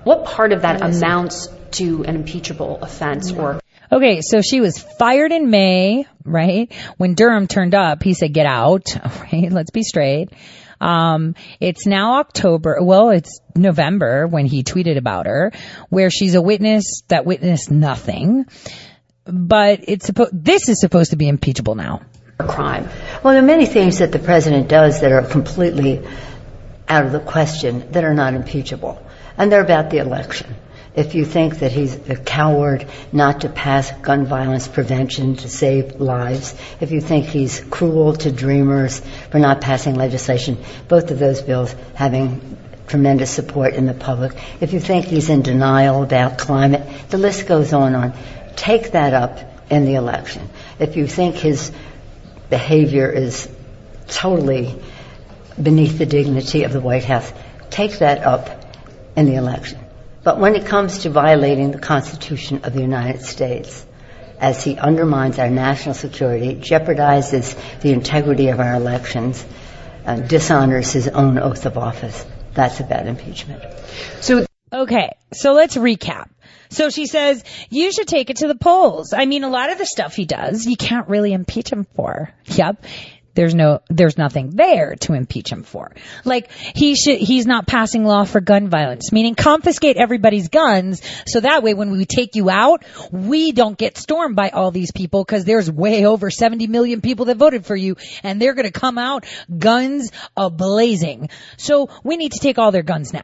What 0.04 0.26
part 0.26 0.52
of 0.52 0.64
that 0.64 0.82
amounts 0.82 1.48
to 1.72 2.04
an 2.04 2.16
impeachable 2.16 2.80
offense 2.82 3.32
or 3.32 3.60
Okay, 3.92 4.22
so 4.22 4.42
she 4.42 4.60
was 4.60 4.80
fired 4.80 5.32
in 5.32 5.52
May, 5.52 6.06
right? 6.26 6.74
When 6.98 7.14
Durham 7.14 7.48
turned 7.48 7.76
up, 7.76 8.02
he 8.02 8.16
said, 8.16 8.34
get 8.34 8.48
out, 8.48 8.96
right? 9.32 9.52
Let's 9.52 9.70
be 9.70 9.84
straight. 9.84 10.30
Um, 10.84 11.36
it's 11.62 11.88
now 11.88 12.20
October. 12.20 12.80
Well, 12.82 13.10
it's 13.12 13.40
November 13.56 14.28
when 14.28 14.46
he 14.46 14.64
tweeted 14.64 14.98
about 14.98 15.28
her, 15.28 15.54
where 15.90 16.10
she's 16.10 16.36
a 16.36 16.42
witness 16.42 17.04
that 17.08 17.26
witnessed 17.26 17.72
nothing. 17.72 18.46
But 19.24 19.86
it's 19.88 20.06
supposed, 20.06 20.32
this 20.34 20.68
is 20.68 20.82
supposed 20.82 21.12
to 21.12 21.16
be 21.16 21.30
impeachable 21.30 21.76
now. 21.76 22.02
a 22.38 22.46
crime? 22.46 22.90
Well, 23.24 23.34
there 23.34 23.44
are 23.44 23.46
many 23.46 23.66
things 23.66 24.00
that 24.00 24.12
the 24.12 24.20
president 24.20 24.68
does 24.68 25.00
that 25.00 25.14
are 25.14 25.24
completely 25.24 26.06
out 26.90 27.06
of 27.06 27.14
the 27.14 27.22
question 27.22 27.92
that 27.94 28.04
are 28.04 28.14
not 28.14 28.34
impeachable. 28.34 29.02
And 29.38 29.50
they're 29.50 29.64
about 29.64 29.90
the 29.90 30.00
election. 30.00 30.54
If 30.96 31.16
you 31.16 31.26
think 31.26 31.60
that 31.60 31.72
he's 31.72 31.96
a 32.08 32.16
coward 32.16 32.86
not 33.12 33.42
to 33.42 33.50
pass 33.50 33.92
gun 34.04 34.28
violence 34.28 34.68
prevention 34.68 35.36
to 35.38 35.50
save 35.50 36.00
lives, 36.00 36.54
if 36.80 36.92
you 36.92 37.02
think 37.02 37.26
he's 37.26 37.62
cruel 37.62 38.14
to 38.18 38.32
dreamers 38.32 39.00
for 39.32 39.40
not 39.40 39.62
passing 39.62 39.96
legislation, 39.96 40.64
both 40.88 41.10
of 41.10 41.18
those 41.18 41.42
bills 41.42 41.74
having 41.96 42.58
tremendous 42.86 43.32
support 43.32 43.74
in 43.74 43.88
the 43.88 43.94
public, 43.96 44.34
if 44.62 44.72
you 44.74 44.80
think 44.80 45.06
he's 45.06 45.30
in 45.30 45.42
denial 45.42 46.04
about 46.04 46.38
climate, 46.38 46.88
the 47.10 47.18
list 47.18 47.48
goes 47.48 47.74
on 47.74 47.96
and 47.96 48.14
on. 48.14 48.14
Take 48.56 48.92
that 48.92 49.16
up 49.16 49.40
in 49.72 49.86
the 49.86 49.96
election. 49.96 50.48
If 50.78 50.96
you 50.96 51.08
think 51.08 51.36
his 51.36 51.72
behavior 52.52 53.10
is 53.10 53.50
totally 54.08 54.80
beneath 55.60 55.98
the 55.98 56.06
dignity 56.06 56.66
of 56.66 56.72
the 56.72 56.82
White 56.82 57.04
House, 57.04 57.34
take 57.72 57.98
that 57.98 58.24
up 58.24 58.64
in 59.16 59.26
the 59.26 59.36
election. 59.36 59.83
But 60.24 60.40
when 60.40 60.56
it 60.56 60.66
comes 60.66 61.00
to 61.00 61.10
violating 61.10 61.72
the 61.72 61.80
Constitution 61.80 62.62
of 62.64 62.74
the 62.74 62.82
United 62.82 63.24
States, 63.24 63.86
as 64.40 64.64
he 64.64 64.78
undermines 64.78 65.40
our 65.40 65.50
national 65.50 65.96
security, 65.96 66.56
jeopardizes 66.56 67.56
the 67.82 67.92
integrity 67.92 68.48
of 68.50 68.60
our 68.60 68.74
elections, 68.74 69.46
uh, 70.06 70.16
dishonors 70.18 70.92
his 70.92 71.08
own 71.08 71.38
oath 71.40 71.66
of 71.66 71.78
office, 71.78 72.26
that's 72.54 72.80
a 72.80 72.84
bad 72.84 73.08
impeachment. 73.08 73.64
So, 74.22 74.46
okay, 74.72 75.16
so 75.34 75.54
let's 75.54 75.76
recap. 75.76 76.30
So 76.70 76.90
she 76.90 77.06
says, 77.06 77.44
you 77.70 77.92
should 77.92 78.08
take 78.08 78.30
it 78.30 78.38
to 78.38 78.48
the 78.48 78.56
polls. 78.56 79.14
I 79.14 79.26
mean, 79.26 79.44
a 79.44 79.50
lot 79.50 79.72
of 79.72 79.78
the 79.78 79.86
stuff 79.86 80.16
he 80.16 80.26
does, 80.26 80.66
you 80.66 80.76
can't 80.76 81.08
really 81.08 81.32
impeach 81.32 81.72
him 81.72 81.86
for. 81.96 82.34
Yep. 82.46 82.84
There's 83.34 83.54
no 83.54 83.82
there's 83.90 84.18
nothing 84.18 84.52
there 84.52 84.96
to 85.02 85.14
impeach 85.14 85.52
him 85.52 85.64
for. 85.64 85.94
Like 86.26 86.52
he 86.52 86.96
should 86.96 87.20
he's 87.20 87.46
not 87.46 87.68
passing 87.68 88.04
law 88.06 88.24
for 88.24 88.42
gun 88.42 88.70
violence 88.70 89.12
meaning 89.12 89.36
confiscate 89.36 89.98
everybody's 89.98 90.50
guns 90.50 91.02
so 91.28 91.40
that 91.40 91.64
way 91.64 91.74
when 91.74 91.92
we 91.92 92.06
take 92.06 92.36
you 92.36 92.50
out 92.50 92.84
we 93.12 93.52
don't 93.52 93.78
get 93.78 93.98
stormed 93.98 94.36
by 94.36 94.50
all 94.50 94.72
these 94.72 94.92
people 94.92 95.24
because 95.24 95.46
there's 95.46 95.70
way 95.70 96.06
over 96.06 96.30
70 96.32 96.68
million 96.68 97.02
people 97.02 97.26
that 97.26 97.38
voted 97.38 97.66
for 97.66 97.76
you 97.76 97.96
and 98.24 98.42
they're 98.42 98.54
to 98.64 98.72
come 98.72 98.98
out 98.98 99.26
guns 99.58 100.12
ablazing. 100.38 101.30
So 101.58 101.90
we 102.04 102.18
need 102.18 102.34
to 102.34 102.40
take 102.40 102.58
all 102.58 102.72
their 102.72 102.84
guns 102.84 103.14
now 103.14 103.24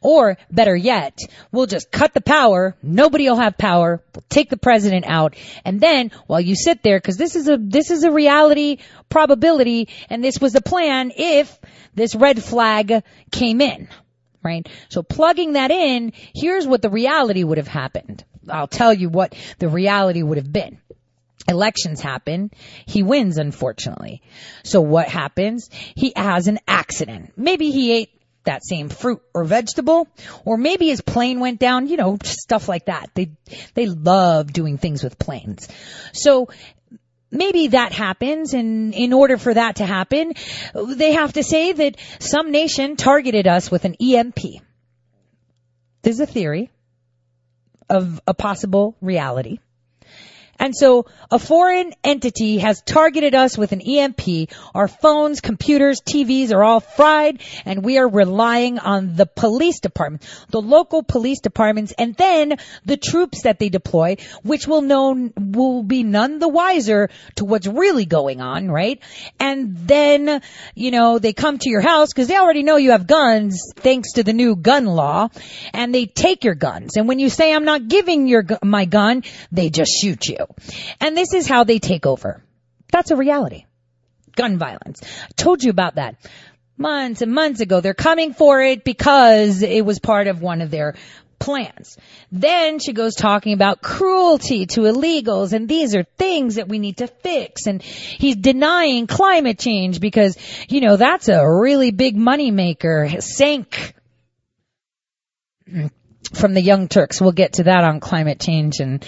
or 0.00 0.38
better 0.50 0.76
yet, 0.76 1.18
we'll 1.50 1.66
just 1.66 1.90
cut 1.90 2.14
the 2.14 2.20
power. 2.20 2.76
Nobody 2.82 3.28
will 3.28 3.36
have 3.36 3.58
power. 3.58 4.02
We'll 4.14 4.24
take 4.28 4.50
the 4.50 4.56
president 4.56 5.04
out. 5.06 5.34
And 5.64 5.80
then 5.80 6.12
while 6.26 6.40
you 6.40 6.54
sit 6.54 6.82
there, 6.82 7.00
cause 7.00 7.16
this 7.16 7.36
is 7.36 7.48
a, 7.48 7.56
this 7.56 7.90
is 7.90 8.04
a 8.04 8.10
reality 8.10 8.78
probability 9.08 9.88
and 10.08 10.22
this 10.22 10.40
was 10.40 10.52
the 10.52 10.62
plan 10.62 11.12
if 11.16 11.58
this 11.94 12.14
red 12.14 12.42
flag 12.42 13.02
came 13.30 13.60
in. 13.60 13.88
Right? 14.42 14.68
So 14.90 15.02
plugging 15.02 15.54
that 15.54 15.70
in, 15.70 16.12
here's 16.34 16.66
what 16.66 16.82
the 16.82 16.90
reality 16.90 17.42
would 17.42 17.58
have 17.58 17.68
happened. 17.68 18.24
I'll 18.48 18.68
tell 18.68 18.92
you 18.92 19.08
what 19.08 19.34
the 19.58 19.68
reality 19.68 20.22
would 20.22 20.36
have 20.36 20.52
been 20.52 20.78
elections 21.46 22.00
happen. 22.00 22.50
He 22.86 23.02
wins, 23.02 23.36
unfortunately. 23.36 24.22
So 24.62 24.80
what 24.80 25.08
happens? 25.08 25.68
He 25.94 26.12
has 26.16 26.48
an 26.48 26.58
accident. 26.66 27.32
Maybe 27.36 27.70
he 27.70 27.92
ate 27.92 28.10
that 28.44 28.64
same 28.64 28.88
fruit 28.88 29.22
or 29.34 29.44
vegetable, 29.44 30.08
or 30.44 30.56
maybe 30.56 30.88
his 30.88 31.00
plane 31.00 31.40
went 31.40 31.58
down, 31.58 31.88
you 31.88 31.96
know, 31.96 32.18
stuff 32.22 32.68
like 32.68 32.86
that. 32.86 33.10
They, 33.14 33.30
they 33.74 33.86
love 33.86 34.52
doing 34.52 34.78
things 34.78 35.02
with 35.02 35.18
planes. 35.18 35.68
So 36.12 36.48
maybe 37.30 37.68
that 37.68 37.92
happens 37.92 38.54
and 38.54 38.94
in 38.94 39.12
order 39.12 39.36
for 39.36 39.52
that 39.52 39.76
to 39.76 39.86
happen, 39.86 40.34
they 40.74 41.12
have 41.12 41.32
to 41.34 41.42
say 41.42 41.72
that 41.72 41.96
some 42.20 42.50
nation 42.50 42.96
targeted 42.96 43.46
us 43.46 43.70
with 43.70 43.84
an 43.84 43.96
EMP. 44.00 44.38
There's 46.02 46.20
a 46.20 46.26
theory 46.26 46.70
of 47.88 48.20
a 48.26 48.34
possible 48.34 48.96
reality. 49.00 49.58
And 50.58 50.74
so 50.74 51.06
a 51.30 51.38
foreign 51.38 51.92
entity 52.02 52.58
has 52.58 52.82
targeted 52.82 53.34
us 53.34 53.58
with 53.58 53.72
an 53.72 53.80
EMP. 53.80 54.50
Our 54.74 54.88
phones, 54.88 55.40
computers, 55.40 56.00
TVs 56.00 56.52
are 56.52 56.62
all 56.62 56.80
fried 56.80 57.42
and 57.64 57.84
we 57.84 57.98
are 57.98 58.08
relying 58.08 58.78
on 58.78 59.16
the 59.16 59.26
police 59.26 59.80
department, 59.80 60.22
the 60.50 60.60
local 60.60 61.02
police 61.02 61.40
departments 61.40 61.92
and 61.98 62.14
then 62.14 62.58
the 62.84 62.96
troops 62.96 63.42
that 63.42 63.58
they 63.58 63.68
deploy, 63.68 64.16
which 64.42 64.66
will 64.66 64.82
know, 64.82 65.30
will 65.36 65.82
be 65.82 66.02
none 66.02 66.38
the 66.38 66.48
wiser 66.48 67.10
to 67.36 67.44
what's 67.44 67.66
really 67.66 68.04
going 68.04 68.40
on, 68.40 68.70
right? 68.70 69.00
And 69.40 69.76
then, 69.88 70.42
you 70.74 70.90
know, 70.90 71.18
they 71.18 71.32
come 71.32 71.58
to 71.58 71.70
your 71.70 71.80
house 71.80 72.12
because 72.12 72.28
they 72.28 72.36
already 72.36 72.62
know 72.62 72.76
you 72.76 72.92
have 72.92 73.06
guns 73.06 73.72
thanks 73.76 74.12
to 74.12 74.22
the 74.22 74.32
new 74.32 74.56
gun 74.56 74.86
law 74.86 75.28
and 75.72 75.94
they 75.94 76.06
take 76.06 76.44
your 76.44 76.54
guns. 76.54 76.96
And 76.96 77.08
when 77.08 77.18
you 77.18 77.28
say 77.28 77.52
I'm 77.52 77.64
not 77.64 77.88
giving 77.88 78.26
your, 78.26 78.44
my 78.62 78.84
gun, 78.84 79.24
they 79.50 79.70
just 79.70 79.92
shoot 80.00 80.26
you. 80.26 80.43
And 81.00 81.16
this 81.16 81.34
is 81.34 81.46
how 81.46 81.64
they 81.64 81.78
take 81.78 82.06
over. 82.06 82.42
That's 82.92 83.10
a 83.10 83.16
reality. 83.16 83.64
Gun 84.36 84.58
violence. 84.58 85.00
I 85.02 85.32
told 85.36 85.62
you 85.62 85.70
about 85.70 85.96
that 85.96 86.16
months 86.76 87.22
and 87.22 87.32
months 87.32 87.60
ago. 87.60 87.80
They're 87.80 87.94
coming 87.94 88.34
for 88.34 88.62
it 88.62 88.84
because 88.84 89.62
it 89.62 89.84
was 89.84 89.98
part 89.98 90.26
of 90.26 90.40
one 90.42 90.60
of 90.60 90.70
their 90.70 90.94
plans. 91.38 91.98
Then 92.32 92.78
she 92.78 92.92
goes 92.92 93.14
talking 93.14 93.52
about 93.52 93.82
cruelty 93.82 94.66
to 94.66 94.82
illegals 94.82 95.52
and 95.52 95.68
these 95.68 95.94
are 95.94 96.04
things 96.04 96.56
that 96.56 96.68
we 96.68 96.78
need 96.78 96.98
to 96.98 97.06
fix 97.06 97.66
and 97.66 97.82
he's 97.82 98.36
denying 98.36 99.06
climate 99.06 99.58
change 99.58 100.00
because, 100.00 100.36
you 100.68 100.80
know, 100.80 100.96
that's 100.96 101.28
a 101.28 101.46
really 101.46 101.90
big 101.90 102.16
moneymaker. 102.16 103.22
Sank 103.22 103.94
from 106.32 106.54
the 106.54 106.62
Young 106.62 106.88
Turks. 106.88 107.20
We'll 107.20 107.32
get 107.32 107.54
to 107.54 107.64
that 107.64 107.84
on 107.84 108.00
climate 108.00 108.40
change 108.40 108.80
and 108.80 109.04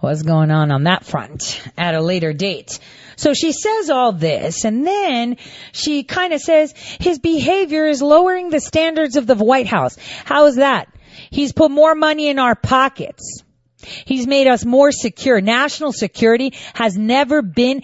what's 0.00 0.22
going 0.22 0.50
on 0.50 0.70
on 0.70 0.84
that 0.84 1.04
front 1.04 1.62
at 1.76 1.94
a 1.94 2.00
later 2.00 2.32
date. 2.32 2.78
So 3.16 3.34
she 3.34 3.52
says 3.52 3.90
all 3.90 4.12
this 4.12 4.64
and 4.64 4.86
then 4.86 5.36
she 5.72 6.04
kind 6.04 6.32
of 6.32 6.40
says 6.40 6.72
his 7.00 7.18
behavior 7.18 7.86
is 7.86 8.00
lowering 8.00 8.48
the 8.48 8.60
standards 8.60 9.16
of 9.16 9.26
the 9.26 9.34
White 9.34 9.66
House. 9.66 9.96
How 10.24 10.46
is 10.46 10.56
that? 10.56 10.88
He's 11.30 11.52
put 11.52 11.70
more 11.70 11.94
money 11.94 12.28
in 12.28 12.38
our 12.38 12.54
pockets. 12.54 13.42
He's 13.82 14.26
made 14.26 14.46
us 14.46 14.64
more 14.64 14.92
secure. 14.92 15.40
National 15.40 15.92
security 15.92 16.54
has 16.74 16.96
never 16.96 17.42
been 17.42 17.82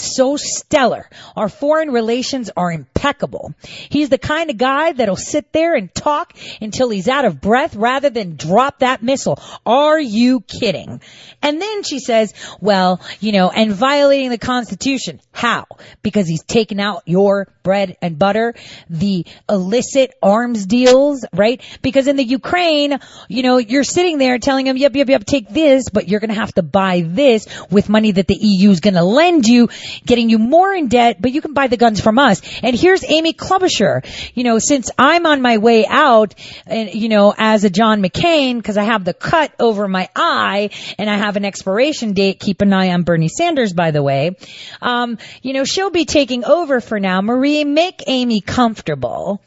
so 0.00 0.36
stellar. 0.36 1.08
Our 1.36 1.48
foreign 1.48 1.90
relations 1.90 2.50
are 2.56 2.70
impeccable. 2.70 3.54
He's 3.62 4.08
the 4.08 4.18
kind 4.18 4.50
of 4.50 4.56
guy 4.56 4.92
that'll 4.92 5.16
sit 5.16 5.52
there 5.52 5.74
and 5.74 5.92
talk 5.94 6.34
until 6.60 6.90
he's 6.90 7.08
out 7.08 7.24
of 7.24 7.40
breath 7.40 7.74
rather 7.74 8.10
than 8.10 8.36
drop 8.36 8.80
that 8.80 9.02
missile. 9.02 9.40
Are 9.66 10.00
you 10.00 10.40
kidding? 10.40 11.00
And 11.42 11.60
then 11.60 11.82
she 11.82 12.00
says, 12.00 12.34
well, 12.60 13.00
you 13.20 13.32
know, 13.32 13.50
and 13.50 13.72
violating 13.72 14.30
the 14.30 14.38
Constitution. 14.38 15.20
How? 15.32 15.66
Because 16.02 16.26
he's 16.26 16.42
taken 16.42 16.80
out 16.80 17.02
your 17.06 17.48
bread 17.62 17.96
and 18.00 18.18
butter, 18.18 18.54
the 18.88 19.26
illicit 19.48 20.12
arms 20.22 20.66
deals, 20.66 21.24
right? 21.32 21.62
Because 21.82 22.08
in 22.08 22.16
the 22.16 22.24
Ukraine, 22.24 22.98
you 23.28 23.42
know, 23.42 23.58
you're 23.58 23.84
sitting 23.84 24.18
there 24.18 24.38
telling 24.38 24.66
him, 24.66 24.76
yep, 24.76 24.94
yep, 24.96 25.08
yep, 25.08 25.24
take 25.24 25.48
this, 25.50 25.90
but 25.90 26.08
you're 26.08 26.20
going 26.20 26.30
to 26.30 26.40
have 26.40 26.54
to 26.54 26.62
buy 26.62 27.02
this 27.06 27.46
with 27.70 27.88
money 27.88 28.12
that 28.12 28.26
the 28.26 28.38
EU 28.40 28.70
is 28.70 28.80
going 28.80 28.94
to 28.94 29.04
lend 29.04 29.46
you 29.46 29.68
getting 30.04 30.30
you 30.30 30.38
more 30.38 30.72
in 30.72 30.88
debt, 30.88 31.20
but 31.20 31.32
you 31.32 31.40
can 31.40 31.54
buy 31.54 31.66
the 31.66 31.76
guns 31.76 32.00
from 32.00 32.18
us. 32.18 32.40
And 32.62 32.78
here's 32.78 33.04
Amy 33.04 33.32
Klobuchar. 33.32 34.04
You 34.34 34.44
know, 34.44 34.58
since 34.58 34.90
I'm 34.98 35.26
on 35.26 35.42
my 35.42 35.58
way 35.58 35.86
out, 35.86 36.34
and 36.66 36.92
you 36.94 37.08
know, 37.08 37.34
as 37.36 37.64
a 37.64 37.70
John 37.70 38.02
McCain, 38.02 38.56
because 38.56 38.76
I 38.76 38.84
have 38.84 39.04
the 39.04 39.14
cut 39.14 39.52
over 39.58 39.88
my 39.88 40.08
eye 40.14 40.70
and 40.98 41.08
I 41.08 41.16
have 41.16 41.36
an 41.36 41.44
expiration 41.44 42.12
date. 42.12 42.40
Keep 42.40 42.62
an 42.62 42.72
eye 42.72 42.90
on 42.90 43.02
Bernie 43.02 43.28
Sanders, 43.28 43.72
by 43.72 43.90
the 43.90 44.02
way. 44.02 44.36
Um, 44.80 45.18
you 45.42 45.52
know, 45.52 45.64
she'll 45.64 45.90
be 45.90 46.04
taking 46.04 46.44
over 46.44 46.80
for 46.80 47.00
now. 47.00 47.20
Marie, 47.20 47.64
make 47.64 48.02
Amy 48.06 48.40
comfortable, 48.40 49.42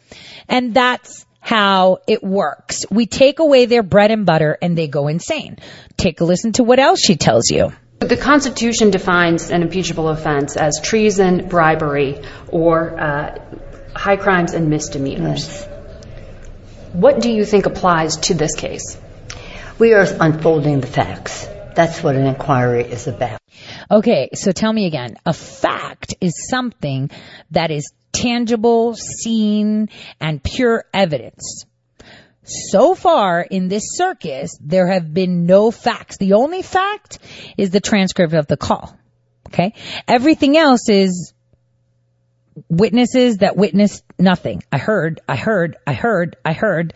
and 0.48 0.74
that's 0.74 1.26
how 1.42 1.98
it 2.08 2.24
works. 2.24 2.86
We 2.90 3.08
take 3.08 3.40
away 3.40 3.66
their 3.66 3.84
bread 3.84 4.12
and 4.12 4.26
butter 4.26 4.58
and 4.62 4.78
they 4.78 4.88
go 4.88 5.08
insane. 5.08 5.58
Take 5.98 6.22
a 6.22 6.24
listen 6.24 6.54
to 6.54 6.64
what 6.64 6.80
else 6.80 7.02
she 7.02 7.16
tells 7.16 7.50
you. 7.50 7.74
The 8.02 8.18
Constitution 8.18 8.90
defines 8.90 9.52
an 9.52 9.62
impeachable 9.62 10.10
offense 10.10 10.58
as 10.58 10.82
treason, 10.82 11.48
bribery, 11.48 12.20
or 12.48 13.00
uh, 13.00 13.40
high 13.96 14.16
crimes 14.16 14.54
and 14.54 14.72
misdemeanors. 14.72 15.46
Yes. 15.46 15.68
What 16.94 17.22
do 17.22 17.32
you 17.32 17.46
think 17.46 17.68
applies 17.68 18.18
to 18.18 18.34
this 18.34 18.56
case? 18.56 18.98
We 19.78 19.94
are 19.94 20.06
unfolding 20.20 20.82
the 20.82 20.88
facts. 20.88 21.46
That's 21.76 22.02
what 22.02 22.16
an 22.16 22.26
inquiry 22.26 22.84
is 22.86 23.08
about. 23.08 23.40
Okay, 23.92 24.30
so 24.34 24.52
tell 24.52 24.74
me 24.74 24.88
again. 24.88 25.18
A 25.24 25.34
fact 25.34 26.16
is 26.20 26.48
something 26.50 27.12
that 27.52 27.70
is 27.70 27.94
tangible, 28.12 28.96
seen, 28.96 29.90
and 30.20 30.44
pure 30.44 30.86
evidence. 30.92 31.66
So 32.44 32.96
far 32.96 33.42
in 33.42 33.68
this 33.68 33.96
circus, 33.96 34.58
there 34.62 34.88
have 34.88 35.14
been 35.14 35.46
no 35.46 35.72
facts. 35.72 36.18
The 36.18 36.34
only 36.34 36.62
fact 36.62 37.20
is 37.58 37.70
the 37.70 37.80
transcript 37.80 38.34
of 38.34 38.48
the 38.48 38.58
call. 38.58 38.98
Okay? 39.48 39.74
Everything 40.08 40.58
else 40.58 40.90
is 40.90 41.34
witnesses 42.70 43.38
that 43.38 43.56
witnessed 43.56 44.04
nothing. 44.18 44.64
I 44.72 44.78
heard, 44.78 45.22
I 45.28 45.36
heard, 45.36 45.78
I 45.86 45.94
heard, 45.94 46.36
I 46.44 46.54
heard. 46.54 46.94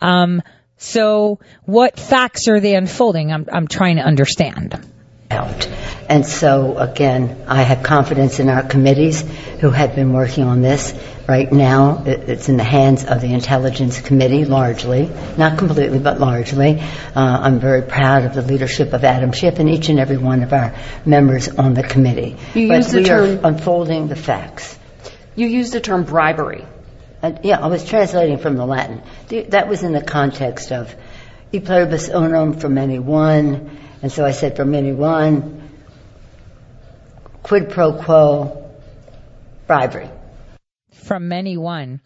Um, 0.00 0.42
so 0.76 1.40
what 1.64 1.98
facts 1.98 2.48
are 2.48 2.60
they 2.60 2.74
unfolding? 2.74 3.32
I'm, 3.32 3.46
I'm 3.52 3.68
trying 3.68 3.96
to 3.96 4.02
understand 4.02 4.78
out. 5.32 5.68
And 6.08 6.26
so, 6.26 6.76
again, 6.76 7.44
I 7.48 7.62
have 7.62 7.82
confidence 7.82 8.38
in 8.38 8.48
our 8.48 8.62
committees 8.62 9.22
who 9.60 9.70
have 9.70 9.94
been 9.94 10.12
working 10.12 10.44
on 10.44 10.60
this. 10.60 10.94
Right 11.26 11.50
now, 11.50 12.02
it's 12.04 12.48
in 12.48 12.56
the 12.56 12.64
hands 12.64 13.04
of 13.04 13.20
the 13.20 13.32
Intelligence 13.32 14.00
Committee, 14.00 14.44
largely, 14.44 15.08
not 15.38 15.56
completely, 15.56 15.98
but 15.98 16.20
largely. 16.20 16.80
Uh, 16.80 17.38
I'm 17.44 17.60
very 17.60 17.82
proud 17.82 18.24
of 18.24 18.34
the 18.34 18.42
leadership 18.42 18.92
of 18.92 19.04
Adam 19.04 19.32
Schiff 19.32 19.58
and 19.58 19.70
each 19.70 19.88
and 19.88 19.98
every 19.98 20.18
one 20.18 20.42
of 20.42 20.52
our 20.52 20.74
members 21.06 21.48
on 21.48 21.74
the 21.74 21.82
committee. 21.82 22.36
You 22.54 22.68
but 22.68 22.76
used 22.78 22.90
the 22.90 22.98
we 22.98 23.04
term, 23.04 23.38
are 23.38 23.48
unfolding 23.48 24.08
the 24.08 24.16
facts. 24.16 24.78
You 25.34 25.46
used 25.46 25.72
the 25.72 25.80
term 25.80 26.04
bribery. 26.04 26.66
Uh, 27.22 27.32
yeah, 27.42 27.60
I 27.60 27.68
was 27.68 27.84
translating 27.84 28.38
from 28.38 28.56
the 28.56 28.66
Latin. 28.66 29.00
The, 29.28 29.42
that 29.44 29.68
was 29.68 29.84
in 29.84 29.92
the 29.92 30.02
context 30.02 30.72
of 30.72 30.94
e 31.52 31.60
pluribus 31.60 32.08
unum 32.08 32.54
from 32.54 32.78
anyone, 32.78 33.78
and 34.02 34.10
so 34.10 34.24
I 34.24 34.32
said 34.32 34.56
from 34.56 34.74
anyone, 34.74 35.70
quid 37.42 37.70
pro 37.70 37.94
quo, 38.02 38.70
bribery. 39.66 40.10
From 40.92 41.28
many 41.28 41.56
one. 41.56 42.00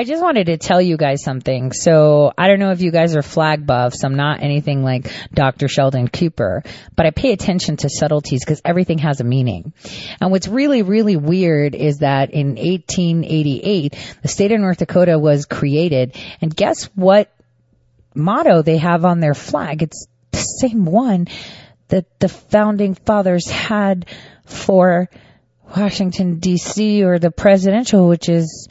I 0.00 0.04
just 0.04 0.22
wanted 0.22 0.46
to 0.46 0.56
tell 0.56 0.80
you 0.80 0.96
guys 0.96 1.22
something. 1.22 1.72
So 1.72 2.32
I 2.38 2.48
don't 2.48 2.58
know 2.58 2.70
if 2.70 2.80
you 2.80 2.90
guys 2.90 3.16
are 3.16 3.22
flag 3.22 3.66
buffs. 3.66 4.02
I'm 4.02 4.14
not 4.14 4.42
anything 4.42 4.82
like 4.82 5.12
Dr. 5.34 5.68
Sheldon 5.68 6.08
Cooper, 6.08 6.62
but 6.96 7.04
I 7.04 7.10
pay 7.10 7.32
attention 7.32 7.76
to 7.78 7.90
subtleties 7.90 8.42
because 8.42 8.62
everything 8.64 8.96
has 8.98 9.20
a 9.20 9.24
meaning. 9.24 9.74
And 10.18 10.30
what's 10.30 10.48
really, 10.48 10.82
really 10.82 11.16
weird 11.16 11.74
is 11.74 11.98
that 11.98 12.30
in 12.30 12.54
1888, 12.54 14.16
the 14.22 14.28
state 14.28 14.52
of 14.52 14.60
North 14.60 14.78
Dakota 14.78 15.18
was 15.18 15.44
created. 15.44 16.16
And 16.40 16.54
guess 16.56 16.84
what 16.94 17.30
motto 18.14 18.62
they 18.62 18.78
have 18.78 19.04
on 19.04 19.20
their 19.20 19.34
flag? 19.34 19.82
It's 19.82 20.06
same 20.40 20.84
one 20.84 21.28
that 21.88 22.18
the 22.20 22.28
founding 22.28 22.94
fathers 22.94 23.48
had 23.48 24.06
for 24.44 25.08
Washington 25.76 26.40
DC 26.40 27.02
or 27.02 27.18
the 27.18 27.30
presidential, 27.30 28.08
which 28.08 28.28
is 28.28 28.68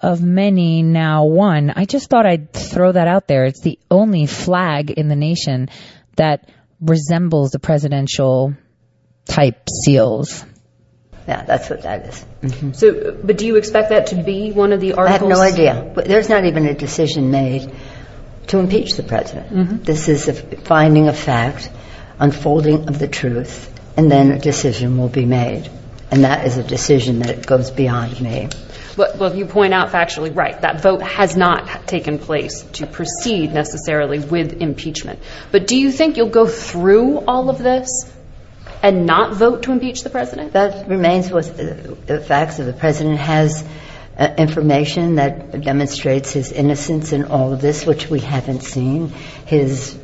of 0.00 0.22
many 0.22 0.82
now 0.82 1.24
one. 1.24 1.72
I 1.74 1.84
just 1.84 2.10
thought 2.10 2.26
I'd 2.26 2.52
throw 2.52 2.92
that 2.92 3.08
out 3.08 3.26
there. 3.26 3.44
It's 3.44 3.60
the 3.60 3.78
only 3.90 4.26
flag 4.26 4.90
in 4.90 5.08
the 5.08 5.16
nation 5.16 5.70
that 6.16 6.48
resembles 6.80 7.52
the 7.52 7.58
presidential 7.58 8.54
type 9.24 9.68
seals. 9.70 10.44
Yeah, 11.26 11.42
that's 11.42 11.70
what 11.70 11.82
that 11.82 12.06
is. 12.06 12.26
Mm-hmm. 12.42 12.72
So, 12.72 13.18
but 13.24 13.38
do 13.38 13.46
you 13.46 13.56
expect 13.56 13.88
that 13.88 14.08
to 14.08 14.22
be 14.22 14.52
one 14.52 14.72
of 14.72 14.80
the 14.80 14.92
articles? 14.92 15.38
I 15.38 15.46
have 15.46 15.58
no 15.58 15.74
idea. 15.74 15.92
There's 16.04 16.28
not 16.28 16.44
even 16.44 16.66
a 16.66 16.74
decision 16.74 17.30
made 17.30 17.72
to 18.48 18.58
impeach 18.58 18.94
the 18.94 19.02
president. 19.02 19.52
Mm-hmm. 19.52 19.82
This 19.82 20.08
is 20.08 20.28
a 20.28 20.34
finding 20.34 21.08
of 21.08 21.18
fact, 21.18 21.70
unfolding 22.18 22.88
of 22.88 22.98
the 22.98 23.08
truth, 23.08 23.72
and 23.96 24.10
then 24.10 24.32
a 24.32 24.38
decision 24.38 24.98
will 24.98 25.08
be 25.08 25.24
made. 25.24 25.70
And 26.10 26.24
that 26.24 26.46
is 26.46 26.58
a 26.58 26.62
decision 26.62 27.20
that 27.20 27.46
goes 27.46 27.70
beyond 27.70 28.20
me. 28.20 28.48
But, 28.96 29.18
well, 29.18 29.34
you 29.34 29.46
point 29.46 29.74
out 29.74 29.90
factually 29.90 30.34
right. 30.34 30.60
That 30.60 30.80
vote 30.80 31.02
has 31.02 31.36
not 31.36 31.86
taken 31.86 32.18
place 32.18 32.62
to 32.74 32.86
proceed 32.86 33.52
necessarily 33.52 34.20
with 34.20 34.60
impeachment. 34.62 35.18
But 35.50 35.66
do 35.66 35.76
you 35.76 35.90
think 35.90 36.16
you'll 36.16 36.28
go 36.28 36.46
through 36.46 37.18
all 37.26 37.50
of 37.50 37.58
this 37.58 38.12
and 38.82 39.06
not 39.06 39.34
vote 39.34 39.64
to 39.64 39.72
impeach 39.72 40.02
the 40.02 40.10
president? 40.10 40.52
That 40.52 40.88
remains 40.88 41.30
with 41.30 41.56
the, 42.06 42.20
facts 42.20 42.58
of 42.58 42.66
the 42.66 42.72
president 42.72 43.18
has 43.18 43.64
information 44.18 45.16
that 45.16 45.60
demonstrates 45.60 46.32
his 46.32 46.52
innocence 46.52 47.12
in 47.12 47.24
all 47.24 47.52
of 47.52 47.60
this, 47.60 47.84
which 47.84 48.08
we 48.08 48.20
haven't 48.20 48.62
seen. 48.62 49.08
His 49.46 49.98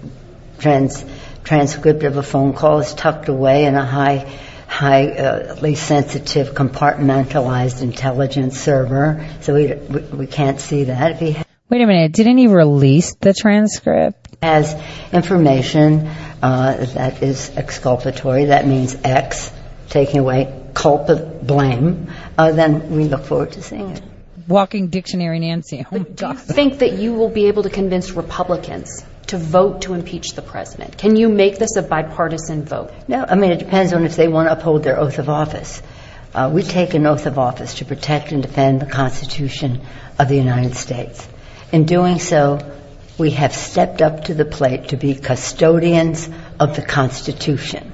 trans, 0.59 1.05
transcript 1.45 2.03
of 2.03 2.17
a 2.17 2.23
phone 2.23 2.53
call 2.53 2.81
is 2.81 2.93
tucked 2.95 3.29
away 3.29 3.65
in 3.65 3.75
a 3.75 3.85
high 3.85 4.39
highly 4.67 5.75
sensitive 5.75 6.55
compartmentalized 6.55 7.83
intelligence 7.83 8.59
server, 8.59 9.29
so 9.41 9.53
we, 9.53 9.75
we, 9.75 10.01
we 10.01 10.27
can't 10.27 10.61
see 10.61 10.85
that. 10.85 11.13
If 11.13 11.19
he 11.19 11.37
Wait 11.69 11.83
a 11.83 11.87
minute, 11.87 12.13
didn't 12.13 12.39
he 12.39 12.49
release 12.49 13.15
the 13.15 13.33
transcript? 13.33 14.37
Has 14.43 14.75
information 15.13 16.07
uh, 16.43 16.85
that 16.95 17.23
is 17.23 17.51
exculpatory, 17.57 18.47
that 18.47 18.67
means 18.67 18.97
X, 19.05 19.53
taking 19.89 20.21
away 20.21 20.61
culpa 20.75 21.17
blame, 21.17 22.09
uh, 22.09 22.30
then 22.49 22.97
we 22.97 23.05
look 23.05 23.25
forward 23.25 23.53
to 23.53 23.63
seeing 23.63 23.91
it. 23.91 24.03
Walking 24.49 24.89
dictionary 24.89 25.39
Nancy. 25.39 25.87
Oh 25.93 25.99
do 25.99 26.27
you 26.27 26.35
think 26.35 26.79
that 26.81 26.93
you 26.93 27.15
will 27.15 27.29
be 27.29 27.47
able 27.47 27.63
to 27.65 27.71
convince 27.71 28.11
Republicans 28.11 29.05
to 29.29 29.39
vote 29.39 29.83
to 29.83 29.95
impeach 29.95 30.31
the 30.31 30.43
president? 30.43 30.99
Can 30.99 31.15
you 31.17 31.29
make 31.29 31.59
this 31.59 31.77
a 31.77 31.83
bipartisan 31.83 32.65
vote? 32.65 32.91
No, 33.07 33.25
I 33.29 33.37
mean, 33.37 33.53
it 33.53 33.59
depends 33.59 33.93
on 33.93 34.05
if 34.05 34.17
they 34.17 34.29
want 34.29 34.49
to 34.49 34.53
uphold 34.53 34.83
their 34.83 34.99
oath 34.99 35.19
of 35.19 35.29
office. 35.29 35.83
Uh, 36.35 36.51
we 36.53 36.63
take 36.63 36.95
an 36.95 37.07
oath 37.07 37.27
of 37.27 37.39
office 37.39 37.75
to 37.75 37.85
protect 37.85 38.33
and 38.33 38.43
defend 38.43 38.81
the 38.81 38.87
Constitution 38.87 39.81
of 40.19 40.29
the 40.29 40.37
United 40.37 40.75
States. 40.75 41.29
In 41.73 41.87
doing 41.87 42.19
so, 42.19 42.59
we 43.19 43.31
have 43.33 43.55
stepped 43.55 44.03
up 44.03 44.25
to 44.25 44.35
the 44.35 44.45
plate 44.45 44.89
to 44.89 44.97
be 44.97 45.15
custodians 45.15 46.29
of 46.59 46.75
the 46.75 46.83
Constitution. 46.83 47.93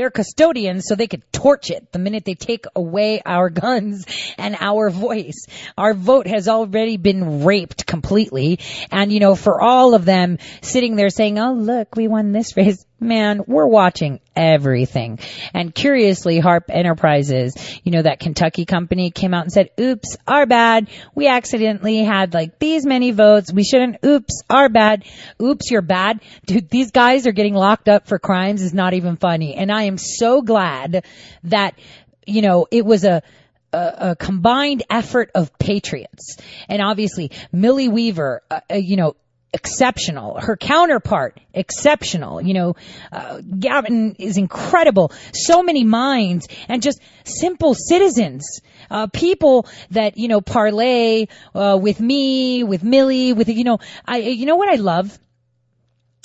They're 0.00 0.10
custodians 0.10 0.86
so 0.86 0.94
they 0.94 1.08
could 1.08 1.30
torch 1.30 1.68
it 1.68 1.92
the 1.92 1.98
minute 1.98 2.24
they 2.24 2.32
take 2.32 2.64
away 2.74 3.20
our 3.26 3.50
guns 3.50 4.06
and 4.38 4.56
our 4.58 4.88
voice. 4.88 5.44
Our 5.76 5.92
vote 5.92 6.26
has 6.26 6.48
already 6.48 6.96
been 6.96 7.44
raped 7.44 7.84
completely. 7.84 8.60
And 8.90 9.12
you 9.12 9.20
know, 9.20 9.34
for 9.34 9.60
all 9.60 9.92
of 9.92 10.06
them 10.06 10.38
sitting 10.62 10.96
there 10.96 11.10
saying, 11.10 11.38
oh 11.38 11.52
look, 11.52 11.96
we 11.96 12.08
won 12.08 12.32
this 12.32 12.56
race 12.56 12.82
man, 13.00 13.42
we're 13.46 13.66
watching 13.66 14.20
everything. 14.36 15.18
And 15.54 15.74
curiously, 15.74 16.38
Harp 16.38 16.64
Enterprises, 16.68 17.54
you 17.82 17.92
know, 17.92 18.02
that 18.02 18.20
Kentucky 18.20 18.66
company 18.66 19.10
came 19.10 19.34
out 19.34 19.44
and 19.44 19.52
said, 19.52 19.70
oops, 19.80 20.16
our 20.26 20.46
bad. 20.46 20.88
We 21.14 21.26
accidentally 21.26 21.98
had 21.98 22.34
like 22.34 22.58
these 22.58 22.84
many 22.84 23.10
votes. 23.10 23.52
We 23.52 23.64
shouldn't, 23.64 23.96
oops, 24.04 24.42
our 24.48 24.68
bad. 24.68 25.04
Oops, 25.42 25.70
you're 25.70 25.82
bad. 25.82 26.20
Dude, 26.46 26.68
these 26.68 26.90
guys 26.90 27.26
are 27.26 27.32
getting 27.32 27.54
locked 27.54 27.88
up 27.88 28.06
for 28.06 28.18
crimes 28.18 28.62
is 28.62 28.74
not 28.74 28.94
even 28.94 29.16
funny. 29.16 29.54
And 29.54 29.72
I 29.72 29.84
am 29.84 29.89
so 29.98 30.42
glad 30.42 31.04
that, 31.44 31.74
you 32.26 32.42
know, 32.42 32.66
it 32.70 32.84
was 32.84 33.04
a, 33.04 33.22
a, 33.72 33.94
a, 34.10 34.16
combined 34.16 34.82
effort 34.90 35.30
of 35.34 35.56
patriots. 35.58 36.36
And 36.68 36.82
obviously, 36.82 37.30
Millie 37.52 37.88
Weaver, 37.88 38.42
uh, 38.50 38.60
uh, 38.70 38.74
you 38.74 38.96
know, 38.96 39.16
exceptional. 39.52 40.38
Her 40.40 40.56
counterpart, 40.56 41.40
exceptional. 41.52 42.40
You 42.40 42.54
know, 42.54 42.76
uh, 43.12 43.40
Gavin 43.40 44.14
is 44.18 44.36
incredible. 44.36 45.12
So 45.32 45.62
many 45.62 45.84
minds 45.84 46.48
and 46.68 46.82
just 46.82 47.00
simple 47.24 47.74
citizens, 47.74 48.60
uh, 48.90 49.08
people 49.08 49.66
that, 49.90 50.16
you 50.16 50.28
know, 50.28 50.40
parlay, 50.40 51.26
uh, 51.54 51.78
with 51.80 52.00
me, 52.00 52.64
with 52.64 52.82
Millie, 52.82 53.32
with, 53.32 53.48
you 53.48 53.64
know, 53.64 53.78
I, 54.06 54.18
you 54.18 54.46
know 54.46 54.56
what 54.56 54.68
I 54.68 54.76
love? 54.76 55.18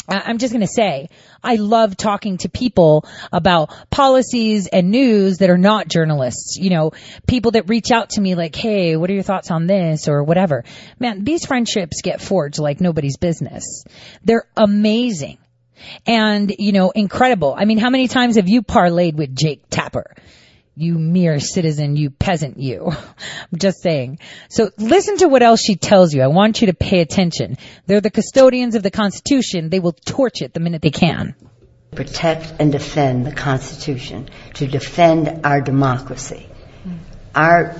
I'm 0.07 0.37
just 0.37 0.53
going 0.53 0.65
to 0.65 0.67
say, 0.67 1.09
I 1.43 1.55
love 1.55 1.97
talking 1.97 2.37
to 2.39 2.49
people 2.49 3.05
about 3.31 3.71
policies 3.89 4.67
and 4.67 4.91
news 4.91 5.39
that 5.39 5.49
are 5.49 5.57
not 5.57 5.87
journalists. 5.87 6.57
You 6.57 6.69
know, 6.69 6.91
people 7.27 7.51
that 7.51 7.69
reach 7.69 7.91
out 7.91 8.11
to 8.11 8.21
me 8.21 8.35
like, 8.35 8.55
hey, 8.55 8.95
what 8.95 9.09
are 9.09 9.13
your 9.13 9.23
thoughts 9.23 9.51
on 9.51 9.67
this 9.67 10.07
or 10.07 10.23
whatever. 10.23 10.63
Man, 10.99 11.23
these 11.23 11.45
friendships 11.45 12.01
get 12.01 12.21
forged 12.21 12.59
like 12.59 12.81
nobody's 12.81 13.17
business. 13.17 13.83
They're 14.23 14.47
amazing. 14.55 15.37
And, 16.05 16.53
you 16.57 16.71
know, 16.71 16.91
incredible. 16.91 17.53
I 17.57 17.65
mean, 17.65 17.77
how 17.77 17.89
many 17.89 18.07
times 18.07 18.37
have 18.37 18.47
you 18.47 18.61
parlayed 18.61 19.15
with 19.15 19.35
Jake 19.35 19.69
Tapper? 19.69 20.15
You 20.75 20.99
mere 20.99 21.39
citizen, 21.39 21.95
you 21.95 22.09
peasant, 22.09 22.59
you. 22.59 22.91
I'm 22.91 23.59
just 23.59 23.81
saying. 23.81 24.19
So 24.49 24.69
listen 24.77 25.17
to 25.17 25.27
what 25.27 25.41
else 25.41 25.61
she 25.61 25.75
tells 25.75 26.13
you. 26.13 26.21
I 26.21 26.27
want 26.27 26.61
you 26.61 26.67
to 26.67 26.73
pay 26.73 26.99
attention. 26.99 27.57
They're 27.85 28.01
the 28.01 28.11
custodians 28.11 28.75
of 28.75 28.83
the 28.83 28.91
Constitution. 28.91 29.69
They 29.69 29.79
will 29.79 29.93
torch 29.93 30.41
it 30.41 30.53
the 30.53 30.59
minute 30.59 30.81
they 30.81 30.91
can. 30.91 31.35
Protect 31.95 32.55
and 32.59 32.73
defend 32.73 33.25
the 33.25 33.31
Constitution, 33.31 34.29
to 34.55 34.67
defend 34.67 35.45
our 35.45 35.61
democracy. 35.61 36.45
Our 37.33 37.75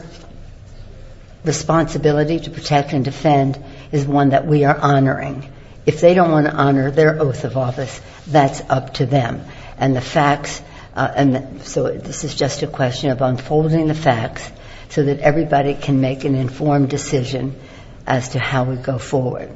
responsibility 1.44 2.40
to 2.40 2.50
protect 2.50 2.94
and 2.94 3.04
defend 3.04 3.62
is 3.92 4.06
one 4.06 4.30
that 4.30 4.48
we 4.48 4.64
are 4.64 4.78
honoring. 4.78 5.52
If 5.86 6.02
they 6.02 6.14
don't 6.14 6.32
want 6.32 6.48
to 6.48 6.54
honor 6.54 6.92
their 6.92 7.22
oath 7.22 7.44
of 7.44 7.58
office, 7.58 8.02
that's 8.26 8.62
up 8.70 8.96
to 8.96 9.06
them. 9.06 9.46
And 9.78 9.96
the 9.96 10.02
facts 10.02 10.62
and 10.96 11.62
so 11.64 11.90
this 11.92 12.24
is 12.24 12.36
just 12.36 12.64
a 12.64 12.68
question 12.68 13.10
of 13.10 13.22
unfolding 13.22 13.88
the 13.88 13.94
facts 13.94 14.50
so 14.90 15.04
that 15.04 15.20
everybody 15.20 15.74
can 15.74 16.00
make 16.02 16.24
an 16.24 16.36
informed 16.36 16.90
decision 16.90 17.60
as 18.08 18.30
to 18.30 18.40
how 18.40 18.64
we 18.64 18.76
go 18.76 18.98
forward. 18.98 19.52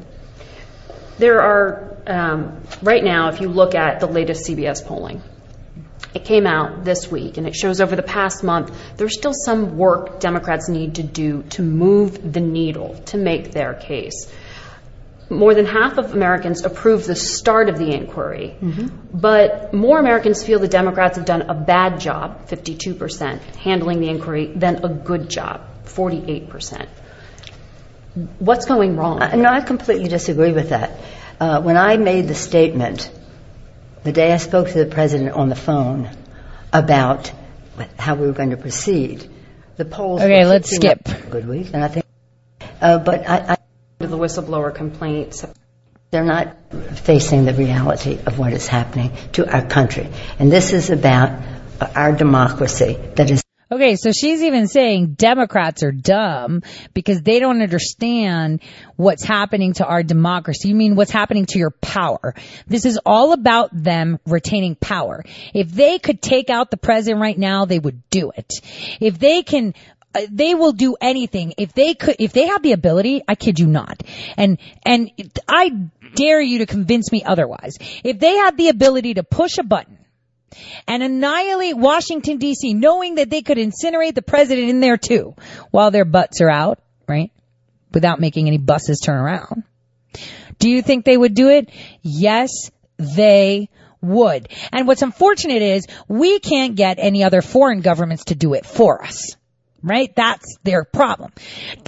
There 1.17 1.41
are, 1.41 1.97
um, 2.07 2.61
right 2.81 3.03
now, 3.03 3.29
if 3.29 3.41
you 3.41 3.49
look 3.49 3.75
at 3.75 3.99
the 3.99 4.07
latest 4.07 4.47
CBS 4.47 4.85
polling, 4.85 5.21
it 6.13 6.25
came 6.25 6.47
out 6.47 6.83
this 6.83 7.11
week 7.11 7.37
and 7.37 7.45
it 7.45 7.55
shows 7.55 7.81
over 7.81 7.95
the 7.95 8.03
past 8.03 8.43
month 8.43 8.75
there's 8.97 9.15
still 9.15 9.33
some 9.33 9.77
work 9.77 10.19
Democrats 10.19 10.67
need 10.67 10.95
to 10.95 11.03
do 11.03 11.43
to 11.43 11.61
move 11.61 12.33
the 12.33 12.39
needle 12.39 12.95
to 13.07 13.17
make 13.17 13.51
their 13.51 13.73
case 13.73 14.31
more 15.29 15.53
than 15.53 15.65
half 15.65 15.97
of 15.97 16.13
Americans 16.13 16.63
approve 16.63 17.05
the 17.05 17.15
start 17.15 17.69
of 17.69 17.77
the 17.77 17.93
inquiry, 17.93 18.55
mm-hmm. 18.59 18.87
but 19.13 19.73
more 19.73 19.99
Americans 19.99 20.43
feel 20.43 20.59
the 20.59 20.67
Democrats 20.67 21.17
have 21.17 21.25
done 21.25 21.43
a 21.43 21.53
bad 21.53 21.99
job, 21.99 22.47
52%, 22.49 23.39
handling 23.55 23.99
the 23.99 24.09
inquiry 24.09 24.47
than 24.47 24.83
a 24.83 24.89
good 24.89 25.29
job, 25.29 25.61
48%. 25.85 26.87
What's 28.39 28.65
going 28.65 28.97
wrong? 28.97 29.21
Uh, 29.21 29.35
no, 29.35 29.49
I 29.49 29.61
completely 29.61 30.09
disagree 30.09 30.51
with 30.51 30.69
that. 30.69 30.99
Uh, 31.39 31.61
when 31.61 31.77
I 31.77 31.97
made 31.97 32.27
the 32.27 32.35
statement 32.35 33.09
the 34.03 34.11
day 34.11 34.31
I 34.31 34.37
spoke 34.37 34.69
to 34.69 34.77
the 34.77 34.85
president 34.85 35.31
on 35.31 35.49
the 35.49 35.55
phone 35.55 36.09
about 36.71 37.31
how 37.97 38.15
we 38.15 38.27
were 38.27 38.33
going 38.33 38.51
to 38.51 38.57
proceed, 38.57 39.29
the 39.77 39.85
polls. 39.85 40.21
Okay, 40.21 40.45
let's 40.45 40.73
skip. 40.73 41.03
Good 41.29 41.47
week, 41.47 41.67
and 41.73 41.83
I 41.83 41.87
think. 41.87 42.05
Uh, 42.81 42.97
but 42.99 43.27
I, 43.27 43.53
I 43.53 43.57
the 44.09 44.17
whistleblower 44.17 44.73
complaints. 44.73 45.45
They're 46.11 46.23
not 46.23 46.55
facing 46.95 47.45
the 47.45 47.53
reality 47.53 48.17
of 48.25 48.39
what 48.39 48.53
is 48.53 48.67
happening 48.67 49.11
to 49.33 49.51
our 49.51 49.65
country. 49.65 50.09
And 50.39 50.51
this 50.51 50.73
is 50.73 50.89
about 50.89 51.39
our 51.95 52.11
democracy 52.13 52.97
that 53.15 53.29
is. 53.29 53.43
Okay, 53.71 53.95
so 53.95 54.11
she's 54.11 54.41
even 54.41 54.67
saying 54.67 55.13
Democrats 55.13 55.83
are 55.83 55.91
dumb 55.91 56.63
because 56.95 57.21
they 57.21 57.39
don't 57.39 57.61
understand 57.61 58.63
what's 58.95 59.23
happening 59.23 59.73
to 59.73 59.85
our 59.85 60.01
democracy. 60.01 60.69
You 60.69 60.75
mean 60.75 60.95
what's 60.95 61.11
happening 61.11 61.45
to 61.45 61.59
your 61.59 61.69
power? 61.69 62.33
This 62.65 62.85
is 62.85 62.99
all 63.05 63.31
about 63.31 63.69
them 63.71 64.17
retaining 64.25 64.73
power. 64.73 65.23
If 65.53 65.71
they 65.71 65.99
could 65.99 66.19
take 66.19 66.49
out 66.49 66.71
the 66.71 66.77
president 66.77 67.21
right 67.21 67.37
now, 67.37 67.65
they 67.65 67.77
would 67.77 68.09
do 68.09 68.31
it. 68.35 68.51
If 68.99 69.19
they 69.19 69.43
can 69.43 69.75
uh, 70.15 70.21
they 70.31 70.55
will 70.55 70.71
do 70.71 70.95
anything 70.99 71.53
if 71.57 71.73
they 71.73 71.93
could 71.93 72.15
if 72.19 72.33
they 72.33 72.47
have 72.47 72.61
the 72.63 72.71
ability 72.71 73.21
i 73.27 73.35
kid 73.35 73.59
you 73.59 73.67
not 73.67 74.01
and 74.37 74.57
and 74.83 75.11
i 75.47 75.69
dare 76.15 76.41
you 76.41 76.59
to 76.59 76.65
convince 76.65 77.11
me 77.11 77.23
otherwise 77.23 77.77
if 78.03 78.19
they 78.19 78.35
had 78.35 78.57
the 78.57 78.69
ability 78.69 79.13
to 79.13 79.23
push 79.23 79.57
a 79.57 79.63
button 79.63 79.99
and 80.87 81.03
annihilate 81.03 81.77
Washington 81.77 82.39
DC, 82.39 82.75
knowing 82.75 83.15
that 83.15 83.29
they 83.29 83.41
could 83.41 83.57
incinerate 83.57 84.15
the 84.15 84.21
president 84.21 84.69
in 84.69 84.79
there 84.79 84.97
too, 84.97 85.35
while 85.71 85.91
their 85.91 86.05
butts 86.05 86.41
are 86.41 86.49
out, 86.49 86.79
right? 87.07 87.31
Without 87.93 88.19
making 88.19 88.47
any 88.47 88.57
buses 88.57 88.99
turn 88.99 89.17
around. 89.17 89.63
Do 90.57 90.69
you 90.69 90.81
think 90.81 91.05
they 91.05 91.17
would 91.17 91.33
do 91.33 91.49
it? 91.49 91.69
Yes, 92.01 92.71
they 92.97 93.69
would. 94.01 94.49
And 94.71 94.87
what's 94.87 95.01
unfortunate 95.01 95.61
is 95.61 95.87
we 96.07 96.39
can't 96.39 96.75
get 96.75 96.99
any 96.99 97.23
other 97.23 97.41
foreign 97.41 97.81
governments 97.81 98.25
to 98.25 98.35
do 98.35 98.53
it 98.53 98.65
for 98.65 99.03
us. 99.03 99.35
Right? 99.81 100.13
That's 100.15 100.57
their 100.63 100.83
problem. 100.83 101.31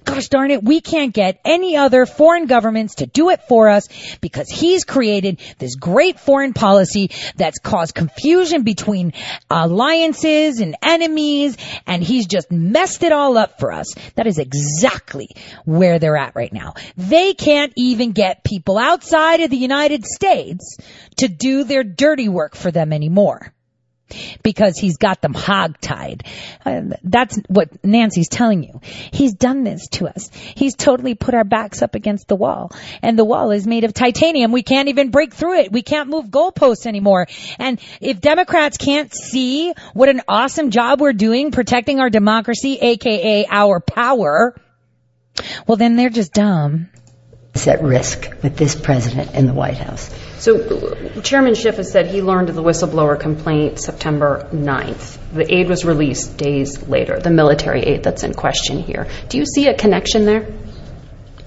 Gosh 0.06 0.30
darn 0.30 0.52
it, 0.52 0.64
we 0.64 0.82
can't 0.82 1.14
get 1.14 1.40
any 1.46 1.76
other 1.76 2.06
foreign 2.06 2.46
governments 2.46 2.96
to 2.96 3.06
do 3.06 3.30
it 3.30 3.42
for 3.48 3.70
us 3.70 3.88
because 4.22 4.50
he's 4.50 4.86
created 4.86 5.40
this 5.60 5.76
great 5.76 6.20
foreign 6.20 6.54
policy 6.54 7.12
that's 7.36 7.60
caused 7.60 7.94
confusion 7.94 8.64
between 8.64 9.14
alliances 9.50 10.60
and 10.60 10.76
enemies 10.82 11.58
and 11.86 12.04
he's 12.04 12.28
just 12.28 12.52
messed 12.52 13.04
it 13.04 13.12
all 13.12 13.38
up 13.38 13.60
for 13.60 13.72
us. 13.72 13.94
That 14.16 14.28
is 14.28 14.38
exactly 14.38 15.30
where 15.66 16.00
they're 16.00 16.18
at 16.18 16.36
right 16.36 16.52
now. 16.52 16.76
They 16.98 17.34
can't 17.34 17.74
even 17.76 18.12
get 18.12 18.44
people 18.44 18.78
outside 18.78 19.42
of 19.42 19.50
the 19.50 19.58
United 19.58 20.06
States 20.06 20.78
to 21.18 21.28
do 21.28 21.64
their 21.64 21.84
dirty 21.84 22.30
work 22.30 22.56
for 22.56 22.72
them 22.72 22.94
anymore 22.94 23.54
because 24.44 24.78
he's 24.78 24.98
got 24.98 25.22
them 25.22 25.34
hogtied. 25.34 26.26
Uh, 26.66 26.96
that's 27.04 27.40
what 27.48 27.84
Nancy's 27.84 28.30
telling 28.30 28.64
you. 28.64 28.80
He's 28.84 29.34
done 29.34 29.64
this 29.64 29.88
to 29.90 30.08
us. 30.08 30.30
He's 30.34 30.76
totally 30.76 31.16
put 31.16 31.34
our 31.34 31.44
backs 31.44 31.82
up 31.82 31.96
against 31.96 32.28
the 32.28 32.36
wall. 32.36 32.72
And 33.02 33.18
the 33.18 33.26
wall 33.26 33.52
is 33.52 33.68
made 33.68 33.84
of 33.84 33.94
titanium. 33.94 34.52
We 34.52 34.64
can't 34.64 34.90
even 34.90 35.10
break 35.10 35.34
through 35.34 35.60
it. 35.60 35.72
We 35.72 35.82
can't 35.82 36.10
move 36.10 36.26
goalposts 36.28 36.86
anymore. 36.86 37.28
And 37.60 37.80
if 38.00 38.22
Democrats 38.22 38.78
can't 38.78 39.14
see 39.14 39.74
what 39.94 40.10
an 40.10 40.22
awesome 40.28 40.72
job 40.72 41.02
we're 41.02 41.14
doing 41.14 41.52
protecting 41.52 42.00
our 42.00 42.10
democracy, 42.10 42.78
aka 42.80 43.46
our 43.50 43.80
power, 43.80 44.56
well 45.68 45.78
then 45.78 45.96
they're 45.96 46.10
just 46.10 46.34
dumb. 46.34 46.90
It's 47.54 47.68
at 47.68 47.84
risk 47.84 48.30
with 48.42 48.56
this 48.56 48.76
president 48.76 49.34
in 49.34 49.46
the 49.46 49.54
White 49.54 49.78
House. 49.78 50.10
So 50.40 51.22
Chairman 51.22 51.54
Schiff 51.56 51.76
has 51.76 51.92
said 51.92 52.08
he 52.08 52.22
learned 52.22 52.50
of 52.50 52.56
the 52.56 52.64
whistleblower 52.64 53.20
complaint 53.20 53.80
September 53.80 54.48
9th. 54.54 55.18
The 55.34 55.54
aid 55.54 55.68
was 55.68 55.84
released 55.84 56.38
days 56.38 56.88
later, 56.88 57.20
the 57.20 57.30
military 57.30 57.82
aid 57.82 58.04
that's 58.04 58.24
in 58.24 58.34
question 58.34 58.80
here. 58.80 59.08
Do 59.28 59.38
you 59.38 59.46
see 59.46 59.68
a 59.68 59.78
connection 59.78 60.26
there? 60.26 60.48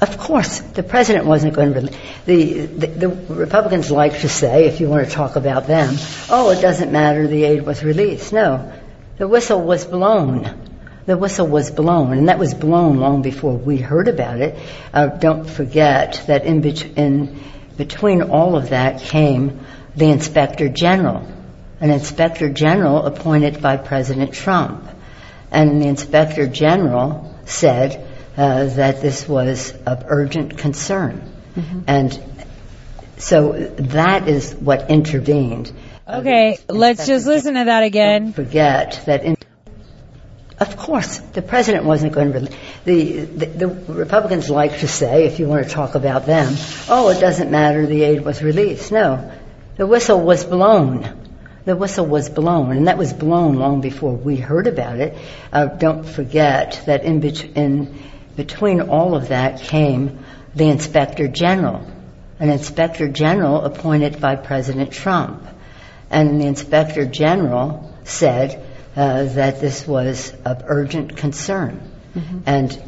Of 0.01 0.19
course, 0.19 0.61
the 0.61 0.83
president 0.83 1.25
wasn't 1.25 1.55
going 1.55 1.73
to. 1.75 1.81
The, 2.27 2.67
the, 2.67 2.87
the 2.87 3.09
Republicans 3.09 3.91
like 3.91 4.21
to 4.21 4.29
say, 4.29 4.67
if 4.67 4.81
you 4.81 4.89
want 4.89 5.09
to 5.09 5.11
talk 5.11 5.37
about 5.37 5.67
them, 5.67 5.95
oh, 6.29 6.51
it 6.51 6.61
doesn't 6.61 6.93
matter. 6.93 7.27
The 7.27 7.45
aid 7.45 7.65
was 7.65 7.83
released. 7.83 8.33
No, 8.33 8.73
the 9.17 9.27
whistle 9.27 9.63
was 9.63 9.85
blown. 9.85 10.64
The 11.07 11.17
whistle 11.19 11.47
was 11.47 11.71
blown, 11.71 12.13
and 12.13 12.29
that 12.29 12.39
was 12.39 12.55
blown 12.55 12.99
long 12.99 13.23
before 13.23 13.55
we 13.55 13.77
heard 13.77 14.09
about 14.09 14.41
it. 14.41 14.59
Uh, 14.93 15.09
don't 15.09 15.45
forget 15.45 16.23
that 16.27 16.45
in, 16.45 16.63
bet- 16.63 16.97
in 16.97 17.41
between 17.77 18.23
all 18.23 18.57
of 18.57 18.71
that 18.71 19.01
came 19.01 19.61
the 19.97 20.07
inspector 20.07 20.69
general, 20.69 21.27
an 21.81 21.91
inspector 21.91 22.49
general 22.49 23.05
appointed 23.05 23.61
by 23.61 23.77
President 23.77 24.33
Trump. 24.33 24.89
And 25.51 25.81
the 25.81 25.87
inspector 25.87 26.47
general 26.47 27.35
said 27.45 28.05
uh, 28.37 28.65
that 28.65 29.01
this 29.01 29.29
was 29.29 29.73
of 29.87 30.05
urgent 30.09 30.59
concern. 30.59 31.31
Mm-hmm. 31.55 31.81
And 31.87 32.23
so 33.19 33.53
that 33.53 34.29
is 34.29 34.55
what 34.55 34.91
intervened. 34.91 35.73
Okay, 36.09 36.59
let's 36.69 37.07
just 37.07 37.27
listen 37.27 37.55
to 37.55 37.65
that 37.65 37.83
again. 37.85 38.25
Don't 38.25 38.33
forget 38.33 39.03
that 39.07 39.23
in 39.23 39.37
of 40.61 40.77
course, 40.77 41.19
the 41.19 41.43
president 41.43 41.85
wasn't 41.85 42.13
going 42.13 42.33
to. 42.33 42.41
The, 42.85 43.25
the, 43.25 43.47
the 43.47 43.69
Republicans 43.69 44.49
like 44.49 44.79
to 44.79 44.89
say, 44.89 45.27
if 45.27 45.41
you 45.41 45.49
want 45.49 45.67
to 45.67 45.71
talk 45.71 45.97
about 45.97 46.27
them, 46.27 46.55
oh, 46.89 47.09
it 47.09 47.21
doesn't 47.21 47.51
matter. 47.51 47.87
The 47.87 48.05
aid 48.05 48.25
was 48.25 48.43
released. 48.43 48.93
No, 48.93 49.33
the 49.77 49.87
whistle 49.87 50.21
was 50.21 50.45
blown. 50.45 51.23
The 51.65 51.75
whistle 51.75 52.07
was 52.07 52.29
blown, 52.29 52.77
and 52.77 52.89
that 52.89 52.99
was 52.99 53.13
blown 53.13 53.57
long 53.57 53.81
before 53.81 54.13
we 54.13 54.37
heard 54.37 54.67
about 54.67 55.01
it. 55.01 55.17
Uh, 55.53 55.67
don't 55.67 56.05
forget 56.05 56.83
that 56.87 57.05
in, 57.05 57.21
bet- 57.21 57.57
in 57.57 57.99
between 58.37 58.83
all 58.83 59.15
of 59.15 59.29
that 59.29 59.61
came 59.61 60.25
the 60.55 60.69
inspector 60.69 61.27
general, 61.27 61.85
an 62.39 62.51
inspector 62.51 63.09
general 63.09 63.63
appointed 63.63 64.21
by 64.21 64.37
President 64.37 64.93
Trump, 64.93 65.43
and 66.11 66.41
the 66.41 66.47
inspector 66.47 67.07
general 67.07 67.93
said 68.05 68.64
uh, 68.97 69.25
that 69.25 69.61
this 69.61 69.87
was 69.87 70.33
of 70.45 70.63
urgent 70.67 71.17
concern. 71.17 71.91
Mm-hmm. 72.15 72.39
And 72.47 72.83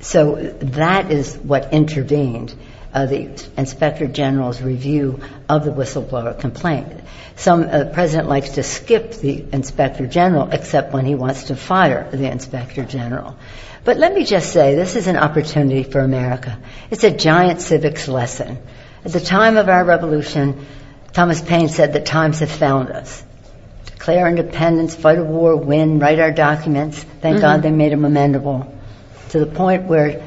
so 0.00 0.36
that 0.36 1.10
is 1.10 1.36
what 1.36 1.72
intervened. 1.72 2.54
Uh, 2.90 3.04
the 3.04 3.50
Inspector 3.58 4.06
General's 4.08 4.62
review 4.62 5.20
of 5.46 5.62
the 5.62 5.70
whistleblower 5.70 6.38
complaint. 6.40 6.88
Some 7.36 7.64
uh, 7.64 7.84
president 7.92 8.30
likes 8.30 8.50
to 8.52 8.62
skip 8.62 9.12
the 9.12 9.44
Inspector 9.52 10.06
General, 10.06 10.48
except 10.50 10.94
when 10.94 11.04
he 11.04 11.14
wants 11.14 11.44
to 11.44 11.56
fire 11.56 12.08
the 12.10 12.30
Inspector 12.30 12.82
General. 12.86 13.36
But 13.84 13.98
let 13.98 14.14
me 14.14 14.24
just 14.24 14.52
say, 14.52 14.74
this 14.74 14.96
is 14.96 15.06
an 15.06 15.18
opportunity 15.18 15.82
for 15.82 16.00
America. 16.00 16.58
It's 16.90 17.04
a 17.04 17.10
giant 17.10 17.60
civics 17.60 18.08
lesson. 18.08 18.58
At 19.04 19.12
the 19.12 19.20
time 19.20 19.58
of 19.58 19.68
our 19.68 19.84
revolution, 19.84 20.66
Thomas 21.12 21.42
Paine 21.42 21.68
said 21.68 21.92
that 21.92 22.06
times 22.06 22.40
have 22.40 22.50
found 22.50 22.90
us 22.90 23.22
declare 23.98 24.28
independence, 24.28 24.94
fight 24.94 25.18
a 25.18 25.24
war, 25.24 25.56
win, 25.56 25.98
write 25.98 26.20
our 26.20 26.30
documents. 26.30 27.02
Thank 27.02 27.36
mm-hmm. 27.36 27.40
God 27.40 27.62
they 27.62 27.72
made 27.72 27.90
them 27.90 28.02
amendable. 28.02 28.72
To 29.30 29.40
the 29.40 29.46
point 29.46 29.84
where 29.84 30.22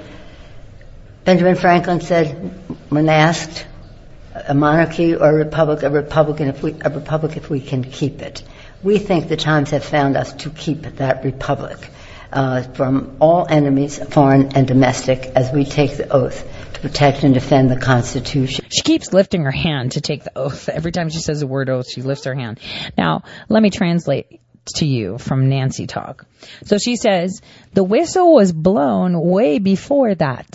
Benjamin 1.24 1.56
Franklin 1.56 2.02
said, 2.02 2.54
when 2.90 3.08
asked 3.08 3.66
a 4.36 4.54
monarchy 4.54 5.16
or 5.16 5.30
a 5.30 5.34
republic, 5.34 5.84
a 5.84 5.90
republican 5.90 6.50
if 6.50 6.62
we, 6.62 6.76
a 6.84 6.90
republic 6.90 7.38
if 7.38 7.50
we 7.50 7.62
can 7.62 7.84
keep 7.84 8.22
it. 8.22 8.44
We 8.84 8.98
think 8.98 9.30
the 9.30 9.38
times 9.38 9.70
have 9.70 9.86
found 9.86 10.18
us 10.18 10.34
to 10.44 10.50
keep 10.50 10.82
that 10.82 11.24
republic 11.24 11.90
uh, 12.32 12.64
from 12.64 13.18
all 13.20 13.46
enemies, 13.50 14.00
foreign 14.10 14.56
and 14.56 14.68
domestic, 14.68 15.32
as 15.36 15.52
we 15.52 15.66
take 15.66 15.98
the 15.98 16.12
oath 16.12 16.46
protect 16.82 17.24
and 17.24 17.34
defend 17.34 17.70
the 17.70 17.80
Constitution. 17.80 18.66
She 18.70 18.82
keeps 18.82 19.14
lifting 19.14 19.44
her 19.44 19.52
hand 19.52 19.94
to 19.94 20.02
take 20.02 20.24
the 20.24 20.38
oath. 20.38 20.70
Every 20.70 20.92
time 20.92 21.10
she 21.10 21.20
says 21.20 21.40
the 21.40 21.48
word 21.48 21.70
oath, 21.70 21.90
she 21.90 22.02
lifts 22.02 22.26
her 22.26 22.36
hand. 22.36 22.60
Now, 22.98 23.24
let 23.50 23.64
me 23.64 23.70
translate 23.70 24.42
to 24.76 24.86
you 24.86 25.18
from 25.18 25.50
Nancy 25.50 25.88
Talk. 25.88 26.26
So 26.66 26.78
she 26.78 26.96
says, 26.96 27.42
the 27.74 27.84
whistle 27.84 28.34
was 28.34 28.52
blown 28.52 29.20
way 29.20 29.60
before 29.60 30.14
that. 30.16 30.50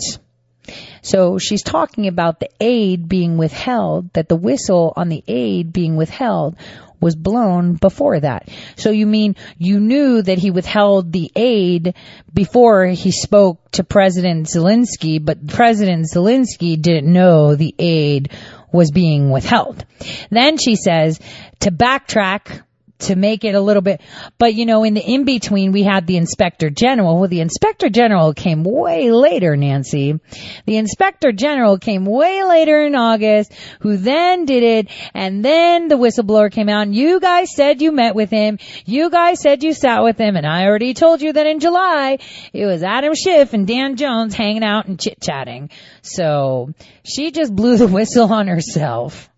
So 1.01 1.37
she's 1.37 1.63
talking 1.63 2.07
about 2.07 2.39
the 2.39 2.49
aid 2.59 3.07
being 3.07 3.37
withheld, 3.37 4.11
that 4.13 4.27
the 4.27 4.35
whistle 4.35 4.93
on 4.95 5.07
the 5.07 5.23
aid 5.27 5.71
being 5.71 5.95
withheld 5.95 6.57
was 6.99 7.15
blown 7.15 7.73
before 7.73 8.19
that. 8.19 8.49
So 8.75 8.89
you 8.89 9.05
mean 9.05 9.35
you 9.57 9.79
knew 9.79 10.21
that 10.21 10.37
he 10.37 10.51
withheld 10.51 11.11
the 11.11 11.31
aid 11.35 11.95
before 12.33 12.87
he 12.87 13.11
spoke 13.11 13.71
to 13.71 13.83
President 13.83 14.47
Zelensky, 14.47 15.23
but 15.23 15.47
President 15.47 16.07
Zelensky 16.13 16.81
didn't 16.81 17.11
know 17.11 17.55
the 17.55 17.75
aid 17.77 18.31
was 18.71 18.91
being 18.91 19.29
withheld. 19.29 19.85
Then 20.29 20.57
she 20.57 20.75
says 20.75 21.19
to 21.61 21.71
backtrack 21.71 22.63
to 22.99 23.15
make 23.15 23.43
it 23.43 23.53
a 23.53 23.61
little 23.61 23.81
bit, 23.81 24.01
but 24.37 24.55
you 24.55 24.65
know, 24.65 24.83
in 24.83 24.95
the 24.95 25.01
in 25.01 25.23
between, 25.23 25.71
we 25.71 25.83
had 25.83 26.07
the 26.07 26.17
inspector 26.17 26.69
general. 26.69 27.19
Well, 27.19 27.29
the 27.29 27.41
inspector 27.41 27.89
general 27.89 28.33
came 28.33 28.63
way 28.63 29.11
later, 29.11 29.55
Nancy. 29.55 30.19
The 30.65 30.77
inspector 30.77 31.31
general 31.31 31.77
came 31.77 32.05
way 32.05 32.43
later 32.43 32.81
in 32.81 32.95
August, 32.95 33.53
who 33.81 33.97
then 33.97 34.45
did 34.45 34.63
it, 34.63 34.87
and 35.13 35.45
then 35.45 35.87
the 35.87 35.95
whistleblower 35.95 36.51
came 36.51 36.69
out, 36.69 36.87
and 36.87 36.95
you 36.95 37.19
guys 37.19 37.53
said 37.53 37.81
you 37.81 37.91
met 37.91 38.15
with 38.15 38.31
him. 38.31 38.57
You 38.85 39.09
guys 39.09 39.41
said 39.41 39.63
you 39.63 39.73
sat 39.73 40.03
with 40.03 40.17
him, 40.17 40.35
and 40.35 40.45
I 40.45 40.65
already 40.65 40.93
told 40.93 41.21
you 41.21 41.33
that 41.33 41.45
in 41.45 41.59
July, 41.59 42.17
it 42.51 42.65
was 42.65 42.83
Adam 42.83 43.13
Schiff 43.13 43.53
and 43.53 43.67
Dan 43.67 43.95
Jones 43.95 44.33
hanging 44.33 44.63
out 44.63 44.87
and 44.87 44.99
chit 44.99 45.21
chatting. 45.21 45.69
So, 46.01 46.73
she 47.03 47.31
just 47.31 47.55
blew 47.55 47.77
the 47.77 47.87
whistle 47.97 48.33
on 48.33 48.47
herself. 48.47 49.29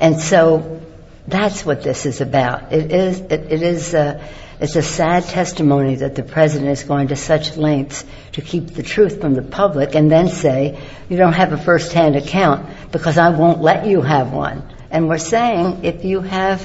And 0.00 0.18
so, 0.18 0.80
that's 1.26 1.64
what 1.64 1.82
this 1.82 2.06
is 2.06 2.20
about. 2.20 2.72
It 2.72 2.92
is, 2.92 3.20
it, 3.20 3.32
it 3.52 3.62
is, 3.62 3.94
uh, 3.94 4.22
It's 4.62 4.76
a 4.76 4.82
sad 4.82 5.24
testimony 5.24 5.96
that 5.96 6.14
the 6.14 6.22
president 6.22 6.70
is 6.70 6.84
going 6.84 7.08
to 7.08 7.16
such 7.16 7.56
lengths 7.56 8.04
to 8.32 8.42
keep 8.42 8.68
the 8.68 8.84
truth 8.84 9.20
from 9.20 9.34
the 9.34 9.42
public 9.42 9.96
and 9.96 10.08
then 10.08 10.28
say, 10.28 10.78
you 11.08 11.16
don't 11.16 11.32
have 11.32 11.52
a 11.52 11.58
first-hand 11.58 12.14
account 12.14 12.68
because 12.92 13.18
I 13.18 13.30
won't 13.30 13.60
let 13.60 13.86
you 13.86 14.02
have 14.02 14.32
one. 14.32 14.62
And 14.88 15.08
we're 15.08 15.18
saying 15.18 15.84
if 15.84 16.04
you 16.04 16.20
have 16.20 16.64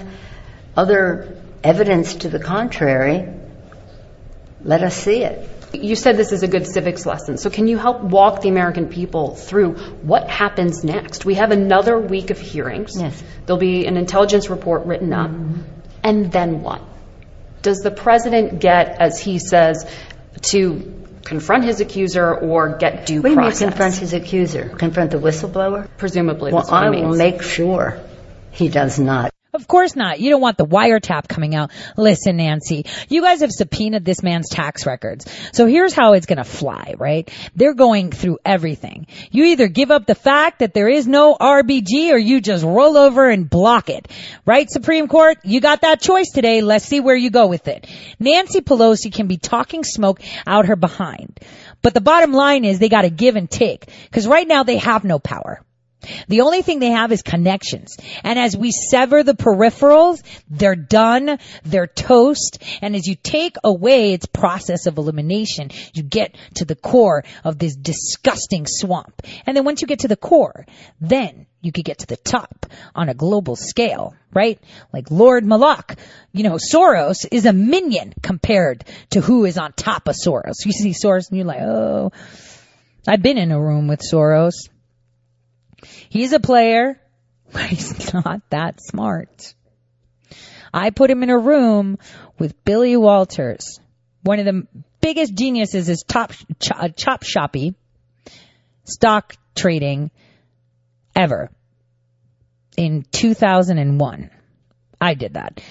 other 0.75 1.41
evidence 1.63 2.13
to 2.21 2.29
the 2.29 2.37
contrary, 2.37 3.27
let 4.63 4.83
us 4.83 4.95
see 4.95 5.23
it. 5.23 5.49
You 5.73 5.95
said 5.95 6.15
this 6.15 6.31
is 6.31 6.43
a 6.43 6.47
good 6.47 6.65
civics 6.65 7.05
lesson. 7.05 7.37
So 7.37 7.49
can 7.49 7.67
you 7.67 7.77
help 7.77 8.01
walk 8.01 8.41
the 8.41 8.49
American 8.49 8.87
people 8.87 9.35
through 9.35 9.73
what 10.01 10.29
happens 10.29 10.83
next? 10.83 11.25
We 11.25 11.35
have 11.35 11.51
another 11.51 11.99
week 11.99 12.29
of 12.29 12.39
hearings. 12.39 12.93
Yes. 12.95 13.21
There'll 13.45 13.59
be 13.59 13.85
an 13.85 13.97
intelligence 13.97 14.49
report 14.49 14.85
written 14.85 15.13
up. 15.13 15.29
Mm-hmm. 15.29 15.61
And 16.03 16.31
then 16.31 16.61
what? 16.61 16.81
Does 17.61 17.79
the 17.79 17.91
president 17.91 18.61
get, 18.61 19.01
as 19.01 19.19
he 19.19 19.39
says, 19.39 19.85
to 20.43 20.93
confront 21.23 21.65
his 21.65 21.81
accuser 21.81 22.33
or 22.33 22.77
get 22.77 23.05
due 23.05 23.21
What 23.21 23.31
you 23.31 23.35
mean 23.35 23.51
confront 23.51 23.95
his 23.95 24.13
accuser? 24.13 24.69
Confront 24.69 25.11
the 25.11 25.17
whistleblower? 25.17 25.89
Presumably, 25.97 26.53
Well, 26.53 26.63
what 26.63 26.71
I 26.71 26.89
will 26.89 27.15
make 27.15 27.41
sure 27.41 27.99
he 28.51 28.69
does 28.69 28.97
not. 28.97 29.31
Of 29.57 29.67
course 29.67 29.95
not. 29.95 30.19
You 30.19 30.29
don't 30.29 30.39
want 30.39 30.59
the 30.59 30.67
wiretap 30.67 31.27
coming 31.27 31.55
out. 31.55 31.71
Listen, 31.97 32.37
Nancy, 32.37 32.85
you 33.09 33.23
guys 33.23 33.41
have 33.41 33.51
subpoenaed 33.51 34.05
this 34.05 34.21
man's 34.21 34.49
tax 34.49 34.85
records. 34.85 35.25
So 35.51 35.65
here's 35.65 35.93
how 35.93 36.13
it's 36.13 36.27
to 36.27 36.43
fly, 36.43 36.93
right? 36.99 37.27
They're 37.55 37.73
going 37.73 38.11
through 38.11 38.37
everything. 38.45 39.07
You 39.31 39.45
either 39.45 39.67
give 39.67 39.89
up 39.89 40.05
the 40.05 40.13
fact 40.13 40.59
that 40.59 40.75
there 40.75 40.87
is 40.87 41.07
no 41.07 41.35
RBG 41.35 42.11
or 42.11 42.17
you 42.19 42.39
just 42.39 42.63
roll 42.63 42.97
over 42.97 43.27
and 43.27 43.49
block 43.49 43.89
it. 43.89 44.07
Right, 44.45 44.69
Supreme 44.69 45.07
Court? 45.07 45.39
You 45.43 45.59
got 45.59 45.81
that 45.81 46.01
choice 46.01 46.29
today. 46.31 46.61
Let's 46.61 46.85
see 46.85 46.99
where 46.99 47.15
you 47.15 47.31
go 47.31 47.47
with 47.47 47.67
it. 47.67 47.87
Nancy 48.19 48.61
Pelosi 48.61 49.11
can 49.11 49.25
be 49.25 49.37
talking 49.37 49.83
smoke 49.83 50.21
out 50.45 50.67
her 50.67 50.75
behind. 50.75 51.39
But 51.81 51.95
the 51.95 52.01
bottom 52.01 52.31
line 52.31 52.63
is 52.63 52.77
they 52.77 52.89
got 52.89 53.01
to 53.01 53.09
give 53.09 53.35
and 53.35 53.49
take. 53.49 53.89
Cause 54.11 54.27
right 54.27 54.47
now 54.47 54.61
they 54.61 54.77
have 54.77 55.03
no 55.03 55.17
power. 55.17 55.63
The 56.27 56.41
only 56.41 56.61
thing 56.61 56.79
they 56.79 56.91
have 56.91 57.11
is 57.11 57.21
connections. 57.21 57.97
And 58.23 58.37
as 58.39 58.55
we 58.55 58.71
sever 58.71 59.23
the 59.23 59.33
peripherals, 59.33 60.21
they're 60.49 60.75
done, 60.75 61.39
they're 61.63 61.87
toast. 61.87 62.63
And 62.81 62.95
as 62.95 63.07
you 63.07 63.15
take 63.15 63.55
away 63.63 64.13
its 64.13 64.25
process 64.25 64.85
of 64.85 64.97
elimination, 64.97 65.71
you 65.93 66.03
get 66.03 66.35
to 66.55 66.65
the 66.65 66.75
core 66.75 67.23
of 67.43 67.57
this 67.57 67.75
disgusting 67.75 68.65
swamp. 68.67 69.21
And 69.45 69.55
then 69.55 69.65
once 69.65 69.81
you 69.81 69.87
get 69.87 69.99
to 69.99 70.07
the 70.07 70.15
core, 70.15 70.65
then 70.99 71.47
you 71.61 71.71
could 71.71 71.85
get 71.85 71.99
to 71.99 72.07
the 72.07 72.17
top 72.17 72.65
on 72.95 73.09
a 73.09 73.13
global 73.13 73.55
scale, 73.55 74.15
right? 74.33 74.59
Like 74.93 75.11
Lord 75.11 75.45
Malak. 75.45 75.97
You 76.31 76.43
know, 76.43 76.57
Soros 76.57 77.25
is 77.31 77.45
a 77.45 77.53
minion 77.53 78.13
compared 78.21 78.85
to 79.11 79.21
who 79.21 79.45
is 79.45 79.57
on 79.57 79.73
top 79.73 80.07
of 80.07 80.15
Soros. 80.15 80.65
You 80.65 80.71
see 80.71 80.91
Soros 80.91 81.29
and 81.29 81.37
you're 81.37 81.47
like, 81.47 81.61
oh, 81.61 82.11
I've 83.07 83.21
been 83.21 83.37
in 83.37 83.51
a 83.51 83.59
room 83.59 83.87
with 83.87 84.01
Soros. 84.01 84.69
He's 86.09 86.33
a 86.33 86.39
player, 86.39 86.99
but 87.51 87.63
he's 87.63 88.13
not 88.13 88.41
that 88.49 88.81
smart. 88.81 89.53
I 90.73 90.89
put 90.89 91.09
him 91.09 91.23
in 91.23 91.29
a 91.29 91.37
room 91.37 91.97
with 92.37 92.63
Billy 92.63 92.97
Walters, 92.97 93.79
one 94.27 94.39
of 94.39 94.45
the 94.45 94.67
biggest 94.99 95.33
geniuses 95.33 95.87
is 95.87 96.03
top 96.03 96.33
uh, 96.75 96.89
chop 96.89 97.23
shoppy 97.23 97.75
stock 98.83 99.35
trading 99.55 100.11
ever 101.15 101.49
in 102.75 103.05
2001. 103.11 104.29
I 104.99 105.13
did 105.13 105.35
that. 105.35 105.61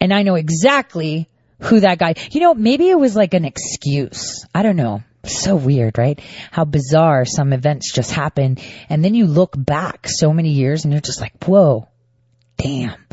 And 0.00 0.12
I 0.12 0.22
know 0.22 0.34
exactly 0.34 1.28
who 1.60 1.80
that 1.80 1.98
guy, 1.98 2.14
you 2.30 2.40
know, 2.40 2.54
maybe 2.54 2.88
it 2.88 2.98
was 2.98 3.16
like 3.16 3.34
an 3.34 3.44
excuse. 3.44 4.46
I 4.54 4.62
don't 4.62 4.76
know. 4.76 5.02
So 5.26 5.56
weird, 5.56 5.98
right? 5.98 6.20
How 6.50 6.64
bizarre 6.64 7.24
some 7.24 7.52
events 7.52 7.92
just 7.92 8.10
happen. 8.10 8.58
And 8.88 9.04
then 9.04 9.14
you 9.14 9.26
look 9.26 9.54
back 9.56 10.08
so 10.08 10.32
many 10.32 10.50
years 10.50 10.84
and 10.84 10.92
you're 10.92 11.00
just 11.00 11.20
like, 11.20 11.44
whoa, 11.44 11.88
damn. 12.56 13.04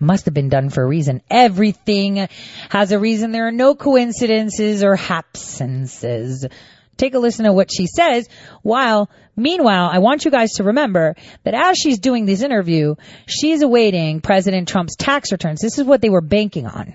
Must 0.00 0.26
have 0.26 0.34
been 0.34 0.48
done 0.48 0.70
for 0.70 0.82
a 0.82 0.86
reason. 0.86 1.22
Everything 1.28 2.28
has 2.70 2.92
a 2.92 2.98
reason. 3.00 3.32
There 3.32 3.48
are 3.48 3.52
no 3.52 3.74
coincidences 3.74 4.84
or 4.84 4.96
hapsences. 4.96 6.48
Take 6.96 7.14
a 7.14 7.18
listen 7.18 7.46
to 7.46 7.52
what 7.52 7.70
she 7.72 7.86
says. 7.86 8.28
While, 8.62 9.10
meanwhile, 9.36 9.88
I 9.92 9.98
want 9.98 10.24
you 10.24 10.30
guys 10.30 10.52
to 10.54 10.64
remember 10.64 11.16
that 11.42 11.54
as 11.54 11.78
she's 11.78 11.98
doing 11.98 12.26
this 12.26 12.42
interview, 12.42 12.94
she's 13.26 13.62
awaiting 13.62 14.20
President 14.20 14.68
Trump's 14.68 14.94
tax 14.94 15.32
returns. 15.32 15.60
This 15.60 15.78
is 15.78 15.84
what 15.84 16.00
they 16.00 16.10
were 16.10 16.20
banking 16.20 16.66
on. 16.66 16.94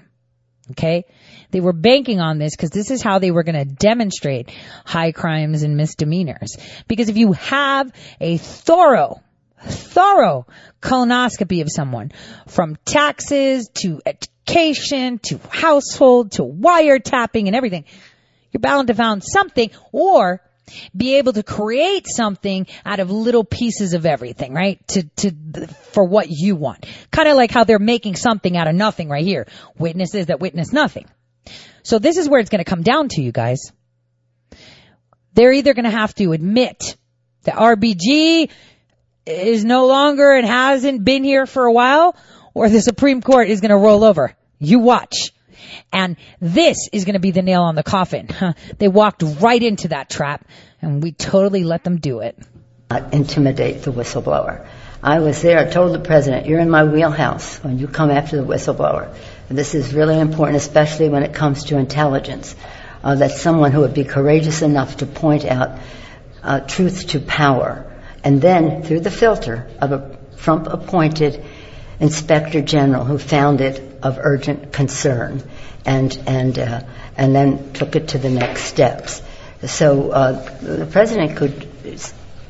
Okay? 0.71 1.05
They 1.53 1.61
were 1.61 1.71
banking 1.71 2.19
on 2.19 2.39
this 2.39 2.55
because 2.55 2.71
this 2.71 2.89
is 2.89 3.03
how 3.03 3.19
they 3.19 3.29
were 3.29 3.43
going 3.43 3.55
to 3.55 3.63
demonstrate 3.63 4.49
high 4.85 5.11
crimes 5.11 5.61
and 5.61 5.77
misdemeanors. 5.77 6.57
Because 6.87 7.09
if 7.09 7.17
you 7.17 7.33
have 7.33 7.93
a 8.19 8.37
thorough, 8.37 9.21
thorough 9.61 10.47
colonoscopy 10.81 11.61
of 11.61 11.71
someone 11.71 12.11
from 12.47 12.75
taxes 12.85 13.69
to 13.75 14.01
education 14.03 15.19
to 15.19 15.39
household 15.51 16.31
to 16.33 16.41
wiretapping 16.41 17.45
and 17.45 17.55
everything, 17.55 17.85
you're 18.51 18.59
bound 18.59 18.87
to 18.87 18.95
find 18.95 19.23
something 19.23 19.69
or 19.91 20.41
be 20.95 21.17
able 21.17 21.33
to 21.33 21.43
create 21.43 22.07
something 22.07 22.65
out 22.83 22.99
of 22.99 23.11
little 23.11 23.43
pieces 23.43 23.93
of 23.93 24.07
everything, 24.07 24.55
right? 24.55 24.85
To, 24.87 25.03
to, 25.03 25.67
for 25.91 26.03
what 26.03 26.27
you 26.29 26.55
want. 26.55 26.87
Kind 27.11 27.27
of 27.27 27.35
like 27.35 27.51
how 27.51 27.63
they're 27.63 27.77
making 27.77 28.15
something 28.15 28.57
out 28.57 28.67
of 28.67 28.73
nothing 28.73 29.07
right 29.07 29.25
here. 29.25 29.45
Witnesses 29.77 30.27
that 30.27 30.39
witness 30.39 30.73
nothing. 30.73 31.05
So 31.83 31.99
this 31.99 32.17
is 32.17 32.27
where 32.27 32.39
it's 32.39 32.49
going 32.49 32.63
to 32.63 32.69
come 32.69 32.81
down 32.81 33.09
to, 33.09 33.21
you 33.21 33.31
guys. 33.31 33.71
They're 35.33 35.51
either 35.51 35.73
going 35.73 35.85
to 35.85 35.91
have 35.91 36.15
to 36.15 36.31
admit 36.31 36.95
that 37.43 37.55
RBG 37.55 38.49
is 39.25 39.65
no 39.65 39.87
longer 39.87 40.31
and 40.31 40.45
hasn't 40.45 41.03
been 41.03 41.23
here 41.23 41.45
for 41.45 41.65
a 41.65 41.71
while, 41.71 42.15
or 42.53 42.69
the 42.69 42.81
Supreme 42.81 43.21
Court 43.21 43.49
is 43.49 43.61
going 43.61 43.71
to 43.71 43.77
roll 43.77 44.03
over. 44.03 44.35
You 44.59 44.79
watch. 44.79 45.33
And 45.91 46.17
this 46.39 46.89
is 46.91 47.05
going 47.05 47.13
to 47.13 47.19
be 47.19 47.31
the 47.31 47.41
nail 47.41 47.63
on 47.63 47.75
the 47.75 47.83
coffin. 47.83 48.29
They 48.77 48.87
walked 48.87 49.23
right 49.23 49.61
into 49.61 49.89
that 49.89 50.09
trap, 50.09 50.45
and 50.81 51.01
we 51.01 51.11
totally 51.11 51.63
let 51.63 51.83
them 51.83 51.97
do 51.97 52.19
it. 52.19 52.37
Intimidate 53.11 53.83
the 53.83 53.91
whistleblower. 53.91 54.67
I 55.01 55.19
was 55.19 55.41
there, 55.41 55.59
I 55.59 55.65
told 55.69 55.93
the 55.93 55.99
president, 55.99 56.45
you're 56.45 56.59
in 56.59 56.69
my 56.69 56.83
wheelhouse 56.85 57.57
when 57.63 57.77
you 57.77 57.87
come 57.87 58.09
after 58.09 58.37
the 58.37 58.43
whistleblower. 58.43 59.13
This 59.55 59.75
is 59.75 59.93
really 59.93 60.19
important, 60.19 60.57
especially 60.57 61.09
when 61.09 61.23
it 61.23 61.33
comes 61.33 61.65
to 61.65 61.77
intelligence. 61.77 62.55
Uh, 63.03 63.15
that 63.15 63.31
someone 63.31 63.73
who 63.73 63.81
would 63.81 63.93
be 63.93 64.05
courageous 64.05 64.61
enough 64.61 64.97
to 64.97 65.05
point 65.05 65.43
out 65.43 65.77
uh, 66.41 66.61
truth 66.61 67.07
to 67.07 67.19
power. 67.19 67.91
And 68.23 68.41
then, 68.41 68.81
through 68.81 69.01
the 69.01 69.11
filter 69.11 69.69
of 69.81 69.91
a 69.91 70.17
Trump 70.37 70.67
appointed 70.67 71.43
inspector 71.99 72.61
general 72.61 73.03
who 73.03 73.17
found 73.17 73.59
it 73.59 73.99
of 74.01 74.19
urgent 74.21 74.71
concern 74.71 75.43
and, 75.85 76.17
and, 76.25 76.57
uh, 76.57 76.81
and 77.17 77.35
then 77.35 77.73
took 77.73 77.97
it 77.97 78.09
to 78.09 78.17
the 78.17 78.29
next 78.29 78.63
steps. 78.63 79.21
So 79.65 80.11
uh, 80.11 80.57
the 80.61 80.85
president 80.85 81.35
could 81.37 81.67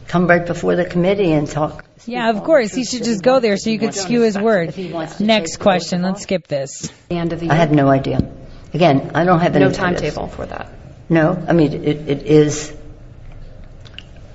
come 0.07 0.27
right 0.27 0.45
before 0.45 0.75
the 0.75 0.85
committee 0.85 1.31
and 1.31 1.47
talk. 1.47 1.82
Yeah, 2.05 2.29
of 2.29 2.43
course. 2.43 2.73
He 2.73 2.83
should 2.83 3.03
just 3.03 3.23
go 3.23 3.39
there 3.39 3.57
so 3.57 3.69
you 3.69 3.79
could 3.79 3.93
skew 3.93 4.21
his 4.21 4.37
word. 4.37 4.77
Next 5.19 5.57
question. 5.57 6.01
Let's 6.01 6.23
skip 6.23 6.47
this. 6.47 6.91
The 7.09 7.15
end 7.15 7.33
of 7.33 7.39
the 7.39 7.49
I 7.49 7.55
have 7.55 7.71
no 7.71 7.87
idea. 7.87 8.19
Again, 8.73 9.11
I 9.13 9.23
don't 9.23 9.39
have 9.39 9.55
any 9.55 9.65
No 9.65 9.71
timetable 9.71 10.27
for 10.27 10.45
that. 10.45 10.69
No, 11.09 11.41
I 11.47 11.53
mean, 11.53 11.73
it, 11.73 12.09
it 12.09 12.23
is 12.23 12.73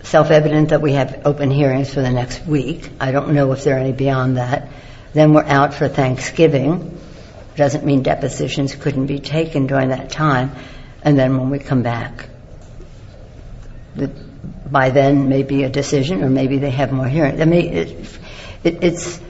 self-evident 0.02 0.70
that 0.70 0.80
we 0.80 0.92
have 0.92 1.22
open 1.26 1.50
hearings 1.50 1.92
for 1.92 2.00
the 2.00 2.10
next 2.10 2.46
week. 2.46 2.88
I 3.00 3.10
don't 3.10 3.34
know 3.34 3.52
if 3.52 3.64
there 3.64 3.76
are 3.76 3.80
any 3.80 3.92
beyond 3.92 4.36
that. 4.36 4.68
Then 5.12 5.34
we're 5.34 5.44
out 5.44 5.74
for 5.74 5.88
Thanksgiving. 5.88 6.98
Doesn't 7.56 7.84
mean 7.84 8.02
depositions 8.02 8.74
couldn't 8.74 9.06
be 9.06 9.18
taken 9.18 9.66
during 9.66 9.88
that 9.88 10.10
time. 10.10 10.52
And 11.02 11.18
then 11.18 11.36
when 11.36 11.50
we 11.50 11.58
come 11.58 11.82
back, 11.82 12.28
the, 13.96 14.12
by 14.70 14.90
then 14.90 15.28
maybe 15.28 15.64
a 15.64 15.68
decision 15.70 16.22
or 16.24 16.30
maybe 16.30 16.58
they 16.58 16.70
have 16.70 16.92
more 16.92 17.08
hearings. 17.08 17.40
I 17.40 17.44
mean, 17.44 17.72
it, 17.72 17.88
it, 18.64 18.84
it's 18.84 19.20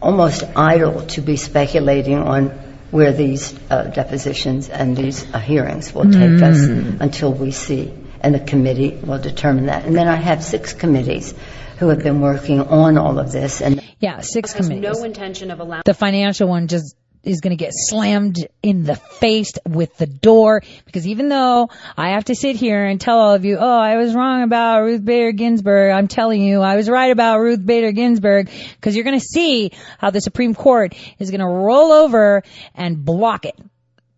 almost 0.00 0.42
idle 0.56 1.06
to 1.06 1.20
be 1.20 1.36
speculating 1.36 2.18
on 2.18 2.48
where 2.90 3.12
these 3.12 3.54
uh, 3.70 3.84
depositions 3.84 4.68
and 4.68 4.96
these 4.96 5.24
uh, 5.32 5.38
hearings 5.38 5.94
will 5.94 6.10
take 6.10 6.42
us 6.42 6.58
Mm. 6.58 7.00
until 7.00 7.32
we 7.32 7.50
see, 7.52 7.92
and 8.20 8.34
the 8.34 8.40
committee 8.40 8.90
will 9.02 9.18
determine 9.20 9.66
that. 9.66 9.84
And 9.84 9.94
then 9.94 10.08
I 10.08 10.16
have 10.16 10.42
six 10.42 10.72
committees 10.72 11.34
who 11.78 11.88
have 11.88 12.02
been 12.02 12.20
working 12.20 12.60
on 12.60 12.98
all 12.98 13.18
of 13.18 13.30
this, 13.32 13.60
and 13.62 13.80
Yeah, 14.00 14.20
six 14.22 14.52
Has 14.54 14.66
committees. 14.66 14.98
no 14.98 15.04
intention 15.04 15.50
of 15.50 15.60
allowing. 15.60 15.82
The 15.84 15.94
financial 15.94 16.48
one 16.48 16.66
just 16.66 16.96
is 17.22 17.40
going 17.40 17.56
to 17.56 17.62
get 17.62 17.72
slammed 17.74 18.36
in 18.62 18.84
the 18.84 18.96
face 18.96 19.52
with 19.66 19.96
the 19.98 20.06
door 20.06 20.62
because 20.86 21.06
even 21.06 21.28
though 21.28 21.68
I 21.96 22.10
have 22.10 22.24
to 22.26 22.34
sit 22.34 22.56
here 22.56 22.84
and 22.84 23.00
tell 23.00 23.18
all 23.18 23.34
of 23.34 23.44
you, 23.44 23.58
oh, 23.58 23.78
I 23.78 23.96
was 23.96 24.14
wrong 24.14 24.42
about 24.42 24.82
Ruth 24.82 25.04
Bader 25.04 25.32
Ginsburg, 25.32 25.92
I'm 25.92 26.08
telling 26.08 26.42
you, 26.42 26.60
I 26.60 26.76
was 26.76 26.88
right 26.88 27.10
about 27.10 27.40
Ruth 27.40 27.64
Bader 27.64 27.92
Ginsburg 27.92 28.50
because 28.76 28.94
you're 28.94 29.04
going 29.04 29.18
to 29.18 29.24
see 29.24 29.72
how 29.98 30.10
the 30.10 30.20
Supreme 30.20 30.54
Court 30.54 30.94
is 31.18 31.30
going 31.30 31.40
to 31.40 31.46
roll 31.46 31.92
over 31.92 32.42
and 32.74 33.04
block 33.04 33.44
it. 33.44 33.58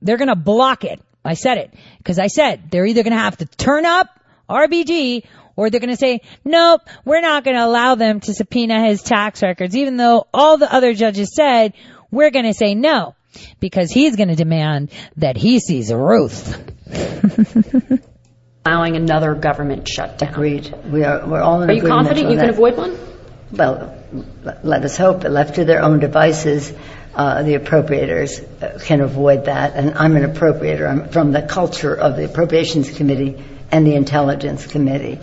They're 0.00 0.18
going 0.18 0.28
to 0.28 0.36
block 0.36 0.84
it. 0.84 1.00
I 1.24 1.34
said 1.34 1.58
it 1.58 1.74
because 1.98 2.18
I 2.18 2.26
said 2.26 2.70
they're 2.70 2.86
either 2.86 3.02
going 3.02 3.12
to 3.12 3.18
have 3.18 3.36
to 3.38 3.46
turn 3.46 3.86
up 3.86 4.08
RBG 4.48 5.24
or 5.56 5.70
they're 5.70 5.80
going 5.80 5.90
to 5.90 5.96
say, 5.96 6.20
nope, 6.44 6.82
we're 7.04 7.20
not 7.20 7.44
going 7.44 7.56
to 7.56 7.64
allow 7.64 7.94
them 7.94 8.20
to 8.20 8.34
subpoena 8.34 8.86
his 8.86 9.02
tax 9.02 9.42
records, 9.42 9.76
even 9.76 9.96
though 9.96 10.26
all 10.32 10.56
the 10.56 10.72
other 10.72 10.94
judges 10.94 11.34
said 11.34 11.74
we're 12.12 12.30
going 12.30 12.44
to 12.44 12.55
say 12.55 12.76
no 12.76 13.16
because 13.59 13.90
he's 13.90 14.14
going 14.14 14.28
to 14.28 14.36
demand 14.36 14.93
that 15.16 15.36
he 15.36 15.59
sees 15.59 15.93
Ruth. 15.93 16.70
allowing 18.64 18.97
another 18.97 19.34
government 19.34 19.89
shutdown. 19.89 20.28
Agreed. 20.28 20.72
We 20.86 21.05
are, 21.05 21.26
we're 21.26 21.40
all 21.40 21.62
in 21.62 21.70
Are 21.70 21.72
you 21.72 21.82
confident 21.82 22.26
on 22.26 22.32
you 22.32 22.39
can 22.39 22.51
avoid 22.51 22.76
one? 22.76 22.97
Well, 23.51 23.98
let 24.62 24.84
us 24.84 24.97
hope, 24.97 25.24
left 25.24 25.56
to 25.56 25.64
their 25.64 25.82
own 25.82 25.98
devices, 25.98 26.72
uh, 27.14 27.43
the 27.43 27.55
appropriators 27.55 28.40
uh, 28.62 28.78
can 28.78 29.01
avoid 29.01 29.47
that. 29.47 29.74
And 29.74 29.94
I'm 29.94 30.16
an 30.16 30.22
appropriator. 30.32 30.89
I'm 30.89 31.09
from 31.09 31.32
the 31.32 31.43
culture 31.43 31.94
of 31.94 32.16
the 32.16 32.24
Appropriations 32.24 32.97
Committee 32.97 33.43
and 33.70 33.86
the 33.86 33.94
Intelligence 33.94 34.66
Committee. 34.66 35.18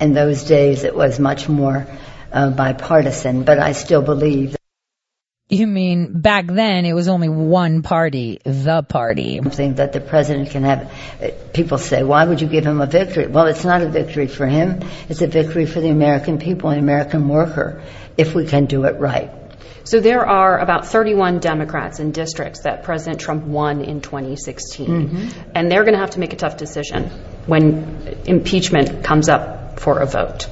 In 0.00 0.12
those 0.12 0.44
days, 0.44 0.84
it 0.84 0.94
was 0.94 1.18
much 1.18 1.48
more 1.48 1.86
uh, 2.32 2.50
bipartisan, 2.50 3.44
but 3.44 3.58
I 3.58 3.72
still 3.72 4.02
believe 4.02 4.56
You 5.50 5.66
mean 5.66 6.20
back 6.20 6.46
then 6.46 6.84
it 6.84 6.92
was 6.92 7.08
only 7.08 7.28
one 7.28 7.82
party, 7.82 8.38
the 8.44 8.82
party. 8.84 9.40
something 9.42 9.74
that 9.74 9.92
the 9.92 10.00
president 10.00 10.50
can 10.50 10.62
have. 10.62 10.92
uh, 11.20 11.28
People 11.52 11.78
say, 11.78 12.04
why 12.04 12.24
would 12.24 12.40
you 12.40 12.46
give 12.46 12.64
him 12.64 12.80
a 12.80 12.86
victory? 12.86 13.26
Well, 13.26 13.46
it's 13.46 13.64
not 13.64 13.82
a 13.82 13.88
victory 13.88 14.28
for 14.28 14.46
him. 14.46 14.80
It's 15.08 15.22
a 15.22 15.26
victory 15.26 15.66
for 15.66 15.80
the 15.80 15.88
American 15.88 16.38
people, 16.38 16.70
and 16.70 16.78
American 16.78 17.28
worker, 17.28 17.82
if 18.16 18.32
we 18.32 18.46
can 18.46 18.66
do 18.66 18.84
it 18.84 19.00
right. 19.00 19.30
So 19.82 19.98
there 19.98 20.24
are 20.24 20.58
about 20.60 20.86
31 20.86 21.40
Democrats 21.40 21.98
in 21.98 22.12
districts 22.12 22.60
that 22.60 22.84
President 22.84 23.20
Trump 23.20 23.42
won 23.44 23.80
in 23.80 24.00
2016. 24.02 24.86
Mhm. 25.08 25.32
And 25.54 25.68
they're 25.68 25.82
going 25.82 25.94
to 25.94 26.00
have 26.00 26.10
to 26.10 26.20
make 26.20 26.32
a 26.32 26.36
tough 26.36 26.58
decision 26.58 27.10
when 27.46 28.16
impeachment 28.24 29.02
comes 29.02 29.28
up 29.28 29.80
for 29.80 29.98
a 29.98 30.06
vote. 30.06 30.46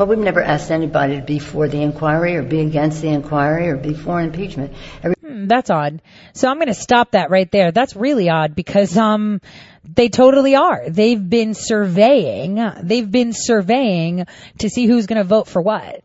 Well, 0.00 0.08
we've 0.08 0.18
never 0.18 0.42
asked 0.42 0.70
anybody 0.70 1.16
to 1.16 1.22
be 1.22 1.38
for 1.38 1.68
the 1.68 1.82
inquiry 1.82 2.34
or 2.36 2.42
be 2.42 2.60
against 2.60 3.02
the 3.02 3.08
inquiry 3.08 3.68
or 3.68 3.76
be 3.76 3.92
for 3.92 4.18
impeachment. 4.18 4.72
Every- 5.02 5.14
Hmm, 5.20 5.46
that's 5.46 5.68
odd. 5.68 6.00
So 6.32 6.48
I'm 6.48 6.56
going 6.56 6.68
to 6.68 6.74
stop 6.74 7.10
that 7.10 7.28
right 7.28 7.50
there. 7.52 7.70
That's 7.70 7.94
really 7.94 8.30
odd 8.30 8.54
because 8.54 8.96
um 8.96 9.42
they 9.84 10.08
totally 10.08 10.56
are. 10.56 10.88
They've 10.88 11.28
been 11.28 11.52
surveying. 11.52 12.54
They've 12.82 13.10
been 13.10 13.34
surveying 13.34 14.24
to 14.60 14.70
see 14.70 14.86
who's 14.86 15.04
going 15.06 15.18
to 15.18 15.28
vote 15.28 15.48
for 15.48 15.60
what. 15.60 16.02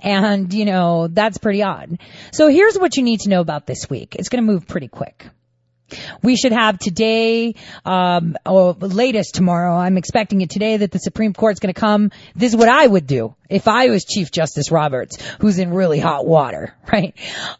And, 0.00 0.52
you 0.52 0.66
know, 0.66 1.08
that's 1.08 1.38
pretty 1.38 1.62
odd. 1.62 2.00
So 2.32 2.48
here's 2.48 2.78
what 2.78 2.98
you 2.98 3.02
need 3.02 3.20
to 3.20 3.30
know 3.30 3.40
about 3.40 3.66
this 3.66 3.88
week. 3.88 4.14
It's 4.16 4.28
going 4.28 4.44
to 4.44 4.52
move 4.52 4.66
pretty 4.66 4.88
quick. 4.88 5.24
We 6.22 6.36
should 6.36 6.52
have 6.52 6.78
today, 6.78 7.54
um, 7.84 8.36
or 8.44 8.74
latest 8.74 9.34
tomorrow. 9.34 9.74
I'm 9.74 9.96
expecting 9.96 10.40
it 10.40 10.50
today 10.50 10.76
that 10.78 10.90
the 10.90 10.98
Supreme 10.98 11.32
Court's 11.32 11.60
going 11.60 11.72
to 11.72 11.80
come. 11.80 12.10
This 12.34 12.52
is 12.52 12.56
what 12.56 12.68
I 12.68 12.86
would 12.86 13.06
do 13.06 13.34
if 13.48 13.68
I 13.68 13.88
was 13.88 14.04
Chief 14.04 14.30
Justice 14.30 14.70
Roberts, 14.70 15.16
who's 15.40 15.58
in 15.58 15.72
really 15.72 15.98
hot 15.98 16.26
water, 16.26 16.74
right? 16.92 17.14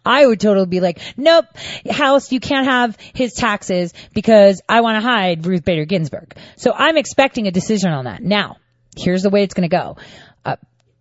I 0.05 0.27
would 0.27 0.41
totally 0.41 0.67
be 0.67 0.81
like, 0.81 1.01
nope, 1.17 1.47
House, 1.91 2.31
you 2.33 2.41
can't 2.41 2.67
have 2.67 2.97
his 3.15 3.33
taxes 3.33 3.95
because 4.13 4.61
I 4.69 4.81
want 4.83 5.03
to 5.03 5.09
hide 5.09 5.47
Ruth 5.47 5.65
Bader 5.65 5.85
Ginsburg. 5.85 6.37
So 6.57 6.73
I'm 6.73 6.97
expecting 6.97 7.47
a 7.47 7.51
decision 7.51 7.93
on 7.93 8.05
that. 8.05 8.23
Now, 8.23 8.57
here's 8.97 9.23
the 9.23 9.31
way 9.31 9.43
it's 9.43 9.55
going 9.55 9.69
to 9.69 9.75
go. 9.75 9.97
Uh, 10.45 10.57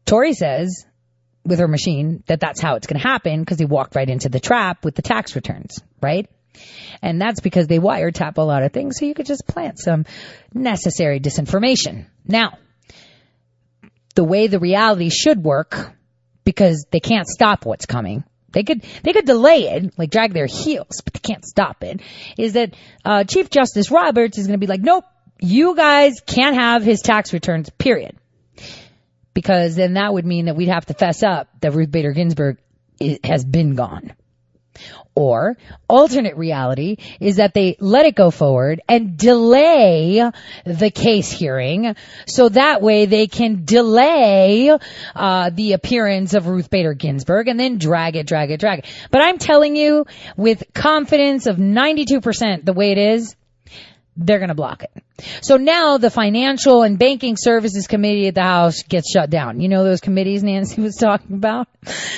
Tore 0.06 0.34
says 0.34 0.86
with 1.44 1.60
her 1.60 1.68
machine 1.68 2.24
that 2.28 2.40
that's 2.40 2.62
how 2.62 2.76
it's 2.76 2.88
going 2.88 3.02
to 3.02 3.08
happen 3.08 3.40
because 3.40 3.58
he 3.58 3.66
walked 3.66 3.96
right 3.96 4.10
into 4.10 4.30
the 4.30 4.40
trap 4.40 4.84
with 4.84 4.96
the 4.96 5.02
tax 5.02 5.36
returns, 5.36 5.80
right? 6.02 6.30
And 7.02 7.22
that's 7.22 7.40
because 7.40 7.68
they 7.68 7.80
wiretap 7.80 8.38
a 8.38 8.42
lot 8.42 8.64
of 8.64 8.72
things 8.72 8.98
so 9.00 9.06
you 9.06 9.14
could 9.14 9.26
just 9.26 9.48
plant 9.48 9.80
some 9.80 10.06
necessary 10.54 11.20
disinformation. 11.20 12.06
Now, 12.26 12.58
the 14.16 14.24
way 14.24 14.48
the 14.48 14.60
reality 14.60 15.10
should 15.10 15.44
work, 15.44 15.92
because 16.44 16.86
they 16.92 17.00
can't 17.00 17.28
stop 17.28 17.66
what's 17.66 17.86
coming. 17.86 18.24
They 18.52 18.64
could, 18.64 18.84
they 19.04 19.14
could 19.14 19.26
delay 19.26 19.68
it, 19.70 19.94
like 19.98 20.10
drag 20.10 20.34
their 20.34 20.46
heels, 20.48 21.02
but 21.04 21.14
they 21.14 21.20
can't 21.20 21.46
stop 21.46 21.84
it, 21.84 22.02
is 22.38 22.54
that, 22.54 22.74
uh, 23.06 23.24
Chief 23.26 23.50
Justice 23.50 23.92
Roberts 23.92 24.38
is 24.38 24.48
gonna 24.48 24.58
be 24.58 24.68
like, 24.68 24.82
nope, 24.82 25.04
you 25.40 25.76
guys 25.76 26.22
can't 26.26 26.56
have 26.56 26.84
his 26.84 27.02
tax 27.02 27.34
returns, 27.34 27.70
period 27.70 28.16
because 29.36 29.76
then 29.76 29.94
that 29.94 30.12
would 30.12 30.26
mean 30.26 30.46
that 30.46 30.56
we'd 30.56 30.68
have 30.70 30.88
to 30.88 30.96
fess 30.96 31.22
up 31.22 31.48
that 31.62 31.70
Ruth 31.72 31.92
Bader 31.92 32.12
Ginsburg 32.12 32.58
i- 33.00 33.20
has 33.24 33.46
been 33.46 33.76
gone. 33.76 34.14
Or 35.18 35.58
alternate 35.88 36.38
reality 36.38 36.98
is 37.20 37.38
that 37.38 37.56
they 37.56 37.76
let 37.80 38.06
it 38.06 38.14
go 38.14 38.30
forward 38.30 38.82
and 38.88 39.18
delay 39.18 40.22
the 40.64 40.92
case 40.92 41.32
hearing 41.32 41.96
so 42.28 42.50
that 42.50 42.84
way 42.84 43.08
they 43.08 43.26
can 43.26 43.66
delay 43.66 44.78
uh, 45.16 45.50
the 45.50 45.74
appearance 45.74 46.36
of 46.36 46.46
Ruth 46.46 46.70
Bader 46.70 46.94
Ginsburg 46.94 47.48
and 47.48 47.60
then 47.60 47.80
drag 47.80 48.16
it, 48.16 48.28
drag 48.28 48.52
it, 48.52 48.60
drag 48.60 48.80
it. 48.80 48.86
But 49.10 49.24
I'm 49.24 49.40
telling 49.40 49.76
you 49.76 50.06
with 50.36 50.62
confidence 50.76 51.48
of 51.48 51.58
92% 51.58 52.64
the 52.64 52.74
way 52.74 52.92
it 52.92 53.00
is, 53.00 53.36
they're 54.18 54.40
going 54.40 54.50
to 54.50 54.56
block 54.56 54.84
it. 54.84 54.92
So 55.42 55.58
now 55.58 55.98
the 55.98 56.10
Financial 56.10 56.82
and 56.82 56.98
Banking 56.98 57.38
Services 57.38 57.88
Committee 57.88 58.28
at 58.28 58.36
the 58.36 58.42
House 58.42 58.84
gets 58.84 59.12
shut 59.12 59.30
down. 59.30 59.62
You 59.62 59.70
know 59.70 59.84
those 59.84 60.02
committees 60.02 60.44
Nancy 60.44 60.82
was 60.82 60.96
talking 61.00 61.36
about? 61.36 61.68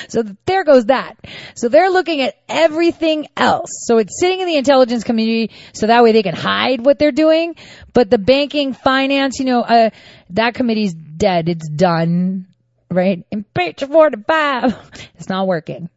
So 0.08 0.24
there 0.46 0.64
goes 0.64 0.86
that. 0.86 1.16
So 1.56 1.70
they're 1.70 1.90
looking 1.90 2.22
at 2.22 2.36
everything 2.48 3.28
else. 3.36 3.84
So 3.86 3.98
it's 3.98 4.20
sitting 4.20 4.40
in 4.40 4.48
the 4.48 4.56
Intelligence 4.56 5.04
Committee 5.04 5.52
so 5.74 5.88
that 5.88 6.04
way 6.04 6.14
they 6.14 6.24
can 6.24 6.36
hide 6.36 6.84
what 6.84 7.00
they're 7.00 7.12
doing. 7.12 7.56
But 7.94 8.10
the 8.10 8.18
Banking, 8.18 8.74
Finance, 8.74 9.40
you 9.40 9.46
know, 9.46 9.62
uh, 9.62 9.90
that 10.32 10.54
committee's 10.56 10.94
dead. 10.94 11.50
It's 11.50 11.70
done. 11.70 12.48
Right? 12.90 13.26
Impeach 13.32 13.84
45. 13.84 15.10
It's 15.20 15.28
not 15.28 15.48
working. 15.48 15.90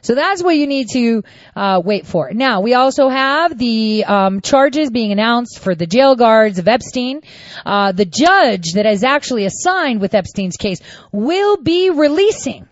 So 0.00 0.14
that's 0.14 0.42
what 0.42 0.56
you 0.56 0.66
need 0.66 0.88
to 0.92 1.22
uh, 1.54 1.82
wait 1.84 2.06
for. 2.06 2.32
Now 2.32 2.60
we 2.60 2.74
also 2.74 3.08
have 3.08 3.58
the 3.58 4.04
um, 4.04 4.40
charges 4.40 4.90
being 4.90 5.12
announced 5.12 5.58
for 5.58 5.74
the 5.74 5.86
jail 5.86 6.16
guards 6.16 6.58
of 6.58 6.68
Epstein. 6.68 7.22
Uh, 7.64 7.92
the 7.92 8.04
judge 8.04 8.72
that 8.74 8.86
is 8.86 9.04
actually 9.04 9.44
assigned 9.44 10.00
with 10.00 10.14
Epstein's 10.14 10.56
case 10.56 10.80
will 11.12 11.56
be 11.58 11.90
releasing 11.90 12.68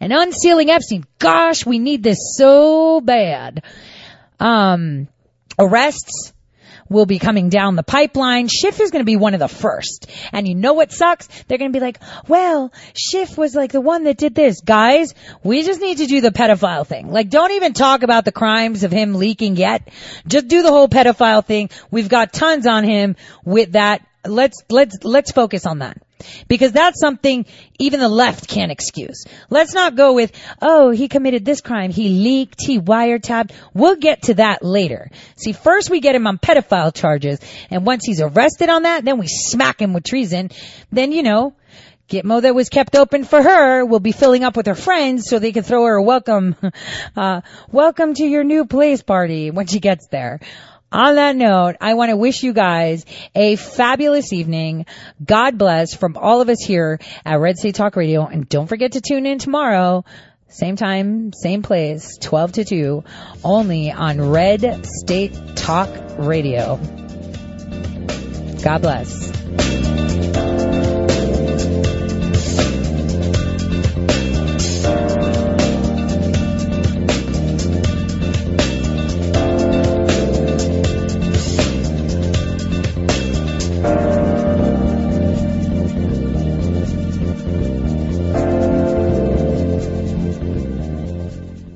and 0.00 0.12
unsealing 0.12 0.70
Epstein. 0.70 1.04
Gosh, 1.18 1.66
we 1.66 1.78
need 1.78 2.02
this 2.02 2.34
so 2.36 3.00
bad. 3.00 3.62
Um, 4.38 5.08
arrests 5.58 6.32
will 6.90 7.06
be 7.06 7.18
coming 7.18 7.48
down 7.48 7.76
the 7.76 7.82
pipeline. 7.82 8.48
Schiff 8.48 8.80
is 8.80 8.90
going 8.90 9.00
to 9.00 9.06
be 9.06 9.16
one 9.16 9.32
of 9.32 9.40
the 9.40 9.48
first. 9.48 10.10
And 10.32 10.46
you 10.46 10.54
know 10.54 10.74
what 10.74 10.92
sucks? 10.92 11.28
They're 11.44 11.56
going 11.56 11.72
to 11.72 11.78
be 11.78 11.82
like, 11.82 12.00
well, 12.28 12.72
Schiff 12.94 13.38
was 13.38 13.54
like 13.54 13.72
the 13.72 13.80
one 13.80 14.04
that 14.04 14.18
did 14.18 14.34
this. 14.34 14.60
Guys, 14.60 15.14
we 15.42 15.62
just 15.62 15.80
need 15.80 15.98
to 15.98 16.06
do 16.06 16.20
the 16.20 16.30
pedophile 16.30 16.86
thing. 16.86 17.10
Like, 17.10 17.30
don't 17.30 17.52
even 17.52 17.72
talk 17.72 18.02
about 18.02 18.24
the 18.24 18.32
crimes 18.32 18.84
of 18.84 18.90
him 18.90 19.14
leaking 19.14 19.56
yet. 19.56 19.88
Just 20.26 20.48
do 20.48 20.62
the 20.62 20.70
whole 20.70 20.88
pedophile 20.88 21.44
thing. 21.44 21.70
We've 21.90 22.08
got 22.08 22.32
tons 22.32 22.66
on 22.66 22.84
him 22.84 23.16
with 23.44 23.72
that. 23.72 24.04
Let's, 24.26 24.62
let's, 24.68 24.98
let's 25.02 25.30
focus 25.30 25.64
on 25.64 25.78
that. 25.78 25.96
Because 26.48 26.72
that's 26.72 27.00
something 27.00 27.46
even 27.78 28.00
the 28.00 28.08
left 28.08 28.48
can't 28.48 28.72
excuse. 28.72 29.24
Let's 29.48 29.74
not 29.74 29.96
go 29.96 30.14
with, 30.14 30.32
oh, 30.60 30.90
he 30.90 31.08
committed 31.08 31.44
this 31.44 31.60
crime, 31.60 31.90
he 31.90 32.08
leaked, 32.08 32.60
he 32.60 32.78
wiretapped. 32.78 33.52
We'll 33.74 33.96
get 33.96 34.22
to 34.22 34.34
that 34.34 34.64
later. 34.64 35.10
See, 35.36 35.52
first 35.52 35.90
we 35.90 36.00
get 36.00 36.14
him 36.14 36.26
on 36.26 36.38
pedophile 36.38 36.94
charges, 36.94 37.40
and 37.70 37.86
once 37.86 38.04
he's 38.04 38.20
arrested 38.20 38.68
on 38.68 38.82
that, 38.82 39.04
then 39.04 39.18
we 39.18 39.26
smack 39.28 39.80
him 39.80 39.92
with 39.92 40.04
treason. 40.04 40.50
Then, 40.92 41.12
you 41.12 41.22
know, 41.22 41.54
Gitmo 42.10 42.42
that 42.42 42.56
was 42.56 42.68
kept 42.68 42.96
open 42.96 43.22
for 43.22 43.40
her 43.40 43.84
will 43.84 44.00
be 44.00 44.10
filling 44.10 44.42
up 44.42 44.56
with 44.56 44.66
her 44.66 44.74
friends 44.74 45.28
so 45.28 45.38
they 45.38 45.52
can 45.52 45.62
throw 45.62 45.84
her 45.84 45.94
a 45.94 46.02
welcome, 46.02 46.56
uh, 47.16 47.42
welcome 47.70 48.14
to 48.14 48.24
your 48.24 48.42
new 48.42 48.66
place 48.66 49.00
party 49.00 49.52
when 49.52 49.68
she 49.68 49.78
gets 49.78 50.08
there. 50.08 50.40
On 50.92 51.14
that 51.14 51.36
note, 51.36 51.76
I 51.80 51.94
want 51.94 52.10
to 52.10 52.16
wish 52.16 52.42
you 52.42 52.52
guys 52.52 53.04
a 53.34 53.54
fabulous 53.54 54.32
evening. 54.32 54.86
God 55.24 55.56
bless 55.56 55.94
from 55.94 56.16
all 56.16 56.40
of 56.40 56.48
us 56.48 56.60
here 56.60 56.98
at 57.24 57.38
Red 57.38 57.58
State 57.58 57.76
Talk 57.76 57.94
Radio. 57.94 58.26
And 58.26 58.48
don't 58.48 58.66
forget 58.66 58.92
to 58.92 59.00
tune 59.00 59.24
in 59.24 59.38
tomorrow. 59.38 60.04
Same 60.48 60.74
time, 60.74 61.32
same 61.32 61.62
place, 61.62 62.18
12 62.18 62.52
to 62.52 62.64
2, 62.64 63.04
only 63.44 63.92
on 63.92 64.20
Red 64.20 64.84
State 64.84 65.32
Talk 65.54 65.88
Radio. 66.18 66.76
God 68.60 68.82
bless. 68.82 70.49